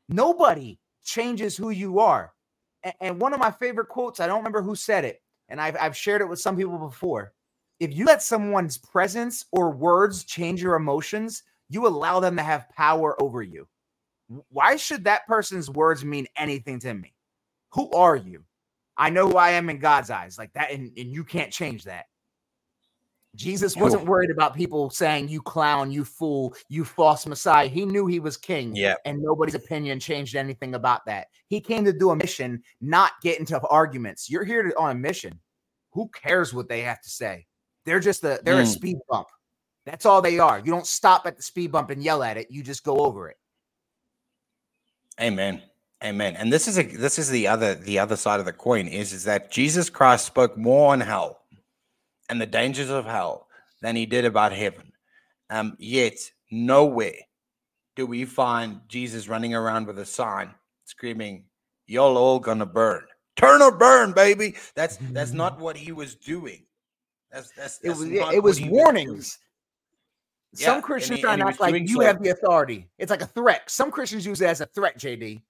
Nobody 0.09 0.79
changes 1.05 1.57
who 1.57 1.71
you 1.71 1.99
are. 2.01 2.33
And 3.01 3.21
one 3.21 3.35
of 3.35 3.41
my 3.41 3.51
favorite 3.51 3.89
quotes, 3.89 4.21
I 4.21 4.27
don't 4.27 4.39
remember 4.39 4.63
who 4.63 4.75
said 4.75 5.05
it, 5.05 5.21
and 5.51 5.61
I've, 5.61 5.77
I've 5.79 5.97
shared 5.97 6.23
it 6.23 6.29
with 6.29 6.41
some 6.41 6.57
people 6.57 6.79
before. 6.79 7.35
If 7.79 7.95
you 7.95 8.07
let 8.07 8.23
someone's 8.23 8.79
presence 8.79 9.45
or 9.53 9.71
words 9.71 10.25
change 10.25 10.63
your 10.63 10.77
emotions, 10.77 11.43
you 11.69 11.87
allow 11.87 12.21
them 12.21 12.37
to 12.37 12.43
have 12.43 12.69
power 12.71 13.21
over 13.23 13.43
you. 13.43 13.69
Why 14.49 14.77
should 14.77 15.05
that 15.05 15.27
person's 15.27 15.69
words 15.69 16.05
mean 16.05 16.27
anything 16.37 16.79
to 16.81 16.95
me? 16.95 17.15
Who 17.73 17.91
are 17.93 18.17
you? 18.17 18.45
I 18.97 19.11
know 19.11 19.29
who 19.29 19.37
I 19.37 19.51
am 19.51 19.71
in 19.71 19.79
God's 19.79 20.11
eyes, 20.11 20.39
like 20.39 20.53
that, 20.55 20.71
and, 20.71 20.91
and 20.97 21.13
you 21.13 21.25
can't 21.25 21.53
change 21.53 21.85
that. 21.85 22.07
Jesus 23.37 23.77
wasn't 23.77 24.07
worried 24.07 24.31
about 24.31 24.55
people 24.55 24.91
saying, 24.91 25.29
You 25.29 25.41
clown, 25.41 25.91
you 25.91 26.05
fool, 26.05 26.55
you 26.69 26.85
false 26.85 27.27
Messiah. 27.27 27.69
He 27.69 27.85
knew 27.85 28.07
he 28.07 28.19
was 28.19 28.37
king. 28.37 28.75
Yeah. 28.75 28.95
And 29.05 29.23
nobody's 29.23 29.55
opinion 29.55 30.01
changed 30.01 30.35
anything 30.35 30.75
about 30.75 31.07
that. 31.07 31.29
He 31.47 31.61
came 31.61 31.85
to 31.85 31.93
do 31.93 32.11
a 32.11 32.17
mission, 32.17 32.63
not 32.81 33.13
get 33.23 33.39
into 33.39 33.61
arguments. 33.69 34.29
You're 34.29 34.45
here 34.45 34.65
to, 34.65 34.79
on 34.79 34.91
a 34.91 34.95
mission. 34.95 35.39
Who 35.93 36.09
cares 36.09 36.53
what 36.53 36.69
they 36.69 36.83
have 36.83 37.01
to 37.03 37.11
say? 37.11 37.47
They're 37.87 38.01
just 38.01 38.25
a 38.25 38.41
they're 38.43 38.57
mm. 38.57 38.63
a 38.63 38.67
speed 38.67 38.99
bump. 39.09 39.29
That's 39.87 40.07
all 40.07 40.23
they 40.23 40.39
are. 40.39 40.59
You 40.59 40.71
don't 40.73 40.87
stop 40.87 41.27
at 41.27 41.37
the 41.37 41.43
speed 41.43 41.73
bump 41.73 41.91
and 41.91 42.03
yell 42.03 42.23
at 42.23 42.37
it. 42.37 42.49
You 42.51 42.63
just 42.63 42.85
go 42.85 42.99
over 42.99 43.29
it. 43.29 43.37
Amen. 45.21 45.63
Amen. 46.03 46.35
And 46.37 46.53
this 46.53 46.67
is 46.67 46.79
a 46.79 46.83
this 46.83 47.19
is 47.19 47.29
the 47.31 47.47
other 47.47 47.75
the 47.75 47.99
other 47.99 48.17
side 48.17 48.41
of 48.41 48.47
the 48.47 48.53
coin 48.53 48.87
is 48.87 49.13
is 49.13 49.25
that 49.25 49.51
Jesus 49.51 49.91
Christ 49.91 50.27
spoke 50.27 50.57
more 50.57 50.93
on 50.93 51.01
hell 51.01 51.40
and 52.31 52.41
the 52.41 52.47
dangers 52.47 52.89
of 52.89 53.05
hell 53.05 53.49
than 53.83 53.97
he 53.97 54.07
did 54.07 54.25
about 54.25 54.53
heaven. 54.53 54.93
Um, 55.51 55.77
yet 55.79 56.15
nowhere 56.51 57.19
do 57.97 58.07
we 58.07 58.25
find 58.25 58.81
Jesus 58.89 59.29
running 59.29 59.55
around 59.55 59.89
with 59.89 59.99
a 59.99 60.07
sign 60.07 60.55
screaming, 60.85 61.45
"Y'all 61.87 62.17
all 62.17 62.39
gonna 62.39 62.65
burn, 62.65 63.05
turn 63.37 63.61
or 63.61 63.77
burn, 63.77 64.13
baby." 64.13 64.57
That's 64.77 64.97
that's 65.11 65.33
not 65.33 65.59
what 65.59 65.77
he 65.77 65.91
was 65.93 66.15
doing. 66.15 66.65
That's 67.33 67.51
that's, 67.51 67.79
that's 67.79 68.01
it 68.01 68.23
was 68.23 68.35
it 68.35 68.43
was 68.43 68.61
warnings. 68.61 69.39
Was 70.53 70.61
Some 70.63 70.77
yeah, 70.77 70.81
Christians 70.81 71.17
he, 71.19 71.23
try 71.23 71.37
to 71.37 71.47
act 71.47 71.61
like 71.61 71.75
you 71.75 71.89
so. 71.89 72.01
have 72.01 72.23
the 72.23 72.31
authority. 72.31 72.89
It's 72.99 73.11
like 73.11 73.23
a 73.23 73.27
threat. 73.27 73.69
Some 73.69 73.91
Christians 73.91 74.25
use 74.25 74.41
it 74.41 74.47
as 74.47 74.61
a 74.61 74.67
threat, 74.67 74.99
JD. 74.99 75.43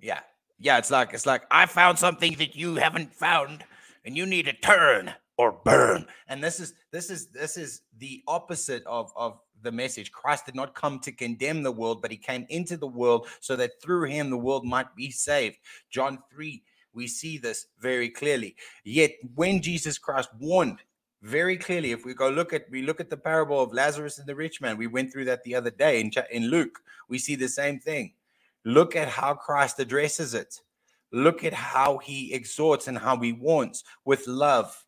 Yeah. 0.00 0.20
Yeah, 0.58 0.76
it's 0.76 0.90
like 0.90 1.14
it's 1.14 1.24
like 1.24 1.42
I 1.50 1.64
found 1.64 1.98
something 1.98 2.34
that 2.34 2.54
you 2.54 2.74
haven't 2.74 3.14
found, 3.14 3.64
and 4.04 4.14
you 4.14 4.26
need 4.26 4.44
to 4.44 4.52
turn 4.52 5.14
or 5.40 5.52
burn. 5.64 6.04
And 6.28 6.44
this 6.44 6.60
is 6.60 6.74
this 6.90 7.08
is 7.08 7.28
this 7.28 7.56
is 7.56 7.80
the 7.98 8.22
opposite 8.28 8.84
of 8.84 9.10
of 9.16 9.38
the 9.62 9.72
message. 9.72 10.12
Christ 10.12 10.44
did 10.44 10.54
not 10.54 10.74
come 10.74 10.98
to 11.00 11.12
condemn 11.12 11.62
the 11.62 11.72
world, 11.72 12.02
but 12.02 12.10
he 12.10 12.18
came 12.18 12.44
into 12.50 12.76
the 12.76 12.86
world 12.86 13.26
so 13.40 13.56
that 13.56 13.80
through 13.80 14.04
him 14.04 14.28
the 14.28 14.36
world 14.36 14.66
might 14.66 14.94
be 14.94 15.10
saved. 15.10 15.56
John 15.88 16.18
3, 16.30 16.62
we 16.92 17.06
see 17.06 17.38
this 17.38 17.68
very 17.78 18.10
clearly. 18.10 18.54
Yet 18.84 19.12
when 19.34 19.62
Jesus 19.62 19.96
Christ 19.96 20.28
warned 20.38 20.80
very 21.22 21.56
clearly, 21.56 21.92
if 21.92 22.04
we 22.04 22.12
go 22.12 22.28
look 22.28 22.52
at 22.52 22.70
we 22.70 22.82
look 22.82 23.00
at 23.00 23.08
the 23.08 23.16
parable 23.16 23.62
of 23.62 23.72
Lazarus 23.72 24.18
and 24.18 24.26
the 24.26 24.36
rich 24.36 24.60
man, 24.60 24.76
we 24.76 24.88
went 24.88 25.10
through 25.10 25.24
that 25.24 25.42
the 25.44 25.54
other 25.54 25.70
day 25.70 26.02
in, 26.02 26.10
in 26.30 26.48
Luke. 26.48 26.80
We 27.08 27.16
see 27.16 27.34
the 27.34 27.48
same 27.48 27.80
thing. 27.80 28.12
Look 28.66 28.94
at 28.94 29.08
how 29.08 29.32
Christ 29.32 29.80
addresses 29.80 30.34
it. 30.34 30.60
Look 31.12 31.44
at 31.44 31.54
how 31.54 31.96
he 31.96 32.34
exhorts 32.34 32.88
and 32.88 32.98
how 32.98 33.18
he 33.20 33.32
warns 33.32 33.84
with 34.04 34.26
love 34.26 34.84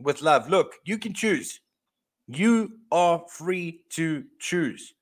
with 0.00 0.22
love. 0.22 0.48
Look, 0.48 0.74
you 0.84 0.98
can 0.98 1.14
choose. 1.14 1.60
You 2.26 2.78
are 2.92 3.24
free 3.28 3.82
to 3.90 4.24
choose. 4.38 4.94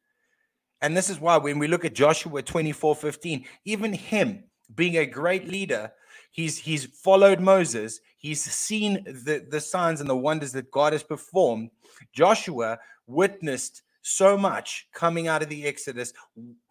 And 0.81 0.97
this 0.97 1.11
is 1.11 1.21
why 1.21 1.37
when 1.39 1.59
we 1.59 1.69
look 1.69 1.85
at 1.85 1.95
Joshua 1.95 2.43
24 2.43 2.95
15, 2.97 3.45
even 3.65 3.93
him 3.93 4.45
being 4.75 4.97
a 4.97 5.07
great 5.07 5.49
leader, 5.49 5.91
he's 6.31 6.59
he's 6.59 6.87
followed 6.87 7.41
Moses, 7.41 8.01
he's 8.17 8.41
seen 8.43 9.05
the, 9.05 9.45
the 9.51 9.61
signs 9.61 10.01
and 10.01 10.09
the 10.09 10.17
wonders 10.17 10.53
that 10.53 10.71
God 10.71 10.93
has 10.93 11.03
performed. 11.03 11.71
Joshua 12.13 12.79
witnessed 13.07 13.83
so 14.03 14.39
much 14.39 14.89
coming 14.95 15.29
out 15.29 15.43
of 15.43 15.49
the 15.49 15.67
Exodus, 15.67 16.13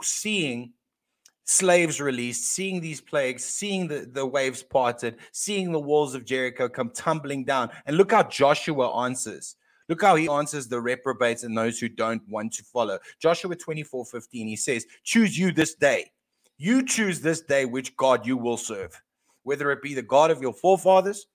seeing 0.02 0.74
slaves 1.48 2.00
released, 2.02 2.52
seeing 2.52 2.82
these 2.82 3.02
plagues, 3.02 3.44
seeing 3.44 3.88
the, 3.88 4.08
the 4.12 4.26
waves 4.26 4.62
parted, 4.62 5.16
seeing 5.32 5.72
the 5.72 5.80
walls 5.80 6.14
of 6.14 6.26
Jericho 6.26 6.70
come 6.70 6.92
tumbling 6.92 7.46
down. 7.46 7.70
And 7.86 7.98
look 7.98 8.12
how 8.12 8.24
Joshua 8.24 9.04
answers. 9.06 9.56
Look 9.90 10.02
how 10.02 10.16
he 10.16 10.28
answers 10.28 10.68
the 10.68 10.82
reprobates 10.82 11.44
and 11.44 11.58
those 11.58 11.80
who 11.80 11.88
don't 11.88 12.22
want 12.28 12.54
to 12.54 12.64
follow. 12.64 13.00
Joshua 13.22 13.56
24 13.56 14.06
15, 14.06 14.48
he 14.48 14.56
says, 14.58 14.86
Choose 15.04 15.40
you 15.40 15.54
this 15.54 15.76
day. 15.76 16.12
You 16.58 16.86
choose 16.86 17.22
this 17.22 17.42
day 17.42 17.64
which 17.66 17.96
God 17.96 18.26
you 18.26 18.36
will 18.36 18.58
serve, 18.58 19.02
whether 19.44 19.72
it 19.72 19.82
be 19.82 19.94
the 19.94 20.02
God 20.02 20.30
of 20.30 20.42
your 20.42 20.54
forefathers 20.54 21.28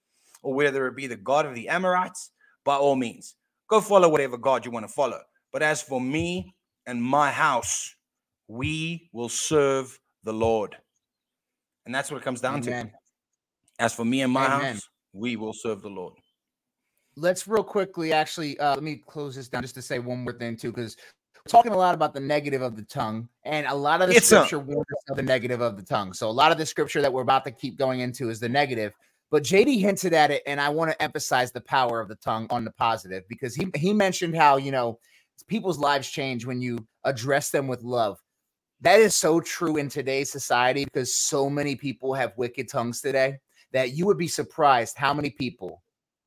or 0.43 0.53
whether 0.53 0.87
it 0.87 0.97
be 0.97 1.07
the 1.07 1.17
God 1.17 1.47
of 1.47 1.55
the 1.55 1.69
Amorites, 1.69 2.31
by 2.65 2.75
all 2.75 2.97
means. 2.97 3.37
Go 3.69 3.81
follow 3.81 4.09
whatever 4.09 4.37
God 4.37 4.67
you 4.67 4.71
want 4.71 4.87
to 4.87 4.93
follow. 4.93 5.21
But 5.53 5.63
as 5.63 5.81
for 5.81 6.01
me 6.01 6.55
and 6.87 7.03
my 7.03 7.31
house, 7.31 7.95
we 8.49 9.09
will 9.13 9.29
serve 9.31 9.99
the 10.25 10.33
Lord. 10.33 10.77
And 11.87 11.95
that's 11.95 12.11
what 12.11 12.19
it 12.19 12.25
comes 12.25 12.41
down 12.41 12.63
Amen. 12.63 12.87
to. 12.87 12.93
As 13.79 13.95
for 13.95 14.05
me 14.05 14.23
and 14.23 14.33
my 14.33 14.47
Amen. 14.47 14.75
house, 14.75 14.89
we 15.13 15.37
will 15.37 15.53
serve 15.53 15.83
the 15.83 15.89
Lord. 15.91 16.15
let's 17.17 17.47
real 17.47 17.65
quickly 17.65 18.13
actually 18.13 18.59
uh, 18.59 18.75
let 18.75 18.83
me 18.83 19.03
close 19.07 19.35
this 19.37 19.49
down 19.49 19.63
just 19.63 19.75
to 19.75 19.83
say 19.83 19.99
one 19.99 20.25
more 20.25 20.33
thing 20.33 20.57
too, 20.57 20.71
because 20.73 20.97
we're 21.37 21.51
talking 21.51 21.73
a 21.73 21.77
lot 21.77 21.95
about 21.95 22.15
the 22.15 22.21
negative 22.21 22.63
of 22.63 22.77
the 22.77 22.85
tongue, 22.85 23.29
and 23.45 23.67
a 23.67 23.75
lot 23.75 24.01
of 24.01 24.09
the 24.09 24.17
It's 24.17 24.27
scripture 24.27 24.61
warns 24.61 24.87
us 24.93 25.11
of 25.11 25.17
the 25.17 25.23
negative 25.23 25.61
of 25.61 25.77
the 25.77 25.83
tongue. 25.83 26.13
So 26.13 26.29
a 26.29 26.31
lot 26.31 26.53
of 26.53 26.59
the 26.59 26.65
scripture 26.65 27.03
that 27.03 27.13
we're 27.13 27.23
about 27.23 27.45
to 27.45 27.51
keep 27.51 27.77
going 27.77 28.01
into 28.01 28.31
is 28.31 28.39
the 28.39 28.49
negative. 28.49 28.95
But 29.31 29.43
JD 29.43 29.81
hinted 29.81 30.13
at 30.15 30.31
it, 30.31 30.43
and 30.47 30.61
I 30.61 30.69
want 30.69 30.93
to 30.93 31.03
emphasize 31.03 31.51
the 31.51 31.61
power 31.63 32.01
of 32.01 32.09
the 32.09 32.15
tongue 32.17 32.47
on 32.51 32.65
the 32.65 32.71
positive 32.71 33.25
because 33.29 33.55
he 33.55 33.67
he 33.75 33.93
mentioned 33.93 34.37
how 34.37 34.57
you 34.57 34.71
know 34.71 34.99
people's 35.49 35.79
lives 35.79 36.09
change 36.09 36.47
when 36.47 36.61
you 36.61 36.79
address 37.05 37.51
them 37.51 37.67
with 37.67 37.83
love. 37.83 38.19
That 38.83 38.99
is 38.99 39.15
so 39.15 39.41
true 39.41 39.77
in 39.77 39.89
today's 39.89 40.31
society 40.31 40.85
because 40.85 41.15
so 41.15 41.49
many 41.49 41.77
people 41.77 42.15
have 42.15 42.37
wicked 42.37 42.69
tongues 42.69 43.01
today 43.01 43.39
that 43.73 43.93
you 43.93 44.07
would 44.07 44.19
be 44.19 44.29
surprised 44.29 44.97
how 44.99 45.15
many 45.15 45.31
people 45.31 45.83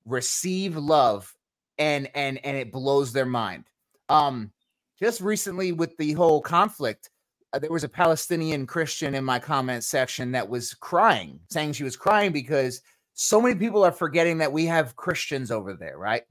receive 0.05 0.77
love 0.77 1.31
and 1.77 2.09
and 2.15 2.39
and 2.45 2.55
it 2.55 2.71
blows 2.71 3.11
their 3.11 3.25
mind. 3.25 3.65
Um 4.07 4.51
just 4.97 5.19
recently 5.19 5.73
with 5.73 5.97
the 5.97 6.13
whole 6.13 6.39
conflict, 6.39 7.09
uh, 7.51 7.59
there 7.59 7.71
was 7.71 7.83
a 7.83 7.89
Palestinian 7.89 8.65
Christian 8.65 9.15
in 9.15 9.25
my 9.25 9.37
comment 9.37 9.83
section 9.83 10.31
that 10.31 10.47
was 10.47 10.73
crying, 10.73 11.41
saying 11.49 11.73
she 11.73 11.83
was 11.83 11.97
crying 11.97 12.31
because 12.31 12.81
so 13.13 13.41
many 13.41 13.55
people 13.55 13.83
are 13.83 13.91
forgetting 13.91 14.37
that 14.37 14.53
we 14.53 14.65
have 14.65 14.95
Christians 14.95 15.51
over 15.51 15.73
there, 15.73 15.97
right? 15.97 16.23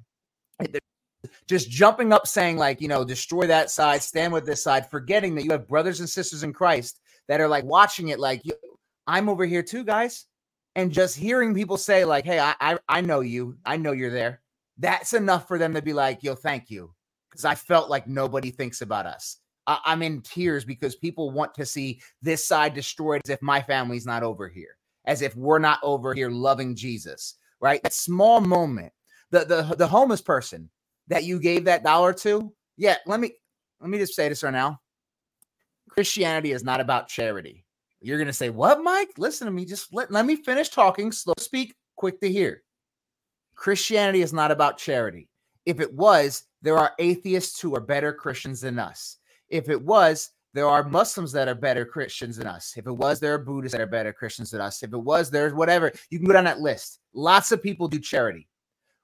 Just 1.47 1.71
jumping 1.71 2.13
up 2.13 2.27
saying, 2.27 2.57
like, 2.57 2.81
you 2.81 2.89
know, 2.89 3.05
destroy 3.05 3.47
that 3.47 3.71
side, 3.71 4.03
stand 4.03 4.33
with 4.33 4.47
this 4.47 4.63
side, 4.63 4.91
forgetting 4.91 5.35
that 5.35 5.45
you 5.45 5.51
have 5.53 5.69
brothers 5.69 6.01
and 6.01 6.09
sisters 6.09 6.43
in 6.43 6.53
Christ 6.53 7.01
that 7.29 7.41
are 7.41 7.49
like 7.49 7.65
watching 7.65 8.09
it, 8.09 8.21
like, 8.21 8.43
I'm 9.07 9.29
over 9.29 9.45
here 9.45 9.63
too, 9.63 9.85
guys. 9.85 10.27
And 10.77 10.93
just 10.93 11.17
hearing 11.17 11.55
people 11.55 11.77
say, 11.77 12.05
like, 12.05 12.25
hey, 12.25 12.41
I, 12.41 12.55
I, 12.61 12.79
I 12.89 13.01
know 13.01 13.21
you, 13.21 13.57
I 13.65 13.77
know 13.77 13.93
you're 13.93 14.11
there. 14.11 14.41
That's 14.79 15.13
enough 15.13 15.47
for 15.47 15.57
them 15.57 15.75
to 15.75 15.83
be 15.83 15.93
like, 15.93 16.23
yo, 16.23 16.35
thank 16.35 16.71
you 16.71 16.93
because 17.31 17.45
I 17.45 17.55
felt 17.55 17.91
like 17.91 18.07
nobody 18.07 18.51
thinks 18.51 18.81
about 18.81 19.07
us. 19.07 19.39
I- 19.67 19.81
I'm 19.85 20.03
in 20.03 20.21
tears 20.23 20.65
because 20.65 20.95
people 20.97 21.31
want 21.31 21.55
to 21.55 21.67
see 21.67 22.01
this 22.23 22.47
side 22.47 22.75
destroyed 22.75 23.23
as 23.25 23.31
if 23.31 23.43
my 23.43 23.61
family's 23.63 24.07
not 24.07 24.23
over 24.23 24.49
here, 24.49 24.77
as 25.05 25.23
if 25.23 25.35
we're 25.37 25.59
not 25.59 25.81
over 25.83 26.15
here 26.15 26.31
loving 26.31 26.77
Jesus, 26.77 27.35
right? 27.61 27.83
That 27.83 27.93
small 27.93 28.41
moment, 28.41 28.93
the 29.31 29.45
the 29.45 29.75
the 29.77 29.87
homeless 29.87 30.21
person 30.21 30.71
that 31.09 31.25
you 31.25 31.39
gave 31.39 31.65
that 31.65 31.85
dollar 31.85 32.13
to, 32.13 32.53
yeah. 32.77 32.97
Let 33.07 33.21
me 33.21 33.33
let 33.81 33.91
me 33.91 33.99
just 33.99 34.15
say 34.15 34.29
this 34.29 34.43
right 34.43 34.53
now. 34.53 34.81
Christianity 35.89 36.53
is 36.53 36.65
not 36.65 36.81
about 36.81 37.09
charity. 37.09 37.65
You're 38.01 38.19
gonna 38.19 38.33
say, 38.33 38.51
"What, 38.51 38.83
Mike? 38.83 39.13
Listen 39.17 39.47
to 39.47 39.53
me. 39.53 39.65
Just 39.65 39.93
let 39.93 40.11
let 40.11 40.27
me 40.27 40.37
finish 40.37 40.69
talking. 40.69 41.13
Slow 41.13 41.35
speak, 41.39 41.75
quick 41.97 42.21
to 42.21 42.31
hear." 42.31 42.63
Christianity 43.55 44.23
is 44.23 44.33
not 44.33 44.51
about 44.51 44.79
charity. 44.79 45.29
If 45.65 45.81
it 45.81 45.93
was, 45.93 46.45
there 46.63 46.77
are 46.77 46.95
atheists 46.99 47.61
who 47.61 47.75
are 47.75 47.81
better 47.81 48.13
Christians 48.13 48.61
than 48.61 48.79
us. 48.79 49.19
If 49.49 49.69
it 49.69 49.81
was, 49.81 50.31
there 50.55 50.69
are 50.69 50.89
Muslims 50.89 51.33
that 51.33 51.49
are 51.49 51.55
better 51.55 51.85
Christians 51.85 52.37
than 52.37 52.47
us. 52.47 52.75
If 52.77 52.87
it 52.87 52.93
was, 52.93 53.21
there 53.21 53.35
are 53.35 53.39
Buddhists 53.39 53.73
that 53.77 53.83
are 53.83 53.87
better 53.87 54.13
Christians 54.13 54.51
than 54.51 54.61
us. 54.61 54.83
If 54.83 54.93
it 54.93 54.99
was, 54.99 55.31
there's 55.31 55.55
whatever. 55.55 55.93
You 56.11 56.19
can 56.19 56.27
go 56.27 56.33
down 56.33 56.45
that 56.45 56.61
list. 56.61 57.01
Lots 57.13 57.53
of 57.53 57.63
people 57.63 57.89
do 57.89 57.99
charity. 57.99 58.49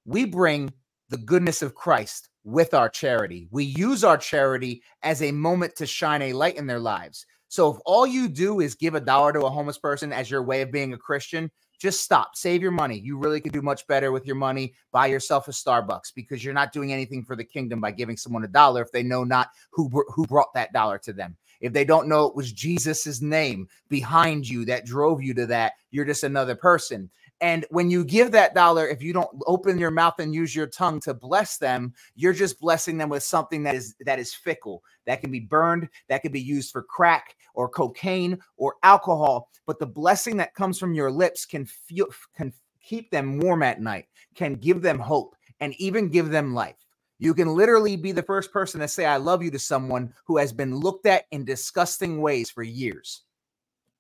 We 0.05 0.25
bring 0.25 0.73
the 1.11 1.19
goodness 1.19 1.61
of 1.61 1.75
Christ 1.75 2.31
with 2.45 2.73
our 2.73 2.89
charity. 2.89 3.49
We 3.51 3.65
use 3.65 4.05
our 4.05 4.17
charity 4.17 4.83
as 5.03 5.23
a 5.23 5.33
moment 5.33 5.77
to 5.77 5.87
shine 5.87 6.23
a 6.23 6.33
light 6.33 6.57
in 6.57 6.67
their 6.67 6.79
lives. 6.79 7.27
So 7.49 7.75
if 7.75 7.81
all 7.85 8.07
you 8.07 8.29
do 8.29 8.61
is 8.61 8.77
give 8.77 8.95
a 8.95 9.01
dollar 9.01 9.33
to 9.33 9.45
a 9.45 9.51
homeless 9.51 9.77
person 9.77 10.13
as 10.13 10.31
your 10.31 10.43
way 10.43 10.63
of 10.63 10.71
being 10.71 10.93
a 10.93 10.99
Christian, 10.99 11.51
just 11.81 12.03
stop. 12.03 12.37
Save 12.37 12.63
your 12.63 12.71
money. 12.71 12.99
You 12.99 13.19
really 13.19 13.41
could 13.41 13.53
do 13.53 13.63
much 13.63 13.87
better 13.87 14.13
with 14.13 14.25
your 14.25 14.37
money. 14.37 14.75
Buy 14.93 15.07
yourself 15.07 15.49
a 15.49 15.51
Starbucks 15.51 16.15
because 16.15 16.45
you're 16.45 16.55
not 16.55 16.73
doing 16.73 16.93
anything 16.93 17.25
for 17.25 17.35
the 17.35 17.45
kingdom 17.45 17.81
by 17.81 17.91
giving 17.91 18.17
someone 18.17 18.45
a 18.45 18.49
dollar 18.49 18.83
if 18.83 18.93
they 18.93 19.03
know 19.03 19.25
not 19.25 19.49
who 19.73 19.91
who 20.15 20.27
brought 20.27 20.55
that 20.55 20.73
dollar 20.73 20.99
to 20.99 21.13
them. 21.13 21.37
If 21.61 21.73
they 21.73 21.85
don't 21.85 22.09
know 22.09 22.27
it 22.27 22.37
was 22.37 22.53
Jesus's 22.53 23.21
name 23.21 23.67
behind 23.89 24.49
you 24.49 24.65
that 24.67 24.87
drove 24.87 25.23
you 25.23 25.35
to 25.35 25.47
that, 25.47 25.73
you're 25.91 26.05
just 26.05 26.23
another 26.23 26.55
person. 26.55 27.11
And 27.41 27.65
when 27.71 27.91
you 27.91 28.05
give 28.05 28.33
that 28.33 28.55
dollar, 28.55 28.87
if 28.87 29.03
you 29.03 29.13
don't 29.13 29.31
open 29.47 29.79
your 29.79 29.91
mouth 29.91 30.19
and 30.19 30.35
use 30.35 30.55
your 30.55 30.67
tongue 30.67 31.01
to 31.01 31.15
bless 31.15 31.57
them, 31.57 31.95
you're 32.15 32.35
just 32.35 32.61
blessing 32.61 32.99
them 32.99 33.09
with 33.09 33.23
something 33.23 33.63
that 33.63 33.75
is 33.75 33.95
that 34.01 34.19
is 34.19 34.35
fickle, 34.35 34.83
that 35.07 35.23
can 35.23 35.31
be 35.31 35.41
burned, 35.41 35.89
that 36.09 36.23
can 36.23 36.33
be 36.33 36.41
used 36.41 36.71
for 36.71 36.83
crack 36.83 37.37
or 37.55 37.69
cocaine 37.69 38.39
or 38.57 38.75
alcohol. 38.83 39.49
But 39.67 39.79
the 39.79 39.87
blessing 39.87 40.37
that 40.37 40.55
comes 40.55 40.79
from 40.79 40.93
your 40.93 41.11
lips 41.11 41.47
can 41.47 41.65
feel 41.65 42.07
can 42.37 42.53
keep 42.83 43.11
them 43.11 43.39
warm 43.39 43.63
at 43.63 43.81
night, 43.81 44.07
can 44.35 44.55
give 44.55 44.83
them 44.83 44.99
hope, 44.99 45.35
and 45.61 45.75
even 45.75 46.09
give 46.09 46.31
them 46.31 46.55
life. 46.55 46.77
You 47.19 47.35
can 47.35 47.55
literally 47.55 47.97
be 47.97 48.13
the 48.13 48.23
first 48.23 48.53
person 48.53 48.81
to 48.81 48.89
say 48.89 49.05
I 49.05 49.19
love 49.19 49.43
you 49.43 49.51
to 49.51 49.59
someone 49.59 50.13
who 50.25 50.39
has 50.39 50.53
been 50.53 50.75
looked 50.75 51.07
at 51.07 51.27
in 51.31 51.45
disgusting 51.45 52.21
ways 52.21 52.51
for 52.51 52.63
years. 52.63 53.25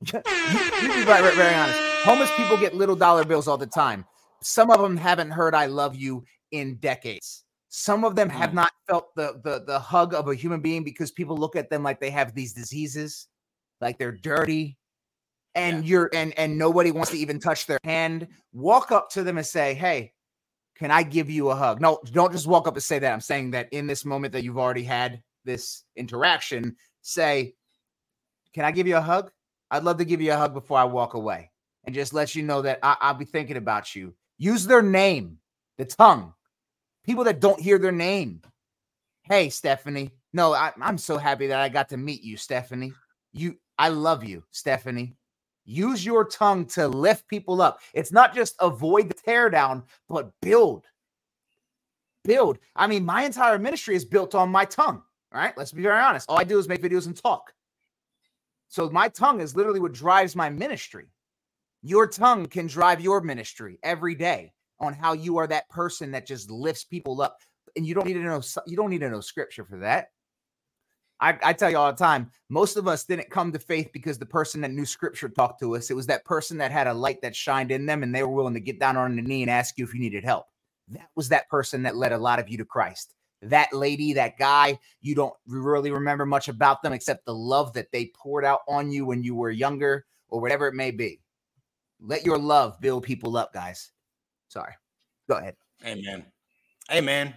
You, 0.04 0.20
you 0.82 0.88
be 0.94 1.04
very, 1.04 1.34
very, 1.34 1.54
honest. 1.54 1.78
Homeless 2.04 2.30
people 2.36 2.56
get 2.56 2.74
little 2.74 2.96
dollar 2.96 3.24
bills 3.24 3.46
all 3.46 3.58
the 3.58 3.66
time. 3.66 4.04
Some 4.42 4.70
of 4.70 4.80
them 4.80 4.96
haven't 4.96 5.30
heard 5.30 5.54
I 5.54 5.66
love 5.66 5.94
you 5.96 6.24
in 6.50 6.76
decades. 6.76 7.44
Some 7.68 8.04
of 8.04 8.16
them 8.16 8.28
have 8.30 8.50
Mm. 8.50 8.54
not 8.54 8.72
felt 8.88 9.14
the, 9.14 9.40
the 9.44 9.62
the 9.64 9.78
hug 9.78 10.14
of 10.14 10.26
a 10.28 10.34
human 10.34 10.60
being 10.60 10.82
because 10.82 11.12
people 11.12 11.36
look 11.36 11.54
at 11.54 11.70
them 11.70 11.82
like 11.82 12.00
they 12.00 12.10
have 12.10 12.34
these 12.34 12.52
diseases, 12.52 13.28
like 13.80 13.98
they're 13.98 14.10
dirty, 14.16 14.76
and 15.54 15.84
you're 15.84 16.10
and 16.12 16.36
and 16.38 16.58
nobody 16.58 16.90
wants 16.90 17.10
to 17.12 17.18
even 17.18 17.38
touch 17.38 17.66
their 17.66 17.78
hand. 17.84 18.26
Walk 18.52 18.90
up 18.90 19.10
to 19.10 19.22
them 19.22 19.36
and 19.36 19.46
say, 19.46 19.74
"Hey, 19.74 20.14
can 20.76 20.90
I 20.90 21.02
give 21.04 21.30
you 21.30 21.50
a 21.50 21.54
hug?" 21.54 21.80
No, 21.80 22.00
don't 22.10 22.32
just 22.32 22.46
walk 22.48 22.66
up 22.66 22.74
and 22.74 22.82
say 22.82 22.98
that. 22.98 23.12
I'm 23.12 23.20
saying 23.20 23.52
that 23.52 23.68
in 23.72 23.86
this 23.86 24.04
moment 24.04 24.32
that 24.32 24.42
you've 24.42 24.58
already 24.58 24.82
had 24.84 25.22
this 25.44 25.84
interaction, 25.94 26.74
say, 27.02 27.54
"Can 28.54 28.64
I 28.64 28.72
give 28.72 28.88
you 28.88 28.96
a 28.96 29.00
hug?" 29.02 29.30
I'd 29.70 29.84
love 29.84 29.98
to 29.98 30.04
give 30.04 30.20
you 30.20 30.32
a 30.32 30.36
hug 30.36 30.54
before 30.54 30.78
I 30.78 30.84
walk 30.84 31.14
away 31.14 31.50
and 31.84 31.94
just 31.94 32.12
let 32.12 32.34
you 32.34 32.42
know 32.42 32.62
that 32.62 32.78
I, 32.82 32.96
I'll 33.00 33.14
be 33.14 33.24
thinking 33.24 33.56
about 33.56 33.94
you. 33.94 34.14
Use 34.38 34.66
their 34.66 34.82
name, 34.82 35.38
the 35.78 35.84
tongue. 35.84 36.34
People 37.04 37.24
that 37.24 37.40
don't 37.40 37.60
hear 37.60 37.78
their 37.78 37.92
name. 37.92 38.42
Hey, 39.22 39.48
Stephanie. 39.48 40.10
No, 40.32 40.52
I, 40.52 40.72
I'm 40.80 40.98
so 40.98 41.18
happy 41.18 41.46
that 41.48 41.60
I 41.60 41.68
got 41.68 41.88
to 41.90 41.96
meet 41.96 42.22
you, 42.22 42.36
Stephanie. 42.36 42.92
You, 43.32 43.56
I 43.78 43.88
love 43.88 44.24
you, 44.24 44.44
Stephanie. 44.50 45.14
Use 45.64 46.04
your 46.04 46.24
tongue 46.24 46.66
to 46.66 46.88
lift 46.88 47.28
people 47.28 47.62
up. 47.62 47.80
It's 47.94 48.12
not 48.12 48.34
just 48.34 48.56
avoid 48.60 49.08
the 49.08 49.14
tear 49.14 49.50
down, 49.50 49.84
but 50.08 50.32
build. 50.42 50.86
Build. 52.24 52.58
I 52.74 52.86
mean, 52.86 53.04
my 53.04 53.24
entire 53.24 53.58
ministry 53.58 53.94
is 53.94 54.04
built 54.04 54.34
on 54.34 54.50
my 54.50 54.64
tongue. 54.64 55.02
Right. 55.32 55.56
Let's 55.56 55.70
be 55.70 55.82
very 55.82 56.00
honest. 56.00 56.28
All 56.28 56.40
I 56.40 56.44
do 56.44 56.58
is 56.58 56.66
make 56.66 56.82
videos 56.82 57.06
and 57.06 57.16
talk. 57.16 57.52
So 58.70 58.88
my 58.88 59.08
tongue 59.08 59.40
is 59.40 59.56
literally 59.56 59.80
what 59.80 59.92
drives 59.92 60.36
my 60.36 60.48
ministry. 60.48 61.06
Your 61.82 62.06
tongue 62.06 62.46
can 62.46 62.68
drive 62.68 63.00
your 63.00 63.20
ministry 63.20 63.78
every 63.82 64.14
day 64.14 64.52
on 64.78 64.94
how 64.94 65.12
you 65.12 65.38
are 65.38 65.48
that 65.48 65.68
person 65.68 66.12
that 66.12 66.26
just 66.26 66.50
lifts 66.50 66.84
people 66.84 67.20
up. 67.20 67.38
And 67.76 67.84
you 67.84 67.94
don't 67.94 68.06
need 68.06 68.14
to 68.14 68.22
know 68.22 68.40
you 68.66 68.76
don't 68.76 68.90
need 68.90 69.00
to 69.00 69.10
know 69.10 69.20
scripture 69.20 69.64
for 69.64 69.78
that. 69.78 70.08
I, 71.20 71.36
I 71.42 71.52
tell 71.52 71.68
you 71.68 71.76
all 71.76 71.90
the 71.90 71.98
time, 71.98 72.30
most 72.48 72.76
of 72.76 72.86
us 72.86 73.04
didn't 73.04 73.28
come 73.28 73.52
to 73.52 73.58
faith 73.58 73.90
because 73.92 74.18
the 74.18 74.26
person 74.26 74.60
that 74.60 74.70
knew 74.70 74.86
scripture 74.86 75.28
talked 75.28 75.60
to 75.60 75.76
us. 75.76 75.90
It 75.90 75.96
was 75.96 76.06
that 76.06 76.24
person 76.24 76.56
that 76.58 76.72
had 76.72 76.86
a 76.86 76.94
light 76.94 77.20
that 77.22 77.36
shined 77.36 77.72
in 77.72 77.86
them 77.86 78.02
and 78.02 78.14
they 78.14 78.22
were 78.22 78.30
willing 78.30 78.54
to 78.54 78.60
get 78.60 78.78
down 78.78 78.96
on 78.96 79.16
the 79.16 79.22
knee 79.22 79.42
and 79.42 79.50
ask 79.50 79.76
you 79.76 79.84
if 79.84 79.92
you 79.92 80.00
needed 80.00 80.24
help. 80.24 80.46
That 80.88 81.08
was 81.16 81.28
that 81.28 81.48
person 81.48 81.82
that 81.82 81.96
led 81.96 82.12
a 82.12 82.18
lot 82.18 82.38
of 82.38 82.48
you 82.48 82.56
to 82.58 82.64
Christ. 82.64 83.14
That 83.42 83.72
lady, 83.72 84.12
that 84.14 84.38
guy, 84.38 84.78
you 85.00 85.14
don't 85.14 85.34
really 85.46 85.90
remember 85.90 86.26
much 86.26 86.48
about 86.48 86.82
them 86.82 86.92
except 86.92 87.24
the 87.24 87.34
love 87.34 87.72
that 87.72 87.90
they 87.90 88.12
poured 88.14 88.44
out 88.44 88.60
on 88.68 88.90
you 88.90 89.06
when 89.06 89.22
you 89.22 89.34
were 89.34 89.50
younger 89.50 90.04
or 90.28 90.40
whatever 90.40 90.66
it 90.68 90.74
may 90.74 90.90
be. 90.90 91.20
Let 92.00 92.24
your 92.24 92.38
love 92.38 92.80
build 92.80 93.02
people 93.04 93.36
up, 93.36 93.52
guys. 93.52 93.92
Sorry. 94.48 94.74
Go 95.28 95.36
ahead. 95.36 95.56
Amen. 95.84 96.24
Amen. 96.92 97.34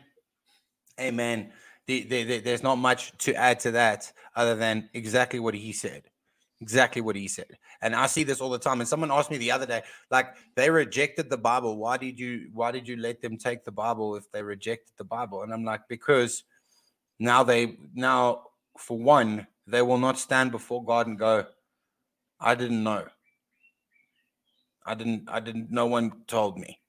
Amen. 0.99 1.51
The, 1.87 2.03
the, 2.03 2.23
the- 2.23 2.39
there's 2.39 2.63
not 2.63 2.75
much 2.75 3.17
to 3.19 3.33
add 3.35 3.59
to 3.61 3.71
that 3.71 4.11
other 4.35 4.55
than 4.55 4.89
exactly 4.93 5.39
what 5.39 5.53
he 5.53 5.71
said. 5.73 6.03
Exactly 6.63 7.01
what 7.01 7.17
he 7.17 7.27
said. 7.27 7.57
And 7.81 7.93
I 7.93 8.07
see 8.07 8.23
this 8.23 8.39
all 8.39 8.49
the 8.49 8.57
time. 8.57 8.79
And 8.79 8.87
someone 8.87 9.11
asked 9.11 9.29
me 9.29 9.37
the 9.37 9.51
other 9.51 9.65
day, 9.65 9.81
like 10.09 10.27
they 10.55 10.69
rejected 10.69 11.29
the 11.29 11.37
Bible. 11.37 11.75
Why 11.75 11.97
did 11.97 12.17
you 12.17 12.47
why 12.53 12.71
did 12.71 12.87
you 12.87 12.95
let 12.95 13.21
them 13.21 13.35
take 13.37 13.65
the 13.65 13.71
Bible 13.71 14.15
if 14.15 14.31
they 14.31 14.41
rejected 14.41 14.93
the 14.97 15.03
Bible? 15.03 15.43
And 15.43 15.53
I'm 15.53 15.65
like, 15.65 15.81
because 15.89 16.43
now 17.19 17.43
they 17.43 17.77
now 17.93 18.43
for 18.77 18.97
one, 18.97 19.45
they 19.67 19.81
will 19.81 19.97
not 19.97 20.17
stand 20.17 20.51
before 20.51 20.85
God 20.85 21.07
and 21.07 21.19
go, 21.19 21.45
I 22.39 22.55
didn't 22.55 22.81
know. 22.81 23.05
I 24.85 24.95
didn't 24.95 25.23
I 25.27 25.41
didn't 25.41 25.69
no 25.69 25.85
one 25.87 26.13
told 26.27 26.57
me. 26.57 26.79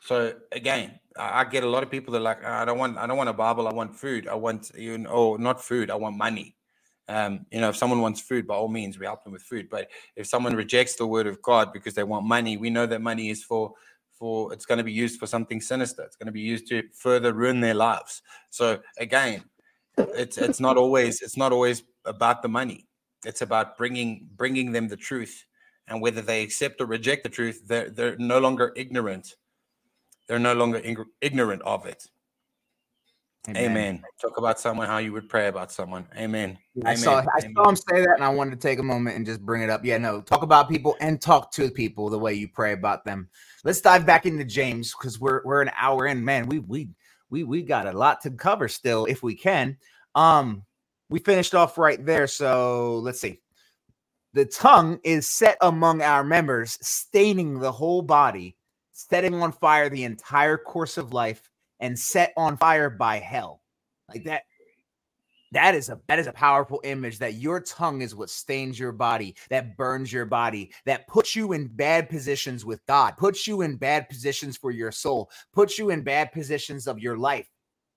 So 0.00 0.32
again, 0.50 0.98
I, 1.18 1.44
get 1.44 1.64
a 1.64 1.68
lot 1.68 1.82
of 1.82 1.90
people 1.90 2.12
that 2.12 2.20
are 2.20 2.22
like, 2.22 2.44
I 2.44 2.64
don't 2.64 2.78
want, 2.78 2.96
I 2.96 3.06
don't 3.06 3.18
want 3.18 3.28
a 3.28 3.34
Bible. 3.34 3.68
I 3.68 3.72
want 3.72 3.94
food. 3.94 4.28
I 4.28 4.34
want, 4.34 4.70
you 4.74 4.96
know, 4.96 5.36
not 5.36 5.62
food. 5.62 5.90
I 5.90 5.96
want 5.96 6.16
money. 6.16 6.56
Um, 7.08 7.46
you 7.50 7.60
know, 7.60 7.70
if 7.70 7.76
someone 7.76 8.00
wants 8.00 8.20
food, 8.20 8.46
by 8.46 8.54
all 8.54 8.68
means, 8.68 8.98
we 8.98 9.06
help 9.06 9.24
them 9.24 9.32
with 9.32 9.42
food. 9.42 9.68
But 9.70 9.88
if 10.14 10.26
someone 10.26 10.54
rejects 10.54 10.96
the 10.96 11.06
word 11.06 11.26
of 11.26 11.40
God 11.40 11.72
because 11.72 11.94
they 11.94 12.04
want 12.04 12.26
money, 12.26 12.56
we 12.56 12.70
know 12.70 12.86
that 12.86 13.00
money 13.00 13.30
is 13.30 13.42
for 13.42 13.72
for 14.18 14.52
it's 14.52 14.66
going 14.66 14.78
to 14.78 14.84
be 14.84 14.92
used 14.92 15.18
for 15.18 15.26
something 15.26 15.60
sinister. 15.60 16.02
It's 16.02 16.16
going 16.16 16.26
to 16.26 16.32
be 16.32 16.40
used 16.40 16.68
to 16.68 16.82
further 16.92 17.32
ruin 17.32 17.60
their 17.60 17.74
lives. 17.74 18.22
So 18.50 18.80
again, 18.98 19.44
it's 19.96 20.36
it's 20.36 20.60
not 20.60 20.76
always 20.76 21.22
it's 21.22 21.36
not 21.36 21.52
always 21.52 21.82
about 22.04 22.42
the 22.42 22.48
money. 22.48 22.86
It's 23.24 23.42
about 23.42 23.78
bringing 23.78 24.28
bringing 24.36 24.72
them 24.72 24.88
the 24.88 24.96
truth, 24.96 25.44
and 25.86 26.02
whether 26.02 26.20
they 26.20 26.42
accept 26.42 26.80
or 26.80 26.86
reject 26.86 27.22
the 27.22 27.30
truth, 27.30 27.62
they're 27.66 27.90
they're 27.90 28.16
no 28.18 28.38
longer 28.38 28.72
ignorant. 28.76 29.36
They're 30.26 30.38
no 30.38 30.52
longer 30.52 30.82
ignorant 31.22 31.62
of 31.62 31.86
it. 31.86 32.06
Amen. 33.48 33.70
Amen. 33.70 34.02
Talk 34.20 34.36
about 34.36 34.60
someone 34.60 34.86
how 34.86 34.98
you 34.98 35.12
would 35.12 35.28
pray 35.28 35.48
about 35.48 35.72
someone. 35.72 36.06
Amen. 36.16 36.58
I 36.84 36.90
Amen. 36.90 36.96
saw 36.98 37.24
I 37.34 37.40
saw 37.40 37.68
him 37.68 37.76
say 37.76 38.02
that, 38.02 38.14
and 38.16 38.24
I 38.24 38.28
wanted 38.28 38.50
to 38.50 38.56
take 38.56 38.78
a 38.78 38.82
moment 38.82 39.16
and 39.16 39.24
just 39.24 39.40
bring 39.40 39.62
it 39.62 39.70
up. 39.70 39.84
Yeah, 39.84 39.96
no, 39.96 40.20
talk 40.20 40.42
about 40.42 40.68
people 40.68 40.96
and 41.00 41.20
talk 41.20 41.50
to 41.52 41.70
people 41.70 42.10
the 42.10 42.18
way 42.18 42.34
you 42.34 42.46
pray 42.46 42.72
about 42.72 43.06
them. 43.06 43.28
Let's 43.64 43.80
dive 43.80 44.04
back 44.04 44.26
into 44.26 44.44
James 44.44 44.94
because 44.94 45.18
we're 45.18 45.40
we're 45.44 45.62
an 45.62 45.70
hour 45.78 46.06
in. 46.06 46.22
Man, 46.22 46.46
we 46.46 46.58
we 46.58 46.90
we 47.30 47.44
we 47.44 47.62
got 47.62 47.86
a 47.86 47.92
lot 47.92 48.20
to 48.22 48.30
cover 48.30 48.68
still 48.68 49.06
if 49.06 49.22
we 49.22 49.34
can. 49.34 49.78
Um, 50.14 50.64
we 51.08 51.18
finished 51.18 51.54
off 51.54 51.78
right 51.78 52.04
there. 52.04 52.26
So 52.26 52.98
let's 52.98 53.20
see. 53.20 53.40
The 54.34 54.44
tongue 54.44 55.00
is 55.04 55.26
set 55.26 55.56
among 55.62 56.02
our 56.02 56.22
members, 56.22 56.78
staining 56.82 57.58
the 57.58 57.72
whole 57.72 58.02
body, 58.02 58.56
setting 58.92 59.34
on 59.34 59.52
fire 59.52 59.88
the 59.88 60.04
entire 60.04 60.58
course 60.58 60.98
of 60.98 61.14
life, 61.14 61.50
and 61.80 61.98
set 61.98 62.32
on 62.36 62.56
fire 62.56 62.90
by 62.90 63.18
hell. 63.18 63.62
Like 64.08 64.24
that. 64.24 64.42
That 65.52 65.74
is 65.74 65.88
a 65.88 65.98
that 66.08 66.18
is 66.18 66.26
a 66.26 66.32
powerful 66.32 66.82
image 66.84 67.18
that 67.20 67.36
your 67.36 67.58
tongue 67.60 68.02
is 68.02 68.14
what 68.14 68.28
stains 68.28 68.78
your 68.78 68.92
body, 68.92 69.34
that 69.48 69.78
burns 69.78 70.12
your 70.12 70.26
body, 70.26 70.72
that 70.84 71.08
puts 71.08 71.34
you 71.34 71.54
in 71.54 71.68
bad 71.68 72.10
positions 72.10 72.66
with 72.66 72.84
God, 72.86 73.16
puts 73.16 73.46
you 73.46 73.62
in 73.62 73.76
bad 73.76 74.10
positions 74.10 74.58
for 74.58 74.70
your 74.70 74.92
soul, 74.92 75.30
puts 75.54 75.78
you 75.78 75.88
in 75.88 76.02
bad 76.02 76.32
positions 76.32 76.86
of 76.86 76.98
your 76.98 77.16
life 77.16 77.48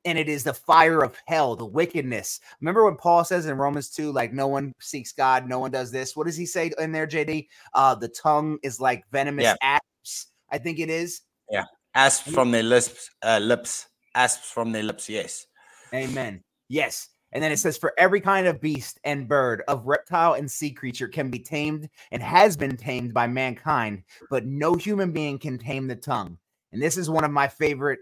and 0.05 0.17
it 0.17 0.29
is 0.29 0.43
the 0.43 0.53
fire 0.53 1.03
of 1.03 1.15
hell, 1.25 1.55
the 1.55 1.65
wickedness. 1.65 2.39
Remember 2.59 2.85
when 2.85 2.95
Paul 2.95 3.23
says 3.23 3.45
in 3.45 3.57
Romans 3.57 3.89
2, 3.89 4.11
like 4.11 4.33
no 4.33 4.47
one 4.47 4.73
seeks 4.79 5.11
God, 5.11 5.47
no 5.47 5.59
one 5.59 5.71
does 5.71 5.91
this. 5.91 6.15
What 6.15 6.27
does 6.27 6.37
he 6.37 6.45
say 6.45 6.71
in 6.79 6.91
there, 6.91 7.07
JD? 7.07 7.47
Uh, 7.73 7.95
the 7.95 8.07
tongue 8.07 8.57
is 8.63 8.79
like 8.79 9.03
venomous 9.11 9.43
yeah. 9.43 9.55
asps, 9.61 10.27
I 10.49 10.57
think 10.57 10.79
it 10.79 10.89
is. 10.89 11.21
Yeah. 11.49 11.65
Asps 11.93 12.33
from 12.33 12.51
their 12.51 12.63
lips, 12.63 13.09
uh, 13.23 13.39
lips, 13.41 13.87
asps 14.15 14.49
from 14.49 14.71
their 14.71 14.83
lips, 14.83 15.09
yes. 15.09 15.45
Amen. 15.93 16.43
Yes. 16.69 17.09
And 17.33 17.43
then 17.43 17.51
it 17.51 17.57
says, 17.59 17.77
For 17.77 17.93
every 17.97 18.21
kind 18.21 18.47
of 18.47 18.61
beast 18.61 18.99
and 19.03 19.27
bird, 19.27 19.63
of 19.67 19.85
reptile 19.85 20.33
and 20.33 20.49
sea 20.49 20.71
creature 20.71 21.07
can 21.07 21.29
be 21.29 21.39
tamed 21.39 21.89
and 22.11 22.21
has 22.21 22.57
been 22.57 22.77
tamed 22.77 23.13
by 23.13 23.27
mankind, 23.27 24.03
but 24.29 24.45
no 24.45 24.75
human 24.75 25.11
being 25.11 25.39
can 25.39 25.57
tame 25.57 25.87
the 25.87 25.95
tongue. 25.95 26.37
And 26.71 26.81
this 26.81 26.97
is 26.97 27.09
one 27.09 27.23
of 27.23 27.31
my 27.31 27.47
favorite 27.47 27.99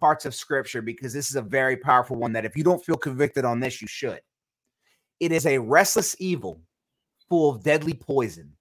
parts 0.00 0.26
of 0.26 0.34
scripture 0.34 0.82
because 0.82 1.12
this 1.12 1.30
is 1.30 1.36
a 1.36 1.42
very 1.42 1.76
powerful 1.76 2.16
one 2.16 2.32
that 2.32 2.44
if 2.44 2.56
you 2.56 2.64
don't 2.64 2.84
feel 2.84 2.96
convicted 2.96 3.44
on 3.44 3.60
this, 3.60 3.80
you 3.80 3.88
should. 3.88 4.20
It 5.20 5.32
is 5.32 5.46
a 5.46 5.58
restless 5.58 6.16
evil 6.18 6.60
full 7.28 7.50
of 7.50 7.62
deadly 7.62 7.94
poison. 7.94 8.52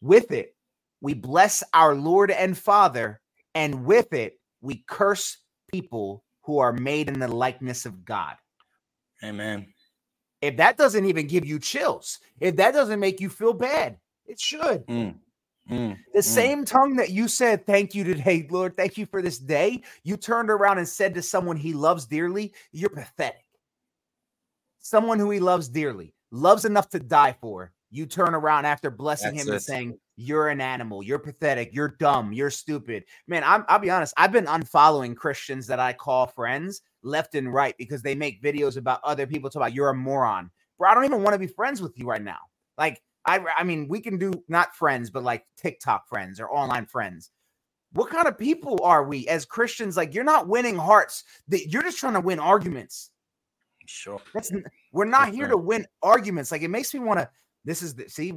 With 0.00 0.32
it, 0.32 0.56
we 1.00 1.14
bless 1.14 1.62
our 1.74 1.94
Lord 1.94 2.30
and 2.30 2.56
Father, 2.56 3.20
and 3.54 3.84
with 3.84 4.12
it, 4.12 4.38
we 4.60 4.84
curse 4.86 5.38
people 5.70 6.24
who 6.42 6.58
are 6.58 6.72
made 6.72 7.08
in 7.08 7.18
the 7.18 7.28
likeness 7.28 7.86
of 7.86 8.04
God. 8.04 8.36
Amen. 9.22 9.72
If 10.40 10.56
that 10.56 10.76
doesn't 10.76 11.04
even 11.04 11.26
give 11.28 11.46
you 11.46 11.58
chills, 11.58 12.18
if 12.40 12.56
that 12.56 12.72
doesn't 12.72 12.98
make 12.98 13.20
you 13.20 13.28
feel 13.28 13.52
bad, 13.52 13.98
it 14.26 14.40
should. 14.40 14.86
Mm. 14.86 15.14
Mm, 15.70 15.96
the 16.12 16.20
mm. 16.20 16.24
same 16.24 16.64
tongue 16.64 16.96
that 16.96 17.10
you 17.10 17.28
said, 17.28 17.64
Thank 17.64 17.94
you 17.94 18.02
today, 18.02 18.46
Lord, 18.50 18.76
thank 18.76 18.98
you 18.98 19.06
for 19.06 19.22
this 19.22 19.38
day, 19.38 19.82
you 20.02 20.16
turned 20.16 20.50
around 20.50 20.78
and 20.78 20.88
said 20.88 21.14
to 21.14 21.22
someone 21.22 21.56
he 21.56 21.72
loves 21.72 22.06
dearly, 22.06 22.52
You're 22.72 22.90
pathetic. 22.90 23.44
Someone 24.80 25.20
who 25.20 25.30
he 25.30 25.38
loves 25.38 25.68
dearly, 25.68 26.14
loves 26.32 26.64
enough 26.64 26.88
to 26.90 26.98
die 26.98 27.36
for, 27.40 27.72
you 27.92 28.06
turn 28.06 28.34
around 28.34 28.64
after 28.64 28.90
blessing 28.90 29.34
That's 29.36 29.46
him 29.46 29.52
it. 29.52 29.56
and 29.56 29.62
saying, 29.62 29.98
You're 30.16 30.48
an 30.48 30.60
animal, 30.60 31.02
you're 31.02 31.18
pathetic, 31.18 31.70
you're 31.74 31.94
dumb, 32.00 32.32
you're 32.32 32.50
stupid. 32.50 33.04
Man, 33.28 33.44
I'm, 33.44 33.64
I'll 33.68 33.78
be 33.78 33.90
honest, 33.90 34.14
I've 34.16 34.32
been 34.32 34.46
unfollowing 34.46 35.14
Christians 35.14 35.66
that 35.68 35.78
I 35.78 35.92
call 35.92 36.26
friends 36.26 36.80
left 37.02 37.34
and 37.34 37.52
right 37.52 37.74
because 37.78 38.02
they 38.02 38.14
make 38.14 38.42
videos 38.42 38.78
about 38.78 39.00
other 39.04 39.26
people 39.26 39.50
talk 39.50 39.60
about 39.60 39.74
you're 39.74 39.90
a 39.90 39.94
moron. 39.94 40.50
Bro, 40.78 40.90
I 40.90 40.94
don't 40.94 41.04
even 41.04 41.22
want 41.22 41.34
to 41.34 41.38
be 41.38 41.46
friends 41.46 41.82
with 41.82 41.98
you 41.98 42.06
right 42.06 42.22
now. 42.22 42.38
Like, 42.78 43.02
I 43.26 43.44
I 43.58 43.62
mean, 43.62 43.86
we 43.88 44.00
can 44.00 44.18
do 44.18 44.32
not 44.48 44.74
friends, 44.74 45.10
but 45.10 45.22
like 45.22 45.44
TikTok 45.56 46.08
friends 46.08 46.40
or 46.40 46.50
online 46.50 46.86
friends. 46.86 47.30
What 47.92 48.08
kind 48.08 48.26
of 48.26 48.38
people 48.38 48.80
are 48.82 49.04
we 49.04 49.28
as 49.28 49.44
Christians? 49.44 49.98
Like, 49.98 50.14
you're 50.14 50.24
not 50.24 50.48
winning 50.48 50.76
hearts. 50.78 51.24
You're 51.48 51.82
just 51.82 51.98
trying 51.98 52.14
to 52.14 52.20
win 52.20 52.38
arguments. 52.40 53.10
Sure. 53.86 54.20
That's 54.32 54.50
we're 54.92 55.04
not 55.04 55.26
That's 55.26 55.36
here 55.36 55.44
right. 55.44 55.50
to 55.50 55.56
win 55.58 55.86
arguments. 56.02 56.50
Like, 56.50 56.62
it 56.62 56.68
makes 56.68 56.94
me 56.94 57.00
want 57.00 57.20
to. 57.20 57.28
This 57.64 57.82
is 57.82 57.94
the 57.94 58.08
see, 58.08 58.32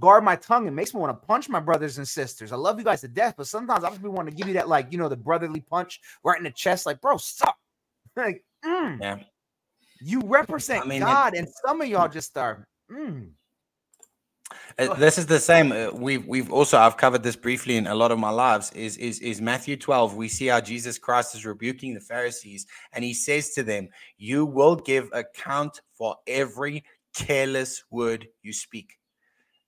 guard 0.00 0.24
my 0.24 0.36
tongue. 0.36 0.66
It 0.66 0.72
makes 0.72 0.92
me 0.92 1.00
want 1.00 1.20
to 1.20 1.26
punch 1.26 1.48
my 1.48 1.60
brothers 1.60 1.98
and 1.98 2.08
sisters. 2.08 2.50
I 2.50 2.56
love 2.56 2.78
you 2.78 2.84
guys 2.84 3.00
to 3.02 3.08
death, 3.08 3.34
but 3.36 3.46
sometimes 3.46 3.84
I 3.84 3.90
just 3.90 4.02
want 4.02 4.28
to 4.28 4.34
give 4.34 4.48
you 4.48 4.54
that, 4.54 4.68
like, 4.68 4.88
you 4.90 4.98
know, 4.98 5.08
the 5.08 5.16
brotherly 5.16 5.60
punch 5.60 6.00
right 6.24 6.36
in 6.36 6.44
the 6.44 6.50
chest. 6.50 6.84
Like, 6.84 7.00
bro, 7.00 7.16
stop. 7.16 7.56
like, 8.16 8.44
mm. 8.64 9.00
yeah. 9.00 9.18
You 10.00 10.20
represent 10.24 10.84
I 10.84 10.88
mean, 10.88 11.00
God, 11.00 11.34
it, 11.34 11.38
and 11.38 11.48
some 11.64 11.80
of 11.80 11.88
y'all 11.88 12.08
just 12.08 12.36
are. 12.36 12.66
Mm. 12.90 13.30
Uh, 14.78 14.94
this 14.94 15.18
is 15.18 15.26
the 15.26 15.40
same. 15.40 15.72
Uh, 15.72 15.90
we've 15.92 16.26
we've 16.26 16.52
also 16.52 16.78
I've 16.78 16.96
covered 16.96 17.22
this 17.22 17.34
briefly 17.34 17.76
in 17.76 17.86
a 17.86 17.94
lot 17.94 18.12
of 18.12 18.18
my 18.18 18.30
lives. 18.30 18.70
Is 18.72 18.96
is 18.98 19.20
is 19.20 19.40
Matthew 19.40 19.76
twelve? 19.76 20.14
We 20.14 20.28
see 20.28 20.46
how 20.46 20.60
Jesus 20.60 20.98
Christ 20.98 21.34
is 21.34 21.46
rebuking 21.46 21.94
the 21.94 22.00
Pharisees, 22.00 22.66
and 22.92 23.02
he 23.02 23.14
says 23.14 23.50
to 23.54 23.62
them, 23.62 23.88
"You 24.18 24.44
will 24.44 24.76
give 24.76 25.08
account 25.12 25.80
for 25.94 26.16
every 26.26 26.84
careless 27.16 27.82
word 27.90 28.28
you 28.42 28.52
speak." 28.52 28.98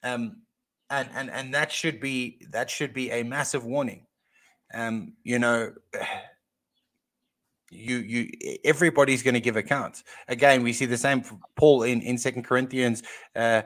Um, 0.02 0.42
and 0.90 1.08
and 1.14 1.30
and 1.30 1.54
that 1.54 1.72
should 1.72 2.00
be 2.00 2.40
that 2.50 2.70
should 2.70 2.94
be 2.94 3.10
a 3.10 3.22
massive 3.22 3.64
warning. 3.64 4.06
Um, 4.74 5.14
you 5.24 5.38
know. 5.38 5.72
you 7.70 7.98
you 7.98 8.30
everybody's 8.64 9.22
going 9.22 9.34
to 9.34 9.40
give 9.40 9.56
accounts. 9.56 10.02
again 10.28 10.62
we 10.62 10.72
see 10.72 10.86
the 10.86 10.96
same 10.96 11.22
paul 11.54 11.82
in 11.82 12.00
in 12.00 12.16
second 12.16 12.42
corinthians 12.42 13.02
uh 13.36 13.60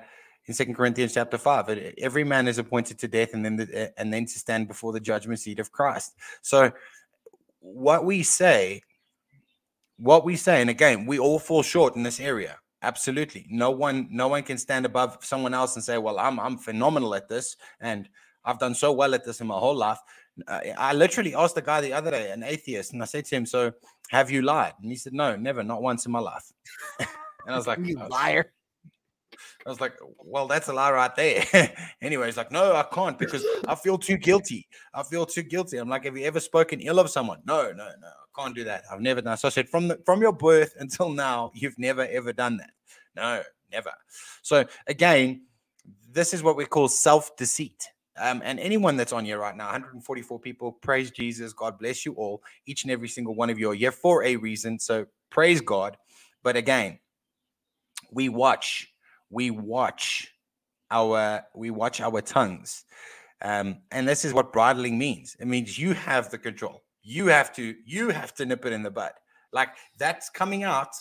in 0.47 0.55
Second 0.55 0.75
Corinthians 0.75 1.15
chapter 1.15 1.39
five. 1.39 1.69
Every 1.99 2.25
man 2.25 2.49
is 2.49 2.59
appointed 2.59 2.99
to 3.01 3.09
death, 3.09 3.35
and 3.35 3.45
then 3.45 3.57
the, 3.57 3.93
and 3.99 4.13
then 4.13 4.27
to 4.27 4.39
stand 4.39 4.69
before 4.69 4.93
the 4.93 5.01
judgment 5.01 5.41
seat 5.41 5.61
of 5.61 5.71
Christ. 5.71 6.15
So, 6.43 6.73
what 7.61 8.05
we 8.05 8.23
say, 8.23 8.83
what 9.99 10.25
we 10.25 10.37
say, 10.37 10.61
and 10.61 10.71
again, 10.71 11.07
we 11.07 11.19
all 11.19 11.39
fall 11.39 11.63
short 11.63 11.95
in 11.95 12.03
this 12.03 12.19
area. 12.19 12.59
Absolutely, 12.83 13.47
no 13.49 13.71
one, 13.71 14.09
no 14.11 14.29
one 14.29 14.43
can 14.43 14.59
stand 14.59 14.85
above 14.87 15.19
someone 15.23 15.55
else 15.55 15.77
and 15.77 15.85
say, 15.85 15.99
"Well, 15.99 16.19
I'm 16.19 16.41
I'm 16.41 16.59
phenomenal 16.59 17.15
at 17.15 17.29
this, 17.29 17.57
and 17.81 18.09
I've 18.45 18.59
done 18.59 18.75
so 18.75 18.93
well 18.93 19.15
at 19.15 19.25
this 19.25 19.41
in 19.41 19.47
my 19.47 19.59
whole 19.59 19.77
life." 19.77 19.99
Uh, 20.49 20.61
I 20.77 20.93
literally 20.93 21.35
asked 21.35 21.55
the 21.55 21.63
guy 21.63 21.81
the 21.81 21.93
other 21.93 22.11
day, 22.11 22.33
an 22.33 22.43
atheist, 22.43 22.93
and 22.93 23.03
I 23.03 23.07
said 23.07 23.25
to 23.27 23.37
him, 23.37 23.47
"So, 23.47 23.73
have 24.11 24.31
you 24.31 24.43
lied?" 24.43 24.75
And 24.83 24.91
he 24.91 24.97
said, 24.97 25.13
"No, 25.13 25.37
never, 25.37 25.63
not 25.63 25.81
once 25.81 26.07
in 26.07 26.13
my 26.13 26.19
life." 26.19 26.51
and 26.99 27.09
I 27.47 27.57
was 27.57 27.69
like, 27.69 27.79
"You 27.85 28.01
oh, 28.01 28.09
liar." 28.09 28.53
I 29.65 29.69
was 29.69 29.81
like, 29.81 29.95
well, 30.19 30.47
that's 30.47 30.69
a 30.69 30.73
lie 30.73 30.91
right 30.91 31.15
there. 31.15 31.45
anyway, 32.03 32.27
he's 32.27 32.37
like, 32.37 32.51
no, 32.51 32.75
I 32.75 32.83
can't 32.83 33.19
because 33.19 33.45
I 33.67 33.75
feel 33.75 33.97
too 33.97 34.17
guilty. 34.17 34.67
I 34.93 35.03
feel 35.03 35.25
too 35.25 35.43
guilty. 35.43 35.79
I'm 35.79 35.89
like, 35.89 36.05
have 36.05 36.17
you 36.17 36.25
ever 36.27 36.41
spoken 36.41 36.81
ill 36.81 36.99
of 36.99 37.11
someone? 37.11 37.41
No, 37.47 37.71
no, 37.71 37.89
no, 38.01 38.11
can't 38.37 38.55
do 38.55 38.65
that. 38.65 38.85
I've 38.91 39.01
never 39.01 39.21
done. 39.21 39.37
So 39.37 39.49
I 39.49 39.51
said, 39.51 39.69
from 39.69 39.89
the, 39.89 40.01
from 40.05 40.21
your 40.21 40.33
birth 40.33 40.75
until 40.79 41.11
now, 41.11 41.51
you've 41.55 41.79
never 41.79 42.07
ever 42.07 42.33
done 42.33 42.57
that. 42.59 42.71
No, 43.17 43.43
never. 43.71 43.93
So 44.43 44.65
again, 44.87 45.43
this 46.11 46.35
is 46.35 46.43
what 46.43 46.57
we 46.57 46.65
call 46.65 46.89
self 46.89 47.37
deceit. 47.37 47.89
Um, 48.19 48.43
and 48.45 48.61
anyone 48.61 48.97
that's 48.97 49.13
on 49.13 49.25
here 49.25 49.39
right 49.39 49.57
now, 49.57 49.67
144 49.67 50.39
people, 50.39 50.73
praise 50.73 51.11
Jesus. 51.11 51.55
God 51.55 51.79
bless 51.79 52.05
you 52.05 52.13
all. 52.13 52.43
Each 52.67 52.85
and 52.85 52.93
every 52.93 53.09
single 53.09 53.35
one 53.35 53.49
of 53.49 53.59
you 53.59 53.71
are 53.71 53.75
here 53.75 53.93
for 53.93 54.23
a 54.23 54.37
reason. 54.37 54.79
So 54.79 55.07
praise 55.31 55.63
God. 55.63 55.97
But 56.43 56.57
again, 56.57 56.99
we 58.13 58.29
watch 58.29 58.93
we 59.31 59.51
watch 59.51 60.33
our 60.91 61.43
we 61.55 61.71
watch 61.71 62.01
our 62.01 62.21
tongues 62.21 62.85
um, 63.41 63.79
and 63.91 64.07
this 64.07 64.25
is 64.25 64.35
what 64.35 64.53
bridling 64.53 64.99
means 64.99 65.37
it 65.41 65.47
means 65.47 65.79
you 65.79 65.95
have 65.95 66.31
the 66.31 66.39
control 66.39 66.83
you 67.03 67.27
have 67.27 67.53
to 67.55 67.75
you 67.85 68.11
have 68.11 68.35
to 68.35 68.47
nip 68.47 68.65
it 68.67 68.73
in 68.73 68.83
the 68.83 68.91
bud. 68.91 69.13
Like 69.53 69.71
that's 69.99 70.31
coming 70.31 70.63
out 70.63 70.95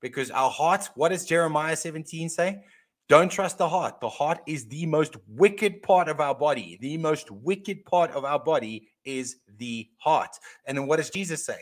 because 0.00 0.30
our 0.30 0.50
heart 0.50 0.88
what 0.94 1.10
does 1.10 1.24
jeremiah 1.24 1.76
17 1.76 2.28
say? 2.28 2.62
Don't 3.08 3.30
trust 3.30 3.56
the 3.56 3.68
heart. 3.68 4.00
The 4.00 4.08
heart 4.08 4.40
is 4.46 4.66
the 4.66 4.84
most 4.84 5.16
wicked 5.26 5.82
part 5.82 6.08
of 6.08 6.20
our 6.20 6.34
body. 6.34 6.76
The 6.82 6.98
most 6.98 7.30
wicked 7.30 7.84
part 7.86 8.10
of 8.10 8.24
our 8.24 8.38
body 8.38 8.88
is 9.04 9.36
the 9.56 9.88
heart. 9.96 10.30
And 10.66 10.76
then 10.76 10.86
what 10.86 10.96
does 10.96 11.10
jesus 11.10 11.44
say? 11.44 11.58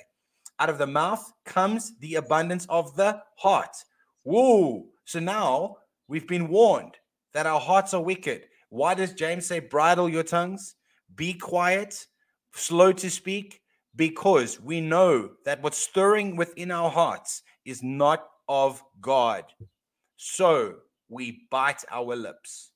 Out 0.58 0.70
of 0.70 0.78
the 0.78 0.86
mouth 0.86 1.32
comes 1.44 1.96
the 1.98 2.16
abundance 2.16 2.66
of 2.68 2.96
the 2.96 3.22
heart. 3.36 3.76
Whoa 4.24 4.86
so 5.04 5.20
now 5.20 5.76
We've 6.08 6.26
been 6.26 6.48
warned 6.48 6.96
that 7.34 7.46
our 7.46 7.60
hearts 7.60 7.92
are 7.92 8.02
wicked. 8.02 8.46
Why 8.68 8.94
does 8.94 9.12
James 9.12 9.46
say, 9.46 9.58
bridle 9.58 10.08
your 10.08 10.22
tongues? 10.22 10.76
Be 11.14 11.34
quiet, 11.34 12.06
slow 12.52 12.92
to 12.92 13.10
speak, 13.10 13.60
because 13.96 14.60
we 14.60 14.80
know 14.80 15.30
that 15.44 15.62
what's 15.62 15.78
stirring 15.78 16.36
within 16.36 16.70
our 16.70 16.90
hearts 16.90 17.42
is 17.64 17.82
not 17.82 18.28
of 18.48 18.82
God. 19.00 19.44
So 20.16 20.76
we 21.08 21.46
bite 21.50 21.84
our 21.90 22.14
lips. 22.14 22.70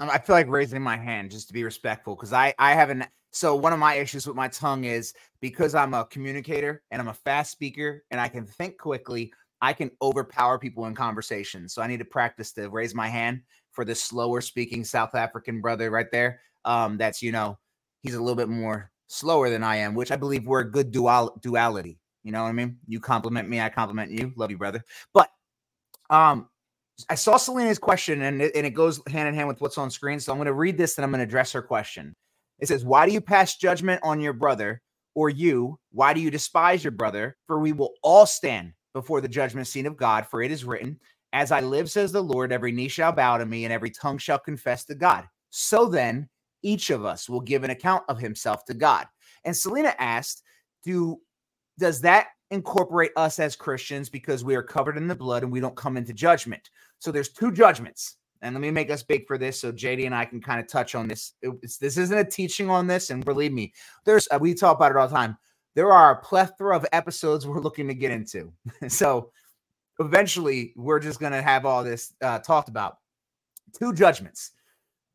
Um, 0.00 0.10
I 0.10 0.18
feel 0.18 0.34
like 0.34 0.48
raising 0.48 0.82
my 0.82 0.96
hand 0.96 1.30
just 1.30 1.46
to 1.48 1.54
be 1.54 1.64
respectful 1.64 2.16
because 2.16 2.32
I 2.32 2.52
I 2.58 2.74
haven't. 2.74 3.06
So 3.32 3.54
one 3.54 3.72
of 3.72 3.78
my 3.78 3.94
issues 3.94 4.26
with 4.26 4.36
my 4.36 4.48
tongue 4.48 4.84
is 4.84 5.14
because 5.40 5.74
I'm 5.74 5.94
a 5.94 6.04
communicator 6.04 6.82
and 6.90 7.00
I'm 7.00 7.08
a 7.08 7.14
fast 7.14 7.50
speaker 7.52 8.04
and 8.10 8.20
I 8.20 8.28
can 8.28 8.46
think 8.46 8.78
quickly. 8.78 9.32
I 9.60 9.72
can 9.72 9.90
overpower 10.02 10.58
people 10.58 10.86
in 10.86 10.94
conversation. 10.94 11.68
So 11.68 11.80
I 11.80 11.86
need 11.86 12.00
to 12.00 12.04
practice 12.04 12.52
to 12.52 12.68
raise 12.68 12.94
my 12.94 13.08
hand 13.08 13.40
for 13.72 13.84
the 13.84 13.94
slower 13.94 14.40
speaking 14.40 14.84
South 14.84 15.14
African 15.14 15.60
brother 15.60 15.90
right 15.90 16.10
there. 16.12 16.40
Um, 16.64 16.96
that's 16.98 17.22
you 17.22 17.32
know 17.32 17.58
he's 18.02 18.14
a 18.14 18.20
little 18.20 18.36
bit 18.36 18.48
more 18.48 18.90
slower 19.06 19.50
than 19.50 19.62
I 19.62 19.76
am, 19.76 19.94
which 19.94 20.10
I 20.10 20.16
believe 20.16 20.46
we're 20.46 20.60
a 20.60 20.70
good 20.70 20.90
dual 20.90 21.38
duality. 21.42 21.98
You 22.22 22.32
know 22.32 22.42
what 22.42 22.48
I 22.48 22.52
mean? 22.52 22.78
You 22.86 23.00
compliment 23.00 23.48
me, 23.48 23.60
I 23.60 23.68
compliment 23.68 24.10
you. 24.10 24.32
Love 24.36 24.50
you, 24.50 24.58
brother. 24.58 24.82
But 25.12 25.28
um, 26.10 26.48
I 27.10 27.14
saw 27.14 27.36
Selena's 27.36 27.78
question, 27.78 28.22
and 28.22 28.40
it, 28.40 28.56
and 28.56 28.66
it 28.66 28.70
goes 28.70 29.00
hand 29.08 29.28
in 29.28 29.34
hand 29.34 29.48
with 29.48 29.60
what's 29.60 29.78
on 29.78 29.90
screen. 29.90 30.20
So 30.20 30.32
I'm 30.32 30.38
going 30.38 30.46
to 30.46 30.52
read 30.52 30.78
this, 30.78 30.96
and 30.96 31.04
I'm 31.04 31.10
going 31.10 31.18
to 31.18 31.24
address 31.24 31.52
her 31.52 31.62
question. 31.62 32.14
It 32.60 32.68
says, 32.68 32.84
"Why 32.84 33.06
do 33.06 33.12
you 33.12 33.20
pass 33.20 33.56
judgment 33.56 34.00
on 34.02 34.20
your 34.20 34.32
brother, 34.32 34.80
or 35.14 35.28
you? 35.28 35.78
Why 35.92 36.14
do 36.14 36.20
you 36.20 36.30
despise 36.30 36.82
your 36.82 36.92
brother? 36.92 37.36
For 37.46 37.58
we 37.58 37.72
will 37.72 37.92
all 38.02 38.26
stand 38.26 38.72
before 38.94 39.20
the 39.20 39.28
judgment 39.28 39.66
seat 39.66 39.86
of 39.86 39.96
God. 39.96 40.26
For 40.30 40.42
it 40.42 40.50
is 40.50 40.64
written." 40.64 40.98
As 41.34 41.50
I 41.50 41.58
live, 41.58 41.90
says 41.90 42.12
the 42.12 42.22
Lord, 42.22 42.52
every 42.52 42.70
knee 42.70 42.86
shall 42.86 43.10
bow 43.10 43.38
to 43.38 43.44
me, 43.44 43.64
and 43.64 43.72
every 43.72 43.90
tongue 43.90 44.18
shall 44.18 44.38
confess 44.38 44.84
to 44.84 44.94
God. 44.94 45.24
So 45.50 45.86
then, 45.86 46.28
each 46.64 46.90
of 46.90 47.04
us 47.04 47.28
will 47.28 47.40
give 47.40 47.62
an 47.62 47.70
account 47.70 48.02
of 48.08 48.18
himself 48.18 48.64
to 48.64 48.74
God. 48.74 49.06
And 49.44 49.56
Selena 49.56 49.94
asked, 49.98 50.42
Do 50.82 51.20
does 51.78 52.00
that 52.00 52.28
incorporate 52.50 53.10
us 53.16 53.38
as 53.38 53.56
Christians 53.56 54.08
because 54.08 54.44
we 54.44 54.54
are 54.54 54.62
covered 54.62 54.96
in 54.96 55.08
the 55.08 55.14
blood 55.14 55.42
and 55.42 55.52
we 55.52 55.60
don't 55.60 55.76
come 55.76 55.96
into 55.96 56.12
judgment? 56.12 56.70
So 56.98 57.12
there's 57.12 57.28
two 57.28 57.52
judgments. 57.52 58.16
And 58.42 58.54
let 58.54 58.60
me 58.60 58.70
make 58.70 58.90
us 58.90 59.02
big 59.02 59.26
for 59.26 59.38
this 59.38 59.60
so 59.60 59.72
JD 59.72 60.06
and 60.06 60.14
I 60.14 60.24
can 60.24 60.40
kind 60.40 60.60
of 60.60 60.68
touch 60.68 60.94
on 60.94 61.08
this. 61.08 61.32
It's, 61.40 61.78
this 61.78 61.96
isn't 61.96 62.18
a 62.18 62.24
teaching 62.24 62.68
on 62.68 62.86
this, 62.86 63.08
and 63.10 63.24
believe 63.24 63.52
me, 63.52 63.72
there's 64.04 64.28
uh, 64.30 64.38
we 64.40 64.54
talk 64.54 64.76
about 64.76 64.90
it 64.90 64.98
all 64.98 65.08
the 65.08 65.14
time. 65.14 65.38
There 65.74 65.92
are 65.92 66.12
a 66.12 66.22
plethora 66.22 66.76
of 66.76 66.86
episodes 66.92 67.46
we're 67.46 67.60
looking 67.60 67.88
to 67.88 67.94
get 67.94 68.10
into. 68.10 68.52
so 68.88 69.30
eventually, 69.98 70.74
we're 70.76 71.00
just 71.00 71.20
going 71.20 71.32
to 71.32 71.40
have 71.40 71.64
all 71.64 71.82
this 71.82 72.12
uh, 72.20 72.38
talked 72.40 72.68
about. 72.68 72.98
Two 73.72 73.94
judgments. 73.94 74.52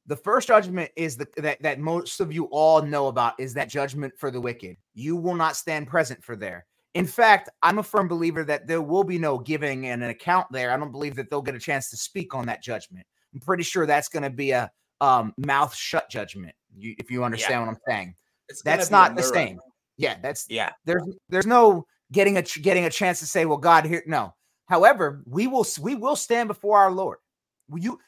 The 0.10 0.15
first 0.15 0.48
judgment 0.48 0.90
is 0.95 1.18
the 1.18 1.27
that, 1.38 1.61
that 1.61 1.80
most 1.80 2.19
of 2.19 2.34
you 2.34 2.45
all 2.45 2.81
know 2.81 3.07
about 3.07 3.40
is 3.40 3.53
that 3.53 3.69
judgment 3.69 4.11
for 4.18 4.31
the 4.31 4.41
wicked. 4.41 4.76
You 4.95 5.15
will 5.15 5.36
not 5.36 5.56
stand 5.56 5.88
present 5.88 6.23
for 6.23 6.36
there. 6.36 6.65
In 6.95 7.06
fact, 7.06 7.48
I'm 7.61 7.77
a 7.77 7.84
firm 7.84 8.07
believer 8.07 8.44
that 8.45 8.65
there 8.65 8.81
will 8.81 9.03
be 9.03 9.19
no 9.19 9.38
giving 9.38 9.86
and 9.86 10.03
an 10.03 10.10
account 10.10 10.48
there. 10.52 10.72
I 10.72 10.77
don't 10.77 10.91
believe 10.91 11.15
that 11.18 11.30
they'll 11.30 11.44
get 11.44 11.53
a 11.53 11.60
chance 11.60 11.91
to 11.91 11.98
speak 11.98 12.34
on 12.34 12.48
that 12.48 12.64
judgment. 12.64 13.06
I'm 13.36 13.40
pretty 13.40 13.61
sure 13.61 13.86
that's 13.86 14.10
going 14.10 14.23
to 14.23 14.31
be 14.31 14.49
a 14.49 14.72
um, 14.99 15.31
mouth 15.38 15.76
shut 15.76 16.10
judgment. 16.10 16.56
You, 16.76 16.95
if 16.98 17.11
you 17.11 17.23
understand 17.23 17.52
yeah. 17.52 17.60
what 17.60 17.69
I'm 17.69 17.77
saying, 17.88 18.15
it's 18.48 18.64
that's 18.64 18.90
not 18.90 19.15
the 19.15 19.22
same. 19.22 19.60
Yeah, 19.98 20.15
that's 20.23 20.48
yeah. 20.49 20.72
There's 20.86 21.03
there's 21.30 21.45
no 21.45 21.86
getting 22.11 22.38
a 22.38 22.41
getting 22.41 22.86
a 22.86 22.90
chance 22.90 23.19
to 23.19 23.27
say, 23.27 23.45
well, 23.45 23.57
God 23.57 23.86
here. 23.86 24.02
No. 24.07 24.34
However, 24.65 25.22
we 25.27 25.45
will 25.45 25.68
we 25.80 25.94
will 25.94 26.15
stand 26.15 26.48
before 26.48 26.80
our 26.80 26.91
Lord. 26.91 27.19
You 27.76 27.99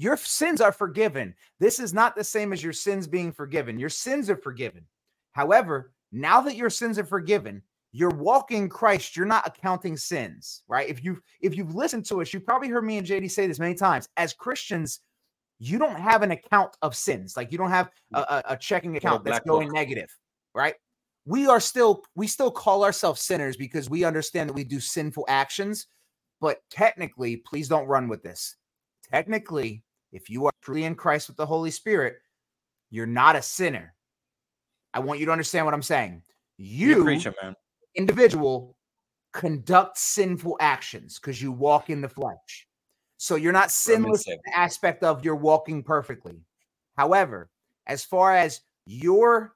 your 0.00 0.16
sins 0.16 0.62
are 0.62 0.72
forgiven. 0.72 1.34
This 1.58 1.78
is 1.78 1.92
not 1.92 2.16
the 2.16 2.24
same 2.24 2.54
as 2.54 2.62
your 2.62 2.72
sins 2.72 3.06
being 3.06 3.32
forgiven. 3.32 3.78
Your 3.78 3.90
sins 3.90 4.30
are 4.30 4.36
forgiven. 4.36 4.86
However, 5.32 5.92
now 6.10 6.40
that 6.40 6.56
your 6.56 6.70
sins 6.70 6.98
are 6.98 7.04
forgiven, 7.04 7.60
you're 7.92 8.08
walking 8.08 8.70
Christ. 8.70 9.14
You're 9.14 9.26
not 9.26 9.46
accounting 9.46 9.98
sins, 9.98 10.62
right? 10.68 10.88
If 10.88 11.04
you 11.04 11.20
if 11.42 11.54
you've 11.54 11.74
listened 11.74 12.06
to 12.06 12.22
us, 12.22 12.32
you've 12.32 12.46
probably 12.46 12.68
heard 12.68 12.84
me 12.84 12.96
and 12.96 13.06
JD 13.06 13.30
say 13.30 13.46
this 13.46 13.58
many 13.58 13.74
times. 13.74 14.08
As 14.16 14.32
Christians, 14.32 15.00
you 15.58 15.78
don't 15.78 16.00
have 16.00 16.22
an 16.22 16.30
account 16.30 16.74
of 16.80 16.96
sins. 16.96 17.36
Like 17.36 17.52
you 17.52 17.58
don't 17.58 17.68
have 17.68 17.90
a, 18.14 18.42
a 18.48 18.56
checking 18.56 18.96
account 18.96 19.22
that's 19.22 19.40
going 19.40 19.68
book. 19.68 19.74
negative, 19.76 20.08
right? 20.54 20.76
We 21.26 21.46
are 21.46 21.60
still 21.60 22.04
we 22.14 22.26
still 22.26 22.50
call 22.50 22.84
ourselves 22.84 23.20
sinners 23.20 23.58
because 23.58 23.90
we 23.90 24.04
understand 24.04 24.48
that 24.48 24.54
we 24.54 24.64
do 24.64 24.80
sinful 24.80 25.26
actions. 25.28 25.88
But 26.40 26.62
technically, 26.70 27.36
please 27.36 27.68
don't 27.68 27.86
run 27.86 28.08
with 28.08 28.22
this. 28.22 28.56
Technically, 29.12 29.82
if 30.12 30.30
you 30.30 30.46
are 30.46 30.52
truly 30.62 30.84
in 30.84 30.94
Christ 30.94 31.28
with 31.28 31.36
the 31.36 31.46
Holy 31.46 31.70
Spirit, 31.70 32.16
you're 32.90 33.06
not 33.06 33.36
a 33.36 33.42
sinner. 33.42 33.94
I 34.92 35.00
want 35.00 35.20
you 35.20 35.26
to 35.26 35.32
understand 35.32 35.66
what 35.66 35.74
I'm 35.74 35.82
saying. 35.82 36.22
You, 36.56 37.04
preacher, 37.04 37.34
individual, 37.94 38.76
conduct 39.32 39.98
sinful 39.98 40.56
actions 40.60 41.18
because 41.18 41.40
you 41.40 41.52
walk 41.52 41.90
in 41.90 42.00
the 42.00 42.08
flesh. 42.08 42.66
So 43.16 43.36
you're 43.36 43.52
not 43.52 43.70
sinless 43.70 44.26
in 44.26 44.38
the 44.44 44.58
aspect 44.58 45.02
of 45.02 45.24
you're 45.24 45.36
walking 45.36 45.82
perfectly. 45.82 46.40
However, 46.96 47.50
as 47.86 48.04
far 48.04 48.34
as 48.34 48.60
your 48.86 49.54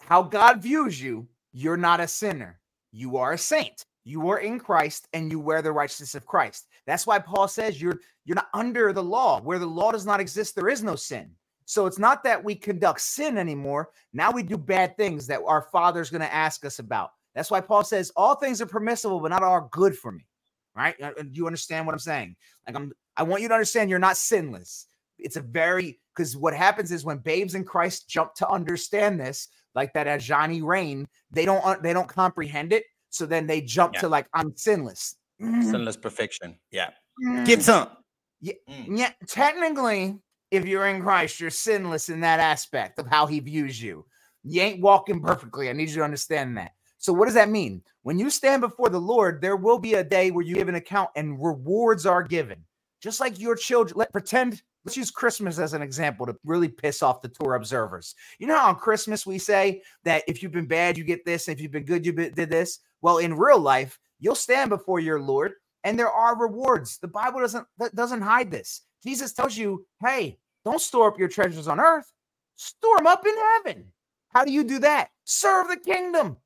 how 0.00 0.22
God 0.22 0.60
views 0.60 1.00
you, 1.00 1.28
you're 1.52 1.76
not 1.76 2.00
a 2.00 2.08
sinner. 2.08 2.60
You 2.90 3.16
are 3.18 3.32
a 3.32 3.38
saint. 3.38 3.84
You 4.04 4.28
are 4.30 4.40
in 4.40 4.58
Christ 4.58 5.06
and 5.12 5.30
you 5.30 5.38
wear 5.38 5.62
the 5.62 5.72
righteousness 5.72 6.14
of 6.14 6.26
Christ. 6.26 6.66
That's 6.86 7.06
why 7.06 7.18
Paul 7.18 7.48
says 7.48 7.80
you're 7.80 8.00
you're 8.24 8.36
not 8.36 8.48
under 8.54 8.92
the 8.92 9.02
law. 9.02 9.40
Where 9.40 9.58
the 9.58 9.66
law 9.66 9.92
does 9.92 10.06
not 10.06 10.20
exist, 10.20 10.54
there 10.54 10.68
is 10.68 10.82
no 10.82 10.96
sin. 10.96 11.30
So 11.64 11.86
it's 11.86 11.98
not 11.98 12.24
that 12.24 12.42
we 12.42 12.54
conduct 12.54 13.00
sin 13.00 13.38
anymore. 13.38 13.90
Now 14.12 14.30
we 14.30 14.42
do 14.42 14.58
bad 14.58 14.96
things 14.96 15.26
that 15.28 15.40
our 15.46 15.62
Father's 15.62 16.10
going 16.10 16.20
to 16.22 16.32
ask 16.32 16.64
us 16.64 16.78
about. 16.80 17.12
That's 17.34 17.50
why 17.50 17.60
Paul 17.60 17.84
says 17.84 18.12
all 18.16 18.34
things 18.34 18.60
are 18.60 18.66
permissible, 18.66 19.20
but 19.20 19.28
not 19.28 19.42
all 19.42 19.52
are 19.52 19.68
good 19.70 19.96
for 19.96 20.12
me. 20.12 20.26
Right? 20.74 20.94
Uh, 21.00 21.12
do 21.16 21.30
you 21.32 21.46
understand 21.46 21.86
what 21.86 21.92
I'm 21.92 21.98
saying? 21.98 22.36
Like 22.66 22.76
I'm 22.76 22.92
I 23.16 23.22
want 23.22 23.42
you 23.42 23.48
to 23.48 23.54
understand 23.54 23.90
you're 23.90 23.98
not 23.98 24.16
sinless. 24.16 24.86
It's 25.18 25.36
a 25.36 25.40
very 25.40 26.00
because 26.14 26.36
what 26.36 26.54
happens 26.54 26.92
is 26.92 27.04
when 27.04 27.18
babes 27.18 27.54
in 27.54 27.64
Christ 27.64 28.08
jump 28.08 28.34
to 28.34 28.48
understand 28.48 29.20
this, 29.20 29.48
like 29.74 29.92
that 29.94 30.06
as 30.06 30.24
Johnny 30.24 30.62
Rain, 30.62 31.06
they 31.30 31.44
don't 31.44 31.82
they 31.82 31.92
don't 31.92 32.08
comprehend 32.08 32.72
it 32.72 32.84
so 33.12 33.26
then 33.26 33.46
they 33.46 33.60
jump 33.60 33.94
yeah. 33.94 34.00
to 34.00 34.08
like, 34.08 34.26
I'm 34.32 34.56
sinless. 34.56 35.16
Mm. 35.42 35.70
Sinless 35.70 35.96
perfection. 35.96 36.58
Yeah. 36.70 36.90
Mm. 37.24 37.46
Get 37.46 37.62
some. 37.62 37.88
Yeah, 38.40 38.54
mm. 38.68 38.98
yeah. 38.98 39.10
Technically, 39.26 40.18
if 40.50 40.64
you're 40.66 40.86
in 40.86 41.02
Christ, 41.02 41.40
you're 41.40 41.50
sinless 41.50 42.08
in 42.08 42.20
that 42.20 42.40
aspect 42.40 42.98
of 42.98 43.06
how 43.06 43.26
he 43.26 43.40
views 43.40 43.82
you. 43.82 44.04
You 44.44 44.62
ain't 44.62 44.80
walking 44.80 45.20
perfectly. 45.20 45.68
I 45.68 45.72
need 45.72 45.88
you 45.88 45.96
to 45.96 46.04
understand 46.04 46.56
that. 46.58 46.72
So, 46.98 47.12
what 47.12 47.26
does 47.26 47.34
that 47.34 47.48
mean? 47.48 47.82
When 48.02 48.18
you 48.18 48.30
stand 48.30 48.60
before 48.60 48.88
the 48.88 49.00
Lord, 49.00 49.40
there 49.40 49.56
will 49.56 49.78
be 49.78 49.94
a 49.94 50.04
day 50.04 50.30
where 50.30 50.44
you 50.44 50.54
give 50.54 50.68
an 50.68 50.74
account 50.74 51.10
and 51.16 51.42
rewards 51.42 52.06
are 52.06 52.22
given. 52.22 52.64
Just 53.00 53.20
like 53.20 53.40
your 53.40 53.56
children, 53.56 53.98
let 53.98 54.12
pretend 54.12 54.62
Let's 54.84 54.96
use 54.96 55.10
Christmas 55.10 55.58
as 55.58 55.74
an 55.74 55.82
example 55.82 56.26
to 56.26 56.36
really 56.44 56.68
piss 56.68 57.02
off 57.02 57.22
the 57.22 57.28
Torah 57.28 57.56
observers. 57.56 58.14
You 58.38 58.48
know 58.48 58.58
how 58.58 58.68
on 58.68 58.76
Christmas 58.76 59.24
we 59.24 59.38
say 59.38 59.82
that 60.04 60.24
if 60.26 60.42
you've 60.42 60.52
been 60.52 60.66
bad, 60.66 60.98
you 60.98 61.04
get 61.04 61.24
this. 61.24 61.48
If 61.48 61.60
you've 61.60 61.70
been 61.70 61.84
good, 61.84 62.04
you 62.04 62.12
did 62.12 62.50
this. 62.50 62.80
Well, 63.00 63.18
in 63.18 63.34
real 63.34 63.60
life, 63.60 63.98
you'll 64.22 64.34
stand 64.34 64.70
before 64.70 65.00
your 65.00 65.20
Lord, 65.20 65.52
and 65.84 65.98
there 65.98 66.10
are 66.10 66.38
rewards. 66.38 66.98
The 66.98 67.08
Bible 67.08 67.40
doesn't 67.40 67.66
doesn't 67.94 68.22
hide 68.22 68.50
this. 68.50 68.82
Jesus 69.04 69.34
tells 69.34 69.56
you, 69.56 69.84
"Hey, 70.00 70.38
don't 70.64 70.80
store 70.80 71.08
up 71.08 71.18
your 71.18 71.28
treasures 71.28 71.68
on 71.68 71.80
earth; 71.80 72.10
store 72.54 72.96
them 72.96 73.06
up 73.06 73.26
in 73.26 73.34
heaven." 73.36 73.92
How 74.28 74.44
do 74.44 74.52
you 74.52 74.64
do 74.64 74.78
that? 74.78 75.10
Serve 75.24 75.68
the 75.68 75.76
kingdom. 75.76 76.38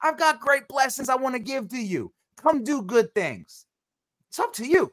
I've 0.00 0.18
got 0.18 0.40
great 0.40 0.68
blessings 0.68 1.08
I 1.08 1.16
want 1.16 1.34
to 1.34 1.40
give 1.40 1.68
to 1.70 1.78
you. 1.78 2.12
Come 2.36 2.62
do 2.62 2.82
good 2.82 3.12
things. 3.14 3.66
It's 4.28 4.38
up 4.38 4.52
to 4.54 4.64
you. 4.64 4.92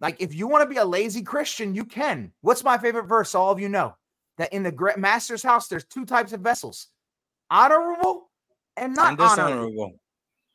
Like, 0.00 0.20
if 0.20 0.34
you 0.34 0.46
want 0.46 0.62
to 0.62 0.68
be 0.68 0.78
a 0.78 0.84
lazy 0.84 1.22
Christian, 1.22 1.74
you 1.74 1.84
can. 1.84 2.32
What's 2.42 2.64
my 2.64 2.76
favorite 2.76 3.06
verse? 3.06 3.34
All 3.34 3.50
of 3.50 3.60
you 3.60 3.68
know 3.68 3.96
that 4.36 4.52
in 4.52 4.62
the 4.62 4.72
great 4.72 4.98
master's 4.98 5.42
house, 5.42 5.68
there's 5.68 5.84
two 5.84 6.04
types 6.04 6.32
of 6.32 6.40
vessels 6.40 6.88
honorable 7.50 8.30
and 8.76 8.94
not 8.94 9.10
and 9.10 9.18
dishonorable. 9.18 9.62
Honorable. 9.62 10.00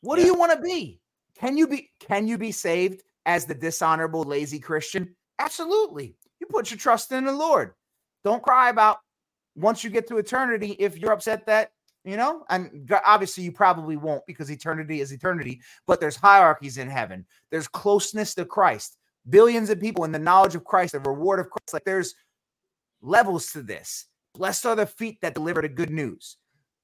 What 0.02 0.20
yeah. 0.20 0.26
do 0.26 0.32
you 0.32 0.36
want 0.36 0.52
to 0.54 0.62
be? 0.62 1.01
Can 1.42 1.58
you 1.58 1.68
be 1.68 1.90
can 2.00 2.28
you 2.28 2.38
be 2.38 2.52
saved 2.52 3.04
as 3.26 3.46
the 3.46 3.54
dishonorable, 3.54 4.24
lazy 4.24 4.60
Christian? 4.60 5.16
Absolutely. 5.40 6.16
You 6.40 6.48
put 6.48 6.72
your 6.72 6.78
trust 6.78 7.12
in 7.12 7.26
the 7.26 7.34
Lord. 7.34 7.74
Don't 8.24 8.44
cry 8.44 8.70
about 8.70 9.00
once 9.56 9.84
you 9.84 9.90
get 9.90 10.08
to 10.08 10.18
eternity 10.18 10.76
if 10.80 10.98
you're 10.98 11.12
upset 11.12 11.46
that 11.48 11.72
you 12.06 12.16
know 12.16 12.46
and 12.50 12.90
obviously 13.06 13.44
you 13.44 13.52
probably 13.52 13.98
won't 13.98 14.26
because 14.26 14.50
eternity 14.50 15.02
is 15.02 15.12
eternity 15.12 15.60
but 15.86 16.00
there's 16.00 16.16
hierarchies 16.16 16.78
in 16.78 16.90
heaven 16.90 17.26
there's 17.52 17.68
closeness 17.68 18.34
to 18.34 18.46
christ 18.46 18.98
billions 19.30 19.70
of 19.70 19.80
people 19.80 20.04
in 20.04 20.12
the 20.12 20.20
knowledge 20.20 20.56
of 20.56 20.64
Christ, 20.64 20.94
the 20.94 21.00
reward 21.00 21.40
of 21.40 21.50
Christ. 21.50 21.74
Like 21.74 21.84
there's 21.84 22.16
levels 23.02 23.52
to 23.52 23.62
this. 23.62 24.08
Blessed 24.34 24.66
are 24.66 24.76
the 24.76 24.86
feet 24.86 25.20
that 25.22 25.34
deliver 25.34 25.62
the 25.62 25.70
good 25.70 25.90
news. 25.90 26.38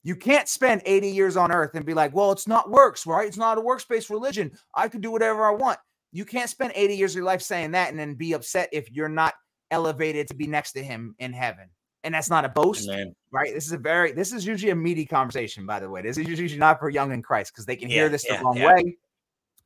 You 0.08 0.16
can't 0.16 0.48
spend 0.48 0.84
80 0.86 1.10
years 1.10 1.36
on 1.36 1.52
earth 1.52 1.72
and 1.76 1.86
be 1.86 1.94
like, 1.94 2.16
well, 2.16 2.32
it's 2.32 2.48
not 2.48 2.72
works, 2.72 3.06
right? 3.06 3.28
It's 3.28 3.36
not 3.36 3.58
a 3.58 3.62
works-based 3.62 4.10
religion. 4.10 4.58
I 4.74 4.88
can 4.88 5.02
do 5.02 5.12
whatever 5.12 5.46
I 5.46 5.52
want. 5.52 5.80
You 6.14 6.24
can't 6.24 6.50
spend 6.50 6.72
80 6.76 6.96
years 6.96 7.12
of 7.12 7.18
your 7.18 7.26
life 7.26 7.42
saying 7.42 7.72
that 7.72 7.90
and 7.90 8.00
then 8.00 8.14
be 8.14 8.32
upset 8.32 8.70
if 8.72 8.90
you're 8.90 9.10
not 9.10 9.34
elevated 9.70 10.30
to 10.30 10.34
be 10.34 10.48
next 10.48 10.72
to 10.72 10.82
him 10.82 11.14
in 11.20 11.34
heaven. 11.34 11.68
And 12.06 12.14
that's 12.14 12.30
not 12.30 12.46
a 12.46 12.50
boast, 12.50 12.88
Amen. 12.88 13.14
right? 13.32 13.54
This 13.54 13.66
is 13.66 13.74
a 13.74 13.78
very 13.78 14.14
this 14.14 14.32
is 14.32 14.46
usually 14.46 14.72
a 14.72 14.76
meaty 14.76 15.06
conversation, 15.06 15.66
by 15.66 15.82
the 15.82 15.90
way. 15.90 16.02
This 16.02 16.18
is 16.18 16.26
usually 16.26 16.58
not 16.58 16.80
for 16.80 16.90
young 16.90 17.12
in 17.12 17.22
Christ 17.22 17.52
because 17.52 17.66
they 17.66 17.76
can 17.76 17.90
hear 17.90 18.08
this 18.08 18.26
yeah, 18.26 18.38
the 18.38 18.46
wrong 18.46 18.56
yeah. 18.56 18.76
way. 18.76 18.98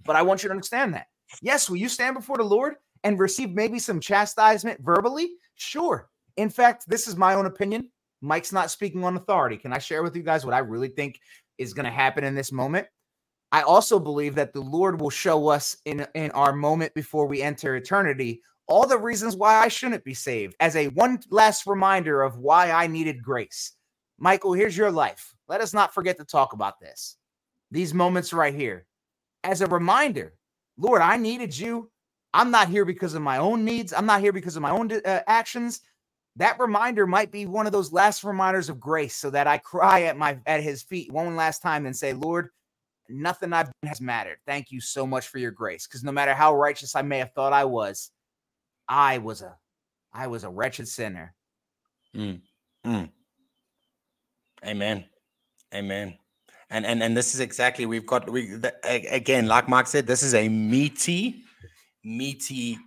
But 0.06 0.16
I 0.16 0.24
want 0.24 0.42
you 0.42 0.50
to 0.50 0.54
understand 0.54 0.96
that. 0.96 1.06
Yes, 1.44 1.70
will 1.70 1.78
you 1.78 1.88
stand 1.88 2.16
before 2.16 2.38
the 2.38 2.44
Lord 2.44 2.78
and 3.04 3.20
receive 3.20 3.52
maybe 3.52 3.78
some 3.78 4.00
chastisement 4.00 4.82
verbally? 4.82 5.34
Sure. 5.54 6.10
In 6.36 6.50
fact, 6.50 6.86
this 6.88 7.08
is 7.08 7.16
my 7.16 7.36
own 7.36 7.46
opinion. 7.46 7.92
Mike's 8.22 8.54
not 8.54 8.72
speaking 8.72 9.04
on 9.04 9.16
authority. 9.16 9.58
Can 9.58 9.74
I 9.74 9.80
share 9.80 10.04
with 10.04 10.16
you 10.16 10.24
guys 10.24 10.46
what 10.46 10.54
I 10.54 10.60
really 10.60 10.90
think 10.90 11.20
is 11.58 11.74
going 11.74 11.86
to 11.86 11.92
happen 11.92 12.24
in 12.24 12.36
this 12.36 12.52
moment? 12.52 12.88
I 13.52 13.64
also 13.64 14.00
believe 14.00 14.36
that 14.36 14.54
the 14.54 14.62
Lord 14.62 15.02
will 15.02 15.10
show 15.10 15.50
us 15.50 15.76
in, 15.86 16.08
in 16.16 16.32
our 16.32 16.54
moment 16.54 16.94
before 16.94 17.28
we 17.28 17.42
enter 17.42 17.76
eternity 17.76 18.42
all 18.68 18.88
the 18.88 18.98
reasons 18.98 19.36
why 19.36 19.60
I 19.60 19.68
shouldn't 19.68 20.06
be 20.06 20.14
saved 20.14 20.56
as 20.62 20.78
a 20.78 20.88
one 20.90 21.20
last 21.30 21.68
reminder 21.68 22.22
of 22.22 22.38
why 22.38 22.72
I 22.72 22.88
needed 22.88 23.22
grace. 23.22 23.74
Michael, 24.18 24.54
here's 24.54 24.78
your 24.78 24.92
life. 24.92 25.34
Let 25.50 25.60
us 25.60 25.74
not 25.74 25.94
forget 25.94 26.18
to 26.18 26.24
talk 26.24 26.54
about 26.54 26.80
this. 26.80 27.18
These 27.72 27.94
moments 27.94 28.32
right 28.32 28.54
here 28.54 28.86
as 29.44 29.62
a 29.62 29.68
reminder 29.68 30.36
Lord, 30.78 31.02
I 31.02 31.18
needed 31.18 31.58
you. 31.58 31.92
I'm 32.34 32.50
not 32.50 32.70
here 32.70 32.86
because 32.86 33.14
of 33.14 33.22
my 33.22 33.38
own 33.38 33.66
needs. 33.66 33.94
I'm 33.94 34.06
not 34.06 34.22
here 34.22 34.32
because 34.32 34.56
of 34.56 34.62
my 34.62 34.72
own 34.72 34.92
uh, 34.92 35.20
actions. 35.28 35.82
That 36.38 36.60
reminder 36.60 37.06
might 37.06 37.32
be 37.32 37.46
one 37.46 37.66
of 37.66 37.74
those 37.74 37.92
last 37.92 38.24
reminders 38.24 38.70
of 38.70 38.80
grace 38.80 39.16
so 39.16 39.30
that 39.32 39.48
I 39.48 39.58
cry 39.58 40.04
at 40.04 40.18
my 40.18 40.38
at 40.46 40.64
his 40.64 40.82
feet 40.82 41.12
one 41.12 41.36
last 41.36 41.62
time 41.62 41.86
and 41.86 41.96
say, 41.96 42.14
Lord, 42.14 42.50
nothing 43.10 43.52
I've 43.52 43.66
done 43.66 43.90
has 43.90 44.00
mattered. 44.00 44.38
Thank 44.46 44.72
you 44.72 44.80
so 44.80 45.06
much 45.06 45.28
for 45.28 45.40
your 45.40 45.52
grace. 45.52 45.86
Because 45.86 46.04
no 46.04 46.12
matter 46.12 46.34
how 46.34 46.56
righteous 46.56 46.96
I 46.96 47.02
may 47.02 47.18
have 47.18 47.34
thought 47.34 47.54
I 47.54 47.66
was, 47.66 48.12
I 48.88 49.18
was 49.18 49.42
a 49.42 49.58
I 50.14 50.28
was 50.28 50.44
a 50.44 50.50
wretched 50.50 50.88
sinner. 50.88 51.34
Mm, 52.16 52.42
mm. 52.86 53.10
Amen. 54.66 55.06
Amen. 55.74 56.18
And 56.70 56.86
and 56.86 57.04
and 57.04 57.16
this 57.16 57.34
is 57.34 57.42
exactly 57.42 57.86
we've 57.86 58.06
got 58.06 58.30
we 58.30 58.56
the, 58.56 58.74
again, 58.84 59.48
like 59.48 59.68
Mark 59.68 59.88
said, 59.88 60.08
this 60.08 60.24
is 60.24 60.34
a 60.34 60.48
meaty, 60.48 61.44
meaty, 62.06 62.78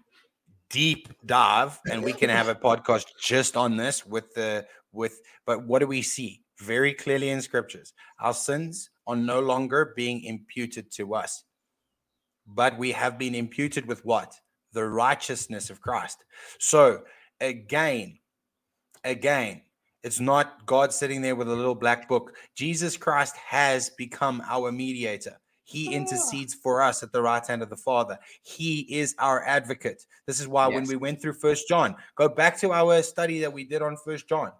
deep 0.74 1.08
dive, 1.24 1.78
and 1.90 2.02
we 2.02 2.12
can 2.12 2.28
have 2.28 2.48
a 2.48 2.54
podcast 2.66 3.06
just 3.20 3.56
on 3.56 3.76
this 3.76 4.04
with 4.04 4.34
the 4.34 4.66
with. 4.92 5.20
But 5.46 5.66
what 5.66 5.78
do 5.78 5.86
we 5.86 6.02
see 6.02 6.42
very 6.60 6.92
clearly 6.92 7.30
in 7.30 7.40
scriptures? 7.40 7.94
Our 8.20 8.34
sins 8.34 8.90
are 9.06 9.16
no 9.16 9.40
longer 9.40 9.92
being 9.96 10.24
imputed 10.24 10.90
to 10.96 11.14
us, 11.14 11.44
but 12.46 12.76
we 12.76 12.90
have 12.90 13.18
been 13.18 13.34
imputed 13.36 13.86
with 13.86 14.04
what 14.04 14.34
the 14.72 14.84
righteousness 14.84 15.70
of 15.70 15.80
Christ. 15.80 16.24
So 16.58 17.02
again, 17.40 18.18
again, 19.04 19.62
it's 20.02 20.20
not 20.20 20.66
God 20.66 20.92
sitting 20.92 21.22
there 21.22 21.36
with 21.36 21.48
a 21.48 21.54
little 21.54 21.76
black 21.76 22.08
book. 22.08 22.36
Jesus 22.56 22.96
Christ 22.96 23.36
has 23.36 23.90
become 23.96 24.42
our 24.44 24.72
mediator. 24.72 25.38
He 25.64 25.92
intercedes 25.94 26.54
for 26.54 26.82
us 26.82 27.02
at 27.02 27.10
the 27.10 27.22
right 27.22 27.44
hand 27.44 27.62
of 27.62 27.70
the 27.70 27.76
Father. 27.76 28.18
He 28.42 28.80
is 28.80 29.14
our 29.18 29.42
advocate. 29.44 30.04
This 30.26 30.38
is 30.38 30.46
why 30.46 30.68
when 30.68 30.84
we 30.84 30.96
went 30.96 31.20
through 31.20 31.34
First 31.34 31.68
John, 31.68 31.96
go 32.16 32.28
back 32.28 32.58
to 32.60 32.72
our 32.72 33.02
study 33.02 33.40
that 33.40 33.52
we 33.52 33.64
did 33.64 33.82
on 33.82 33.96
First 33.96 34.28
John. 34.28 34.52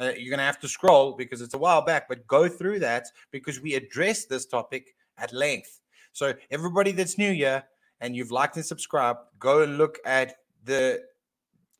Uh, 0.00 0.12
you're 0.16 0.30
going 0.30 0.38
to 0.38 0.44
have 0.44 0.60
to 0.60 0.68
scroll 0.68 1.12
because 1.12 1.40
it's 1.40 1.54
a 1.54 1.58
while 1.58 1.82
back, 1.82 2.08
but 2.08 2.26
go 2.26 2.48
through 2.48 2.78
that 2.80 3.06
because 3.30 3.60
we 3.60 3.74
addressed 3.74 4.28
this 4.28 4.46
topic 4.46 4.94
at 5.16 5.32
length. 5.32 5.80
So 6.12 6.34
everybody 6.50 6.92
that's 6.92 7.18
new 7.18 7.32
here 7.32 7.64
and 8.00 8.16
you've 8.16 8.30
liked 8.30 8.56
and 8.56 8.64
subscribed, 8.64 9.20
go 9.38 9.62
and 9.62 9.78
look 9.78 9.98
at 10.04 10.36
the 10.64 11.02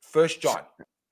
First 0.01 0.41
John. 0.41 0.63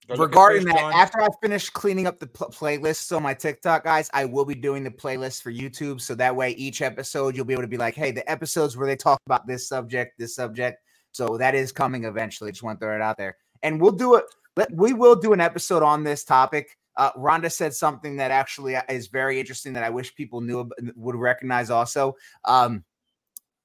Go 0.08 0.14
look 0.14 0.20
at 0.20 0.34
Regarding 0.34 0.64
that, 0.66 0.76
John. 0.76 0.92
after 0.92 1.20
I 1.20 1.28
finish 1.42 1.68
cleaning 1.68 2.06
up 2.06 2.20
the 2.20 2.28
pl- 2.28 2.50
playlists 2.50 3.14
on 3.14 3.22
my 3.24 3.34
TikTok, 3.34 3.84
guys, 3.84 4.08
I 4.14 4.24
will 4.24 4.44
be 4.44 4.54
doing 4.54 4.84
the 4.84 4.90
playlist 4.90 5.42
for 5.42 5.50
YouTube. 5.50 6.00
So 6.00 6.14
that 6.14 6.34
way, 6.34 6.52
each 6.52 6.80
episode, 6.80 7.34
you'll 7.34 7.44
be 7.44 7.54
able 7.54 7.64
to 7.64 7.68
be 7.68 7.76
like, 7.76 7.94
hey, 7.94 8.12
the 8.12 8.28
episodes 8.30 8.76
where 8.76 8.86
they 8.86 8.94
talk 8.94 9.20
about 9.26 9.46
this 9.48 9.68
subject, 9.68 10.16
this 10.18 10.36
subject. 10.36 10.80
So 11.10 11.36
that 11.38 11.56
is 11.56 11.72
coming 11.72 12.04
eventually. 12.04 12.52
Just 12.52 12.62
want 12.62 12.78
to 12.78 12.86
throw 12.86 12.94
it 12.94 13.02
out 13.02 13.16
there. 13.16 13.36
And 13.62 13.80
we'll 13.80 13.90
do 13.90 14.14
it. 14.14 14.24
Let, 14.56 14.72
we 14.72 14.92
will 14.92 15.16
do 15.16 15.32
an 15.32 15.40
episode 15.40 15.82
on 15.82 16.04
this 16.04 16.22
topic. 16.22 16.76
Uh, 16.96 17.12
Rhonda 17.12 17.50
said 17.50 17.74
something 17.74 18.16
that 18.16 18.30
actually 18.30 18.76
is 18.88 19.08
very 19.08 19.40
interesting 19.40 19.72
that 19.72 19.82
I 19.82 19.90
wish 19.90 20.14
people 20.14 20.40
knew 20.40 20.70
would 20.94 21.16
recognize 21.16 21.68
also. 21.68 22.14
Um, 22.44 22.84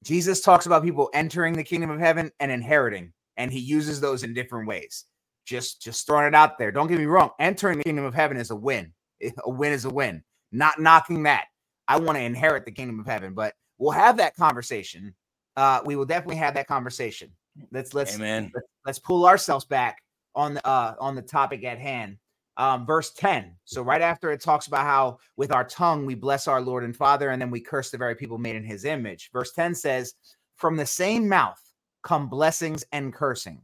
Jesus 0.02 0.40
talks 0.40 0.66
about 0.66 0.82
people 0.82 1.08
entering 1.14 1.54
the 1.54 1.62
kingdom 1.62 1.88
of 1.90 2.00
heaven 2.00 2.32
and 2.40 2.50
inheriting, 2.50 3.12
and 3.36 3.52
he 3.52 3.60
uses 3.60 4.00
those 4.00 4.24
in 4.24 4.34
different 4.34 4.66
ways 4.66 5.04
just 5.44 5.82
just 5.82 6.06
throwing 6.06 6.26
it 6.26 6.34
out 6.34 6.58
there. 6.58 6.72
Don't 6.72 6.88
get 6.88 6.98
me 6.98 7.06
wrong. 7.06 7.30
Entering 7.38 7.78
the 7.78 7.84
kingdom 7.84 8.04
of 8.04 8.14
heaven 8.14 8.36
is 8.36 8.50
a 8.50 8.56
win. 8.56 8.92
A 9.22 9.50
win 9.50 9.72
is 9.72 9.84
a 9.84 9.90
win. 9.90 10.22
Not 10.50 10.80
knocking 10.80 11.22
that. 11.24 11.46
I 11.88 11.98
want 11.98 12.16
to 12.16 12.22
inherit 12.22 12.64
the 12.64 12.72
kingdom 12.72 13.00
of 13.00 13.06
heaven, 13.06 13.34
but 13.34 13.54
we'll 13.78 13.92
have 13.92 14.16
that 14.18 14.36
conversation. 14.36 15.14
Uh, 15.56 15.80
we 15.84 15.96
will 15.96 16.04
definitely 16.04 16.36
have 16.36 16.54
that 16.54 16.66
conversation. 16.66 17.30
Let's 17.70 17.94
let's 17.94 18.16
Amen. 18.16 18.50
let's, 18.54 18.66
let's 18.86 18.98
pull 18.98 19.26
ourselves 19.26 19.64
back 19.64 19.98
on 20.34 20.54
the 20.54 20.66
uh 20.66 20.94
on 20.98 21.14
the 21.14 21.22
topic 21.22 21.64
at 21.64 21.78
hand. 21.78 22.18
Um, 22.58 22.84
verse 22.84 23.12
10. 23.14 23.56
So 23.64 23.80
right 23.80 24.02
after 24.02 24.30
it 24.30 24.42
talks 24.42 24.66
about 24.66 24.84
how 24.84 25.18
with 25.36 25.52
our 25.52 25.64
tongue 25.64 26.04
we 26.04 26.14
bless 26.14 26.46
our 26.46 26.60
Lord 26.60 26.84
and 26.84 26.94
Father, 26.94 27.30
and 27.30 27.40
then 27.40 27.50
we 27.50 27.60
curse 27.60 27.90
the 27.90 27.96
very 27.96 28.14
people 28.14 28.36
made 28.36 28.56
in 28.56 28.64
his 28.64 28.84
image. 28.84 29.30
Verse 29.32 29.52
10 29.52 29.74
says, 29.74 30.12
From 30.56 30.76
the 30.76 30.84
same 30.84 31.26
mouth 31.26 31.58
come 32.02 32.28
blessings 32.28 32.84
and 32.92 33.12
cursing 33.14 33.62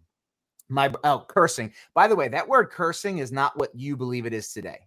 my 0.69 0.93
oh 1.05 1.25
cursing. 1.29 1.73
By 1.95 2.09
the 2.09 2.17
way 2.17 2.29
that 2.29 2.49
word 2.49 2.71
cursing 2.71 3.19
is 3.19 3.33
not 3.33 3.59
what 3.59 3.75
you 3.75 3.97
believe 3.97 4.27
it 4.27 4.33
is 4.33 4.53
today. 4.53 4.81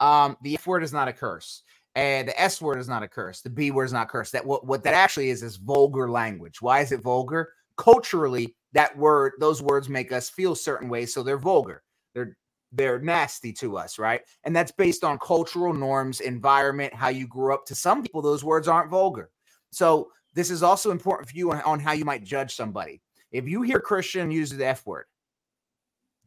Um 0.00 0.36
the 0.42 0.54
f 0.54 0.66
word 0.66 0.82
is 0.82 0.92
not 0.92 1.08
a 1.08 1.12
curse 1.12 1.62
and 1.94 2.28
the 2.28 2.40
s 2.40 2.60
word 2.60 2.78
is 2.78 2.88
not 2.88 3.02
a 3.02 3.08
curse 3.08 3.40
the 3.40 3.50
b 3.50 3.70
word 3.70 3.84
is 3.84 3.92
not 3.92 4.08
curse. 4.08 4.30
That 4.30 4.44
what, 4.46 4.66
what 4.66 4.82
that 4.84 4.94
actually 4.94 5.30
is 5.30 5.42
is 5.42 5.56
vulgar 5.56 6.10
language. 6.10 6.62
Why 6.62 6.80
is 6.80 6.92
it 6.92 7.02
vulgar? 7.02 7.52
Culturally 7.76 8.56
that 8.72 8.96
word 8.96 9.32
those 9.38 9.62
words 9.62 9.88
make 9.88 10.12
us 10.12 10.30
feel 10.30 10.54
certain 10.54 10.88
ways 10.88 11.12
so 11.12 11.22
they're 11.22 11.38
vulgar. 11.38 11.82
They're 12.14 12.36
they're 12.72 13.00
nasty 13.00 13.52
to 13.54 13.76
us 13.76 13.98
right? 13.98 14.22
And 14.44 14.54
that's 14.54 14.72
based 14.72 15.04
on 15.04 15.18
cultural 15.18 15.74
norms 15.74 16.20
environment 16.20 16.94
how 16.94 17.08
you 17.08 17.26
grew 17.26 17.52
up. 17.52 17.66
To 17.66 17.74
some 17.74 18.02
people 18.02 18.22
those 18.22 18.44
words 18.44 18.68
aren't 18.68 18.90
vulgar. 18.90 19.30
So 19.70 20.10
this 20.34 20.50
is 20.50 20.62
also 20.62 20.90
important 20.90 21.28
for 21.28 21.36
you 21.36 21.50
on, 21.52 21.60
on 21.62 21.80
how 21.80 21.92
you 21.92 22.04
might 22.04 22.24
judge 22.24 22.54
somebody. 22.54 23.02
If 23.30 23.46
you 23.46 23.60
hear 23.62 23.80
christian 23.80 24.30
use 24.30 24.50
the 24.50 24.66
f 24.66 24.86
word 24.86 25.04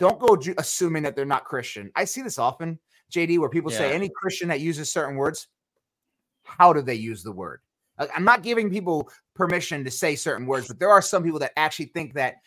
don't 0.02 0.19
go 0.19 0.36
ju- 0.36 0.56
assuming 0.57 1.03
that 1.03 1.15
they're 1.15 1.26
not 1.26 1.45
Christian. 1.45 1.91
I 1.95 2.06
see 2.06 2.23
this 2.23 2.40
often, 2.40 2.80
JD, 3.14 3.38
where 3.38 3.49
people 3.49 3.69
say 3.69 3.94
any 3.94 4.10
Christian 4.10 4.49
that 4.49 4.60
uses 4.60 4.91
certain 4.91 5.15
words, 5.15 5.48
how 6.44 6.73
do 6.73 6.82
they 6.82 6.95
use 6.95 7.22
the 7.22 7.32
word? 7.32 7.60
I'm 8.15 8.23
not 8.23 8.41
giving 8.41 8.72
people 8.72 9.11
permission 9.36 9.84
to 9.84 9.91
say 9.91 10.15
certain 10.15 10.48
words, 10.48 10.68
but 10.68 10.80
there 10.80 10.90
are 10.90 11.03
some 11.03 11.22
people 11.22 11.38
that 11.38 11.52
actually 11.56 11.86
think 11.86 12.15
that 12.15 12.38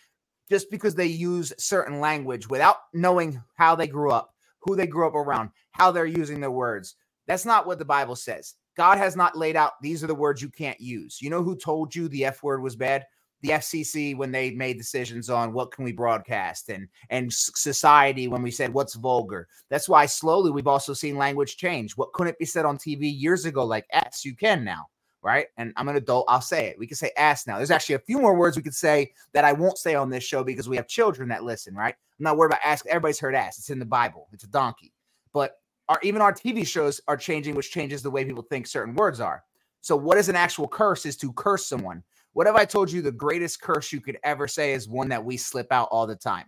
just 0.51 0.68
because 0.68 0.97
they 0.97 1.06
use 1.06 1.52
certain 1.56 2.01
language 2.01 2.48
without 2.51 2.78
knowing 2.93 3.40
how 3.55 3.76
they 3.76 3.86
grew 3.86 4.10
up, 4.10 4.35
who 4.59 4.74
they 4.74 4.89
grew 4.89 5.06
up 5.06 5.14
around, 5.14 5.51
how 5.70 5.93
they're 5.93 6.06
using 6.06 6.40
their 6.40 6.51
words, 6.51 6.97
that's 7.28 7.44
not 7.44 7.68
what 7.68 7.78
the 7.78 7.85
Bible 7.85 8.16
says. 8.16 8.55
God 8.76 8.98
has 8.98 9.14
not 9.14 9.39
laid 9.39 9.55
out 9.55 9.81
these 9.81 10.02
are 10.02 10.09
the 10.09 10.14
words 10.14 10.43
you 10.43 10.48
can't 10.48 10.81
use. 10.81 11.22
You 11.22 11.31
know 11.31 11.44
who 11.44 11.55
told 11.55 11.94
you 11.94 12.09
the 12.09 12.24
F 12.24 12.43
word 12.43 12.62
was 12.62 12.74
bad? 12.74 13.05
The 13.44 13.50
FCC 13.50 14.16
when 14.16 14.32
they 14.32 14.52
made 14.52 14.78
decisions 14.78 15.28
on 15.28 15.52
what 15.52 15.70
can 15.70 15.84
we 15.84 15.92
broadcast 15.92 16.70
and 16.70 16.88
and 17.10 17.30
society 17.30 18.26
when 18.26 18.42
we 18.42 18.50
said 18.50 18.72
what's 18.72 18.94
vulgar. 18.94 19.48
That's 19.68 19.86
why 19.86 20.06
slowly 20.06 20.50
we've 20.50 20.66
also 20.66 20.94
seen 20.94 21.18
language 21.18 21.58
change. 21.58 21.94
What 21.94 22.14
couldn't 22.14 22.38
be 22.38 22.46
said 22.46 22.64
on 22.64 22.78
TV 22.78 23.00
years 23.02 23.44
ago, 23.44 23.62
like 23.66 23.86
ass, 23.92 24.24
you 24.24 24.34
can 24.34 24.64
now, 24.64 24.86
right? 25.22 25.48
And 25.58 25.74
I'm 25.76 25.88
an 25.88 25.96
adult, 25.96 26.24
I'll 26.26 26.40
say 26.40 26.68
it. 26.68 26.78
We 26.78 26.86
can 26.86 26.96
say 26.96 27.10
ass 27.18 27.46
now. 27.46 27.58
There's 27.58 27.70
actually 27.70 27.96
a 27.96 28.00
few 28.00 28.18
more 28.18 28.34
words 28.34 28.56
we 28.56 28.62
could 28.62 28.74
say 28.74 29.12
that 29.34 29.44
I 29.44 29.52
won't 29.52 29.76
say 29.76 29.94
on 29.94 30.08
this 30.08 30.24
show 30.24 30.42
because 30.42 30.66
we 30.66 30.76
have 30.76 30.88
children 30.88 31.28
that 31.28 31.44
listen, 31.44 31.74
right? 31.74 31.94
I'm 32.18 32.24
not 32.24 32.38
worried 32.38 32.52
about 32.52 32.64
ass. 32.64 32.82
Everybody's 32.88 33.20
heard 33.20 33.34
ass. 33.34 33.58
It's 33.58 33.68
in 33.68 33.78
the 33.78 33.84
Bible. 33.84 34.26
It's 34.32 34.44
a 34.44 34.48
donkey. 34.48 34.94
But 35.34 35.58
our 35.90 36.00
even 36.02 36.22
our 36.22 36.32
TV 36.32 36.66
shows 36.66 36.98
are 37.08 37.16
changing, 37.18 37.56
which 37.56 37.70
changes 37.70 38.02
the 38.02 38.10
way 38.10 38.24
people 38.24 38.46
think 38.48 38.66
certain 38.66 38.94
words 38.94 39.20
are. 39.20 39.44
So 39.82 39.96
what 39.96 40.16
is 40.16 40.30
an 40.30 40.36
actual 40.36 40.66
curse 40.66 41.04
is 41.04 41.14
to 41.18 41.30
curse 41.34 41.66
someone. 41.66 42.02
What 42.35 42.47
have 42.47 42.56
I 42.56 42.65
told 42.65 42.90
you? 42.93 43.01
The 43.01 43.12
greatest 43.12 43.61
curse 43.62 43.93
you 43.93 44.01
could 44.01 44.19
ever 44.23 44.47
say 44.47 44.73
is 44.73 44.89
one 44.89 45.09
that 45.09 45.24
we 45.24 45.36
slip 45.36 45.73
out 45.73 45.89
all 45.90 46.06
the 46.06 46.16
time. 46.16 46.47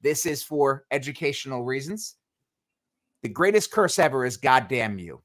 This 0.00 0.24
is 0.24 0.42
for 0.42 0.84
educational 0.90 1.64
reasons. 1.64 2.14
The 3.22 3.28
greatest 3.28 3.70
curse 3.70 3.98
ever 3.98 4.24
is 4.24 4.36
God 4.36 4.68
damn 4.68 4.98
you. 4.98 5.22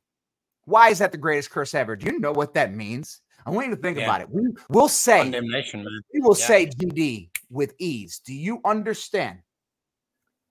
Why 0.65 0.89
is 0.89 0.99
that 0.99 1.11
the 1.11 1.17
greatest 1.17 1.51
curse 1.51 1.73
ever? 1.73 1.95
Do 1.95 2.07
you 2.11 2.19
know 2.19 2.31
what 2.31 2.53
that 2.55 2.73
means? 2.73 3.21
I 3.45 3.51
want 3.51 3.67
you 3.67 3.75
to 3.75 3.81
think 3.81 3.97
Yeah. 3.97 4.03
about 4.05 4.21
it. 4.21 4.29
We, 4.29 4.41
will 4.69 4.89
say, 4.89 5.21
Condemnation, 5.23 5.83
man. 5.83 6.01
we 6.13 6.19
will 6.19 6.37
Yeah. 6.37 6.47
say 6.47 6.65
GD 6.65 7.31
with 7.49 7.73
ease. 7.79 8.19
Do 8.19 8.33
you 8.33 8.61
understand 8.65 9.39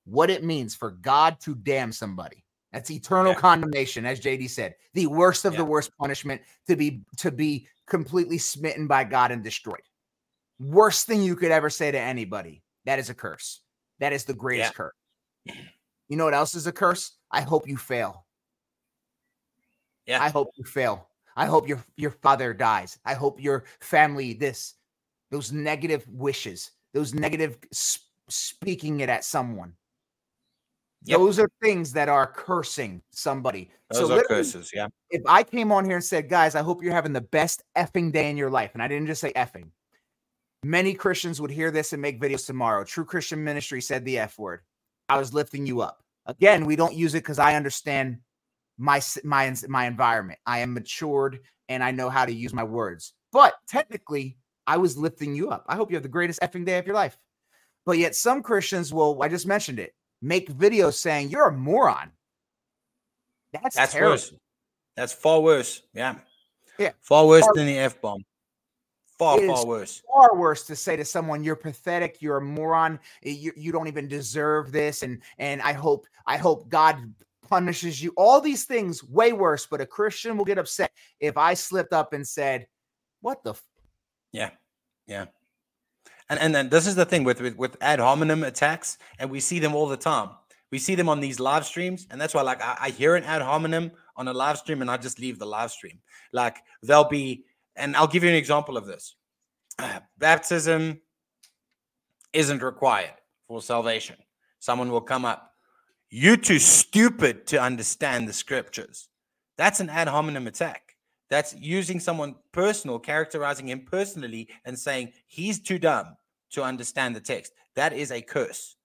what 0.04 0.30
it 0.30 0.44
means 0.44 0.74
for 0.74 0.90
God 0.90 1.40
to 1.40 1.54
damn 1.54 1.92
somebody? 1.92 2.44
That's 2.72 2.90
eternal 2.90 3.32
Yeah. 3.32 3.38
condemnation, 3.40 4.04
as 4.04 4.20
JD 4.20 4.46
said. 4.48 4.74
The 4.94 5.06
worst 5.06 5.44
of 5.44 5.56
the 5.56 5.64
worst 5.64 5.90
punishment 5.98 6.42
to 6.66 6.76
be 6.76 7.02
to 7.18 7.30
be 7.30 7.66
completely 7.88 8.38
smitten 8.38 8.86
by 8.86 9.04
God 9.04 9.30
and 9.30 9.42
destroyed. 9.42 9.82
Worst 10.60 11.06
thing 11.06 11.22
you 11.22 11.36
could 11.36 11.50
ever 11.50 11.70
say 11.70 11.90
to 11.90 11.98
anybody. 11.98 12.62
That 12.84 12.98
is 12.98 13.10
a 13.10 13.14
curse. 13.14 13.60
That 14.00 14.12
is 14.12 14.24
the 14.24 14.34
greatest 14.34 14.74
curse. 14.74 14.94
You 16.08 16.16
know 16.16 16.24
what 16.24 16.34
else 16.34 16.54
is 16.54 16.66
a 16.66 16.72
curse? 16.72 17.16
I 17.30 17.42
hope 17.42 17.68
you 17.68 17.76
fail. 17.76 18.26
Yeah. 20.06 20.22
I 20.22 20.30
hope 20.30 20.48
you 20.56 20.64
fail. 20.64 21.08
I 21.36 21.46
hope 21.46 21.68
your 21.68 21.84
your 21.96 22.10
father 22.10 22.54
dies. 22.54 22.98
I 23.04 23.14
hope 23.14 23.40
your 23.40 23.64
family 23.80 24.32
this. 24.32 24.74
Those 25.30 25.52
negative 25.52 26.06
wishes, 26.08 26.70
those 26.94 27.12
negative 27.12 27.58
sp- 27.70 28.08
speaking 28.28 29.00
it 29.00 29.08
at 29.08 29.24
someone. 29.24 29.74
Yep. 31.04 31.18
Those 31.18 31.38
are 31.38 31.48
things 31.62 31.92
that 31.92 32.08
are 32.08 32.26
cursing 32.26 33.02
somebody. 33.10 33.70
Those 33.90 34.08
so 34.08 34.18
are 34.18 34.24
curses. 34.24 34.70
Yeah. 34.74 34.88
if 35.10 35.22
I 35.26 35.42
came 35.42 35.70
on 35.70 35.84
here 35.84 35.96
and 35.96 36.04
said, 36.04 36.28
guys, 36.28 36.54
I 36.54 36.62
hope 36.62 36.82
you're 36.82 36.92
having 36.92 37.12
the 37.12 37.20
best 37.20 37.62
effing 37.76 38.12
day 38.12 38.30
in 38.30 38.36
your 38.36 38.50
life, 38.50 38.72
and 38.74 38.82
I 38.82 38.88
didn't 38.88 39.06
just 39.06 39.20
say 39.20 39.32
effing, 39.32 39.70
many 40.64 40.94
Christians 40.94 41.40
would 41.40 41.50
hear 41.50 41.70
this 41.70 41.92
and 41.92 42.02
make 42.02 42.20
videos 42.20 42.46
tomorrow. 42.46 42.84
True 42.84 43.04
Christian 43.04 43.42
Ministry 43.44 43.80
said 43.80 44.04
the 44.04 44.18
F 44.18 44.38
word. 44.38 44.60
I 45.08 45.18
was 45.18 45.32
lifting 45.32 45.66
you 45.66 45.80
up. 45.80 46.02
Again, 46.26 46.66
we 46.66 46.76
don't 46.76 46.94
use 46.94 47.14
it 47.14 47.22
because 47.22 47.38
I 47.38 47.54
understand 47.54 48.18
my 48.76 49.00
my 49.24 49.54
my 49.68 49.86
environment. 49.86 50.38
I 50.46 50.58
am 50.58 50.74
matured 50.74 51.40
and 51.68 51.82
I 51.82 51.90
know 51.90 52.10
how 52.10 52.26
to 52.26 52.32
use 52.32 52.52
my 52.52 52.64
words. 52.64 53.14
But 53.32 53.54
technically, 53.66 54.36
I 54.66 54.76
was 54.76 54.98
lifting 54.98 55.34
you 55.34 55.50
up. 55.50 55.64
I 55.68 55.76
hope 55.76 55.90
you 55.90 55.96
have 55.96 56.02
the 56.02 56.08
greatest 56.08 56.40
effing 56.40 56.66
day 56.66 56.78
of 56.78 56.86
your 56.86 56.94
life. 56.94 57.16
But 57.86 57.98
yet, 57.98 58.14
some 58.14 58.42
Christians 58.42 58.92
will. 58.92 59.22
I 59.22 59.28
just 59.28 59.46
mentioned 59.46 59.78
it. 59.78 59.94
Make 60.20 60.50
videos 60.52 60.94
saying 60.94 61.28
you're 61.30 61.48
a 61.48 61.52
moron. 61.52 62.10
That's 63.52 63.76
That's 63.76 63.92
terrible. 63.92 64.12
worse. 64.12 64.32
That's 64.96 65.12
far 65.12 65.40
worse. 65.40 65.82
Yeah. 65.94 66.16
Yeah. 66.78 66.92
Far 67.00 67.26
worse 67.26 67.44
Far- 67.44 67.54
than 67.54 67.66
the 67.66 67.78
F 67.78 68.00
bomb. 68.00 68.24
Far, 69.18 69.40
far 69.46 69.66
worse. 69.66 70.02
far 70.06 70.36
worse 70.36 70.64
to 70.66 70.76
say 70.76 70.94
to 70.94 71.04
someone 71.04 71.42
you're 71.42 71.56
pathetic 71.56 72.18
you're 72.22 72.36
a 72.36 72.40
moron 72.40 73.00
you, 73.20 73.50
you 73.56 73.72
don't 73.72 73.88
even 73.88 74.06
deserve 74.06 74.70
this 74.70 75.02
and 75.02 75.20
and 75.38 75.60
i 75.62 75.72
hope 75.72 76.06
i 76.28 76.36
hope 76.36 76.68
god 76.68 77.12
punishes 77.42 78.00
you 78.00 78.12
all 78.16 78.40
these 78.40 78.64
things 78.64 79.02
way 79.02 79.32
worse 79.32 79.66
but 79.66 79.80
a 79.80 79.86
christian 79.86 80.36
will 80.36 80.44
get 80.44 80.56
upset 80.56 80.92
if 81.18 81.36
i 81.36 81.52
slipped 81.52 81.92
up 81.92 82.12
and 82.12 82.24
said 82.24 82.68
what 83.20 83.42
the 83.42 83.50
f-? 83.50 83.62
Yeah. 84.30 84.50
Yeah. 85.08 85.26
And 86.30 86.38
and 86.40 86.54
then 86.54 86.68
this 86.68 86.86
is 86.86 86.94
the 86.94 87.06
thing 87.06 87.24
with, 87.24 87.40
with 87.40 87.56
with 87.56 87.76
ad 87.80 88.00
hominem 88.00 88.42
attacks, 88.44 88.98
and 89.18 89.30
we 89.30 89.40
see 89.40 89.58
them 89.58 89.74
all 89.74 89.88
the 89.88 89.96
time. 89.96 90.30
We 90.70 90.78
see 90.78 90.94
them 90.94 91.08
on 91.08 91.20
these 91.20 91.40
live 91.40 91.64
streams, 91.64 92.06
and 92.10 92.20
that's 92.20 92.34
why 92.34 92.42
like 92.42 92.62
I, 92.62 92.76
I 92.80 92.90
hear 92.90 93.16
an 93.16 93.24
ad 93.24 93.42
hominem 93.42 93.92
on 94.18 94.28
a 94.28 94.32
live 94.32 94.58
stream 94.58 94.82
and 94.82 94.90
I 94.90 94.96
just 94.96 95.18
leave 95.18 95.38
the 95.38 95.46
live 95.46 95.70
stream. 95.70 96.00
Like 96.32 96.58
they'll 96.82 97.08
be, 97.08 97.44
and 97.76 97.96
I'll 97.96 98.08
give 98.08 98.24
you 98.24 98.28
an 98.28 98.34
example 98.34 98.76
of 98.76 98.84
this. 98.84 99.14
Baptism 100.18 101.00
isn't 102.32 102.62
required 102.62 103.14
for 103.46 103.62
salvation. 103.62 104.16
Someone 104.58 104.90
will 104.90 105.00
come 105.00 105.24
up. 105.24 105.54
You're 106.10 106.36
too 106.36 106.58
stupid 106.58 107.46
to 107.48 107.62
understand 107.62 108.28
the 108.28 108.32
scriptures. 108.32 109.08
That's 109.56 109.80
an 109.80 109.88
ad 109.88 110.08
hominem 110.08 110.46
attack. 110.46 110.87
That's 111.30 111.54
using 111.54 112.00
someone 112.00 112.36
personal, 112.52 112.98
characterizing 112.98 113.68
him 113.68 113.84
personally, 113.84 114.48
and 114.64 114.78
saying 114.78 115.12
he's 115.26 115.60
too 115.60 115.78
dumb 115.78 116.16
to 116.50 116.62
understand 116.62 117.14
the 117.14 117.20
text. 117.20 117.52
That 117.74 117.92
is 117.92 118.10
a 118.10 118.22
curse. 118.22 118.76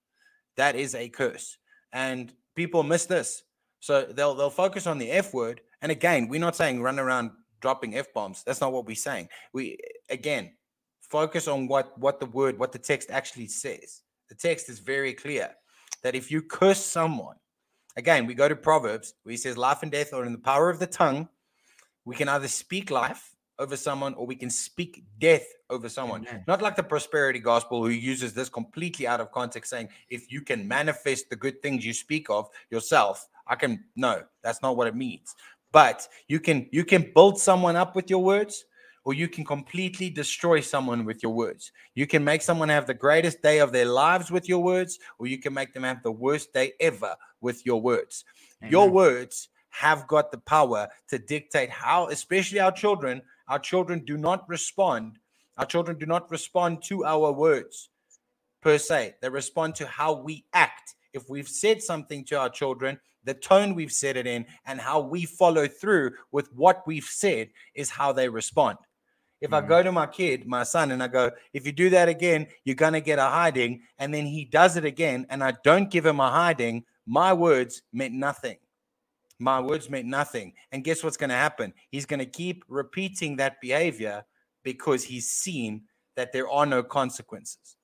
That 0.58 0.76
is 0.76 0.94
a 0.96 1.10
curse. 1.10 1.58
And 1.92 2.34
people 2.56 2.84
miss 2.84 3.06
this. 3.06 3.44
So 3.80 4.04
they'll 4.04 4.36
they'll 4.36 4.50
focus 4.50 4.88
on 4.88 4.98
the 4.98 5.12
F 5.12 5.34
word. 5.34 5.62
And 5.82 5.92
again, 5.92 6.28
we're 6.28 6.40
not 6.40 6.56
saying 6.56 6.82
run 6.82 7.00
around 7.00 7.32
dropping 7.62 7.96
F 7.96 8.14
bombs. 8.14 8.44
That's 8.46 8.62
not 8.62 8.74
what 8.74 8.86
we're 8.86 8.96
saying. 8.96 9.30
We 9.54 9.78
again 10.10 10.54
focus 11.02 11.48
on 11.48 11.68
what 11.68 11.98
what 11.98 12.20
the 12.20 12.26
word, 12.26 12.60
what 12.60 12.72
the 12.72 12.80
text 12.80 13.10
actually 13.10 13.48
says. 13.48 14.02
The 14.30 14.36
text 14.36 14.70
is 14.70 14.80
very 14.80 15.14
clear 15.14 15.52
that 16.02 16.16
if 16.16 16.32
you 16.32 16.42
curse 16.42 16.84
someone, 16.84 17.36
again, 17.98 18.26
we 18.26 18.34
go 18.34 18.48
to 18.48 18.56
Proverbs 18.56 19.14
where 19.24 19.32
he 19.32 19.38
says 19.38 19.58
life 19.58 19.84
and 19.84 19.92
death 19.92 20.14
are 20.14 20.26
in 20.26 20.32
the 20.32 20.38
power 20.40 20.70
of 20.70 20.80
the 20.80 20.88
tongue. 20.88 21.28
We 22.06 22.16
can 22.16 22.30
either 22.30 22.48
speak 22.48 22.92
life 22.92 23.36
over 23.60 23.78
someone 23.78 24.14
or 24.16 24.26
we 24.26 24.36
can 24.36 24.50
speak 24.50 25.04
death 25.20 25.46
over 25.70 25.88
someone. 25.88 26.26
Amen. 26.28 26.44
Not 26.48 26.62
like 26.62 26.76
the 26.76 26.84
prosperity 26.84 27.40
gospel 27.40 27.84
who 27.84 27.90
uses 27.90 28.34
this 28.34 28.50
completely 28.50 29.08
out 29.08 29.22
of 29.22 29.32
context, 29.32 29.70
saying, 29.70 29.90
if 30.10 30.32
you 30.32 30.42
can 30.42 30.68
manifest 30.68 31.30
the 31.30 31.36
good 31.36 31.62
things 31.62 31.86
you 31.86 31.94
speak 31.94 32.30
of 32.30 32.50
yourself, 32.72 33.28
I 33.48 33.56
can 33.56 33.84
no, 33.96 34.24
that's 34.42 34.62
not 34.62 34.78
what 34.78 34.88
it 34.88 34.96
means. 34.96 35.36
But 35.72 36.08
you 36.28 36.40
can 36.40 36.68
you 36.72 36.86
can 36.86 37.12
build 37.14 37.40
someone 37.40 37.76
up 37.76 37.96
with 37.96 38.10
your 38.10 38.24
words, 38.24 38.66
or 39.06 39.14
you 39.14 39.28
can 39.28 39.44
completely 39.44 40.10
destroy 40.10 40.62
someone 40.62 41.04
with 41.04 41.22
your 41.22 41.34
words. 41.34 41.72
You 41.96 42.08
can 42.08 42.24
make 42.24 42.42
someone 42.42 42.70
have 42.70 42.88
the 42.88 42.94
greatest 42.94 43.42
day 43.42 43.60
of 43.60 43.72
their 43.72 43.86
lives 43.86 44.32
with 44.32 44.48
your 44.48 44.64
words, 44.64 45.00
or 45.20 45.28
you 45.28 45.40
can 45.40 45.54
make 45.54 45.74
them 45.74 45.84
have 45.84 46.04
the 46.04 46.12
worst 46.12 46.54
day 46.54 46.74
ever 46.80 47.16
with 47.42 47.66
your 47.66 47.82
words. 47.82 48.24
Your 48.70 48.90
words 48.90 49.50
have 49.74 50.08
got 50.08 50.32
the 50.32 50.38
power 50.38 50.88
to 51.08 51.18
dictate 51.18 51.70
how, 51.70 52.08
especially 52.10 52.60
our 52.60 52.72
children, 52.72 53.22
our 53.48 53.58
children 53.58 54.06
do 54.06 54.18
not 54.18 54.48
respond. 54.48 55.18
Our 55.58 55.66
children 55.66 55.98
do 55.98 56.06
not 56.06 56.30
respond 56.30 56.84
to 56.84 57.06
our 57.06 57.32
words 57.32 57.90
per 58.62 58.78
se. 58.78 59.16
They 59.20 59.30
respond 59.30 59.74
to 59.76 59.88
how 59.88 60.14
we 60.14 60.46
act. 60.54 60.94
If 61.12 61.28
we've 61.28 61.50
said 61.50 61.82
something 61.82 62.24
to 62.26 62.40
our 62.40 62.50
children, 62.50 63.00
the 63.24 63.34
tone 63.34 63.74
we've 63.74 63.92
said 63.92 64.16
it 64.16 64.28
in 64.28 64.46
and 64.66 64.80
how 64.80 65.00
we 65.00 65.26
follow 65.26 65.68
through 65.68 66.12
with 66.32 66.54
what 66.54 66.86
we've 66.86 67.04
said 67.04 67.50
is 67.74 67.90
how 67.90 68.12
they 68.12 68.30
respond. 68.30 68.78
If 69.42 69.54
I 69.54 69.62
Mhm. 69.62 69.68
go 69.68 69.84
to 69.84 69.92
my 69.92 70.06
kid, 70.06 70.46
my 70.46 70.64
son, 70.64 70.92
and 70.92 71.02
I 71.02 71.08
go, 71.08 71.32
if 71.52 71.66
you 71.66 71.72
do 71.72 71.90
that 71.90 72.10
again, 72.10 72.48
you're 72.64 72.76
going 72.76 72.94
to 72.94 73.02
get 73.02 73.20
a 73.20 73.24
hiding, 73.24 73.82
and 73.98 74.14
then 74.14 74.26
he 74.26 74.46
does 74.46 74.78
it 74.78 74.86
again, 74.86 75.26
and 75.30 75.44
I 75.44 75.54
don't 75.64 75.90
give 75.90 76.06
him 76.06 76.20
a 76.20 76.30
hiding, 76.30 76.86
my 77.06 77.34
words 77.34 77.82
meant 77.92 78.14
nothing. 78.14 78.58
My 79.40 79.60
words 79.60 79.90
meant 79.90 80.06
nothing. 80.06 80.54
And 80.72 80.84
guess 80.84 81.04
what's 81.04 81.18
going 81.18 81.30
to 81.30 81.36
happen? 81.36 81.74
He's 81.90 82.06
going 82.06 82.20
to 82.20 82.26
keep 82.26 82.64
repeating 82.68 83.38
that 83.38 83.60
behavior 83.62 84.24
because 84.64 85.04
he's 85.04 85.30
seen 85.30 85.84
that 86.16 86.32
there 86.32 86.50
are 86.50 86.66
no 86.66 86.84
consequences. 86.84 87.76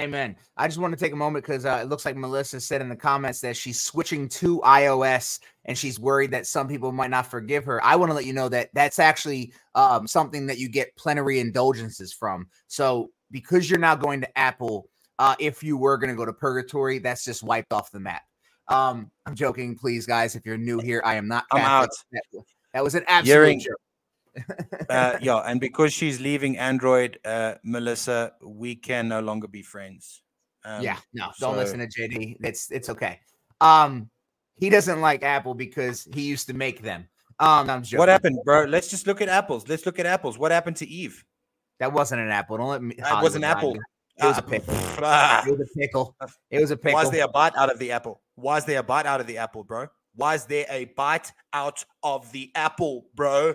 Amen. 0.00 0.36
I 0.56 0.68
just 0.68 0.78
want 0.78 0.96
to 0.96 1.04
take 1.04 1.12
a 1.12 1.16
moment 1.16 1.44
because 1.44 1.66
uh, 1.66 1.80
it 1.82 1.88
looks 1.88 2.04
like 2.04 2.16
Melissa 2.16 2.60
said 2.60 2.80
in 2.80 2.88
the 2.88 2.96
comments 2.96 3.40
that 3.40 3.56
she's 3.56 3.80
switching 3.80 4.28
to 4.28 4.60
iOS 4.60 5.40
and 5.64 5.76
she's 5.76 5.98
worried 5.98 6.30
that 6.30 6.46
some 6.46 6.68
people 6.68 6.92
might 6.92 7.10
not 7.10 7.26
forgive 7.26 7.64
her. 7.64 7.84
I 7.84 7.96
want 7.96 8.10
to 8.10 8.14
let 8.14 8.24
you 8.24 8.32
know 8.32 8.48
that 8.48 8.70
that's 8.74 9.00
actually 9.00 9.52
um, 9.74 10.06
something 10.06 10.46
that 10.46 10.58
you 10.58 10.68
get 10.68 10.94
plenary 10.96 11.40
indulgences 11.40 12.12
from. 12.12 12.46
So 12.68 13.10
because 13.32 13.68
you're 13.68 13.80
now 13.80 13.96
going 13.96 14.20
to 14.20 14.38
Apple, 14.38 14.88
uh, 15.18 15.34
if 15.40 15.64
you 15.64 15.76
were 15.76 15.98
going 15.98 16.10
to 16.10 16.16
go 16.16 16.24
to 16.24 16.32
purgatory, 16.32 17.00
that's 17.00 17.24
just 17.24 17.42
wiped 17.42 17.72
off 17.72 17.90
the 17.90 17.98
map. 17.98 18.22
Um, 18.68 19.10
I'm 19.26 19.34
joking, 19.34 19.76
please, 19.76 20.06
guys. 20.06 20.36
If 20.36 20.44
you're 20.44 20.58
new 20.58 20.78
here, 20.78 21.00
I 21.04 21.14
am 21.14 21.28
not. 21.28 21.44
I'm 21.52 21.60
Catholic. 21.60 21.70
out. 21.70 21.90
That, 22.12 22.42
that 22.74 22.84
was 22.84 22.94
an 22.94 23.04
absolute 23.08 23.60
joke. 23.60 24.46
Uh, 24.88 25.18
yeah, 25.22 25.38
and 25.38 25.60
because 25.60 25.92
she's 25.92 26.20
leaving 26.20 26.58
Android, 26.58 27.18
uh, 27.24 27.54
Melissa, 27.64 28.32
we 28.42 28.74
can 28.76 29.08
no 29.08 29.20
longer 29.20 29.48
be 29.48 29.62
friends. 29.62 30.22
Um, 30.64 30.82
yeah, 30.82 30.98
no, 31.14 31.26
don't 31.40 31.54
so- 31.54 31.58
listen 31.58 31.78
to 31.80 31.86
JD. 31.86 32.36
It's 32.40 32.70
it's 32.70 32.88
okay. 32.90 33.20
Um, 33.60 34.10
he 34.60 34.70
doesn't 34.70 35.00
like 35.00 35.22
Apple 35.22 35.54
because 35.54 36.06
he 36.12 36.22
used 36.22 36.46
to 36.48 36.54
make 36.54 36.82
them. 36.82 37.08
Um, 37.40 37.70
I'm 37.70 37.82
joking. 37.82 37.98
What 38.00 38.08
happened, 38.08 38.38
bro? 38.44 38.64
Let's 38.64 38.88
just 38.88 39.06
look 39.06 39.20
at 39.20 39.28
apples. 39.28 39.68
Let's 39.68 39.86
look 39.86 39.98
at 39.98 40.06
apples. 40.06 40.38
What 40.38 40.50
happened 40.50 40.76
to 40.78 40.88
Eve? 40.88 41.24
That 41.78 41.92
wasn't 41.92 42.20
an 42.20 42.28
apple. 42.30 42.58
Don't 42.58 42.68
let 42.68 42.82
me. 42.82 42.96
It 42.98 43.00
was 43.22 43.34
an 43.36 43.42
Hollywood 43.42 43.42
lie 43.42 43.48
apple. 43.48 43.72
to 43.72 43.78
you. 43.78 43.84
It 44.20 44.24
was 44.26 44.38
a 44.38 44.42
Ah, 44.42 44.48
pickle. 44.48 44.74
ah. 45.04 45.44
It 45.46 45.50
was 45.52 45.60
a 45.60 45.78
pickle. 45.78 46.16
It 46.50 46.60
was 46.60 46.70
a 46.72 46.76
pickle. 46.76 47.00
Is 47.00 47.10
there 47.10 47.24
a 47.24 47.28
bite 47.28 47.56
out 47.56 47.70
of 47.70 47.78
the 47.78 47.92
apple? 47.92 48.20
Why 48.40 48.56
is 48.58 48.64
there 48.64 48.78
a 48.78 48.82
bite 48.84 49.04
out 49.06 49.20
of 49.20 49.26
the 49.26 49.38
apple, 49.38 49.64
bro? 49.64 49.86
Why 50.14 50.34
is 50.34 50.44
there 50.46 50.64
a 50.70 50.84
bite 50.96 51.32
out 51.52 51.84
of 52.02 52.30
the 52.32 52.50
apple, 52.54 53.06
bro? 53.14 53.54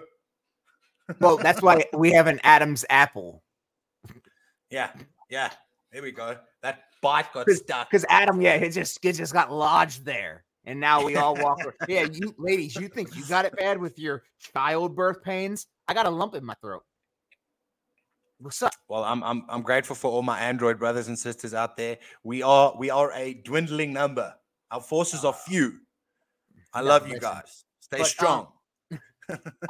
well, 1.20 1.38
that's 1.38 1.62
why 1.62 1.86
we 1.94 2.12
have 2.12 2.28
an 2.28 2.40
Adam's 2.44 2.86
apple. 2.90 3.44
Yeah, 4.70 4.90
yeah. 5.30 5.52
There 5.92 6.02
we 6.02 6.12
go. 6.12 6.38
That 6.64 6.84
bite 7.02 7.32
got 7.34 7.46
'Cause- 7.46 7.60
stuck. 7.60 7.90
Because 7.90 8.06
Adam, 8.10 8.42
yeah, 8.42 8.56
it 8.56 8.72
just 8.72 9.04
it 9.06 9.14
just 9.14 9.32
got 9.32 9.52
lodged 9.52 10.04
there, 10.04 10.44
and 10.66 10.80
now 10.80 11.06
we 11.06 11.16
all 11.16 11.36
walk. 11.36 11.60
yeah, 11.88 12.08
you 12.12 12.34
ladies, 12.38 12.76
you 12.76 12.88
think 12.90 13.16
you 13.16 13.26
got 13.28 13.46
it 13.46 13.56
bad 13.56 13.78
with 13.78 13.98
your 13.98 14.24
childbirth 14.54 15.24
pains? 15.24 15.68
I 15.88 15.94
got 15.94 16.08
a 16.08 16.10
lump 16.10 16.36
in 16.36 16.44
my 16.44 16.56
throat. 16.56 16.84
What's 18.40 18.62
up? 18.62 18.74
Well, 18.90 19.04
I'm 19.06 19.24
I'm 19.24 19.46
I'm 19.48 19.62
grateful 19.62 19.96
for 19.96 20.12
all 20.12 20.24
my 20.24 20.40
Android 20.40 20.78
brothers 20.80 21.08
and 21.08 21.18
sisters 21.18 21.54
out 21.54 21.78
there. 21.78 22.00
We 22.24 22.42
are 22.44 22.74
we 22.78 22.90
are 22.90 23.12
a 23.14 23.34
dwindling 23.36 23.94
number. 23.94 24.34
Our 24.74 24.82
forces 24.82 25.24
are 25.24 25.34
few. 25.34 25.80
I 26.74 26.82
No, 26.82 26.88
love 26.88 27.08
you 27.08 27.14
listen. 27.14 27.30
guys. 27.30 27.64
Stay 27.80 27.98
But, 28.00 28.02
um, 28.02 28.08
strong. 28.08 28.48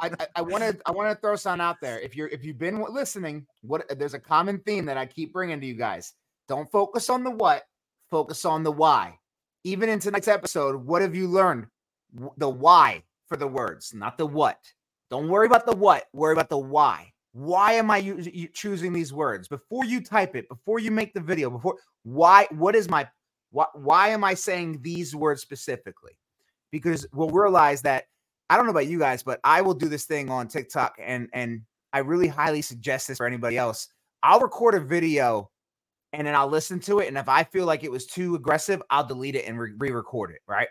I 0.00 0.42
want 0.42 0.64
to 0.64 0.76
I 0.86 0.90
want 0.90 1.10
to 1.10 1.20
throw 1.20 1.36
something 1.36 1.60
out 1.64 1.76
there. 1.80 2.00
If 2.00 2.16
you're 2.16 2.28
if 2.28 2.44
you've 2.44 2.58
been 2.58 2.82
listening, 2.90 3.46
what 3.60 3.86
there's 3.98 4.14
a 4.14 4.18
common 4.18 4.58
theme 4.60 4.86
that 4.86 4.96
I 4.96 5.06
keep 5.06 5.32
bringing 5.32 5.60
to 5.60 5.66
you 5.66 5.74
guys. 5.74 6.14
Don't 6.48 6.70
focus 6.72 7.08
on 7.10 7.22
the 7.22 7.30
what, 7.30 7.62
focus 8.10 8.44
on 8.44 8.62
the 8.64 8.72
why. 8.72 9.18
Even 9.62 9.88
in 9.88 9.98
tonight's 10.00 10.26
episode, 10.28 10.74
what 10.84 11.02
have 11.02 11.14
you 11.14 11.28
learned? 11.28 11.66
The 12.38 12.48
why 12.48 13.02
for 13.28 13.36
the 13.36 13.46
words, 13.46 13.92
not 13.94 14.18
the 14.18 14.26
what. 14.26 14.58
Don't 15.10 15.28
worry 15.28 15.46
about 15.46 15.66
the 15.66 15.76
what, 15.76 16.04
worry 16.12 16.32
about 16.32 16.48
the 16.48 16.58
why. 16.58 17.12
Why 17.32 17.72
am 17.74 17.90
I 17.90 17.98
u- 17.98 18.18
u- 18.20 18.48
choosing 18.54 18.92
these 18.92 19.12
words? 19.12 19.48
Before 19.48 19.84
you 19.84 20.00
type 20.00 20.34
it, 20.36 20.48
before 20.48 20.78
you 20.78 20.90
make 20.90 21.14
the 21.14 21.20
video, 21.20 21.50
before 21.50 21.76
why 22.04 22.46
what 22.50 22.74
is 22.74 22.88
my 22.88 23.08
Why, 23.54 23.66
why 23.74 24.08
am 24.08 24.24
I 24.24 24.34
saying 24.34 24.80
these 24.82 25.14
words 25.14 25.40
specifically? 25.40 26.18
Because 26.72 27.06
we'll 27.12 27.30
realize 27.30 27.82
that 27.82 28.06
I 28.50 28.56
don't 28.56 28.66
know 28.66 28.72
about 28.72 28.88
you 28.88 28.98
guys, 28.98 29.22
but 29.22 29.38
I 29.44 29.60
will 29.60 29.74
do 29.74 29.88
this 29.88 30.06
thing 30.06 30.28
on 30.28 30.48
TikTok 30.48 30.96
and 31.00 31.28
and 31.32 31.62
I 31.92 31.98
really 32.00 32.26
highly 32.26 32.62
suggest 32.62 33.06
this 33.06 33.18
for 33.18 33.26
anybody 33.26 33.56
else. 33.56 33.86
I'll 34.24 34.40
record 34.40 34.74
a 34.74 34.80
video 34.80 35.52
and 36.12 36.26
then 36.26 36.34
I'll 36.34 36.48
listen 36.48 36.80
to 36.80 36.98
it. 36.98 37.06
And 37.06 37.16
if 37.16 37.28
I 37.28 37.44
feel 37.44 37.64
like 37.64 37.84
it 37.84 37.92
was 37.92 38.06
too 38.06 38.34
aggressive, 38.34 38.82
I'll 38.90 39.06
delete 39.06 39.36
it 39.36 39.46
and 39.46 39.56
re 39.56 39.90
record 39.90 40.32
it. 40.32 40.40
Right. 40.48 40.66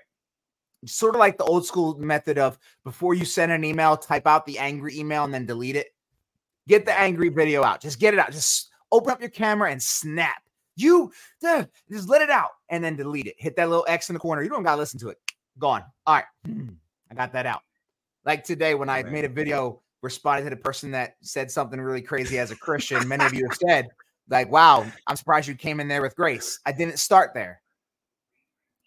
Sort 0.85 1.15
of 1.15 1.19
like 1.19 1.37
the 1.37 1.45
old 1.45 1.65
school 1.65 1.97
method 1.97 2.37
of 2.37 2.59
before 2.83 3.13
you 3.13 3.23
send 3.23 3.53
an 3.53 3.63
email, 3.63 3.95
type 3.95 4.27
out 4.27 4.45
the 4.45 4.59
angry 4.59 4.99
email 4.99 5.23
and 5.23 5.33
then 5.33 5.45
delete 5.45 5.77
it. 5.77 5.87
Get 6.67 6.85
the 6.85 6.99
angry 6.99 7.29
video 7.29 7.63
out. 7.63 7.79
Just 7.79 7.99
get 7.99 8.13
it 8.13 8.19
out. 8.19 8.33
Just 8.33 8.71
open 8.91 9.09
up 9.09 9.21
your 9.21 9.29
camera 9.29 9.71
and 9.71 9.81
snap. 9.81 10.42
You 10.75 11.11
just 11.91 12.09
let 12.09 12.21
it 12.21 12.29
out 12.29 12.49
and 12.69 12.83
then 12.83 12.95
delete 12.95 13.27
it. 13.27 13.35
Hit 13.37 13.55
that 13.57 13.69
little 13.69 13.85
X 13.87 14.09
in 14.09 14.13
the 14.13 14.19
corner. 14.19 14.43
You 14.43 14.49
don't 14.49 14.63
gotta 14.63 14.79
listen 14.79 14.99
to 15.01 15.09
it. 15.09 15.17
Gone. 15.59 15.83
All 16.05 16.15
right. 16.15 16.25
Hmm. 16.45 16.69
I 17.11 17.15
got 17.15 17.33
that 17.33 17.45
out. 17.45 17.61
Like 18.25 18.43
today 18.43 18.75
when 18.75 18.89
I 18.89 19.03
made 19.03 19.25
a 19.25 19.29
video 19.29 19.81
responding 20.03 20.43
to 20.43 20.49
the 20.49 20.61
person 20.61 20.91
that 20.91 21.15
said 21.21 21.49
something 21.49 21.81
really 21.81 22.01
crazy 22.01 22.37
as 22.37 22.51
a 22.51 22.55
Christian. 22.55 23.07
Many 23.07 23.25
of 23.25 23.33
you 23.33 23.47
have 23.49 23.57
said, 23.57 23.87
like, 24.29 24.51
wow, 24.51 24.85
I'm 25.07 25.15
surprised 25.15 25.47
you 25.47 25.55
came 25.55 25.79
in 25.79 25.87
there 25.87 26.01
with 26.01 26.15
grace. 26.15 26.59
I 26.65 26.73
didn't 26.73 26.99
start 26.99 27.33
there. 27.33 27.61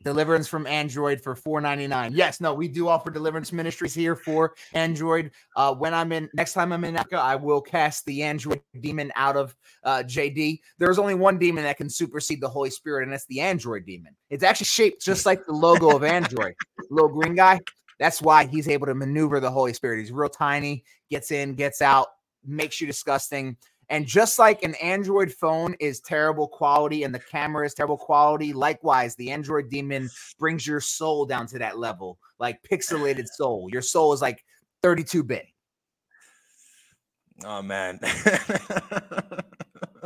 Deliverance 0.05 0.47
from 0.47 0.66
Android 0.66 1.20
for 1.20 1.35
4.99. 1.35 2.10
Yes, 2.12 2.40
no, 2.40 2.55
we 2.55 2.68
do 2.68 2.86
offer 2.86 3.10
deliverance 3.10 3.52
ministries 3.52 3.94
here 3.94 4.14
for 4.14 4.55
Android. 4.73 5.31
Uh, 5.56 5.74
when 5.74 5.94
I'm 5.94 6.12
in 6.12 6.28
next 6.35 6.52
time 6.52 6.73
I'm 6.73 6.85
in 6.85 6.97
Africa, 6.97 7.18
I 7.18 7.35
will 7.36 7.60
cast 7.60 8.05
the 8.05 8.23
Android 8.23 8.60
demon 8.81 9.10
out 9.16 9.36
of 9.36 9.56
uh, 9.85 10.02
JD. 10.06 10.60
There's 10.78 10.98
only 10.98 11.14
one 11.14 11.39
demon 11.39 11.64
that 11.64 11.77
can 11.77 11.89
supersede 11.89 12.40
the 12.40 12.48
Holy 12.48 12.70
Spirit, 12.70 13.05
and 13.05 13.12
that's 13.12 13.27
the 13.27 13.40
Android 13.40 13.86
demon. 13.86 14.14
It's 14.31 14.44
actually 14.44 14.66
shaped 14.66 15.02
just 15.02 15.27
like 15.27 15.44
the 15.47 15.52
logo 15.52 15.97
of 15.97 16.05
Android. 16.05 16.55
Little 16.90 17.09
green 17.09 17.35
guy. 17.35 17.59
That's 17.98 18.20
why 18.20 18.47
he's 18.47 18.68
able 18.68 18.86
to 18.86 18.94
maneuver 18.94 19.40
the 19.40 19.51
Holy 19.51 19.73
Spirit. 19.73 20.01
He's 20.01 20.12
real 20.12 20.28
tiny, 20.28 20.85
gets 21.10 21.31
in, 21.31 21.55
gets 21.55 21.81
out, 21.81 22.09
makes 22.44 22.81
you 22.81 22.86
disgusting. 22.86 23.56
And 23.88 24.06
just 24.06 24.38
like 24.38 24.62
an 24.62 24.74
Android 24.76 25.32
phone 25.32 25.76
is 25.78 26.00
terrible 26.00 26.48
quality 26.48 27.04
and 27.04 27.14
the 27.14 27.20
camera 27.20 27.64
is 27.64 27.74
terrible 27.74 27.96
quality, 27.96 28.52
likewise, 28.52 29.14
the 29.14 29.30
Android 29.30 29.70
demon 29.70 30.10
brings 30.38 30.66
your 30.66 30.80
soul 30.80 31.24
down 31.24 31.46
to 31.48 31.58
that 31.58 31.78
level, 31.78 32.18
like 32.40 32.60
pixelated 32.62 33.26
soul. 33.26 33.68
Your 33.70 33.82
soul 33.82 34.12
is 34.12 34.20
like 34.20 34.44
32 34.82 35.22
bit. 35.22 35.46
Oh 37.44 37.62
man. 37.62 38.00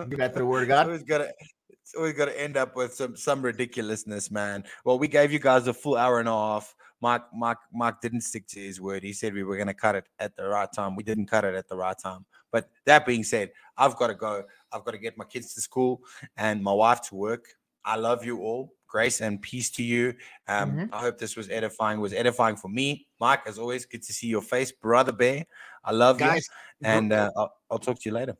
That 0.08 0.32
to 0.32 0.38
the 0.38 0.46
word 0.46 0.62
of 0.62 0.68
God. 0.68 0.88
It's 0.88 1.94
always 1.94 2.14
gotta 2.14 2.40
end 2.40 2.56
up 2.56 2.74
with 2.74 2.94
some 2.94 3.16
some 3.16 3.42
ridiculousness, 3.42 4.30
man. 4.30 4.64
Well, 4.84 4.98
we 4.98 5.08
gave 5.08 5.32
you 5.32 5.38
guys 5.38 5.66
a 5.66 5.74
full 5.74 5.96
hour 5.96 6.20
and 6.20 6.28
a 6.28 6.32
half. 6.32 6.74
Mark, 7.02 7.24
Mark, 7.34 7.58
Mark 7.72 8.00
didn't 8.00 8.20
stick 8.22 8.46
to 8.48 8.60
his 8.60 8.80
word. 8.80 9.02
He 9.02 9.12
said 9.12 9.34
we 9.34 9.42
were 9.42 9.56
going 9.56 9.68
to 9.68 9.74
cut 9.74 9.94
it 9.94 10.04
at 10.18 10.36
the 10.36 10.46
right 10.46 10.68
time. 10.74 10.96
We 10.96 11.02
didn't 11.02 11.26
cut 11.26 11.44
it 11.44 11.54
at 11.54 11.68
the 11.68 11.76
right 11.76 11.96
time. 11.98 12.26
But 12.52 12.68
that 12.86 13.06
being 13.06 13.24
said, 13.24 13.50
I've 13.76 13.96
got 13.96 14.08
to 14.08 14.14
go. 14.14 14.44
I've 14.72 14.84
got 14.84 14.92
to 14.92 14.98
get 14.98 15.18
my 15.18 15.24
kids 15.24 15.54
to 15.54 15.60
school 15.60 16.02
and 16.36 16.62
my 16.62 16.72
wife 16.72 17.02
to 17.08 17.14
work. 17.14 17.46
I 17.84 17.96
love 17.96 18.24
you 18.24 18.40
all. 18.40 18.74
Grace 18.86 19.20
and 19.20 19.40
peace 19.40 19.70
to 19.70 19.82
you. 19.82 20.14
Um, 20.48 20.72
mm-hmm. 20.72 20.94
I 20.94 20.98
hope 20.98 21.18
this 21.18 21.36
was 21.36 21.48
edifying. 21.48 22.00
Was 22.00 22.12
edifying 22.12 22.56
for 22.56 22.68
me, 22.68 23.06
Mike. 23.20 23.42
As 23.46 23.58
always, 23.58 23.86
good 23.86 24.02
to 24.02 24.12
see 24.12 24.26
your 24.26 24.42
face, 24.42 24.72
brother 24.72 25.12
Bear. 25.12 25.46
I 25.84 25.92
love 25.92 26.18
guys, 26.18 26.48
you, 26.80 26.88
and 26.88 27.12
uh, 27.12 27.30
I'll, 27.36 27.52
I'll 27.70 27.78
talk 27.78 28.00
to 28.00 28.08
you 28.08 28.14
later. 28.14 28.36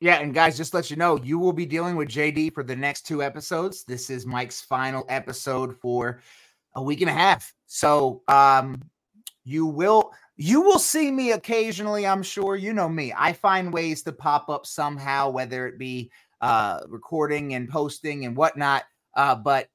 Yeah, 0.00 0.16
and 0.16 0.34
guys, 0.34 0.56
just 0.56 0.74
let 0.74 0.90
you 0.90 0.96
know, 0.96 1.16
you 1.16 1.38
will 1.38 1.52
be 1.52 1.64
dealing 1.64 1.96
with 1.96 2.08
JD 2.08 2.52
for 2.52 2.62
the 2.62 2.76
next 2.76 3.06
two 3.06 3.22
episodes. 3.22 3.84
This 3.84 4.10
is 4.10 4.26
Mike's 4.26 4.60
final 4.60 5.06
episode 5.08 5.78
for 5.80 6.20
a 6.74 6.82
week 6.82 7.00
and 7.00 7.08
a 7.08 7.14
half. 7.14 7.54
So 7.66 8.22
um, 8.28 8.82
you 9.44 9.64
will 9.64 10.12
you 10.36 10.60
will 10.60 10.78
see 10.78 11.10
me 11.10 11.32
occasionally. 11.32 12.06
I'm 12.06 12.22
sure 12.22 12.56
you 12.56 12.72
know 12.72 12.88
me. 12.88 13.12
I 13.16 13.32
find 13.32 13.72
ways 13.72 14.02
to 14.02 14.12
pop 14.12 14.48
up 14.48 14.66
somehow, 14.66 15.30
whether 15.30 15.66
it 15.66 15.78
be 15.78 16.10
uh, 16.40 16.80
recording 16.88 17.54
and 17.54 17.68
posting 17.68 18.24
and 18.24 18.36
whatnot. 18.36 18.84
Uh, 19.16 19.34
but 19.34 19.68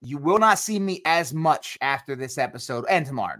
you 0.00 0.18
will 0.18 0.38
not 0.38 0.58
see 0.58 0.78
me 0.78 1.02
as 1.04 1.34
much 1.34 1.76
after 1.80 2.14
this 2.14 2.38
episode 2.38 2.84
and 2.88 3.04
tomorrow. 3.04 3.36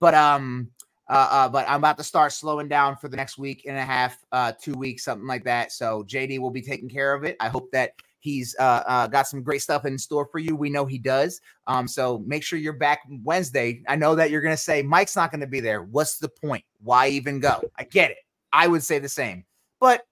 But 0.00 0.14
um, 0.14 0.70
uh, 1.08 1.28
uh, 1.30 1.48
but 1.48 1.68
I'm 1.68 1.80
about 1.80 1.98
to 1.98 2.04
start 2.04 2.32
slowing 2.32 2.68
down 2.68 2.96
for 2.96 3.08
the 3.08 3.16
next 3.16 3.38
week 3.38 3.64
and 3.68 3.76
a 3.76 3.84
half, 3.84 4.18
uh, 4.32 4.52
two 4.60 4.72
weeks, 4.72 5.04
something 5.04 5.26
like 5.26 5.44
that. 5.44 5.70
So 5.70 6.02
JD 6.04 6.38
will 6.38 6.50
be 6.50 6.62
taking 6.62 6.88
care 6.88 7.14
of 7.14 7.24
it. 7.24 7.36
I 7.40 7.48
hope 7.48 7.70
that 7.72 7.92
He's 8.24 8.56
uh, 8.58 8.82
uh, 8.86 9.06
got 9.06 9.26
some 9.26 9.42
great 9.42 9.60
stuff 9.60 9.84
in 9.84 9.98
store 9.98 10.26
for 10.32 10.38
you. 10.38 10.56
We 10.56 10.70
know 10.70 10.86
he 10.86 10.96
does. 10.96 11.42
Um, 11.66 11.86
so 11.86 12.24
make 12.26 12.42
sure 12.42 12.58
you're 12.58 12.72
back 12.72 13.00
Wednesday. 13.22 13.82
I 13.86 13.96
know 13.96 14.14
that 14.14 14.30
you're 14.30 14.40
going 14.40 14.54
to 14.54 14.56
say 14.56 14.80
Mike's 14.80 15.14
not 15.14 15.30
going 15.30 15.42
to 15.42 15.46
be 15.46 15.60
there. 15.60 15.82
What's 15.82 16.16
the 16.16 16.30
point? 16.30 16.64
Why 16.82 17.08
even 17.08 17.38
go? 17.38 17.60
I 17.78 17.84
get 17.84 18.12
it. 18.12 18.16
I 18.50 18.66
would 18.66 18.82
say 18.82 18.98
the 18.98 19.10
same, 19.10 19.44
but 19.78 20.06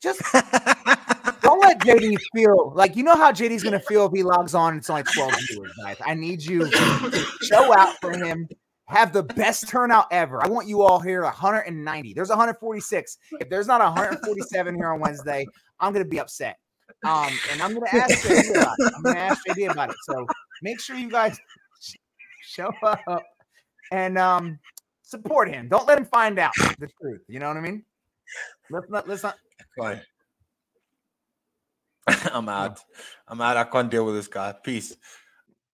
just 0.00 0.22
don't 1.42 1.60
let 1.60 1.80
JD 1.80 2.16
feel 2.34 2.72
like 2.74 2.96
you 2.96 3.02
know 3.02 3.14
how 3.14 3.30
JD's 3.30 3.62
going 3.62 3.78
to 3.78 3.80
feel 3.80 4.06
if 4.06 4.12
he 4.14 4.22
logs 4.22 4.54
on. 4.54 4.78
It's 4.78 4.88
only 4.88 5.02
12 5.02 5.34
viewers, 5.50 5.72
guys. 5.84 5.98
I 6.06 6.14
need 6.14 6.40
you 6.40 6.70
to 6.70 7.26
show 7.42 7.76
out 7.76 7.94
for 8.00 8.16
him 8.16 8.48
have 8.90 9.12
the 9.12 9.22
best 9.22 9.68
turnout 9.68 10.06
ever. 10.10 10.42
I 10.44 10.48
want 10.48 10.66
you 10.66 10.82
all 10.82 10.98
here 10.98 11.22
190. 11.22 12.14
There's 12.14 12.28
146. 12.28 13.18
If 13.40 13.48
there's 13.48 13.66
not 13.66 13.80
147 13.80 14.74
here 14.74 14.92
on 14.92 15.00
Wednesday, 15.00 15.46
I'm 15.78 15.92
going 15.92 16.04
to 16.04 16.10
be 16.10 16.18
upset. 16.18 16.58
Um, 17.04 17.32
and 17.50 17.62
I'm 17.62 17.74
gonna 17.74 17.86
ask 17.92 18.26
JD 18.26 18.50
about 18.50 18.76
it. 18.78 18.92
I'm 18.96 19.02
gonna 19.02 19.18
ask 19.18 19.42
JD 19.46 19.70
about 19.70 19.90
it. 19.90 19.96
So 20.02 20.26
make 20.62 20.80
sure 20.80 20.96
you 20.96 21.10
guys 21.10 21.38
show 22.42 22.70
up 22.82 23.22
and 23.90 24.18
um 24.18 24.58
support 25.02 25.48
him. 25.48 25.68
Don't 25.68 25.86
let 25.86 25.98
him 25.98 26.04
find 26.04 26.38
out 26.38 26.52
the 26.78 26.88
truth. 27.00 27.22
You 27.28 27.40
know 27.40 27.48
what 27.48 27.56
I 27.56 27.60
mean? 27.60 27.84
Let's 28.70 28.90
not 28.90 29.08
let's 29.08 29.22
not 29.22 29.36
Fine. 29.78 30.00
I'm 32.32 32.48
out. 32.48 32.80
I'm 33.28 33.40
out. 33.40 33.56
I 33.56 33.64
can't 33.64 33.90
deal 33.90 34.04
with 34.04 34.14
this 34.16 34.28
guy. 34.28 34.52
Peace. 34.52 34.96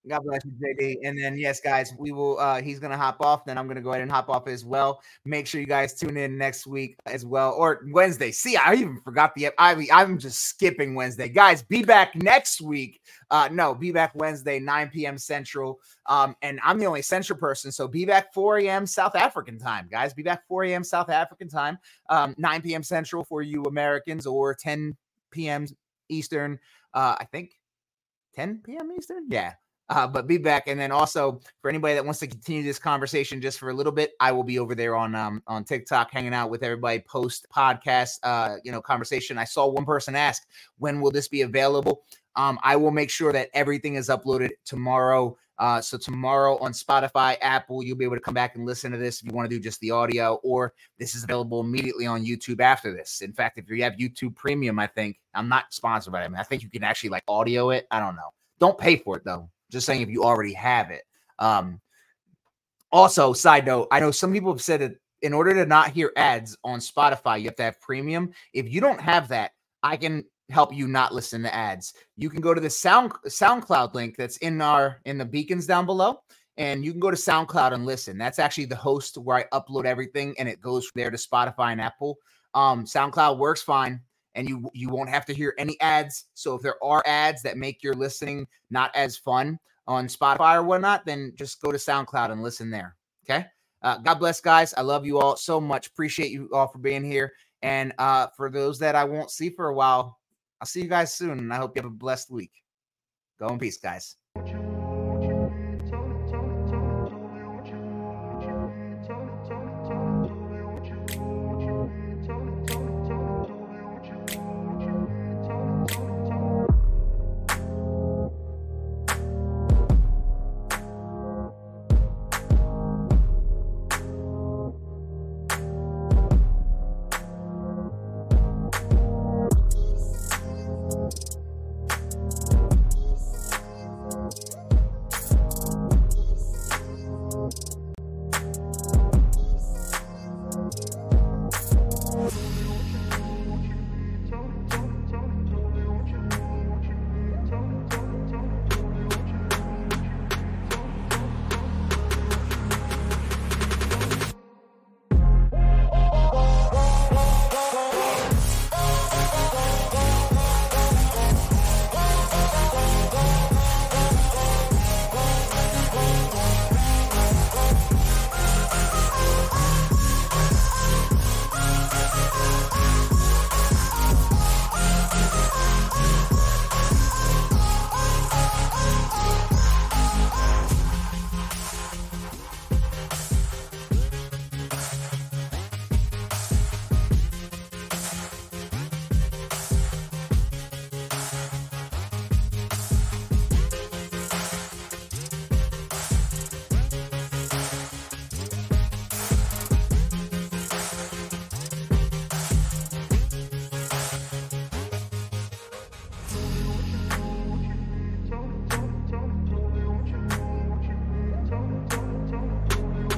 God 0.09 0.23
bless 0.25 0.41
you, 0.45 0.53
JD. 0.53 0.99
And 1.05 1.19
then, 1.19 1.39
yes, 1.39 1.61
guys, 1.61 1.95
we 1.99 2.13
will. 2.13 2.39
uh 2.41 2.61
He's 2.63 2.81
gonna 2.81 2.97
hop 2.97 3.21
off. 3.21 3.45
Then 3.45 3.59
I'm 3.59 3.69
gonna 3.69 3.81
go 3.83 3.91
ahead 3.91 4.03
and 4.03 4.11
hop 4.11 4.29
off 4.31 4.49
as 4.49 4.65
well. 4.65 5.01
Make 5.25 5.47
sure 5.47 5.61
you 5.61 5.67
guys 5.67 5.95
tune 5.95 6.17
in 6.17 6.39
next 6.39 6.67
week 6.67 6.97
as 7.07 7.25
well, 7.27 7.55
or 7.55 7.83
Wednesday. 7.93 8.33
See, 8.33 8.57
I 8.57 8.75
even 8.75 9.01
forgot 9.05 9.35
the. 9.37 9.51
I 9.59 9.87
I'm 9.93 10.19
just 10.19 10.43
skipping 10.47 10.95
Wednesday, 10.97 11.29
guys. 11.29 11.63
Be 11.63 11.85
back 11.85 12.17
next 12.17 12.61
week. 12.61 13.01
Uh 13.31 13.49
No, 13.53 13.75
be 13.75 13.93
back 13.93 14.13
Wednesday, 14.17 14.59
9 14.61 14.91
p.m. 14.91 15.19
Central. 15.19 15.81
Um, 16.07 16.37
and 16.43 16.61
I'm 16.65 16.79
the 16.79 16.87
only 16.87 17.03
Central 17.03 17.39
person, 17.39 17.73
so 17.73 17.89
be 17.89 18.05
back 18.05 18.35
4 18.35 18.59
a.m. 18.61 18.87
South 18.87 19.15
African 19.17 19.59
time, 19.59 19.89
guys. 19.91 20.15
Be 20.15 20.23
back 20.25 20.47
4 20.49 20.65
a.m. 20.65 20.85
South 20.85 21.11
African 21.11 21.49
time, 21.49 21.79
um, 22.11 22.35
9 22.39 22.63
p.m. 22.63 22.83
Central 22.83 23.25
for 23.25 23.43
you 23.43 23.65
Americans, 23.65 24.27
or 24.27 24.55
10 24.55 24.97
p.m. 25.31 25.67
Eastern. 26.09 26.59
Uh, 26.95 27.17
I 27.21 27.25
think 27.27 27.53
10 28.37 28.63
p.m. 28.65 28.93
Eastern. 28.97 29.27
Yeah. 29.29 29.55
Uh, 29.89 30.07
but 30.07 30.27
be 30.27 30.37
back. 30.37 30.67
And 30.67 30.81
then 30.81 30.91
also 30.91 31.41
for 31.63 31.69
anybody 31.69 31.95
that 31.95 32.05
wants 32.05 32.19
to 32.21 32.27
continue 32.27 32.63
this 32.63 32.79
conversation 32.79 33.41
just 33.41 33.59
for 33.59 33.71
a 33.71 33.73
little 33.73 33.93
bit, 33.93 34.13
I 34.19 34.33
will 34.33 34.43
be 34.43 34.59
over 34.59 34.75
there 34.75 34.97
on 34.97 35.15
um, 35.15 35.43
on 35.47 35.65
TikTok 35.65 36.11
hanging 36.11 36.35
out 36.35 36.51
with 36.51 36.65
everybody 36.65 37.01
post 37.01 37.47
podcast 37.55 38.19
uh, 38.25 38.57
you 38.65 38.73
know 38.73 38.83
conversation. 38.83 39.39
I 39.39 39.45
saw 39.45 39.69
one 39.69 39.85
person 39.85 40.17
ask, 40.17 40.47
when 40.79 41.01
will 41.01 41.13
this 41.13 41.29
be 41.29 41.43
available? 41.43 42.03
Um, 42.35 42.59
I 42.63 42.77
will 42.77 42.91
make 42.91 43.11
sure 43.11 43.33
that 43.33 43.49
everything 43.55 43.95
is 43.95 44.09
uploaded 44.09 44.51
tomorrow. 44.65 45.37
Uh, 45.59 45.81
so 45.81 45.97
tomorrow 45.97 46.59
on 46.59 46.73
Spotify, 46.73 47.37
Apple, 47.41 47.83
you'll 47.83 47.97
be 47.97 48.05
able 48.05 48.17
to 48.17 48.21
come 48.21 48.35
back 48.35 48.57
and 48.57 48.67
listen 48.67 48.93
to 48.93 48.99
this 48.99 49.21
if 49.23 49.27
you 49.27 49.35
want 49.35 49.49
to 49.49 49.57
do 49.57 49.63
just 49.63 49.81
the 49.81 49.91
audio, 49.91 50.35
or 50.43 50.75
this 50.99 51.15
is 51.15 51.25
available 51.25 51.61
immediately 51.61 52.07
on 52.07 52.27
YouTube 52.27 52.61
after 52.61 52.95
this. 52.95 53.23
In 53.23 53.33
fact, 53.33 53.59
if 53.59 53.71
you 53.71 53.83
have 53.83 53.95
YouTube 53.95 54.37
Premium, 54.37 54.79
I 54.79 54.87
think 54.87 55.19
I'm 55.33 55.49
not 55.49 55.73
sponsored 55.73 56.13
by 56.13 56.23
them. 56.23 56.35
I 56.37 56.43
think 56.43 56.63
you 56.63 56.69
can 56.69 56.85
actually 56.85 57.11
like 57.11 57.25
audio 57.27 57.71
it. 57.71 57.87
I 57.91 58.01
don't 58.01 58.17
know. 58.17 58.35
Don't 58.59 58.77
pay 58.77 58.97
for 58.97 59.17
it 59.17 59.25
though. 59.25 59.49
Just 59.71 59.87
saying 59.87 60.03
if 60.03 60.09
you 60.09 60.23
already 60.25 60.53
have 60.55 60.91
it. 60.91 61.03
Um, 61.39 61.81
also, 62.93 63.33
side 63.33 63.67
note, 63.67 63.89
I 63.91 64.01
know 64.01 64.11
some 64.11 64.33
people 64.33 64.53
have 64.53 64.63
said 64.63 64.81
that 64.81 64.93
in 65.23 65.33
order 65.33 65.55
to 65.55 65.67
not 65.67 65.91
hear 65.91 66.13
ads 66.17 66.57
on 66.65 66.79
Spotify, 66.79 67.39
you 67.41 67.47
have 67.47 67.57
to 67.57 67.63
have 67.65 67.81
premium. 67.81 68.31
If 68.53 68.73
you 68.73 68.81
don't 68.81 69.01
have 69.01 69.29
that, 69.29 69.53
I 69.83 69.97
can 69.97 70.25
help 70.51 70.73
you 70.73 70.87
not 70.87 71.15
listen 71.15 71.43
to 71.43 71.55
ads. 71.55 71.95
You 72.17 72.31
can 72.31 72.41
go 72.41 72.55
to 72.55 72.61
the 72.61 72.71
Sound 72.71 73.13
SoundCloud 73.27 73.95
link 73.95 74.17
that's 74.17 74.37
in 74.39 74.61
our 74.61 75.01
in 75.05 75.19
the 75.19 75.25
beacons 75.25 75.67
down 75.67 75.87
below, 75.87 76.21
and 76.57 76.85
you 76.85 76.93
can 76.93 77.01
go 77.01 77.11
to 77.11 77.17
SoundCloud 77.17 77.73
and 77.73 77.87
listen. 77.87 78.19
That's 78.19 78.39
actually 78.39 78.67
the 78.67 78.77
host 78.77 79.19
where 79.19 79.39
I 79.39 79.59
upload 79.59 79.85
everything, 79.85 80.35
and 80.39 80.49
it 80.49 80.61
goes 80.61 80.87
from 80.87 81.01
there 81.01 81.11
to 81.11 81.17
Spotify 81.17 81.73
and 81.73 81.81
Apple. 81.81 82.19
Um, 82.55 82.85
SoundCloud 82.85 83.39
works 83.39 83.63
fine 83.63 84.01
and 84.37 84.49
you 84.49 84.71
you 84.73 84.89
won't 84.89 85.11
have 85.11 85.27
to 85.27 85.35
hear 85.35 85.55
any 85.59 85.81
ads. 85.81 86.27
So 86.35 86.55
if 86.55 86.63
there 86.63 86.83
are 86.85 87.03
ads 87.07 87.43
that 87.43 87.57
make 87.57 87.83
your 87.83 87.95
listening 87.95 88.47
not 88.71 88.95
as 88.95 89.17
fun 89.17 89.59
on 89.89 90.07
Spotify 90.07 90.57
or 90.57 90.63
whatnot, 90.63 91.05
then 91.05 91.33
just 91.37 91.61
go 91.61 91.73
to 91.73 91.79
SoundCloud 91.79 92.31
and 92.31 92.43
listen 92.43 92.71
there. 92.71 92.97
Okay. 93.29 93.47
Uh, 93.83 93.99
God 93.99 94.15
bless, 94.15 94.41
guys. 94.41 94.75
I 94.75 94.83
love 94.83 95.07
you 95.07 95.19
all 95.19 95.37
so 95.37 95.61
much. 95.61 95.89
Appreciate 95.89 96.31
you 96.31 96.49
all 96.53 96.69
for 96.69 96.79
being 96.79 97.05
here. 97.05 97.33
And 97.63 97.93
uh, 97.99 98.29
for 98.37 98.51
those 98.51 98.79
that 98.79 98.95
I 98.95 99.05
won't 99.05 99.31
see 99.31 99.51
for 99.51 99.69
a 99.69 99.75
while, 99.75 100.19
I'll 100.61 100.67
see 100.67 100.83
you 100.83 100.89
guys 100.89 101.15
soon. 101.15 101.39
And 101.39 101.53
I 101.53 101.57
hope 101.57 101.77
you 101.77 101.83
have 101.83 101.91
a 101.91 101.95
blessed 101.95 102.31
week. 102.31 102.53
Go 103.39 103.49
in 103.49 103.59
peace, 103.59 103.77
guys. 103.77 104.17